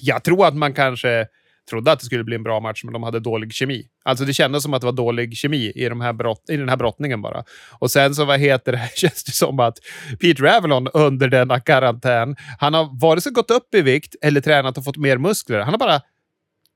Jag 0.00 0.24
tror 0.24 0.46
att 0.46 0.56
man 0.56 0.74
kanske 0.74 1.26
trodde 1.70 1.92
att 1.92 1.98
det 2.00 2.06
skulle 2.06 2.24
bli 2.24 2.34
en 2.34 2.42
bra 2.42 2.60
match, 2.60 2.84
men 2.84 2.92
de 2.92 3.02
hade 3.02 3.20
dålig 3.20 3.52
kemi. 3.52 3.86
Alltså 4.04 4.24
det 4.24 4.32
kändes 4.32 4.62
som 4.62 4.74
att 4.74 4.80
det 4.80 4.86
var 4.86 4.92
dålig 4.92 5.36
kemi 5.36 5.72
i, 5.74 5.88
de 5.88 6.00
här 6.00 6.12
brott, 6.12 6.44
i 6.48 6.56
den 6.56 6.68
här 6.68 6.76
brottningen 6.76 7.22
bara. 7.22 7.44
Och 7.78 7.90
sen 7.90 8.14
så, 8.14 8.24
vad 8.24 8.40
heter 8.40 8.72
det, 8.72 8.90
känns 8.96 9.24
det 9.24 9.32
som 9.32 9.60
att 9.60 9.78
Peter 10.20 10.56
Avalon 10.56 10.88
under 10.88 11.28
denna 11.28 11.60
karantän, 11.60 12.36
han 12.58 12.74
har 12.74 13.00
vare 13.00 13.20
sig 13.20 13.32
gått 13.32 13.50
upp 13.50 13.74
i 13.74 13.82
vikt 13.82 14.14
eller 14.22 14.40
tränat 14.40 14.78
och 14.78 14.84
fått 14.84 14.96
mer 14.96 15.18
muskler. 15.18 15.60
Han 15.60 15.74
har 15.74 15.78
bara 15.78 16.00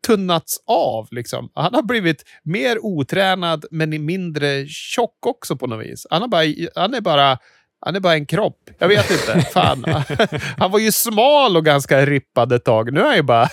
tunnats 0.06 0.56
av. 0.66 1.08
Liksom. 1.10 1.50
Han 1.54 1.74
har 1.74 1.82
blivit 1.82 2.24
mer 2.42 2.84
otränad, 2.84 3.64
men 3.70 4.06
mindre 4.06 4.66
tjock 4.68 5.26
också 5.26 5.56
på 5.56 5.66
något 5.66 5.86
vis. 5.86 6.06
Han, 6.10 6.22
har 6.22 6.28
bara, 6.28 6.44
han 6.74 6.94
är 6.94 7.00
bara 7.00 7.38
han 7.80 7.96
är 7.96 8.00
bara 8.00 8.14
en 8.14 8.26
kropp. 8.26 8.70
Jag 8.78 8.88
vet 8.88 9.10
inte. 9.10 9.40
Fan. 9.40 9.84
Han 10.58 10.70
var 10.70 10.78
ju 10.78 10.92
smal 10.92 11.56
och 11.56 11.64
ganska 11.64 12.06
rippad 12.06 12.52
ett 12.52 12.64
tag. 12.64 12.92
Nu 12.92 13.00
är 13.00 13.04
han 13.04 13.16
ju 13.16 13.22
bara... 13.22 13.48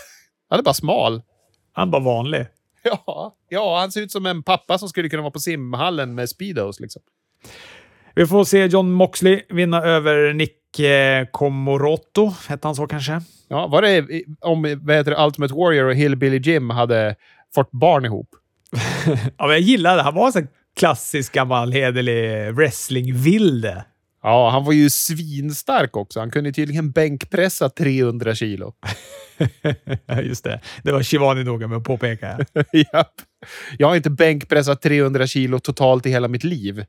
Han 0.54 0.60
är 0.60 0.64
bara 0.64 0.74
smal. 0.74 1.22
Han 1.72 1.88
är 1.88 1.92
bara 1.92 2.02
vanlig. 2.02 2.46
Ja, 2.84 3.36
ja, 3.50 3.80
han 3.80 3.92
ser 3.92 4.02
ut 4.02 4.12
som 4.12 4.26
en 4.26 4.44
pappa 4.44 4.78
som 4.78 4.90
skulle 4.90 5.10
kunna 5.10 5.22
vara 5.22 5.32
på 5.32 5.40
simhallen 5.40 6.16
med 6.16 6.30
Speedos. 6.30 6.80
Liksom. 6.80 7.02
Vi 8.16 8.28
får 8.28 8.44
se 8.44 8.66
John 8.66 8.92
Moxley 8.92 9.42
vinna 9.50 9.82
över 9.82 10.34
Nick 10.34 10.80
eh. 10.80 11.28
Hette 12.48 12.68
han 12.68 12.76
så 12.76 12.88
kanske? 12.88 13.22
Ja, 13.48 13.68
var 13.68 13.82
det 13.82 14.24
om 14.42 14.80
vad 14.82 14.96
heter 14.96 15.12
det, 15.12 15.26
Ultimate 15.26 15.54
Warrior 15.54 15.86
och 15.86 15.96
Hillbilly 15.96 16.38
Jim 16.38 16.70
hade 16.70 17.16
fått 17.56 17.72
barn 17.72 18.06
ihop? 18.06 18.30
ja, 19.38 19.48
men 19.48 19.50
jag 19.50 19.60
gillade 19.60 19.96
det. 19.96 20.04
Han 20.04 20.16
var 20.16 20.26
en 20.26 20.34
sån 20.34 20.48
klassisk 20.80 21.34
gammal 21.34 21.72
hederlig 21.72 22.54
wrestlingvilde. 22.54 23.86
Ja, 24.24 24.50
han 24.50 24.64
var 24.64 24.74
ju 24.74 24.90
svinstark 24.90 25.98
också. 25.98 26.20
Han 26.20 26.32
kunde 26.32 26.52
tydligen 26.52 26.92
bänkpressa 26.92 27.70
300 27.70 28.36
kilo. 28.36 28.74
Just 30.24 30.44
det. 30.44 30.62
Det 30.84 30.92
var 30.92 31.04
Shivani 31.04 31.44
noga 31.44 31.68
med 31.68 31.78
att 31.78 31.84
påpeka. 31.84 32.40
Japp. 32.74 33.14
Jag 33.78 33.88
har 33.88 33.96
inte 33.96 34.10
bänkpressat 34.10 34.82
300 34.82 35.28
kilo 35.28 35.60
totalt 35.60 36.06
i 36.06 36.10
hela 36.10 36.28
mitt 36.28 36.44
liv. 36.44 36.86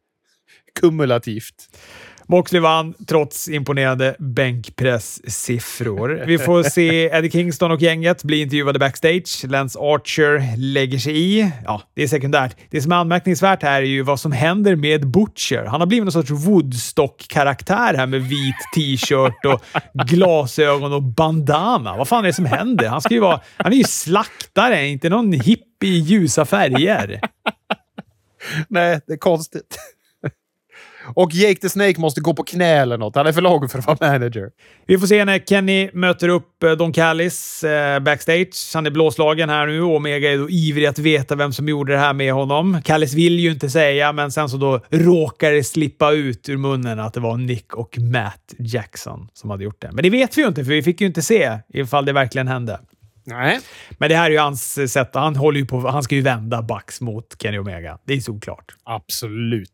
Kumulativt. 0.81 1.69
Moxley 2.27 2.61
vann 2.61 2.95
trots 3.09 3.49
imponerande 3.49 4.17
bänkpresssiffror. 4.19 6.25
Vi 6.27 6.39
får 6.39 6.63
se 6.63 7.05
Eddie 7.05 7.31
Kingston 7.31 7.71
och 7.71 7.83
gänget 7.83 8.23
bli 8.23 8.41
intervjuade 8.41 8.79
backstage. 8.79 9.45
Lance 9.45 9.79
Archer 9.79 10.57
lägger 10.57 10.99
sig 10.99 11.19
i. 11.19 11.53
Ja, 11.65 11.83
det 11.95 12.03
är 12.03 12.09
sekundärt. 12.09 12.57
Det 12.71 12.83
som 12.83 12.93
är 12.93 12.97
anmärkningsvärt 12.97 13.63
här 13.63 13.83
är 13.83 13.87
ju 13.87 14.03
vad 14.03 14.21
som 14.21 14.33
händer 14.33 14.77
med 14.77 15.07
Butcher. 15.07 15.65
Han 15.65 15.81
har 15.81 15.87
blivit 15.87 16.05
någon 16.05 16.13
sorts 16.13 16.31
Woodstock-karaktär 16.31 17.95
här 17.95 18.07
med 18.07 18.23
vit 18.23 18.57
t-shirt 18.75 19.45
och 19.45 19.61
glasögon 20.07 20.93
och 20.93 21.03
bandana. 21.03 21.97
Vad 21.97 22.09
fan 22.09 22.25
är 22.25 22.29
det 22.29 22.33
som 22.33 22.47
händer? 22.47 22.89
Han 22.89 23.01
ska 23.01 23.15
ju 23.15 23.21
vara... 23.21 23.41
Han 23.57 23.73
är 23.73 23.77
ju 23.77 23.85
slaktare, 23.85 24.87
inte 24.87 25.09
någon 25.09 25.33
hippie 25.33 25.65
i 25.81 25.99
ljusa 25.99 26.45
färger. 26.45 27.21
Nej, 28.69 29.01
det 29.07 29.13
är 29.13 29.17
konstigt. 29.17 29.79
Och 31.07 31.33
Jake 31.33 31.61
the 31.61 31.69
Snake 31.69 32.01
måste 32.01 32.21
gå 32.21 32.35
på 32.35 32.45
knä 32.45 32.65
eller 32.65 32.99
något. 32.99 33.17
Han 33.17 33.27
är 33.27 33.33
för 33.33 33.41
låg 33.41 33.71
för 33.71 33.79
att 33.79 33.87
vara 33.87 34.13
manager. 34.13 34.51
Vi 34.87 34.99
får 34.99 35.07
se 35.07 35.25
när 35.25 35.39
Kenny 35.39 35.91
möter 35.93 36.29
upp 36.29 36.63
eh, 36.63 36.73
Don 36.73 36.93
Callis 36.93 37.65
eh, 37.65 38.01
backstage. 38.01 38.71
Han 38.75 38.87
är 38.87 38.91
blåslagen 38.91 39.51
här 39.51 39.67
nu 39.67 39.83
och 39.83 39.97
Omega 39.97 40.33
är 40.33 40.39
då 40.39 40.51
ivrig 40.51 40.87
att 40.87 40.99
veta 40.99 41.35
vem 41.35 41.53
som 41.53 41.69
gjorde 41.69 41.93
det 41.93 41.99
här 41.99 42.13
med 42.13 42.33
honom. 42.33 42.83
Callis 42.85 43.15
vill 43.15 43.41
ju 43.41 43.51
inte 43.51 43.71
säga, 43.71 44.13
men 44.13 44.33
sen 44.33 44.49
så 44.49 44.57
då 44.57 44.81
råkar 44.91 45.53
det 45.53 45.65
slippa 45.65 46.13
ut 46.13 46.49
ur 46.49 46.57
munnen 46.57 47.01
att 47.01 47.15
det 47.15 47.21
var 47.21 47.37
Nick 47.37 47.75
och 47.75 47.99
Matt 47.99 48.55
Jackson 48.59 49.29
som 49.33 49.51
hade 49.51 49.65
gjort 49.65 49.83
det. 49.83 49.91
Men 49.93 50.03
det 50.03 50.11
vet 50.11 50.39
vi 50.39 50.43
ju 50.43 50.49
inte, 50.49 50.65
för 50.65 50.73
vi 50.73 50.83
fick 50.83 51.01
ju 51.01 51.07
inte 51.07 51.23
se 51.23 51.59
ifall 51.69 52.05
det 52.05 52.13
verkligen 52.13 52.49
hände. 52.49 52.81
Nej. 53.27 53.61
Men 53.99 54.09
det 54.09 54.17
här 54.17 54.27
är 54.27 54.31
ju 54.31 54.39
hans 54.39 54.93
sätt. 54.93 55.11
Han, 55.15 55.37
håller 55.37 55.61
ju 55.61 55.67
på, 55.67 55.89
han 55.89 56.03
ska 56.03 56.15
ju 56.15 56.21
vända 56.21 56.63
Bucks 56.63 57.01
mot 57.01 57.43
Kenny 57.43 57.59
Omega. 57.59 57.99
Det 58.05 58.15
är 58.15 58.21
såklart. 58.21 58.75
Absolut. 58.85 59.71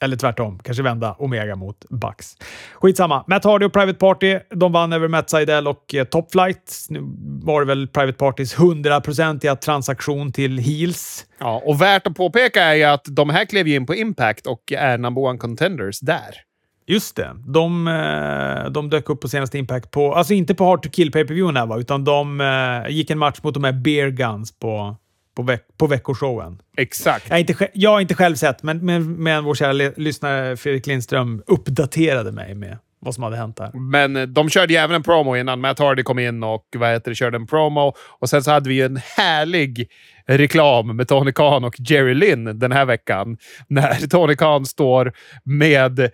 Eller 0.00 0.16
tvärtom, 0.16 0.58
kanske 0.64 0.82
vända 0.82 1.16
Omega 1.18 1.56
mot 1.56 1.84
Bucks. 1.90 2.36
Skitsamma. 2.74 3.24
Matt 3.26 3.44
Hardy 3.44 3.66
och 3.66 3.72
Private 3.72 3.98
Party, 3.98 4.38
de 4.50 4.72
vann 4.72 4.92
över 4.92 5.08
Matt 5.08 5.30
Seidel 5.30 5.68
och 5.68 5.94
eh, 5.94 6.04
Top 6.04 6.32
Flight. 6.32 6.86
Nu 6.88 7.00
var 7.42 7.60
det 7.60 7.66
väl 7.66 7.88
Private 7.88 8.18
Partys 8.18 8.60
hundraprocentiga 8.60 9.56
transaktion 9.56 10.32
till 10.32 10.58
Heels. 10.58 11.26
Ja, 11.38 11.62
och 11.64 11.80
värt 11.80 12.06
att 12.06 12.14
påpeka 12.14 12.62
är 12.62 12.74
ju 12.74 12.84
att 12.84 13.04
de 13.04 13.30
här 13.30 13.44
klev 13.44 13.68
in 13.68 13.86
på 13.86 13.94
Impact 13.94 14.46
och 14.46 14.72
är 14.72 14.98
number 14.98 15.22
one 15.22 15.38
contenders 15.38 16.00
där. 16.00 16.46
Just 16.86 17.16
det. 17.16 17.36
De, 17.46 17.88
eh, 17.88 18.70
de 18.70 18.90
dök 18.90 19.10
upp 19.10 19.20
på 19.20 19.28
senaste 19.28 19.58
Impact 19.58 19.90
på... 19.90 20.14
Alltså 20.14 20.34
inte 20.34 20.54
på 20.54 20.64
Hard 20.64 20.82
to 20.82 20.88
Kill 20.90 21.12
pay 21.12 21.24
per 21.24 21.34
view 21.34 21.80
utan 21.80 22.04
de 22.04 22.40
eh, 22.40 22.90
gick 22.90 23.10
en 23.10 23.18
match 23.18 23.38
mot 23.42 23.54
de 23.54 23.64
här 23.64 23.72
Beer 23.72 24.10
Guns 24.10 24.58
på 24.58 24.96
på, 25.36 25.42
veck 25.42 25.62
på 25.78 25.86
veckoshowen. 25.86 26.58
Exakt. 26.76 27.30
Jag 27.30 27.40
inte, 27.40 27.68
jag 27.72 27.90
har 27.90 28.00
inte 28.00 28.14
själv 28.14 28.34
sett, 28.34 28.62
men, 28.62 28.78
men, 28.78 29.12
men 29.12 29.44
vår 29.44 29.54
kära 29.54 29.72
lyssnare 29.96 30.56
Fredrik 30.56 30.86
Lindström 30.86 31.42
uppdaterade 31.46 32.32
mig 32.32 32.54
med 32.54 32.78
vad 32.98 33.14
som 33.14 33.22
hade 33.22 33.36
hänt 33.36 33.56
där. 33.56 33.70
Men 33.72 34.16
eh, 34.16 34.22
de 34.22 34.48
körde 34.48 34.72
ju 34.72 34.78
även 34.78 34.96
en 34.96 35.02
promo 35.02 35.36
innan 35.36 35.60
Matt 35.60 35.78
Hardy 35.78 36.02
kom 36.02 36.18
in 36.18 36.42
och 36.42 36.66
vad 36.76 36.90
heter 36.90 37.10
det, 37.10 37.14
körde 37.14 37.36
en 37.36 37.46
promo. 37.46 37.94
Och 38.18 38.28
sen 38.28 38.42
så 38.42 38.50
hade 38.50 38.68
vi 38.68 38.74
ju 38.74 38.84
en 38.84 39.00
härlig 39.16 39.88
reklam 40.26 40.96
med 40.96 41.08
Tony 41.08 41.32
Khan 41.32 41.64
och 41.64 41.74
Jerry 41.78 42.14
Lynn 42.14 42.58
den 42.58 42.72
här 42.72 42.84
veckan. 42.84 43.36
När 43.68 44.06
Tony 44.08 44.36
Khan 44.36 44.66
står 44.66 45.12
med 45.44 46.10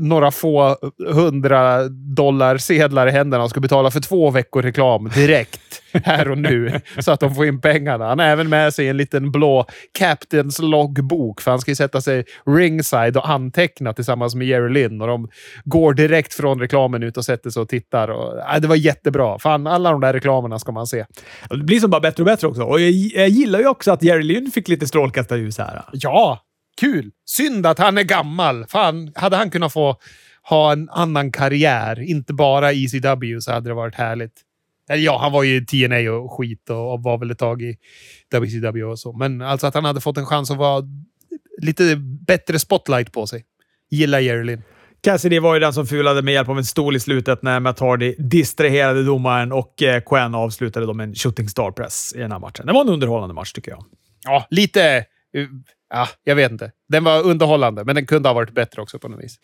några 0.00 0.30
få 0.30 0.76
hundra 1.08 1.88
dollar 1.88 2.56
sedlar 2.56 3.06
i 3.06 3.10
händerna 3.10 3.44
och 3.44 3.50
ska 3.50 3.60
betala 3.60 3.90
för 3.90 4.00
två 4.00 4.30
veckor 4.30 4.62
reklam 4.62 5.08
direkt 5.14 5.82
här 6.04 6.30
och 6.30 6.38
nu 6.38 6.80
så 6.98 7.12
att 7.12 7.20
de 7.20 7.34
får 7.34 7.46
in 7.46 7.60
pengarna. 7.60 8.08
Han 8.08 8.18
har 8.18 8.26
även 8.26 8.48
med 8.48 8.74
sig 8.74 8.88
en 8.88 8.96
liten 8.96 9.32
blå 9.32 9.66
Captains 9.98 10.58
loggbok 10.58 11.40
för 11.40 11.50
han 11.50 11.60
ska 11.60 11.70
ju 11.70 11.74
sätta 11.74 12.00
sig 12.00 12.24
ringside 12.46 13.16
och 13.16 13.30
anteckna 13.30 13.92
tillsammans 13.92 14.34
med 14.34 14.46
Jerry 14.46 14.72
Lynn 14.72 15.00
och 15.00 15.06
de 15.06 15.28
går 15.64 15.94
direkt 15.94 16.34
från 16.34 16.60
reklamen 16.60 17.02
ut 17.02 17.16
och 17.16 17.24
sätter 17.24 17.50
sig 17.50 17.62
och 17.62 17.68
tittar. 17.68 18.08
Och, 18.08 18.38
äh, 18.38 18.60
det 18.60 18.68
var 18.68 18.76
jättebra. 18.76 19.38
Fan, 19.38 19.66
alla 19.66 19.90
de 19.90 20.00
där 20.00 20.12
reklamerna 20.12 20.58
ska 20.58 20.72
man 20.72 20.86
se. 20.86 21.06
Det 21.50 21.56
blir 21.56 21.80
som 21.80 21.90
bara 21.90 22.00
bättre 22.00 22.22
och 22.22 22.26
bättre 22.26 22.48
också. 22.48 22.62
Och 22.62 22.80
jag, 22.80 22.90
jag 22.90 23.28
gillar 23.28 23.58
ju 23.58 23.66
också 23.68 23.92
att 23.92 24.02
Jerry 24.02 24.22
Lynn 24.22 24.50
fick 24.50 24.68
lite 24.68 24.86
strålkastarljus 24.86 25.58
här. 25.58 25.82
Ja, 25.92 26.40
Kul! 26.80 27.10
Synd 27.24 27.66
att 27.66 27.78
han 27.78 27.98
är 27.98 28.02
gammal. 28.02 28.66
Fan, 28.66 29.12
hade 29.14 29.36
han 29.36 29.50
kunnat 29.50 29.72
få 29.72 29.96
ha 30.42 30.72
en 30.72 30.90
annan 30.90 31.32
karriär, 31.32 32.00
inte 32.00 32.32
bara 32.32 32.72
ECW, 32.72 33.40
så 33.40 33.52
hade 33.52 33.70
det 33.70 33.74
varit 33.74 33.94
härligt. 33.94 34.32
Ja, 34.88 35.18
han 35.18 35.32
var 35.32 35.42
ju 35.42 35.56
i 35.56 35.66
TNA 35.66 36.12
och 36.12 36.32
skit 36.32 36.70
och 36.70 37.02
var 37.02 37.18
väl 37.18 37.30
ett 37.30 37.38
tag 37.38 37.62
i 37.62 37.76
WCW 38.30 38.84
och 38.84 38.98
så. 38.98 39.12
Men 39.12 39.42
alltså 39.42 39.66
att 39.66 39.74
han 39.74 39.84
hade 39.84 40.00
fått 40.00 40.18
en 40.18 40.26
chans 40.26 40.50
att 40.50 40.56
vara 40.56 40.82
lite 41.62 41.96
bättre 42.26 42.58
spotlight 42.58 43.12
på 43.12 43.26
sig. 43.26 43.44
Gillar 43.90 44.20
Jerry. 44.20 44.58
Cassidy 45.02 45.38
var 45.38 45.54
ju 45.54 45.60
den 45.60 45.72
som 45.72 45.86
fulade 45.86 46.22
med 46.22 46.34
hjälp 46.34 46.48
av 46.48 46.58
en 46.58 46.64
stol 46.64 46.96
i 46.96 47.00
slutet 47.00 47.42
när 47.42 47.60
Matt 47.60 47.80
Hardy 47.80 48.14
distraherade 48.18 49.04
domaren 49.04 49.52
och 49.52 49.82
eh, 49.82 50.02
Quen 50.06 50.34
avslutade 50.34 50.86
dem 50.86 50.96
med 50.96 51.08
en 51.08 51.14
shooting 51.14 51.48
star 51.48 51.70
press 51.70 52.12
i 52.16 52.18
den 52.18 52.32
här 52.32 52.38
matchen. 52.38 52.66
Det 52.66 52.72
var 52.72 52.80
en 52.80 52.88
underhållande 52.88 53.34
match 53.34 53.52
tycker 53.52 53.70
jag. 53.70 53.84
Ja, 54.24 54.46
lite 54.50 55.04
Ja, 55.94 56.08
jag 56.24 56.36
vet 56.36 56.52
inte. 56.52 56.70
Den 56.88 57.04
var 57.04 57.22
underhållande, 57.22 57.84
men 57.84 57.94
den 57.94 58.06
kunde 58.06 58.28
ha 58.28 58.34
varit 58.34 58.54
bättre 58.54 58.82
också 58.82 58.98
på 58.98 59.08
något 59.08 59.24
vis. 59.24 59.36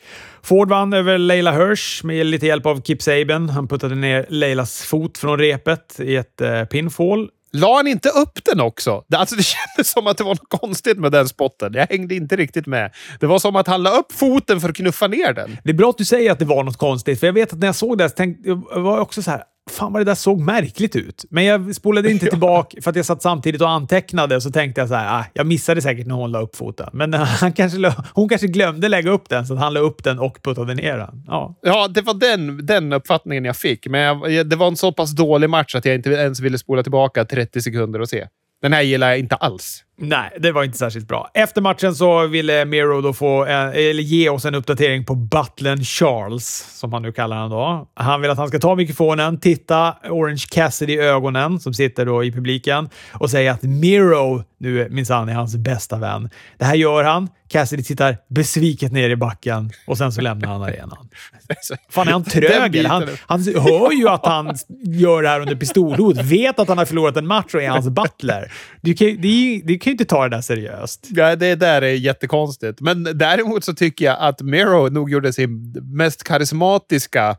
Ford 0.42 0.68
vann 0.68 0.92
över 0.92 1.18
Leila 1.18 1.52
Hirsch 1.52 2.04
med 2.04 2.26
lite 2.26 2.46
hjälp 2.46 2.66
av 2.66 2.82
Kip 2.82 3.02
Saben. 3.02 3.48
Han 3.48 3.68
puttade 3.68 3.94
ner 3.94 4.26
Leilas 4.28 4.82
fot 4.82 5.18
från 5.18 5.38
repet 5.38 6.00
i 6.00 6.16
ett 6.16 6.40
uh, 6.42 6.64
pinfall. 6.64 7.28
La 7.52 7.76
han 7.76 7.86
inte 7.86 8.08
upp 8.08 8.44
den 8.44 8.60
också? 8.60 9.04
Det, 9.08 9.16
alltså 9.16 9.36
det 9.36 9.42
kändes 9.76 9.90
som 9.90 10.06
att 10.06 10.16
det 10.16 10.24
var 10.24 10.34
något 10.34 10.60
konstigt 10.60 10.98
med 10.98 11.12
den 11.12 11.28
spotten. 11.28 11.72
Jag 11.74 11.86
hängde 11.86 12.14
inte 12.14 12.36
riktigt 12.36 12.66
med. 12.66 12.94
Det 13.20 13.26
var 13.26 13.38
som 13.38 13.56
att 13.56 13.66
han 13.66 13.82
la 13.82 13.90
upp 13.90 14.12
foten 14.12 14.60
för 14.60 14.68
att 14.68 14.76
knuffa 14.76 15.06
ner 15.06 15.32
den. 15.32 15.56
Det 15.64 15.70
är 15.70 15.74
bra 15.74 15.90
att 15.90 15.98
du 15.98 16.04
säger 16.04 16.32
att 16.32 16.38
det 16.38 16.44
var 16.44 16.64
något 16.64 16.76
konstigt, 16.76 17.20
för 17.20 17.26
jag 17.26 17.34
vet 17.34 17.52
att 17.52 17.58
när 17.58 17.68
jag 17.68 17.74
såg 17.76 17.98
det 17.98 18.08
så 18.08 18.14
tänkte, 18.14 18.48
jag 18.48 18.80
var 18.80 18.98
också 18.98 19.22
så 19.22 19.30
här 19.30 19.42
fan 19.70 19.92
vad 19.92 20.00
det 20.00 20.04
där 20.04 20.14
såg 20.14 20.40
märkligt 20.40 20.96
ut. 20.96 21.24
Men 21.30 21.44
jag 21.44 21.74
spolade 21.74 22.10
inte 22.10 22.26
tillbaka 22.30 22.82
för 22.82 22.90
att 22.90 22.96
jag 22.96 23.06
satt 23.06 23.22
samtidigt 23.22 23.60
och 23.60 23.70
antecknade 23.70 24.36
och 24.36 24.42
så 24.42 24.50
tänkte 24.50 24.80
jag 24.80 24.88
så 24.88 24.94
här, 24.94 25.20
ah, 25.20 25.24
jag 25.32 25.46
missade 25.46 25.82
säkert 25.82 26.06
när 26.06 26.14
hon 26.14 26.32
la 26.32 26.40
upp 26.40 26.56
foten. 26.56 26.88
Men 26.92 27.14
han 27.14 27.52
kanske, 27.52 27.94
hon 28.12 28.28
kanske 28.28 28.46
glömde 28.46 28.88
lägga 28.88 29.10
upp 29.10 29.28
den 29.28 29.46
så 29.46 29.54
att 29.54 29.60
han 29.60 29.74
la 29.74 29.80
upp 29.80 30.04
den 30.04 30.18
och 30.18 30.42
puttade 30.42 30.74
ner 30.74 30.98
den. 30.98 31.24
Ja, 31.26 31.58
ja 31.62 31.88
det 31.88 32.00
var 32.00 32.14
den, 32.14 32.66
den 32.66 32.92
uppfattningen 32.92 33.44
jag 33.44 33.56
fick. 33.56 33.86
Men 33.86 34.00
jag, 34.00 34.48
det 34.48 34.56
var 34.56 34.68
en 34.68 34.76
så 34.76 34.92
pass 34.92 35.10
dålig 35.10 35.50
match 35.50 35.74
att 35.74 35.84
jag 35.84 35.94
inte 35.94 36.10
ens 36.10 36.40
ville 36.40 36.58
spola 36.58 36.82
tillbaka 36.82 37.24
30 37.24 37.62
sekunder 37.62 38.00
och 38.00 38.08
se. 38.08 38.26
Den 38.62 38.72
här 38.72 38.82
gillar 38.82 39.08
jag 39.08 39.18
inte 39.18 39.34
alls. 39.34 39.84
Nej, 40.02 40.30
det 40.38 40.52
var 40.52 40.64
inte 40.64 40.78
särskilt 40.78 41.08
bra. 41.08 41.30
Efter 41.34 41.60
matchen 41.60 41.94
så 41.94 42.26
ville 42.26 42.64
Miro 42.64 43.00
då 43.00 43.12
få, 43.12 43.46
eh, 43.46 43.68
eller 43.68 44.02
ge 44.02 44.28
oss 44.28 44.44
en 44.44 44.54
uppdatering 44.54 45.04
på 45.04 45.14
Butlern 45.14 45.84
Charles, 45.84 46.78
som 46.78 46.92
han 46.92 47.02
nu 47.02 47.12
kallar 47.12 47.36
honom 47.36 47.50
då. 47.50 47.88
Han 47.94 48.20
vill 48.20 48.30
att 48.30 48.38
han 48.38 48.48
ska 48.48 48.58
ta 48.58 48.74
mikrofonen, 48.74 49.40
titta 49.40 49.94
Orange 50.08 50.44
Cassidy 50.50 50.92
i 50.92 51.00
ögonen, 51.00 51.60
som 51.60 51.74
sitter 51.74 52.06
då 52.06 52.24
i 52.24 52.32
publiken, 52.32 52.88
och 53.12 53.30
säga 53.30 53.52
att 53.52 53.62
Miro 53.62 54.44
nu 54.58 54.88
minsann 54.90 55.28
är 55.28 55.34
hans 55.34 55.56
bästa 55.56 55.98
vän. 55.98 56.30
Det 56.58 56.64
här 56.64 56.74
gör 56.74 57.04
han. 57.04 57.28
Cassidy 57.48 57.82
tittar 57.82 58.16
besviket 58.28 58.92
ner 58.92 59.10
i 59.10 59.16
backen 59.16 59.70
och 59.86 59.98
sen 59.98 60.12
så 60.12 60.20
lämnar 60.20 60.48
han 60.48 60.62
arenan. 60.62 61.08
Fan, 61.90 62.08
är 62.08 62.12
han 62.12 62.24
trög? 62.24 62.84
Han, 62.86 63.08
han 63.26 63.42
hör 63.42 63.92
ju 63.92 64.08
att 64.08 64.26
han 64.26 64.56
gör 64.84 65.22
det 65.22 65.28
här 65.28 65.40
under 65.40 65.54
pistolhot, 65.54 66.16
vet 66.16 66.58
att 66.58 66.68
han 66.68 66.78
har 66.78 66.84
förlorat 66.84 67.16
en 67.16 67.26
match 67.26 67.54
och 67.54 67.62
är 67.62 67.68
hans 67.68 67.88
butler. 67.88 68.52
Du 68.80 68.94
kan, 68.94 69.20
det, 69.20 69.62
du 69.64 69.78
kan 69.78 69.89
ju 69.90 69.92
inte 69.92 70.04
ta 70.04 70.28
det 70.28 70.36
där 70.36 70.42
seriöst. 70.42 71.08
Ja, 71.10 71.36
det 71.36 71.54
där 71.54 71.82
är 71.82 71.94
jättekonstigt. 71.94 72.80
Men 72.80 73.04
däremot 73.04 73.64
så 73.64 73.74
tycker 73.74 74.04
jag 74.04 74.16
att 74.18 74.40
Miro 74.40 74.88
nog 74.88 75.10
gjorde 75.10 75.32
sin 75.32 75.74
mest 75.82 76.24
karismatiska 76.24 77.36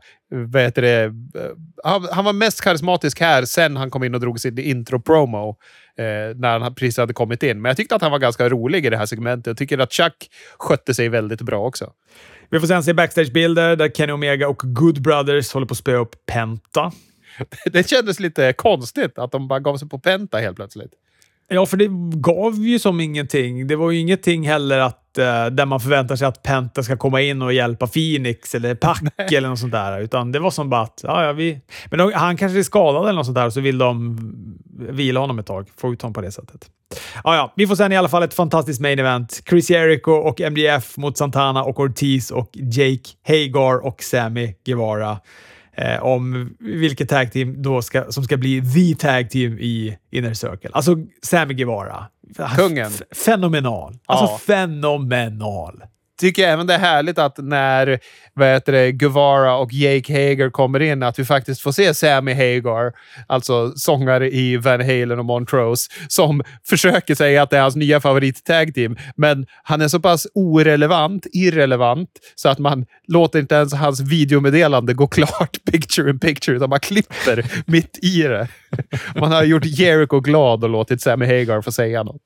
heter 0.54 0.82
det? 0.82 1.12
Han, 1.84 2.08
han, 2.12 2.24
var 2.24 2.32
mest 2.32 2.60
karismatisk 2.60 3.20
här 3.20 3.44
sen 3.44 3.76
han 3.76 3.90
kom 3.90 4.04
in 4.04 4.14
och 4.14 4.20
drog 4.20 4.40
sin 4.40 4.58
intro-promo. 4.58 5.56
Eh, 5.98 6.36
när 6.36 6.58
han 6.58 6.74
precis 6.74 6.96
hade 6.96 7.12
kommit 7.12 7.42
in. 7.42 7.62
Men 7.62 7.70
jag 7.70 7.76
tyckte 7.76 7.94
att 7.94 8.02
han 8.02 8.10
var 8.10 8.18
ganska 8.18 8.48
rolig 8.48 8.86
i 8.86 8.90
det 8.90 8.96
här 8.96 9.06
segmentet. 9.06 9.46
Jag 9.46 9.56
tycker 9.56 9.78
att 9.78 9.92
Chuck 9.92 10.30
skötte 10.58 10.94
sig 10.94 11.08
väldigt 11.08 11.40
bra 11.40 11.66
också. 11.66 11.92
Vi 12.50 12.60
får 12.60 12.66
sen 12.66 12.84
se 12.84 12.92
backstage-bilder 12.92 13.76
där 13.76 13.88
Kenny 13.88 14.12
Omega 14.12 14.48
och 14.48 14.62
Good 14.64 15.02
Brothers 15.02 15.52
håller 15.52 15.66
på 15.66 15.72
att 15.72 15.78
spöa 15.78 15.96
upp 15.96 16.26
Penta. 16.26 16.92
det 17.72 17.88
kändes 17.88 18.20
lite 18.20 18.52
konstigt 18.52 19.18
att 19.18 19.32
de 19.32 19.48
bara 19.48 19.60
gav 19.60 19.76
sig 19.76 19.88
på 19.88 19.98
Penta 19.98 20.38
helt 20.38 20.56
plötsligt. 20.56 20.92
Ja, 21.48 21.66
för 21.66 21.76
det 21.76 21.88
gav 22.20 22.54
ju 22.54 22.78
som 22.78 23.00
ingenting. 23.00 23.66
Det 23.66 23.76
var 23.76 23.90
ju 23.90 23.98
ingenting 23.98 24.48
heller 24.48 24.78
att, 24.78 25.18
uh, 25.18 25.24
där 25.46 25.66
man 25.66 25.80
förväntar 25.80 26.16
sig 26.16 26.26
att 26.26 26.42
Penta 26.42 26.82
ska 26.82 26.96
komma 26.96 27.20
in 27.20 27.42
och 27.42 27.52
hjälpa 27.52 27.86
Phoenix 27.86 28.54
eller 28.54 28.74
Pack 28.74 29.02
eller 29.32 29.48
något 29.48 29.58
sånt 29.58 29.72
där. 29.72 30.00
Utan 30.00 30.32
det 30.32 30.38
var 30.38 30.50
som 30.50 30.70
bara 30.70 30.80
att, 30.80 31.00
ja, 31.02 31.24
ja, 31.24 31.32
vi... 31.32 31.60
Men 31.90 31.98
de, 31.98 32.12
han 32.14 32.36
kanske 32.36 32.58
är 32.58 32.62
skadad 32.62 33.02
eller 33.02 33.12
något 33.12 33.26
sånt 33.26 33.36
där 33.36 33.50
så 33.50 33.60
vill 33.60 33.78
de 33.78 34.18
vila 34.90 35.20
honom 35.20 35.38
ett 35.38 35.46
tag. 35.46 35.68
Få 35.76 35.92
ut 35.92 36.02
honom 36.02 36.14
på 36.14 36.20
det 36.20 36.32
sättet. 36.32 36.70
Ja, 37.24 37.36
ja, 37.36 37.52
vi 37.56 37.66
får 37.66 37.76
sen 37.76 37.92
i 37.92 37.96
alla 37.96 38.08
fall 38.08 38.22
ett 38.22 38.34
fantastiskt 38.34 38.80
main 38.80 38.98
event. 38.98 39.42
Chris 39.48 39.70
Jericho 39.70 40.12
och 40.12 40.40
MDF 40.40 40.96
mot 40.96 41.18
Santana 41.18 41.64
och 41.64 41.80
Ortiz 41.80 42.30
och 42.30 42.50
Jake 42.52 43.10
Hagar 43.26 43.86
och 43.86 44.02
Sammy 44.02 44.54
Guevara 44.64 45.18
eh, 45.76 46.02
om 46.02 46.54
vilket 46.60 47.08
tag 47.08 47.32
team 47.32 47.62
då 47.62 47.82
ska, 47.82 48.12
som 48.12 48.24
ska 48.24 48.36
bli 48.36 48.62
the 48.74 49.06
tag 49.06 49.30
team 49.30 49.58
i 49.58 49.98
Inner 50.10 50.34
Circle. 50.34 50.70
Alltså 50.72 50.96
Sammy 51.22 51.54
Guevara. 51.54 52.06
Kungen. 52.56 52.86
F 52.86 53.18
fenomenal. 53.24 53.98
Alltså 54.06 54.36
fenomenal 54.36 55.82
tycker 56.22 56.48
även 56.48 56.66
det 56.66 56.74
är 56.74 56.78
härligt 56.78 57.18
att 57.18 57.38
när 57.38 57.98
vad 58.34 58.48
heter 58.48 58.72
det, 58.72 58.92
Guevara 58.92 59.56
och 59.56 59.72
Jake 59.72 60.12
Hager 60.12 60.50
kommer 60.50 60.80
in, 60.80 61.02
att 61.02 61.18
vi 61.18 61.24
faktiskt 61.24 61.60
får 61.60 61.72
se 61.72 61.94
Sammy 61.94 62.34
Hagar, 62.34 62.92
alltså 63.26 63.72
sångare 63.76 64.30
i 64.30 64.56
Van 64.56 64.80
Halen 64.80 65.18
och 65.18 65.24
Montrose, 65.24 65.90
som 66.08 66.42
försöker 66.66 67.14
säga 67.14 67.42
att 67.42 67.50
det 67.50 67.56
är 67.56 67.62
hans 67.62 67.76
nya 67.76 68.00
favorittag-team. 68.00 68.96
Men 69.16 69.46
han 69.62 69.80
är 69.80 69.88
så 69.88 70.00
pass 70.00 70.26
orelevant, 70.34 71.26
irrelevant, 71.32 72.10
så 72.34 72.48
att 72.48 72.58
man 72.58 72.86
låter 73.08 73.38
inte 73.38 73.54
ens 73.54 73.74
hans 73.74 74.00
videomeddelande 74.00 74.94
gå 74.94 75.06
klart 75.06 75.58
picture 75.72 76.10
in 76.10 76.18
picture, 76.18 76.56
utan 76.56 76.70
man 76.70 76.80
klipper 76.80 77.44
mitt 77.66 77.98
i 78.02 78.22
det. 78.22 78.48
Man 79.16 79.32
har 79.32 79.44
gjort 79.44 79.64
Jericho 79.64 80.20
glad 80.20 80.64
och 80.64 80.70
låtit 80.70 81.02
Sammy 81.02 81.26
Hagar 81.26 81.62
få 81.62 81.72
säga 81.72 82.02
något. 82.02 82.22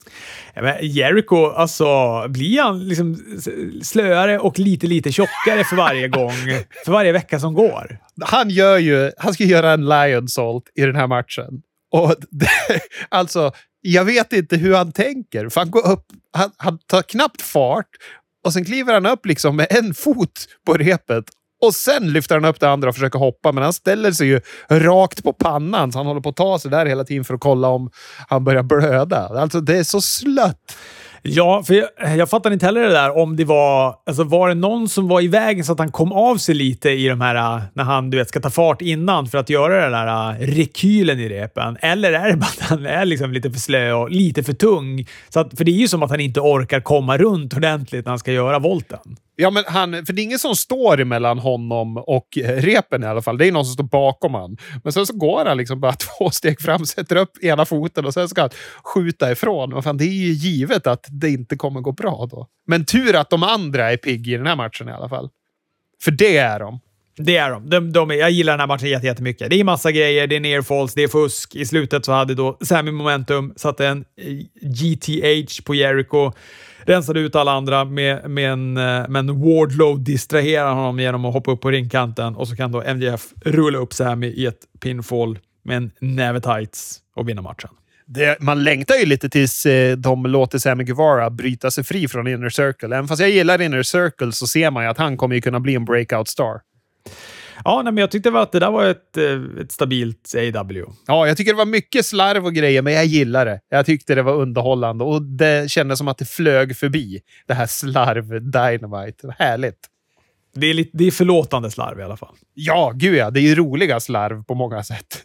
Ja, 0.54 0.62
men 0.62 0.74
Jericho, 0.80 1.46
alltså, 1.46 1.86
blir 2.28 2.62
han 2.62 2.88
liksom 2.88 3.16
slöare 3.86 4.38
och 4.38 4.58
lite, 4.58 4.86
lite 4.86 5.12
tjockare 5.12 5.64
för 5.64 5.76
varje 5.76 6.08
gång, 6.08 6.32
för 6.84 6.92
varje 6.92 7.12
vecka 7.12 7.40
som 7.40 7.54
går? 7.54 7.98
Han 8.20 8.50
gör 8.50 8.78
ju, 8.78 9.12
han 9.18 9.34
ska 9.34 9.44
göra 9.44 9.72
en 9.72 9.88
lion 9.88 10.28
salt 10.28 10.64
i 10.74 10.82
den 10.82 10.96
här 10.96 11.06
matchen. 11.06 11.62
Och 11.92 12.14
det, 12.30 12.48
alltså, 13.08 13.52
jag 13.80 14.04
vet 14.04 14.32
inte 14.32 14.56
hur 14.56 14.74
han 14.74 14.92
tänker. 14.92 15.48
För 15.48 15.60
han 15.60 15.70
går 15.70 15.86
upp, 15.86 16.04
han, 16.32 16.50
han 16.56 16.78
tar 16.78 17.02
knappt 17.02 17.42
fart 17.42 17.90
och 18.44 18.52
sen 18.52 18.64
kliver 18.64 18.94
han 18.94 19.06
upp 19.06 19.26
liksom 19.26 19.56
med 19.56 19.66
en 19.70 19.94
fot 19.94 20.46
på 20.66 20.74
repet 20.74 21.24
och 21.62 21.74
sen 21.74 22.12
lyfter 22.12 22.34
han 22.34 22.44
upp 22.44 22.60
det 22.60 22.70
andra 22.70 22.88
och 22.88 22.94
försöker 22.94 23.18
hoppa, 23.18 23.52
men 23.52 23.64
han 23.64 23.72
ställer 23.72 24.12
sig 24.12 24.26
ju 24.26 24.40
rakt 24.68 25.24
på 25.24 25.32
pannan, 25.32 25.92
så 25.92 25.98
han 25.98 26.06
håller 26.06 26.20
på 26.20 26.28
att 26.28 26.36
ta 26.36 26.58
sig 26.58 26.70
där 26.70 26.86
hela 26.86 27.04
tiden 27.04 27.24
för 27.24 27.34
att 27.34 27.40
kolla 27.40 27.68
om 27.68 27.90
han 28.28 28.44
börjar 28.44 28.62
blöda. 28.62 29.28
Alltså, 29.28 29.60
det 29.60 29.78
är 29.78 29.84
så 29.84 30.00
slött. 30.00 30.76
Ja, 31.28 31.62
för 31.62 31.74
jag, 31.74 32.16
jag 32.16 32.30
fattar 32.30 32.50
inte 32.50 32.66
heller 32.66 32.80
det 32.80 32.92
där 32.92 33.18
om 33.18 33.36
det 33.36 33.44
var... 33.44 33.94
Alltså 34.06 34.24
var 34.24 34.48
det 34.48 34.54
någon 34.54 34.88
som 34.88 35.08
var 35.08 35.20
i 35.20 35.28
vägen 35.28 35.64
så 35.64 35.72
att 35.72 35.78
han 35.78 35.92
kom 35.92 36.12
av 36.12 36.36
sig 36.36 36.54
lite 36.54 36.90
i 36.90 37.08
de 37.08 37.20
här... 37.20 37.56
Äh, 37.56 37.62
när 37.74 37.84
han 37.84 38.10
du 38.10 38.16
vet, 38.16 38.28
ska 38.28 38.40
ta 38.40 38.50
fart 38.50 38.82
innan 38.82 39.26
för 39.26 39.38
att 39.38 39.50
göra 39.50 39.82
den 39.82 39.92
där 39.92 40.30
äh, 40.30 40.56
rekylen 40.56 41.20
i 41.20 41.28
repen. 41.28 41.76
Eller 41.80 42.12
är 42.12 42.30
det 42.30 42.36
bara 42.36 42.46
att 42.46 42.60
han 42.60 42.86
är 42.86 43.04
liksom 43.04 43.32
lite 43.32 43.50
för 43.50 43.60
slö 43.60 43.92
och 43.92 44.10
lite 44.10 44.42
för 44.42 44.52
tung? 44.52 45.06
Så 45.28 45.40
att, 45.40 45.56
för 45.56 45.64
det 45.64 45.70
är 45.70 45.80
ju 45.80 45.88
som 45.88 46.02
att 46.02 46.10
han 46.10 46.20
inte 46.20 46.40
orkar 46.40 46.80
komma 46.80 47.18
runt 47.18 47.54
ordentligt 47.54 48.04
när 48.04 48.10
han 48.12 48.18
ska 48.18 48.32
göra 48.32 48.58
volten. 48.58 49.16
Ja, 49.38 49.50
men 49.50 49.64
han, 49.66 50.06
för 50.06 50.12
det 50.12 50.22
är 50.22 50.24
ingen 50.24 50.38
som 50.38 50.56
står 50.56 51.04
mellan 51.04 51.38
honom 51.38 51.96
och 51.96 52.38
eh, 52.38 52.56
repen 52.56 53.02
i 53.02 53.06
alla 53.06 53.22
fall. 53.22 53.38
Det 53.38 53.46
är 53.46 53.52
någon 53.52 53.64
som 53.64 53.74
står 53.74 53.84
bakom 53.84 54.34
han. 54.34 54.56
Men 54.84 54.92
sen 54.92 55.06
så 55.06 55.12
går 55.16 55.44
han 55.44 55.56
liksom 55.56 55.80
bara 55.80 55.92
två 56.18 56.30
steg 56.30 56.60
fram, 56.60 56.86
sätter 56.86 57.16
upp 57.16 57.44
ena 57.44 57.64
foten 57.64 58.06
och 58.06 58.14
sen 58.14 58.28
ska 58.28 58.40
han 58.40 58.50
skjuta 58.84 59.32
ifrån. 59.32 59.72
Och 59.72 59.84
fan, 59.84 59.96
det 59.96 60.04
är 60.04 60.26
ju 60.26 60.32
givet 60.32 60.86
att 60.86 61.06
det 61.10 61.30
inte 61.30 61.56
kommer 61.56 61.80
gå 61.80 61.92
bra 61.92 62.28
då. 62.30 62.46
Men 62.66 62.84
tur 62.84 63.16
att 63.16 63.30
de 63.30 63.42
andra 63.42 63.92
är 63.92 63.96
pigg 63.96 64.28
i 64.28 64.36
den 64.36 64.46
här 64.46 64.56
matchen 64.56 64.88
i 64.88 64.92
alla 64.92 65.08
fall. 65.08 65.28
För 66.02 66.10
det 66.10 66.36
är 66.36 66.58
de. 66.60 66.80
Det 67.16 67.36
är 67.36 67.50
de. 67.50 67.70
de, 67.70 67.92
de 67.92 68.10
är, 68.10 68.14
jag 68.14 68.30
gillar 68.30 68.52
den 68.52 68.60
här 68.60 68.66
matchen 68.66 68.88
jättemycket. 68.88 69.50
Det 69.50 69.60
är 69.60 69.64
massa 69.64 69.92
grejer, 69.92 70.26
det 70.26 70.36
är 70.36 70.40
nearfalls, 70.40 70.94
det 70.94 71.02
är 71.02 71.08
fusk. 71.08 71.54
I 71.54 71.66
slutet 71.66 72.04
så 72.04 72.12
hade 72.12 72.34
då 72.34 72.58
Sammy 72.60 72.90
Momentum 72.90 73.52
satt 73.56 73.80
en 73.80 74.04
eh, 74.20 74.34
GTH 74.62 75.64
på 75.64 75.74
Jericho 75.74 76.32
rensade 76.86 77.20
ut 77.20 77.36
alla 77.36 77.52
andra 77.52 77.84
med, 77.84 78.30
med, 78.30 78.52
en, 78.52 78.76
eh, 78.76 79.04
men 79.08 79.40
Wardlow 79.40 80.04
distraherar 80.04 80.74
honom 80.74 81.00
genom 81.00 81.24
att 81.24 81.34
hoppa 81.34 81.50
upp 81.50 81.60
på 81.60 81.70
ringkanten 81.70 82.36
och 82.36 82.48
så 82.48 82.56
kan 82.56 82.72
då 82.72 82.94
MJF 82.94 83.22
rulla 83.44 83.78
upp 83.78 83.92
Sammy 83.92 84.26
i 84.26 84.46
ett 84.46 84.60
pinfall 84.80 85.38
med 85.64 85.76
en 85.76 85.90
näve 85.98 86.40
tights 86.40 86.98
och 87.16 87.28
vinna 87.28 87.42
matchen. 87.42 87.70
Det, 88.06 88.40
man 88.40 88.64
längtar 88.64 88.94
ju 88.94 89.06
lite 89.06 89.28
tills 89.28 89.66
eh, 89.66 89.96
de 89.96 90.26
låter 90.26 90.58
Sammy 90.58 90.84
Guevara 90.84 91.30
bryta 91.30 91.70
sig 91.70 91.84
fri 91.84 92.08
från 92.08 92.26
Inner 92.26 92.48
Circle. 92.48 92.96
Även 92.96 93.08
fast 93.08 93.20
jag 93.20 93.30
gillar 93.30 93.62
Inner 93.62 93.82
Circle 93.82 94.32
så 94.32 94.46
ser 94.46 94.70
man 94.70 94.84
ju 94.84 94.90
att 94.90 94.98
han 94.98 95.16
kommer 95.16 95.34
ju 95.34 95.40
kunna 95.40 95.60
bli 95.60 95.74
en 95.74 95.84
breakout 95.84 96.28
star. 96.28 96.60
Ja, 97.64 97.82
nej, 97.82 97.92
men 97.92 98.00
jag 98.00 98.10
tyckte 98.10 98.40
att 98.40 98.52
det 98.52 98.58
där 98.58 98.70
var 98.70 98.84
ett, 98.84 99.16
eh, 99.16 99.62
ett 99.62 99.72
stabilt 99.72 100.34
AW. 100.54 100.84
Ja, 101.06 101.26
jag 101.26 101.36
tycker 101.36 101.52
det 101.52 101.58
var 101.58 101.66
mycket 101.66 102.06
slarv 102.06 102.46
och 102.46 102.54
grejer, 102.54 102.82
men 102.82 102.92
jag 102.92 103.06
gillar 103.06 103.46
det. 103.46 103.60
Jag 103.68 103.86
tyckte 103.86 104.14
det 104.14 104.22
var 104.22 104.34
underhållande 104.34 105.04
och 105.04 105.22
det 105.22 105.70
kändes 105.70 105.98
som 105.98 106.08
att 106.08 106.18
det 106.18 106.24
flög 106.24 106.76
förbi. 106.76 107.20
Det 107.46 107.54
här 107.54 107.66
slarv 107.66 108.28
Dynamite. 108.50 109.34
Härligt. 109.38 109.78
Det 110.54 110.66
är, 110.66 110.74
lite, 110.74 110.90
det 110.92 111.06
är 111.06 111.10
förlåtande 111.10 111.70
slarv 111.70 112.00
i 112.00 112.02
alla 112.02 112.16
fall. 112.16 112.34
Ja, 112.54 112.92
gud 112.94 113.16
ja. 113.16 113.30
Det 113.30 113.40
är 113.40 113.42
ju 113.42 113.54
roliga 113.54 114.00
slarv 114.00 114.44
på 114.44 114.54
många 114.54 114.82
sätt. 114.82 115.24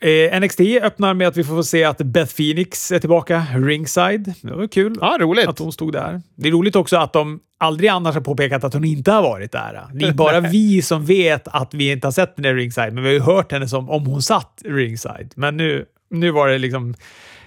Eh, 0.00 0.40
NXT 0.40 0.60
öppnar 0.60 1.14
med 1.14 1.28
att 1.28 1.36
vi 1.36 1.44
får 1.44 1.62
se 1.62 1.84
att 1.84 1.98
Beth 1.98 2.36
Phoenix 2.36 2.92
är 2.92 2.98
tillbaka 2.98 3.46
ringside. 3.54 4.34
Det 4.42 4.54
var 4.54 4.66
kul 4.66 4.98
ja, 5.00 5.16
roligt. 5.20 5.48
att 5.48 5.58
hon 5.58 5.72
stod 5.72 5.92
där. 5.92 6.22
Det 6.36 6.48
är 6.48 6.52
roligt 6.52 6.76
också 6.76 6.96
att 6.96 7.12
de 7.12 7.40
aldrig 7.64 7.90
annars 7.90 8.14
har 8.14 8.22
påpekat 8.22 8.64
att 8.64 8.74
hon 8.74 8.84
inte 8.84 9.12
har 9.12 9.22
varit 9.22 9.52
där. 9.52 9.86
Det 9.92 10.06
är 10.06 10.12
bara 10.12 10.40
vi 10.40 10.82
som 10.82 11.04
vet 11.04 11.48
att 11.48 11.74
vi 11.74 11.92
inte 11.92 12.06
har 12.06 12.12
sett 12.12 12.36
henne 12.36 12.54
ringside, 12.54 12.92
men 12.92 13.02
vi 13.02 13.08
har 13.08 13.14
ju 13.14 13.20
hört 13.20 13.52
henne 13.52 13.68
som 13.68 13.90
om 13.90 14.06
hon 14.06 14.22
satt 14.22 14.62
ringside. 14.64 15.32
Men 15.36 15.56
nu, 15.56 15.84
nu 16.10 16.30
var 16.30 16.48
det 16.48 16.58
liksom 16.58 16.94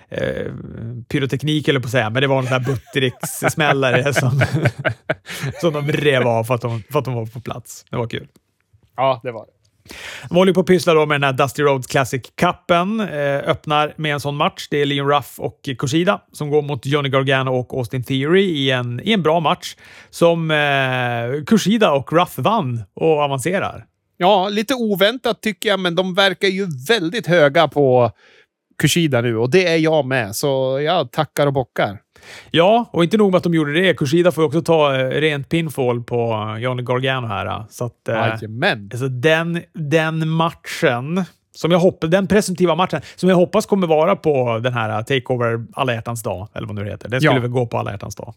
eh, 0.10 0.54
pyroteknik, 1.08 1.68
eller 1.68 1.80
på 1.80 1.86
att 1.86 1.92
säga, 1.92 2.10
men 2.10 2.22
det 2.22 2.28
var 2.28 2.40
en 2.40 2.46
där 2.46 2.60
Buttericks-smällare 2.60 4.14
som, 4.20 4.42
som 5.62 5.74
de 5.74 5.92
rev 5.92 6.28
av 6.28 6.44
för 6.44 6.56
att, 6.56 6.62
de, 6.62 6.84
för 6.92 7.00
att 7.00 7.06
de 7.06 7.14
var 7.14 7.26
på 7.26 7.42
plats. 7.42 7.86
Det 7.90 7.98
var 7.98 8.08
kul. 8.08 8.28
Ja, 8.96 9.20
det 9.24 9.32
var 9.32 9.46
det. 9.46 9.52
De 10.30 10.36
håller 10.36 10.54
på 10.54 10.60
att 10.60 10.66
pyssla 10.66 10.94
då 10.94 11.06
med 11.06 11.16
den 11.16 11.24
här 11.24 11.34
Dusty 11.34 11.64
Rhodes 11.64 11.88
Classic-cupen. 11.88 13.02
Eh, 13.02 13.50
öppnar 13.50 13.94
med 13.98 14.14
en 14.14 14.20
sån 14.20 14.36
match. 14.36 14.68
Det 14.72 14.82
är 14.82 14.86
Leon 14.86 15.10
Ruff 15.10 15.40
och 15.40 15.70
Kushida 15.78 16.22
som 16.32 16.50
går 16.50 16.62
mot 16.62 16.86
Johnny 16.86 17.10
Gargano 17.10 17.52
och 17.52 17.74
Austin 17.74 18.04
Theory 18.04 18.44
i 18.44 18.72
en, 18.72 19.02
i 19.04 19.14
en 19.14 19.22
bra 19.22 19.40
match 19.40 19.76
som 20.10 20.52
eh, 20.52 21.44
Kushida 21.46 21.92
och 21.92 22.14
Ruff 22.14 22.38
vann 22.38 22.84
och 22.94 23.20
avancerar. 23.20 23.86
Ja, 24.18 24.50
lite 24.50 24.74
oväntat 24.74 25.42
tycker 25.42 25.70
jag, 25.70 25.80
men 25.80 25.96
de 25.96 26.14
verkar 26.14 26.48
ju 26.48 26.68
väldigt 26.88 27.28
höga 27.28 27.68
på 27.68 28.12
Kushida 28.78 29.22
nu 29.22 29.38
och 29.38 29.50
det 29.50 29.68
är 29.68 29.78
jag 29.78 30.06
med, 30.06 30.36
så 30.36 30.80
jag 30.86 31.12
tackar 31.12 31.48
och 31.48 31.54
bockar. 31.54 32.00
Ja, 32.52 32.90
och 32.94 33.04
inte 33.04 33.18
nog 33.18 33.32
med 33.32 33.38
att 33.38 33.44
de 33.44 33.54
gjorde 33.54 33.74
det. 33.74 33.94
Kushida 33.94 34.32
får 34.32 34.44
också 34.44 34.62
ta 34.62 34.96
eh, 34.96 35.08
rent 35.10 35.50
pinfall 35.50 36.04
på 36.04 36.56
Johnny 36.60 36.84
Gargano 36.84 37.28
här. 37.28 37.64
Så 37.70 37.86
att, 37.86 38.08
eh, 38.10 38.16
Jajamän. 38.16 38.90
alltså 38.94 39.08
den, 39.08 39.62
den 39.74 40.30
matchen 40.30 41.24
Som 41.56 41.72
jag 41.72 41.80
hoppas, 41.80 42.10
den 42.10 42.28
presumtiva 42.28 42.76
matchen 42.76 43.02
som 43.16 43.30
jag 43.30 43.36
hoppas 43.36 43.66
kommer 43.66 43.88
vara 43.88 44.16
på 44.16 44.60
den 44.60 44.74
här 44.74 45.04
Takeover 45.04 45.66
alla 45.74 45.94
hjärtans 45.94 46.24
dag, 46.24 46.48
eller 46.54 46.68
vad 46.68 46.76
nu 46.76 46.84
det 46.84 46.90
heter. 46.92 47.10
Den 47.10 47.22
skulle 47.22 47.36
Ja. 47.36 47.42
väl 47.42 47.50
gå 47.52 47.66
på 47.68 47.78
alla 47.78 47.92
hjärtans 47.92 48.16
dag. 48.16 48.34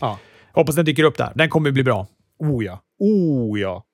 Ja. 0.00 0.18
Hoppas 0.52 0.74
den 0.74 0.84
dyker 0.84 1.04
upp 1.04 1.16
där. 1.16 1.32
Den 1.34 1.48
kommer 1.48 1.70
bli 1.70 1.82
bra. 1.84 2.06
Oh 2.38 2.64
ja. 2.64 2.80
Oh 2.98 3.60
ja. 3.60 3.84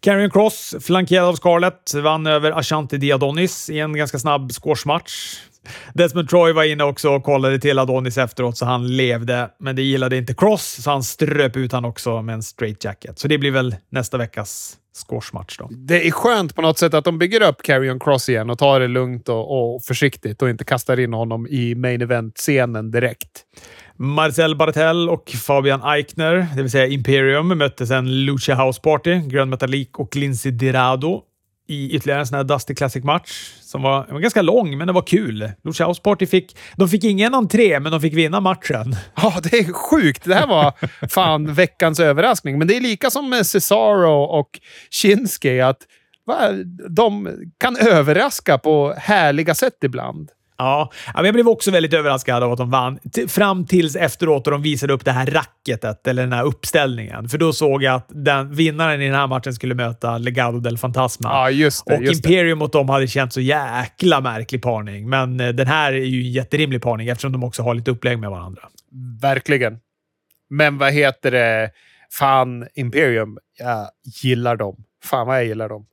Karrion 0.00 0.30
Cross, 0.30 0.74
flankerad 0.80 1.28
av 1.28 1.34
Scarlett, 1.34 1.94
vann 1.94 2.26
över 2.26 2.52
Ashanti 2.58 2.96
Diadonis 2.98 3.70
i 3.70 3.78
en 3.78 3.96
ganska 3.96 4.18
snabb 4.18 4.52
squashmatch. 4.52 5.12
Desmond 5.94 6.28
Troy 6.28 6.52
var 6.52 6.64
inne 6.64 6.84
också 6.84 7.10
och 7.10 7.24
kollade 7.24 7.58
till 7.58 7.78
Adonis 7.78 8.18
efteråt, 8.18 8.56
så 8.56 8.64
han 8.64 8.96
levde. 8.96 9.50
Men 9.60 9.76
det 9.76 9.82
gillade 9.82 10.16
inte 10.16 10.34
Cross, 10.34 10.82
så 10.82 10.90
han 10.90 11.02
ströp 11.02 11.56
ut 11.56 11.72
han 11.72 11.84
också 11.84 12.22
med 12.22 12.34
en 12.34 12.42
straight 12.42 12.84
jacket. 12.84 13.18
Så 13.18 13.28
det 13.28 13.38
blir 13.38 13.50
väl 13.50 13.76
nästa 13.90 14.18
veckas 14.18 14.76
squashmatch 14.96 15.58
då. 15.58 15.68
Det 15.70 16.06
är 16.06 16.10
skönt 16.10 16.54
på 16.54 16.62
något 16.62 16.78
sätt 16.78 16.94
att 16.94 17.04
de 17.04 17.18
bygger 17.18 17.48
upp 17.48 17.62
Carrion 17.62 18.00
Cross 18.00 18.28
igen 18.28 18.50
och 18.50 18.58
tar 18.58 18.80
det 18.80 18.88
lugnt 18.88 19.28
och, 19.28 19.74
och 19.74 19.82
försiktigt 19.82 20.42
och 20.42 20.50
inte 20.50 20.64
kastar 20.64 21.00
in 21.00 21.12
honom 21.12 21.46
i 21.46 21.74
main 21.74 22.02
event-scenen 22.02 22.90
direkt. 22.90 23.44
Marcel 23.96 24.56
Bartel 24.56 25.08
och 25.08 25.30
Fabian 25.30 25.82
Eichner, 25.84 26.46
det 26.56 26.62
vill 26.62 26.70
säga 26.70 26.86
Imperium, 26.86 27.58
mötte 27.58 27.86
sen 27.86 28.24
Lucia 28.24 28.64
House 28.64 28.80
Party, 28.80 29.20
Grön 29.20 29.50
Metalik 29.50 29.98
och 29.98 30.16
Lindsay 30.16 30.52
Dirado 30.52 31.22
i 31.66 31.96
ytterligare 31.96 32.20
en 32.20 32.26
sån 32.26 32.36
här 32.36 32.44
Dusty 32.44 32.74
Classic-match 32.74 33.52
som 33.60 33.82
var, 33.82 34.04
den 34.04 34.14
var 34.14 34.20
ganska 34.20 34.42
lång, 34.42 34.78
men 34.78 34.86
det 34.86 34.92
var 34.92 35.02
kul. 35.02 35.50
Lucia 35.64 35.86
House 35.86 36.02
Party 36.02 36.26
fick, 36.26 36.56
de 36.76 36.88
fick 36.88 37.04
ingen 37.04 37.34
entré, 37.34 37.80
men 37.80 37.92
de 37.92 38.00
fick 38.00 38.14
vinna 38.14 38.40
matchen. 38.40 38.96
Ja, 39.16 39.40
det 39.42 39.58
är 39.58 39.72
sjukt. 39.72 40.24
Det 40.24 40.34
här 40.34 40.46
var 40.46 40.72
fan 41.08 41.54
veckans 41.54 42.00
överraskning. 42.00 42.58
Men 42.58 42.68
det 42.68 42.76
är 42.76 42.80
lika 42.80 43.10
som 43.10 43.30
med 43.30 43.46
Cesaro 43.46 44.22
och 44.22 44.60
Shinsuke, 44.90 45.66
att 45.66 45.78
va, 46.26 46.52
de 46.90 47.36
kan 47.58 47.76
överraska 47.76 48.58
på 48.58 48.94
härliga 48.98 49.54
sätt 49.54 49.78
ibland. 49.84 50.30
Ja, 50.58 50.90
jag 51.14 51.34
blev 51.34 51.48
också 51.48 51.70
väldigt 51.70 51.94
överraskad 51.94 52.42
av 52.42 52.52
att 52.52 52.58
de 52.58 52.70
vann. 52.70 52.98
Fram 53.28 53.66
tills 53.66 53.96
efteråt 53.96 54.44
då 54.44 54.50
de 54.50 54.62
visade 54.62 54.92
upp 54.92 55.04
det 55.04 55.12
här 55.12 55.26
racketet, 55.26 56.06
eller 56.06 56.22
den 56.22 56.32
här 56.32 56.44
uppställningen. 56.44 57.28
För 57.28 57.38
då 57.38 57.52
såg 57.52 57.82
jag 57.82 57.94
att 57.94 58.06
den, 58.08 58.54
vinnaren 58.54 59.02
i 59.02 59.06
den 59.06 59.14
här 59.14 59.26
matchen 59.26 59.54
skulle 59.54 59.74
möta 59.74 60.18
Legado 60.18 60.60
del 60.60 60.78
Fantasma. 60.78 61.28
Ja, 61.28 61.50
just 61.50 61.86
det. 61.86 61.96
Och 61.96 62.02
Just 62.04 62.22
det. 62.22 62.28
Imperium 62.28 62.58
mot 62.58 62.72
dem 62.72 62.88
hade 62.88 63.06
känts 63.06 63.34
så 63.34 63.40
jäkla 63.40 64.20
märklig 64.20 64.62
parning. 64.62 65.08
Men 65.08 65.40
eh, 65.40 65.48
den 65.48 65.66
här 65.66 65.92
är 65.92 66.04
ju 66.04 66.20
en 66.20 66.32
jätterimlig 66.32 66.82
parning 66.82 67.08
eftersom 67.08 67.32
de 67.32 67.44
också 67.44 67.62
har 67.62 67.74
lite 67.74 67.90
upplägg 67.90 68.18
med 68.18 68.30
varandra. 68.30 68.62
Verkligen. 69.20 69.78
Men 70.50 70.78
vad 70.78 70.92
heter 70.92 71.30
det? 71.30 71.70
Fan, 72.12 72.66
Imperium. 72.74 73.38
Jag 73.58 73.88
gillar 74.22 74.56
dem. 74.56 74.76
Fan 75.04 75.26
vad 75.26 75.36
jag 75.36 75.44
gillar 75.44 75.68
dem. 75.68 75.86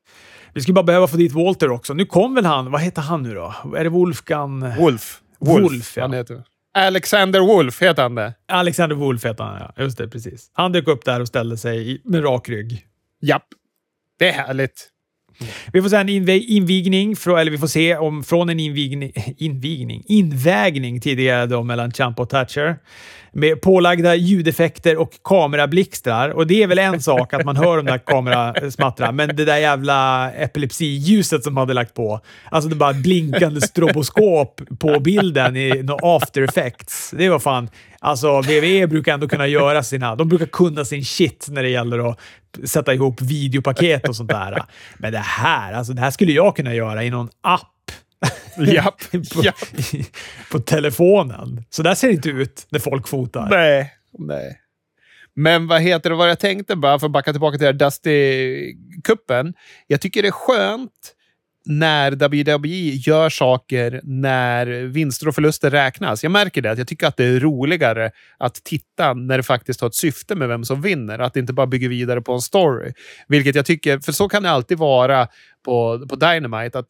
Vi 0.54 0.62
skulle 0.62 0.74
bara 0.74 0.84
behöva 0.84 1.08
få 1.08 1.18
dit 1.18 1.32
Walter 1.32 1.70
också. 1.70 1.94
Nu 1.94 2.06
kom 2.06 2.36
väl 2.36 2.46
han, 2.46 2.72
vad 2.72 2.82
heter 2.82 3.02
han 3.02 3.24
nu 3.24 3.34
då? 3.34 3.54
Är 3.78 3.84
det 3.84 3.90
Wolfgang? 3.90 4.78
Wolf. 4.78 5.22
Wolf, 5.40 5.98
ja. 5.98 6.04
Han 6.04 6.14
heter. 6.14 6.44
Alexander 6.74 7.40
Wolf 7.40 7.82
heter 7.82 8.04
han 8.04 8.16
det. 8.16 8.34
Alexander 8.48 8.96
Wolf 8.96 9.26
heter 9.26 9.44
han, 9.44 9.60
ja. 9.60 9.84
Just 9.84 9.98
det, 9.98 10.08
precis. 10.08 10.50
Han 10.54 10.72
dök 10.72 10.88
upp 10.88 11.06
där 11.06 11.20
och 11.20 11.28
ställde 11.28 11.58
sig 11.58 12.02
med 12.04 12.24
rak 12.24 12.50
rygg. 12.50 12.86
Japp. 13.22 13.46
Det 14.20 14.30
är 14.30 14.34
härligt. 14.34 14.90
Vi 15.74 15.82
får 15.82 15.90
se 15.90 15.96
en 15.96 16.10
invigning, 16.10 17.16
eller 17.28 17.52
vi 17.52 17.58
får 17.58 17.68
se 17.68 17.96
om 17.96 18.24
från 18.24 18.50
en 18.50 18.60
invigning, 18.60 19.12
invigning, 19.38 20.04
invägning 20.06 21.02
tidigare 21.02 21.46
då 21.46 21.64
mellan 21.64 21.92
Champ 21.92 22.20
och 22.20 22.30
Thatcher. 22.30 22.78
Med 23.36 23.62
pålagda 23.62 24.16
ljudeffekter 24.16 24.98
och 24.98 25.12
kamerablixtrar. 25.24 26.30
Och 26.30 26.48
det 26.48 26.64
är 26.64 26.68
väl 26.68 26.80
en 26.80 27.02
sak 27.02 27.34
att 27.34 27.46
man 27.46 27.58
hör 27.58 27.78
de 27.78 27.86
där 27.86 27.98
kamerasmattra, 27.98 29.12
men 29.12 29.36
det 29.36 29.46
där 29.46 29.58
jävla 29.58 30.32
epilepsiljuset 30.32 31.44
som 31.44 31.58
hade 31.58 31.74
lagt 31.74 31.94
på. 31.94 32.20
Alltså 32.52 32.70
det 32.70 32.76
bara 32.76 32.94
blinkande 32.94 33.62
stroboskop 33.62 34.62
på 34.80 35.00
bilden 35.00 35.56
i 35.56 35.84
no 35.84 35.98
after 36.02 36.42
effects. 36.42 37.14
Det 37.18 37.30
var 37.30 37.40
fan... 37.40 37.70
Alltså 38.04 38.42
WWE 38.42 38.88
brukar 38.88 39.14
ändå 39.14 39.28
kunna 39.28 39.48
göra 39.48 39.84
sina... 39.84 40.16
De 40.16 40.30
brukar 40.30 40.46
kunna 40.46 40.86
sin 40.86 41.06
shit 41.06 41.48
när 41.50 41.64
det 41.64 41.70
gäller 41.70 42.10
att 42.10 42.20
sätta 42.64 42.94
ihop 42.94 43.22
videopaket 43.22 44.10
och 44.10 44.16
sånt 44.16 44.30
där. 44.30 44.64
Men 44.98 45.12
det 45.12 45.20
här, 45.20 45.74
alltså 45.74 45.94
det 45.94 46.02
här 46.02 46.12
skulle 46.12 46.32
jag 46.32 46.56
kunna 46.56 46.74
göra 46.74 47.04
i 47.04 47.10
någon 47.10 47.30
app. 47.42 47.92
Japp. 48.58 49.12
på, 49.34 49.44
Japp. 49.44 49.56
på 50.52 50.60
telefonen. 50.60 51.66
Så 51.70 51.84
där 51.84 51.96
ser 51.96 52.08
det 52.08 52.14
inte 52.14 52.30
ut 52.30 52.68
när 52.70 52.80
folk 52.80 53.08
fotar. 53.08 53.48
Nej. 53.50 53.94
Nej. 54.18 54.60
Men 55.36 55.68
vad 55.68 55.82
heter 55.82 56.10
det, 56.10 56.16
vad 56.16 56.30
jag 56.30 56.40
tänkte 56.40 56.76
bara 56.76 57.00
för 57.00 57.06
att 57.06 57.12
backa 57.12 57.32
tillbaka 57.32 57.58
till 57.58 57.68
Dusty-kuppen. 57.68 59.54
Jag 59.88 60.02
tycker 60.02 60.22
det 60.22 60.28
är 60.28 60.32
skönt 60.32 61.16
när 61.66 62.12
WWE 62.12 62.96
gör 62.96 63.30
saker 63.30 64.02
när 64.04 64.66
vinster 64.68 65.28
och 65.28 65.36
förluster 65.36 65.70
räknas. 65.70 66.24
Jag 66.24 66.32
märker 66.32 66.62
det, 66.62 66.72
att 66.72 66.78
jag 66.78 66.88
tycker 66.88 67.08
att 67.08 67.18
det 67.18 67.26
är 67.26 67.40
roligare 67.40 68.12
att 68.38 68.56
titta 68.64 69.14
när 69.14 69.38
det 69.38 69.44
faktiskt 69.44 69.82
har 69.82 69.88
ett 69.88 69.96
syfte 69.96 70.36
med 70.36 70.48
vem 70.48 70.66
som 70.66 70.82
vinner. 70.82 71.20
Att 71.20 71.34
det 71.34 71.40
inte 71.40 71.54
bara 71.54 71.68
bygger 71.68 71.90
vidare 71.90 72.22
på 72.22 72.34
en 72.34 72.42
story. 72.42 72.94
Vilket 73.28 73.56
jag 73.56 73.66
tycker, 73.66 74.00
för 74.00 74.12
så 74.12 74.30
kan 74.30 74.44
det 74.44 74.50
alltid 74.50 74.78
vara 74.78 75.28
på, 75.66 76.06
på 76.10 76.16
Dynamite, 76.16 76.80
att 76.80 76.90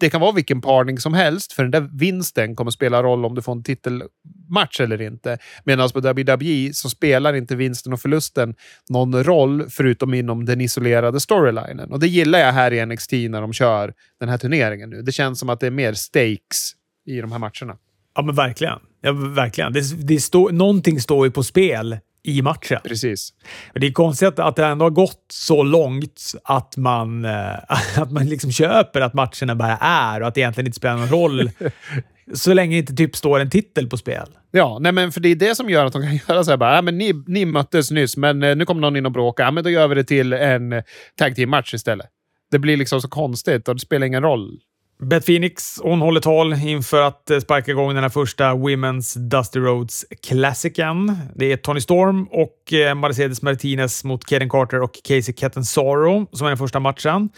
det 0.00 0.10
kan 0.10 0.20
vara 0.20 0.32
vilken 0.32 0.60
parning 0.60 0.98
som 0.98 1.14
helst, 1.14 1.52
för 1.52 1.62
den 1.62 1.70
där 1.70 1.90
vinsten 1.92 2.56
kommer 2.56 2.70
spela 2.70 3.02
roll 3.02 3.24
om 3.24 3.34
du 3.34 3.42
får 3.42 3.52
en 3.52 3.62
titelmatch 3.62 4.80
eller 4.80 5.02
inte. 5.02 5.38
Medan 5.64 5.90
på 5.90 6.00
WWE 6.00 6.70
så 6.72 6.90
spelar 6.90 7.34
inte 7.34 7.56
vinsten 7.56 7.92
och 7.92 8.00
förlusten 8.00 8.54
någon 8.88 9.24
roll, 9.24 9.64
förutom 9.70 10.14
inom 10.14 10.44
den 10.44 10.60
isolerade 10.60 11.20
storylinen. 11.20 11.92
Och 11.92 12.00
det 12.00 12.08
gillar 12.08 12.38
jag 12.38 12.52
här 12.52 12.72
i 12.72 12.86
NXT 12.86 13.12
när 13.12 13.40
de 13.40 13.52
kör 13.52 13.94
den 14.20 14.28
här 14.28 14.38
turneringen 14.38 14.90
nu. 14.90 15.02
Det 15.02 15.12
känns 15.12 15.38
som 15.38 15.48
att 15.48 15.60
det 15.60 15.66
är 15.66 15.70
mer 15.70 15.92
stakes 15.92 16.72
i 17.06 17.20
de 17.20 17.32
här 17.32 17.38
matcherna. 17.38 17.78
Ja, 18.14 18.22
men 18.22 18.34
verkligen. 18.34 18.78
Ja, 19.00 19.12
verkligen. 19.12 19.72
Det, 19.72 20.06
det 20.06 20.20
står, 20.20 20.52
någonting 20.52 21.00
står 21.00 21.26
ju 21.26 21.32
på 21.32 21.42
spel 21.42 21.98
i 22.24 22.42
matchen. 22.42 22.78
Precis. 22.84 23.32
Men 23.72 23.80
det 23.80 23.86
är 23.86 23.92
konstigt 23.92 24.38
att 24.38 24.56
det 24.56 24.66
ändå 24.66 24.84
har 24.84 24.90
gått 24.90 25.24
så 25.32 25.62
långt 25.62 26.32
att 26.44 26.76
man, 26.76 27.24
eh, 27.24 27.54
att 27.96 28.10
man 28.10 28.26
liksom 28.26 28.52
köper 28.52 29.00
att 29.00 29.14
matcherna 29.14 29.54
bara 29.54 29.76
är 29.80 30.20
och 30.20 30.28
att 30.28 30.34
det 30.34 30.40
egentligen 30.40 30.66
inte 30.66 30.76
spelar 30.76 30.96
någon 30.96 31.08
roll 31.08 31.50
så 32.34 32.54
länge 32.54 32.74
det 32.76 32.78
inte 32.78 32.94
typ 32.94 33.16
står 33.16 33.40
en 33.40 33.50
titel 33.50 33.88
på 33.88 33.96
spel. 33.96 34.28
Ja, 34.50 34.78
nej 34.80 34.92
men 34.92 35.12
för 35.12 35.20
det 35.20 35.28
är 35.28 35.36
det 35.36 35.54
som 35.54 35.70
gör 35.70 35.86
att 35.86 35.92
de 35.92 36.02
kan 36.02 36.14
göra 36.28 36.44
så 36.44 36.50
här 36.50 36.58
bara, 36.58 36.74
ja, 36.74 36.82
men 36.82 36.98
ni, 36.98 37.24
ni 37.26 37.44
möttes 37.44 37.90
nyss, 37.90 38.16
men 38.16 38.42
eh, 38.42 38.56
nu 38.56 38.64
kommer 38.64 38.80
någon 38.80 38.96
in 38.96 39.06
och 39.06 39.12
bråkar. 39.12 39.44
Ja, 39.44 39.50
men 39.50 39.64
då 39.64 39.70
gör 39.70 39.88
vi 39.88 39.94
det 39.94 40.04
till 40.04 40.32
en 40.32 40.82
tag 41.18 41.36
team-match 41.36 41.74
istället. 41.74 42.06
Det 42.50 42.58
blir 42.58 42.76
liksom 42.76 43.00
så 43.00 43.08
konstigt 43.08 43.68
och 43.68 43.74
det 43.74 43.80
spelar 43.80 44.06
ingen 44.06 44.22
roll. 44.22 44.58
Beth 45.02 45.26
Phoenix, 45.26 45.80
hon 45.82 46.00
håller 46.00 46.20
tal 46.20 46.52
inför 46.52 47.02
att 47.02 47.30
eh, 47.30 47.38
sparka 47.38 47.70
igång 47.70 47.94
den 47.94 48.02
här 48.02 48.10
första 48.10 48.44
Women's 48.52 49.18
Dusty 49.18 49.60
Roads-klassikern. 49.60 51.16
Det 51.34 51.52
är 51.52 51.56
Tony 51.56 51.80
Storm 51.80 52.28
och 52.30 52.72
eh, 52.72 52.94
Mercedes 52.94 53.42
Martinez 53.42 54.04
mot 54.04 54.24
Kaden 54.24 54.48
Carter 54.48 54.82
och 54.82 54.92
Casey 55.04 55.34
Catanzaro 55.34 56.26
som 56.32 56.46
är 56.46 56.50
den 56.50 56.58
första 56.58 56.80
matchen. 56.80 57.28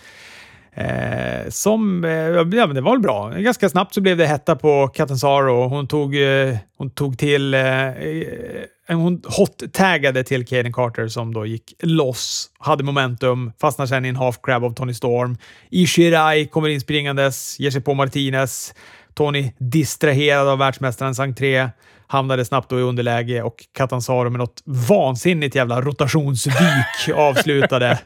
Eh, 0.76 1.48
som, 1.48 2.04
eh, 2.04 2.10
ja, 2.10 2.44
men 2.44 2.74
det 2.74 2.80
var 2.80 2.92
väl 2.92 3.00
bra. 3.00 3.28
Ganska 3.28 3.68
snabbt 3.68 3.94
så 3.94 4.00
blev 4.00 4.16
det 4.16 4.26
hetta 4.26 4.56
på 4.56 4.88
Catanzaro. 4.88 5.68
Hon 5.68 5.86
tog, 5.86 6.16
eh, 6.16 6.56
hon 6.78 6.90
tog 6.90 7.18
till... 7.18 7.54
Eh, 7.54 7.88
eh 7.88 8.64
hon 8.88 9.22
hot-taggade 9.24 10.24
till 10.24 10.46
Kaden 10.46 10.72
Carter 10.72 11.08
som 11.08 11.34
då 11.34 11.46
gick 11.46 11.74
loss, 11.82 12.50
hade 12.58 12.84
momentum, 12.84 13.52
fastnar 13.60 13.86
sen 13.86 14.04
i 14.04 14.08
en 14.08 14.16
half 14.16 14.38
crab 14.42 14.64
av 14.64 14.74
Tony 14.74 14.94
Storm. 14.94 15.36
Ishirai 15.70 16.46
kommer 16.46 16.68
in 16.68 16.80
springandes, 16.80 17.60
ger 17.60 17.70
sig 17.70 17.80
på 17.80 17.94
Martinez. 17.94 18.74
Tony 19.14 19.52
distraherad 19.58 20.48
av 20.48 20.58
världsmästarens 20.58 21.20
entré. 21.20 21.68
Hamnade 22.08 22.44
snabbt 22.44 22.70
då 22.70 22.78
i 22.78 22.82
underläge 22.82 23.42
och 23.42 23.54
Catanzaro 23.76 24.30
med 24.30 24.38
något 24.38 24.62
vansinnigt 24.88 25.54
jävla 25.54 25.80
rotationsdyk 25.80 26.54
avslutade 27.14 27.98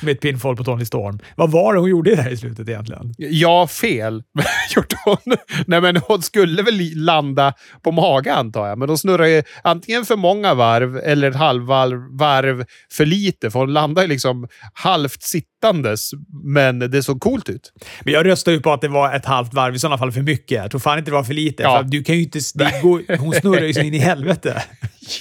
med 0.00 0.12
ett 0.12 0.20
pinfall 0.20 0.56
på 0.56 0.64
Tony 0.64 0.84
Storm. 0.84 1.18
Vad 1.36 1.50
var 1.50 1.74
det 1.74 1.80
hon 1.80 1.90
gjorde 1.90 2.14
där 2.14 2.30
i 2.30 2.36
slutet 2.36 2.68
egentligen? 2.68 3.14
Ja, 3.18 3.66
fel 3.66 4.22
gjorde 4.76 4.96
hon. 5.04 5.36
Nej, 5.66 5.80
men 5.80 5.96
hon 5.96 6.22
skulle 6.22 6.62
väl 6.62 6.92
landa 6.94 7.52
på 7.82 7.92
mage 7.92 8.34
antar 8.34 8.68
jag, 8.68 8.78
men 8.78 8.88
de 8.88 8.98
snurrar 8.98 9.26
ju 9.26 9.42
antingen 9.62 10.04
för 10.04 10.16
många 10.16 10.54
varv 10.54 10.96
eller 10.96 11.30
ett 11.30 11.36
halvvarv 11.36 12.18
varv 12.18 12.64
för 12.92 13.06
lite, 13.06 13.50
för 13.50 13.58
hon 13.58 13.72
landar 13.72 14.02
ju 14.02 14.08
liksom 14.08 14.48
halvt 14.72 15.22
sittandes, 15.22 16.10
men 16.44 16.78
det 16.78 17.02
såg 17.02 17.20
coolt 17.20 17.48
ut. 17.48 17.72
Men 18.00 18.14
jag 18.14 18.26
röstar 18.26 18.52
ju 18.52 18.60
på 18.60 18.72
att 18.72 18.80
det 18.80 18.88
var 18.88 19.14
ett 19.14 19.24
halvt 19.24 19.54
varv, 19.54 19.74
i 19.74 19.78
sådana 19.78 19.98
fall 19.98 20.12
för 20.12 20.22
mycket. 20.22 20.62
Jag 20.62 20.70
tror 20.70 20.80
fan 20.80 20.98
inte 20.98 21.10
det 21.10 21.14
var 21.14 21.24
för 21.24 21.34
lite. 21.34 21.62
Ja. 21.62 21.78
För 21.78 21.84
du 21.84 22.04
kan 22.04 22.16
ju 22.16 22.22
inte... 22.22 22.38
Går, 22.82 23.16
hon 23.18 23.32
snurrar 23.40 23.64
ju 23.64 23.74
så 23.74 23.80
in 23.80 23.94
i 23.94 23.98
helvete. 23.98 24.62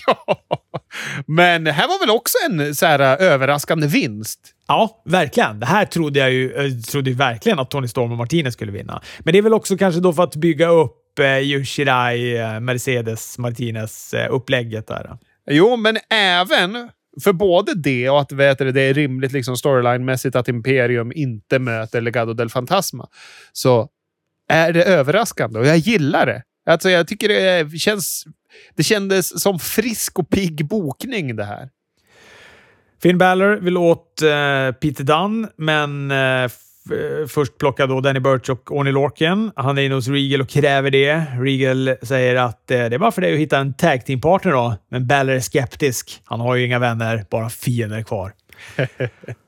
Ja, 0.08 0.38
men 1.28 1.68
här 1.68 1.88
var 1.88 2.00
väl 2.00 2.10
också 2.16 2.38
en 2.50 2.76
så 2.76 2.86
här, 2.86 3.00
äh, 3.00 3.28
överraskande 3.28 3.88
vinst. 3.88 4.40
Ja, 4.68 5.04
verkligen. 5.06 5.60
Det 5.60 5.66
här 5.66 5.86
trodde 5.86 6.20
jag 6.20 6.32
ju 6.32 6.54
eh, 6.54 6.72
trodde 6.72 7.12
verkligen 7.12 7.60
att 7.60 7.72
Tony 7.72 7.88
Storm 7.88 8.12
och 8.12 8.18
Martinez 8.18 8.54
skulle 8.54 8.72
vinna. 8.72 9.02
Men 9.20 9.32
det 9.32 9.38
är 9.38 9.42
väl 9.42 9.54
också 9.54 9.78
kanske 9.78 10.02
då 10.02 10.14
för 10.14 10.24
att 10.24 10.36
bygga 10.36 10.68
upp 10.68 11.20
eh, 11.20 11.38
Yoshirai, 11.38 12.38
eh, 12.38 12.60
Mercedes, 12.60 13.38
Martinez 13.38 14.14
eh, 14.14 14.34
upplägget 14.34 14.88
där. 14.88 15.18
Jo, 15.50 15.76
men 15.76 15.98
även 16.10 16.90
för 17.24 17.34
både 17.34 17.74
det 17.74 18.10
och 18.10 18.22
att 18.22 18.32
vet 18.32 18.58
du, 18.58 18.72
det 18.72 18.82
är 18.82 18.94
rimligt 18.94 19.32
liksom 19.32 19.56
storyline-mässigt 19.56 20.36
att 20.36 20.48
Imperium 20.48 21.12
inte 21.16 21.60
möter 21.60 22.02
Legado 22.02 22.34
del 22.34 22.50
Fantasma, 22.50 23.08
så 23.54 23.90
är 24.50 24.74
det 24.74 24.84
överraskande 24.84 25.60
och 25.60 25.66
jag 25.66 25.78
gillar 25.78 26.26
det. 26.26 26.44
Alltså, 26.68 26.90
jag 26.90 27.08
tycker 27.08 27.30
det 27.30 27.78
känns... 27.80 28.26
Det 28.76 28.84
kändes 28.84 29.42
som 29.42 29.60
frisk 29.60 30.20
och 30.20 30.30
pigg 30.30 30.68
bokning 30.68 31.36
det 31.36 31.44
här. 31.44 31.70
Finn 33.04 33.18
Balor 33.18 33.56
vill 33.56 33.78
åt 33.78 34.22
uh, 34.24 34.72
Peter 34.72 35.04
Dunn, 35.04 35.48
men 35.58 36.12
uh, 36.12 36.50
först 37.28 37.58
plockar 37.58 37.88
då 37.88 38.02
Danny 38.02 38.20
Burch 38.20 38.50
och 38.50 38.72
Orny 38.72 38.92
Lorcan. 38.92 39.52
Han 39.56 39.78
är 39.78 39.82
inne 39.82 39.96
hos 39.96 40.08
Regal 40.08 40.42
och 40.42 40.50
kräver 40.50 40.92
det. 40.92 41.26
Regal 41.40 41.96
säger 42.02 42.36
att 42.36 42.72
uh, 42.72 42.78
det 42.78 42.96
är 42.96 42.98
bara 42.98 43.12
för 43.12 43.22
dig 43.22 43.34
att 43.34 43.40
hitta 43.40 43.58
en 43.58 43.74
tag 43.74 44.06
team 44.06 44.22
partner 44.22 44.52
då, 44.52 44.76
men 44.92 45.08
Balor 45.08 45.36
är 45.36 45.40
skeptisk. 45.40 46.22
Han 46.26 46.40
har 46.40 46.56
ju 46.56 46.66
inga 46.66 46.80
vänner, 46.80 47.26
bara 47.30 47.50
fiender 47.50 48.04
kvar. 48.04 48.34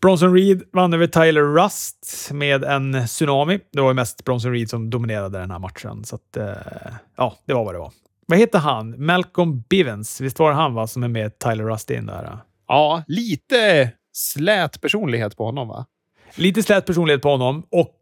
Bronson 0.00 0.34
Reed 0.34 0.62
vann 0.72 0.94
över 0.94 1.06
Tyler 1.06 1.42
Rust 1.42 2.30
med 2.32 2.64
en 2.64 3.06
tsunami. 3.06 3.60
Det 3.72 3.80
var 3.80 3.88
ju 3.88 3.94
mest 3.94 4.24
Bronson 4.24 4.52
Reed 4.52 4.70
som 4.70 4.90
dominerade 4.90 5.38
den 5.38 5.50
här 5.50 5.58
matchen, 5.58 6.04
så 6.04 6.16
att, 6.16 6.36
eh, 6.36 6.92
ja, 7.16 7.36
det 7.46 7.54
var 7.54 7.64
vad 7.64 7.74
det 7.74 7.78
var. 7.78 7.92
Vad 8.26 8.38
heter 8.38 8.58
han? 8.58 9.04
Malcolm 9.06 9.64
Bivens. 9.68 10.20
Visst 10.20 10.38
var 10.38 10.50
det 10.50 10.56
han 10.56 10.74
va, 10.74 10.86
som 10.86 11.02
är 11.02 11.08
med 11.08 11.38
Tyler 11.38 11.64
Rust 11.64 11.90
in 11.90 12.06
där? 12.06 12.38
Ja, 12.68 13.02
lite 13.06 13.90
slät 14.12 14.80
personlighet 14.80 15.36
på 15.36 15.44
honom 15.44 15.68
va? 15.68 15.86
Lite 16.34 16.62
slät 16.62 16.86
personlighet 16.86 17.22
på 17.22 17.30
honom 17.30 17.62
och 17.70 17.94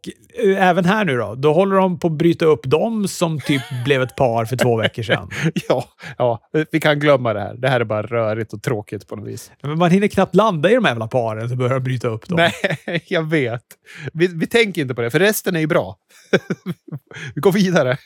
äh, 0.43 0.67
även 0.67 0.85
här 0.85 1.05
nu 1.05 1.17
då, 1.17 1.35
då 1.35 1.53
håller 1.53 1.75
de 1.75 1.99
på 1.99 2.07
att 2.07 2.13
bryta 2.13 2.45
upp 2.45 2.63
dem 2.63 3.07
som 3.07 3.39
typ 3.39 3.61
blev 3.85 4.01
ett 4.01 4.15
par 4.15 4.45
för 4.45 4.55
två 4.55 4.77
veckor 4.77 5.03
sedan. 5.03 5.29
ja, 5.69 5.85
ja, 6.17 6.49
vi 6.71 6.79
kan 6.79 6.99
glömma 6.99 7.33
det 7.33 7.39
här. 7.39 7.55
Det 7.57 7.67
här 7.67 7.79
är 7.79 7.83
bara 7.83 8.01
rörigt 8.01 8.53
och 8.53 8.63
tråkigt 8.63 9.07
på 9.07 9.15
något 9.15 9.27
vis. 9.27 9.51
Men 9.61 9.77
man 9.77 9.91
hinner 9.91 10.07
knappt 10.07 10.35
landa 10.35 10.71
i 10.71 10.75
de 10.75 10.85
här 10.85 10.91
jävla 10.91 11.07
paren 11.07 11.49
så 11.49 11.55
börjar 11.55 11.73
de 11.73 11.83
bryta 11.83 12.07
upp 12.07 12.27
dem. 12.27 12.37
Nej, 12.37 13.01
jag 13.07 13.29
vet. 13.29 13.63
Vi, 14.13 14.27
vi 14.27 14.47
tänker 14.47 14.81
inte 14.81 14.95
på 14.95 15.01
det, 15.01 15.11
för 15.11 15.19
resten 15.19 15.55
är 15.55 15.59
ju 15.59 15.67
bra. 15.67 15.95
vi 17.35 17.41
går 17.41 17.51
vidare. 17.51 17.97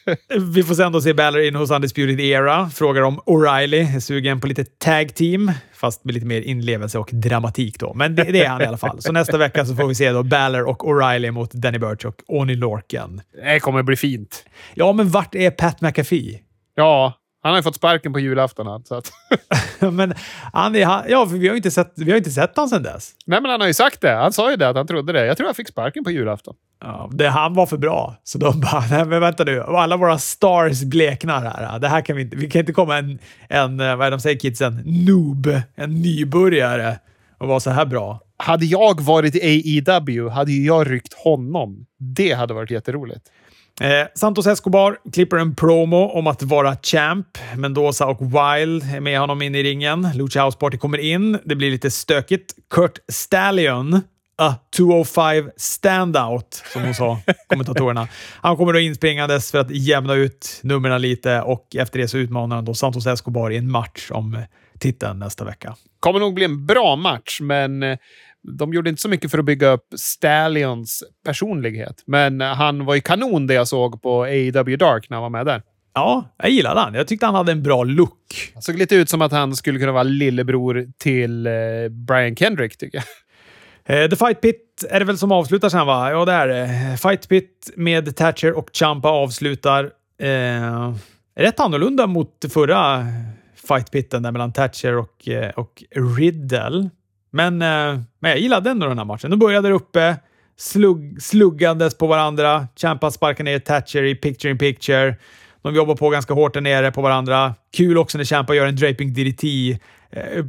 vi 0.54 0.64
får 0.64 0.76
sen 0.76 0.92
då 0.92 1.02
se 1.02 1.14
Balor 1.14 1.42
in 1.42 1.56
hos 1.56 1.72
Undisputed 1.72 2.20
Era. 2.20 2.70
Frågar 2.70 3.02
om 3.02 3.20
O'Reilly 3.20 3.96
är 3.96 4.00
sugen 4.00 4.40
på 4.40 4.48
lite 4.48 4.66
tag 4.66 5.16
team 5.16 5.52
fast 5.84 6.06
med 6.06 6.14
lite 6.14 6.26
mer 6.26 6.42
inlevelse 6.42 7.00
och 7.00 7.10
dramatik 7.14 7.80
då. 7.80 7.94
Men 7.94 8.16
det, 8.16 8.24
det 8.24 8.44
är 8.44 8.50
han 8.50 8.62
i 8.62 8.66
alla 8.66 8.78
fall. 8.78 9.02
Så 9.02 9.12
nästa 9.12 9.38
vecka 9.38 9.66
så 9.66 9.76
får 9.76 9.88
vi 9.88 9.96
se 9.96 10.12
då 10.12 10.24
Balor 10.24 10.64
och 10.64 10.84
O'Reilly 10.84 11.32
mot 11.32 11.52
Danny 11.52 11.80
Burch 11.80 12.06
och 12.06 12.16
Oni 12.28 12.56
Lorcan. 12.56 13.22
Det 13.34 13.60
kommer 13.60 13.84
bli 13.84 13.96
fint. 13.96 14.46
Ja, 14.74 14.94
men 14.94 15.10
vart 15.10 15.36
är 15.36 15.52
Pat 15.52 15.82
McAfee? 15.82 16.40
Ja, 16.76 17.14
han 17.44 17.52
har 17.52 17.60
ju 17.60 17.64
fått 17.64 17.76
sparken 17.76 18.14
på 18.14 18.20
julafton. 18.20 18.86
Så 18.86 18.96
att... 18.96 19.12
men 19.94 20.14
han 20.54 20.84
han, 20.84 21.04
ja, 21.10 21.26
vi 21.26 21.48
har 21.48 21.56
inte 21.56 21.72
sett, 21.72 21.94
vi 21.96 22.12
har 22.12 22.18
inte 22.18 22.32
sett 22.32 22.56
honom 22.56 22.70
sedan 22.70 22.84
dess. 22.84 23.12
Nej, 23.26 23.42
men 23.42 23.52
han 23.52 23.62
har 23.62 23.68
ju 23.68 23.74
sagt 23.74 24.02
det. 24.02 24.12
Han 24.12 24.34
sa 24.34 24.52
ju 24.52 24.58
det, 24.58 24.70
att 24.70 24.76
han 24.76 24.88
trodde 24.88 25.14
det. 25.14 25.26
Jag 25.26 25.38
tror 25.38 25.48
han 25.48 25.56
fick 25.56 25.68
sparken 25.68 26.04
på 26.04 26.12
julafton. 26.12 26.56
Ja, 26.82 27.10
det, 27.12 27.30
han 27.30 27.54
var 27.54 27.66
för 27.66 27.78
bra. 27.78 28.16
Så 28.24 28.38
de 28.38 28.60
bara, 28.60 28.84
nej 28.90 29.06
men 29.06 29.22
vänta 29.22 29.44
nu. 29.44 29.62
Alla 29.62 29.98
våra 29.98 30.18
stars 30.18 30.84
bleknar 30.84 31.42
här. 31.42 31.80
Det 31.80 31.88
här 31.88 32.02
kan 32.02 32.16
vi 32.16 32.22
inte, 32.22 32.36
vi 32.36 32.50
kan 32.50 32.60
inte 32.60 32.74
komma 32.74 32.98
en, 32.98 33.20
en 33.50 33.78
vad 33.78 34.02
är 34.02 34.12
de 34.12 34.20
säger 34.20 34.40
kidsen, 34.40 34.82
noob, 34.86 35.48
en 35.76 36.02
nybörjare 36.02 37.00
och 37.38 37.48
vara 37.48 37.60
så 37.60 37.70
här 37.70 37.86
bra. 37.86 38.20
Hade 38.38 38.66
jag 38.66 39.02
varit 39.02 39.36
i 39.36 39.84
AEW 39.88 40.30
hade 40.30 40.52
jag 40.52 40.92
ryckt 40.92 41.14
honom. 41.14 41.86
Det 42.00 42.34
hade 42.34 42.54
varit 42.54 42.72
jätteroligt. 42.72 43.30
Eh, 43.82 44.08
Santos 44.16 44.48
Escobar 44.48 44.98
klipper 45.14 45.38
en 45.38 45.56
promo 45.56 45.98
om 45.98 46.28
att 46.28 46.44
vara 46.44 46.76
champ. 46.76 47.28
Mendoza 47.58 48.06
och 48.06 48.22
Wild 48.22 48.96
är 48.96 49.00
med 49.00 49.20
honom 49.20 49.42
in 49.42 49.56
i 49.56 49.64
ringen. 49.64 50.08
Lucha 50.16 50.46
House 50.46 50.58
Party 50.58 50.78
kommer 50.78 50.98
in. 50.98 51.40
Det 51.44 51.56
blir 51.56 51.72
lite 51.72 51.92
stökigt. 51.92 52.56
Kurt 52.70 53.00
Stallion, 53.08 54.02
a 54.38 54.56
205 54.78 55.52
standout, 55.58 56.64
som 56.74 56.84
hon 56.84 56.96
sa, 56.96 57.20
kommentatorerna. 57.48 58.08
Han 58.42 58.58
kommer 58.58 58.74
då 58.74 58.80
inspringandes 58.80 59.52
för 59.52 59.60
att 59.60 59.72
jämna 59.72 60.14
ut 60.14 60.60
numren 60.64 61.02
lite 61.02 61.42
och 61.42 61.76
efter 61.76 62.00
det 62.00 62.08
så 62.08 62.18
utmanar 62.18 62.56
han 62.56 62.66
då 62.66 62.74
Santos 62.74 63.08
Escobar 63.08 63.52
i 63.52 63.58
en 63.58 63.72
match 63.72 64.12
om 64.12 64.44
titeln 64.80 65.20
nästa 65.20 65.46
vecka. 65.46 65.76
Kommer 66.00 66.20
nog 66.20 66.34
bli 66.34 66.46
en 66.46 66.66
bra 66.66 66.96
match, 66.96 67.40
men 67.42 67.84
eh, 67.84 67.98
de 68.44 68.74
gjorde 68.74 68.90
inte 68.90 69.02
så 69.02 69.10
mycket 69.10 69.32
för 69.32 69.38
att 69.38 69.46
bygga 69.46 69.70
upp 69.70 69.88
Stallions 69.96 71.04
personlighet. 71.26 72.04
Men 72.06 72.42
han 72.42 72.86
var 72.86 72.96
ju 72.96 73.02
kanon 73.02 73.48
det 73.48 73.54
jag 73.54 73.68
såg 73.68 74.02
på 74.02 74.24
AEW 74.24 74.78
Dark 74.78 75.10
när 75.10 75.18
han 75.18 75.22
var 75.22 75.30
med 75.30 75.46
där. 75.46 75.62
Ja, 75.94 76.36
jag 76.38 76.50
gillade 76.50 76.80
han. 76.80 76.94
Jag 76.94 77.08
tyckte 77.08 77.26
han 77.26 77.36
hade 77.36 77.52
en 77.52 77.64
bra 77.64 77.84
look. 77.84 78.52
Han 78.54 78.62
såg 78.62 78.78
lite 78.78 78.96
ut 78.96 79.10
som 79.10 79.22
att 79.22 79.32
han 79.32 79.56
skulle 79.56 79.80
kunna 79.80 79.92
vara 79.92 80.04
lillebror 80.04 80.88
till 80.98 81.48
eh, 81.48 81.54
Brian 81.90 82.36
Kendrick, 82.36 82.78
tycker 82.78 82.98
jag. 82.98 83.06
Eh, 83.86 84.10
The 84.10 84.16
Fight 84.16 84.42
Pit 84.42 84.86
är 84.90 85.00
det 85.00 85.06
väl 85.06 85.18
som 85.18 85.32
avslutar 85.32 85.70
sen, 85.70 85.88
va? 85.88 86.12
Ja, 86.12 86.26
det 86.26 86.32
är 86.32 86.48
det. 86.48 86.98
Fight 86.98 87.30
Pit 87.30 87.72
med 87.76 88.16
Thatcher 88.16 88.52
och 88.52 88.70
Champa 88.74 89.10
avslutar. 89.10 89.92
Eh, 90.22 90.96
rätt 91.36 91.60
annorlunda 91.60 92.08
mot 92.08 92.46
förra 92.54 93.06
Fight 93.68 93.92
Pitten 93.92 94.24
där 94.24 94.32
mellan 94.32 94.54
Thatcher 94.54 94.98
och, 94.98 95.28
eh, 95.28 95.50
och 95.50 95.84
Riddle. 96.18 96.90
Men, 97.34 97.62
eh, 97.62 98.00
men 98.20 98.32
jag 98.32 98.40
gillade 98.40 98.70
ändå 98.70 98.88
den 98.88 98.98
här 98.98 99.06
matchen. 99.06 99.32
De 99.32 99.40
började 99.40 99.68
där 99.68 99.76
uppe, 99.76 100.18
slugg, 100.58 101.22
sluggandes 101.22 101.98
på 101.98 102.08
varandra. 102.08 102.68
Champa 102.76 103.12
sparkar 103.12 103.44
ner 103.44 103.60
Thatcher 103.60 104.04
i 104.04 104.16
picture 104.16 104.52
in 104.52 104.58
picture. 104.58 105.16
De 105.62 105.76
jobbar 105.76 105.96
på 105.96 106.10
ganska 106.10 106.34
hårt 106.34 106.54
där 106.54 106.62
nere 106.62 106.92
på 106.92 107.02
varandra. 107.02 107.56
Kul 107.78 107.98
också 107.98 108.18
när 108.18 108.26
Champa 108.26 108.56
gör 108.56 108.66
en 108.66 108.76
draping 108.76 109.14
DDT 109.14 109.44
eh, 110.12 110.46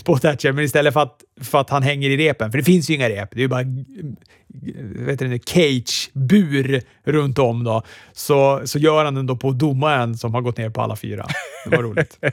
på 0.04 0.18
Thatcher, 0.18 0.52
men 0.52 0.64
istället 0.64 0.94
för 0.94 1.00
att, 1.00 1.20
för 1.40 1.58
att 1.58 1.70
han 1.70 1.82
hänger 1.82 2.10
i 2.10 2.16
repen, 2.16 2.50
för 2.50 2.58
det 2.58 2.64
finns 2.64 2.90
ju 2.90 2.94
inga 2.94 3.08
rep, 3.08 3.30
det 3.30 3.38
är 3.38 3.42
ju 3.42 3.48
bara 3.48 3.60
eh, 3.60 3.66
vet 5.06 5.18
du, 5.18 5.38
cage-bur 5.46 6.82
runt 7.04 7.38
om 7.38 7.64
då, 7.64 7.82
så, 8.12 8.62
så 8.64 8.78
gör 8.78 9.04
han 9.04 9.14
den 9.14 9.26
då 9.26 9.36
på 9.36 9.50
domaren 9.50 10.14
som 10.18 10.34
har 10.34 10.40
gått 10.40 10.56
ner 10.56 10.70
på 10.70 10.80
alla 10.80 10.96
fyra. 10.96 11.26
Det 11.64 11.76
var 11.76 11.82
roligt. 11.82 12.18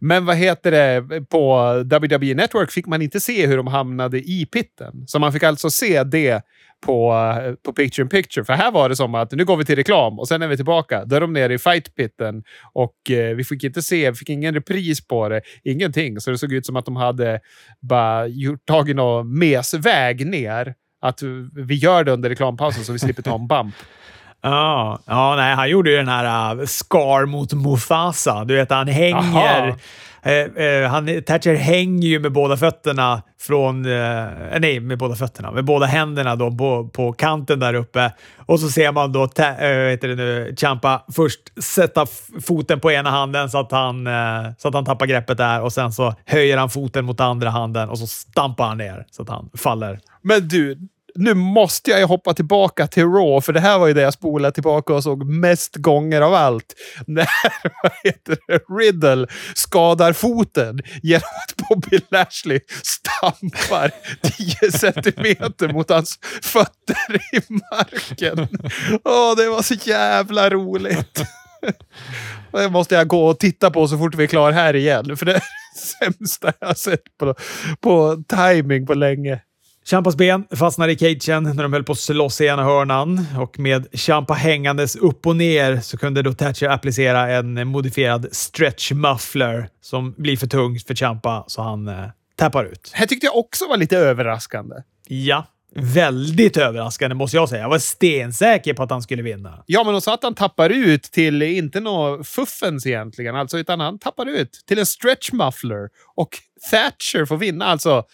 Men 0.00 0.26
vad 0.26 0.36
heter 0.36 0.70
det? 0.70 1.20
På 1.28 1.72
WWE 1.84 2.34
Network 2.34 2.70
fick 2.70 2.86
man 2.86 3.02
inte 3.02 3.20
se 3.20 3.46
hur 3.46 3.56
de 3.56 3.66
hamnade 3.66 4.18
i 4.18 4.46
pitten. 4.52 5.04
Så 5.06 5.18
man 5.18 5.32
fick 5.32 5.42
alltså 5.42 5.70
se 5.70 6.04
det 6.04 6.42
på, 6.86 7.14
på 7.64 7.72
Picture 7.72 8.02
in 8.02 8.08
Picture. 8.08 8.44
För 8.44 8.52
här 8.52 8.70
var 8.70 8.88
det 8.88 8.96
som 8.96 9.14
att 9.14 9.32
nu 9.32 9.44
går 9.44 9.56
vi 9.56 9.64
till 9.64 9.76
reklam 9.76 10.18
och 10.18 10.28
sen 10.28 10.42
är 10.42 10.48
vi 10.48 10.56
tillbaka. 10.56 11.04
Då 11.04 11.16
är 11.16 11.20
de 11.20 11.32
nere 11.32 11.54
i 11.54 11.58
fight-pitten 11.58 12.42
och 12.72 13.10
eh, 13.10 13.36
vi 13.36 13.44
fick 13.44 13.64
inte 13.64 13.82
se, 13.82 14.10
vi 14.10 14.16
fick 14.16 14.28
ingen 14.28 14.54
repris 14.54 15.06
på 15.06 15.28
det. 15.28 15.40
Ingenting. 15.64 16.20
Så 16.20 16.30
det 16.30 16.38
såg 16.38 16.52
ut 16.52 16.66
som 16.66 16.76
att 16.76 16.84
de 16.84 16.96
hade 16.96 17.40
bara 17.80 18.26
gjort, 18.26 18.66
tagit 18.66 18.96
någon 18.96 19.38
mesväg 19.38 20.26
ner. 20.26 20.74
Att 21.02 21.22
vi 21.54 21.74
gör 21.74 22.04
det 22.04 22.12
under 22.12 22.28
reklampausen 22.28 22.84
så 22.84 22.92
vi 22.92 22.98
slipper 22.98 23.22
ta 23.22 23.34
en 23.34 23.46
bump. 23.46 23.74
Ja, 24.42 24.98
ja 25.06 25.36
nej, 25.36 25.54
han 25.54 25.70
gjorde 25.70 25.90
ju 25.90 25.96
den 25.96 26.08
här 26.08 26.54
uh, 26.54 26.66
Scar 26.66 27.26
mot 27.26 27.52
Mufasa. 27.52 28.44
Du 28.44 28.56
vet, 28.56 28.70
han 28.70 28.88
hänger... 28.88 29.76
Eh, 30.22 30.90
han, 30.90 31.22
Thatcher 31.22 31.54
hänger 31.54 32.08
ju 32.08 32.18
med 32.18 32.32
båda 32.32 32.56
fötterna 32.56 33.22
från... 33.40 33.84
Eh, 33.84 34.26
nej, 34.60 34.80
med 34.80 34.98
båda 34.98 35.14
fötterna. 35.14 35.50
Med 35.50 35.64
båda 35.64 35.86
händerna 35.86 36.36
då 36.36 36.50
på, 36.50 36.88
på 36.88 37.12
kanten 37.12 37.60
där 37.60 37.74
uppe. 37.74 38.12
Och 38.46 38.60
så 38.60 38.68
ser 38.68 38.92
man 38.92 39.12
då 39.12 39.26
ta, 39.28 39.44
äh, 39.44 39.76
vet 39.76 40.00
det 40.00 40.14
nu, 40.14 40.54
Champa 40.56 41.04
först 41.12 41.62
sätta 41.62 42.06
foten 42.42 42.80
på 42.80 42.92
ena 42.92 43.10
handen 43.10 43.50
så 43.50 43.58
att, 43.58 43.72
han, 43.72 44.08
så 44.58 44.68
att 44.68 44.74
han 44.74 44.84
tappar 44.84 45.06
greppet 45.06 45.38
där 45.38 45.62
och 45.62 45.72
sen 45.72 45.92
så 45.92 46.14
höjer 46.26 46.56
han 46.56 46.70
foten 46.70 47.04
mot 47.04 47.20
andra 47.20 47.50
handen 47.50 47.88
och 47.88 47.98
så 47.98 48.06
stampar 48.06 48.66
han 48.68 48.78
ner 48.78 49.06
så 49.10 49.22
att 49.22 49.28
han 49.28 49.50
faller. 49.54 50.00
Men 50.22 50.48
du, 50.48 50.78
nu 51.14 51.34
måste 51.34 51.90
jag 51.90 52.08
hoppa 52.08 52.34
tillbaka 52.34 52.86
till 52.86 53.04
Raw, 53.04 53.40
för 53.40 53.52
det 53.52 53.60
här 53.60 53.78
var 53.78 53.86
ju 53.86 53.94
det 53.94 54.02
jag 54.02 54.12
spolade 54.12 54.54
tillbaka 54.54 54.94
och 54.94 55.02
såg 55.02 55.26
mest 55.26 55.76
gånger 55.76 56.20
av 56.20 56.34
allt. 56.34 56.74
När 57.06 57.28
vad 57.82 57.92
heter 58.04 58.36
det, 58.48 58.62
Riddle 58.80 59.26
skadar 59.54 60.12
foten 60.12 60.80
genom 61.02 61.28
att 61.48 61.68
Bobby 61.68 62.00
Lashley 62.10 62.60
stampar 62.82 63.90
10 64.62 64.72
centimeter 64.72 65.72
mot 65.72 65.90
hans 65.90 66.18
fötter 66.42 67.14
i 67.32 67.40
marken. 67.50 68.48
Åh, 69.04 69.36
det 69.36 69.48
var 69.48 69.62
så 69.62 69.74
jävla 69.74 70.50
roligt. 70.50 71.22
Det 72.52 72.70
måste 72.70 72.94
jag 72.94 73.08
gå 73.08 73.26
och 73.26 73.38
titta 73.38 73.70
på 73.70 73.88
så 73.88 73.98
fort 73.98 74.14
vi 74.14 74.22
är 74.22 74.28
klara 74.28 74.52
här 74.52 74.76
igen, 74.76 75.16
för 75.16 75.26
det 75.26 75.32
är 75.32 75.34
det 75.34 75.80
sämsta 75.80 76.52
jag 76.60 76.66
har 76.66 76.74
sett 76.74 77.18
på, 77.18 77.34
på 77.80 78.24
timing 78.28 78.86
på 78.86 78.94
länge. 78.94 79.40
Champas 79.90 80.16
ben 80.16 80.44
fastnade 80.56 80.92
i 80.92 80.96
cagen 80.96 81.42
när 81.42 81.62
de 81.62 81.72
höll 81.72 81.84
på 81.84 81.92
att 81.92 81.98
slåss 81.98 82.40
i 82.40 82.46
ena 82.46 82.64
hörnan 82.64 83.26
och 83.38 83.58
med 83.58 83.86
Champa 83.92 84.34
hängandes 84.34 84.96
upp 84.96 85.26
och 85.26 85.36
ner 85.36 85.80
så 85.80 85.96
kunde 85.96 86.22
då 86.22 86.32
Thatcher 86.32 86.68
applicera 86.68 87.30
en 87.30 87.68
modifierad 87.68 88.28
stretch 88.32 88.92
muffler 88.92 89.68
som 89.80 90.14
blir 90.16 90.36
för 90.36 90.46
tungt 90.46 90.86
för 90.86 90.94
Champa 90.94 91.44
så 91.46 91.62
han 91.62 91.88
eh, 91.88 92.06
tappar 92.36 92.64
ut. 92.64 92.90
Det 92.92 92.98
här 92.98 93.06
tyckte 93.06 93.26
jag 93.26 93.36
också 93.36 93.68
var 93.68 93.76
lite 93.76 93.98
överraskande. 93.98 94.74
Ja, 95.08 95.46
väldigt 95.74 96.56
överraskande 96.56 97.14
måste 97.14 97.36
jag 97.36 97.48
säga. 97.48 97.62
Jag 97.62 97.70
var 97.70 97.78
stensäker 97.78 98.74
på 98.74 98.82
att 98.82 98.90
han 98.90 99.02
skulle 99.02 99.22
vinna. 99.22 99.62
Ja, 99.66 99.84
men 99.84 99.94
också 99.94 100.10
att 100.10 100.22
han 100.22 100.34
tappar 100.34 100.70
ut 100.70 101.02
till, 101.02 101.42
inte 101.42 101.80
nå 101.80 102.24
fuffens 102.24 102.86
egentligen, 102.86 103.36
alltså, 103.36 103.58
utan 103.58 103.80
han 103.80 103.98
tappar 103.98 104.26
ut 104.26 104.64
till 104.66 104.78
en 104.78 104.86
stretch 104.86 105.32
muffler. 105.32 105.88
Och 106.14 106.38
Thatcher 106.70 107.24
får 107.24 107.36
vinna. 107.36 107.64
Alltså, 107.64 108.04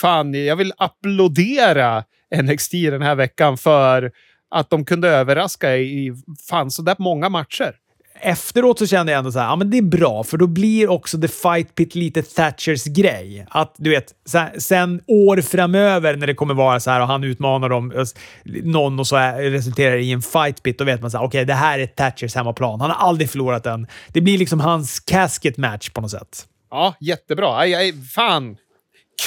fan, 0.00 0.34
jag 0.34 0.56
vill 0.56 0.72
applådera 0.76 2.04
NXT 2.42 2.72
den 2.72 3.02
här 3.02 3.14
veckan 3.14 3.58
för 3.58 4.12
att 4.50 4.70
de 4.70 4.84
kunde 4.84 5.08
överraska 5.08 5.76
i 5.76 6.12
fan 6.48 6.70
så 6.70 6.82
där 6.82 6.96
många 6.98 7.28
matcher 7.28 7.74
efteråt 8.20 8.78
så 8.78 8.86
kände 8.86 9.12
jag 9.12 9.18
ändå 9.18 9.32
så 9.32 9.38
här, 9.38 9.46
ja 9.46 9.56
men 9.56 9.70
det 9.70 9.78
är 9.78 9.82
bra, 9.82 10.24
för 10.24 10.36
då 10.36 10.46
blir 10.46 10.90
också 10.90 11.20
The 11.20 11.28
Fight 11.28 11.74
Pit 11.74 11.94
lite 11.94 12.22
Thatchers 12.22 12.84
grej. 12.84 13.46
Att 13.50 13.74
du 13.76 13.90
vet, 13.90 14.14
sen 14.58 15.00
år 15.06 15.40
framöver 15.40 16.16
när 16.16 16.26
det 16.26 16.34
kommer 16.34 16.54
vara 16.54 16.80
så 16.80 16.90
här 16.90 17.00
och 17.00 17.06
han 17.06 17.24
utmanar 17.24 17.68
dem, 17.68 18.06
någon 18.44 19.00
och 19.00 19.06
så 19.06 19.16
resulterar 19.36 19.96
det 19.96 20.02
i 20.02 20.12
en 20.12 20.22
Fight 20.22 20.62
Pit, 20.62 20.78
då 20.78 20.84
vet 20.84 21.00
man 21.00 21.10
så 21.10 21.18
här, 21.18 21.24
okej, 21.24 21.38
okay, 21.38 21.44
det 21.44 21.54
här 21.54 21.78
är 21.78 21.86
Thatchers 21.86 22.34
hemmaplan. 22.34 22.80
Han 22.80 22.90
har 22.90 23.08
aldrig 23.08 23.30
förlorat 23.30 23.64
den. 23.64 23.86
Det 24.08 24.20
blir 24.20 24.38
liksom 24.38 24.60
hans 24.60 25.00
casket 25.00 25.56
match 25.56 25.90
på 25.90 26.00
något 26.00 26.10
sätt. 26.10 26.46
Ja, 26.70 26.94
jättebra. 27.00 27.58
Aj, 27.58 27.74
aj, 27.74 27.92
fan, 28.14 28.56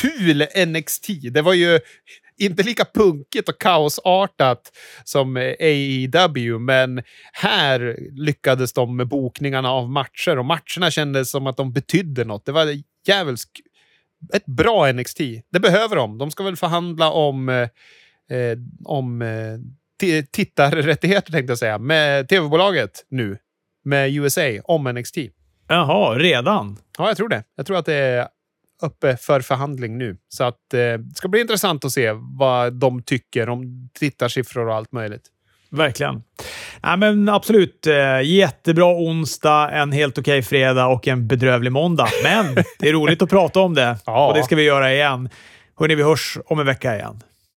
kul 0.02 0.46
NXT. 0.68 1.08
Det 1.32 1.42
var 1.42 1.54
ju 1.54 1.80
inte 2.38 2.64
lika 2.64 2.86
punkigt 2.94 3.50
och 3.50 3.62
kaosartat 3.62 4.72
som 5.04 5.38
AEW, 5.38 6.60
men 6.60 7.04
här 7.34 7.98
lyckades 8.12 8.74
de 8.74 8.98
med 8.98 9.08
bokningarna 9.08 9.72
av 9.72 9.90
matcher 9.90 10.38
och 10.38 10.46
matcherna 10.46 10.92
kändes 10.92 11.32
som 11.32 11.48
att 11.48 11.58
de 11.58 11.74
betydde 11.74 12.24
något. 12.24 12.46
Det 12.46 12.52
var 12.52 12.82
jävligt 13.08 13.44
ett 14.34 14.46
bra 14.46 14.92
NXT. 14.92 15.20
Det 15.52 15.60
behöver 15.60 15.96
de. 15.96 16.18
De 16.18 16.32
ska 16.32 16.44
väl 16.44 16.56
förhandla 16.56 17.12
om, 17.12 17.50
eh, 17.50 17.68
om 18.86 19.22
eh, 19.22 20.24
tittarrättigheter 20.32 21.32
tänkte 21.32 21.52
jag 21.52 21.58
säga, 21.58 21.78
med 21.78 22.30
tv-bolaget 22.30 23.06
nu. 23.10 23.38
Med 23.84 24.14
USA 24.14 24.42
om 24.64 24.84
NXT. 24.84 25.18
Jaha, 25.68 26.18
redan? 26.18 26.78
Ja, 26.98 27.08
jag 27.08 27.18
tror 27.18 27.30
det. 27.30 27.44
Jag 27.56 27.66
tror 27.66 27.78
att 27.78 27.86
det 27.86 27.94
är 27.94 28.28
uppe 28.82 29.18
för 29.18 29.42
förhandling 29.42 29.98
nu. 29.98 30.18
Så 30.30 30.44
att, 30.44 30.74
eh, 30.74 30.80
det 30.80 31.16
ska 31.16 31.28
bli 31.28 31.42
intressant 31.42 31.86
att 31.86 31.92
se 31.92 32.12
vad 32.16 32.74
de 32.74 33.04
tycker 33.04 33.50
om 33.50 33.90
tittarsiffror 33.94 34.68
och 34.68 34.76
allt 34.76 34.92
möjligt. 34.92 35.24
Verkligen. 35.72 36.24
Ja, 36.82 36.96
men 36.96 37.30
absolut. 37.30 37.88
Eh, 37.88 38.22
jättebra 38.22 38.86
onsdag, 38.86 39.72
en 39.72 39.92
helt 39.92 40.18
okej 40.18 40.42
fredag 40.42 40.88
och 40.88 41.08
en 41.08 41.28
bedrövlig 41.28 41.72
måndag. 41.72 42.08
Men 42.24 42.56
det 42.80 42.90
är 42.90 42.94
roligt 42.94 43.22
att 43.22 43.30
prata 43.30 43.60
om 43.60 43.74
det 43.74 43.98
ja. 44.06 44.28
och 44.28 44.34
det 44.34 44.44
ska 44.44 44.56
vi 44.56 44.64
göra 44.64 44.94
igen. 44.94 45.30
Hörni, 45.80 45.96
vi 45.96 46.04
hörs 46.04 46.38
om 46.46 46.60
en 46.60 46.66
vecka 46.66 46.96
igen. 46.96 47.22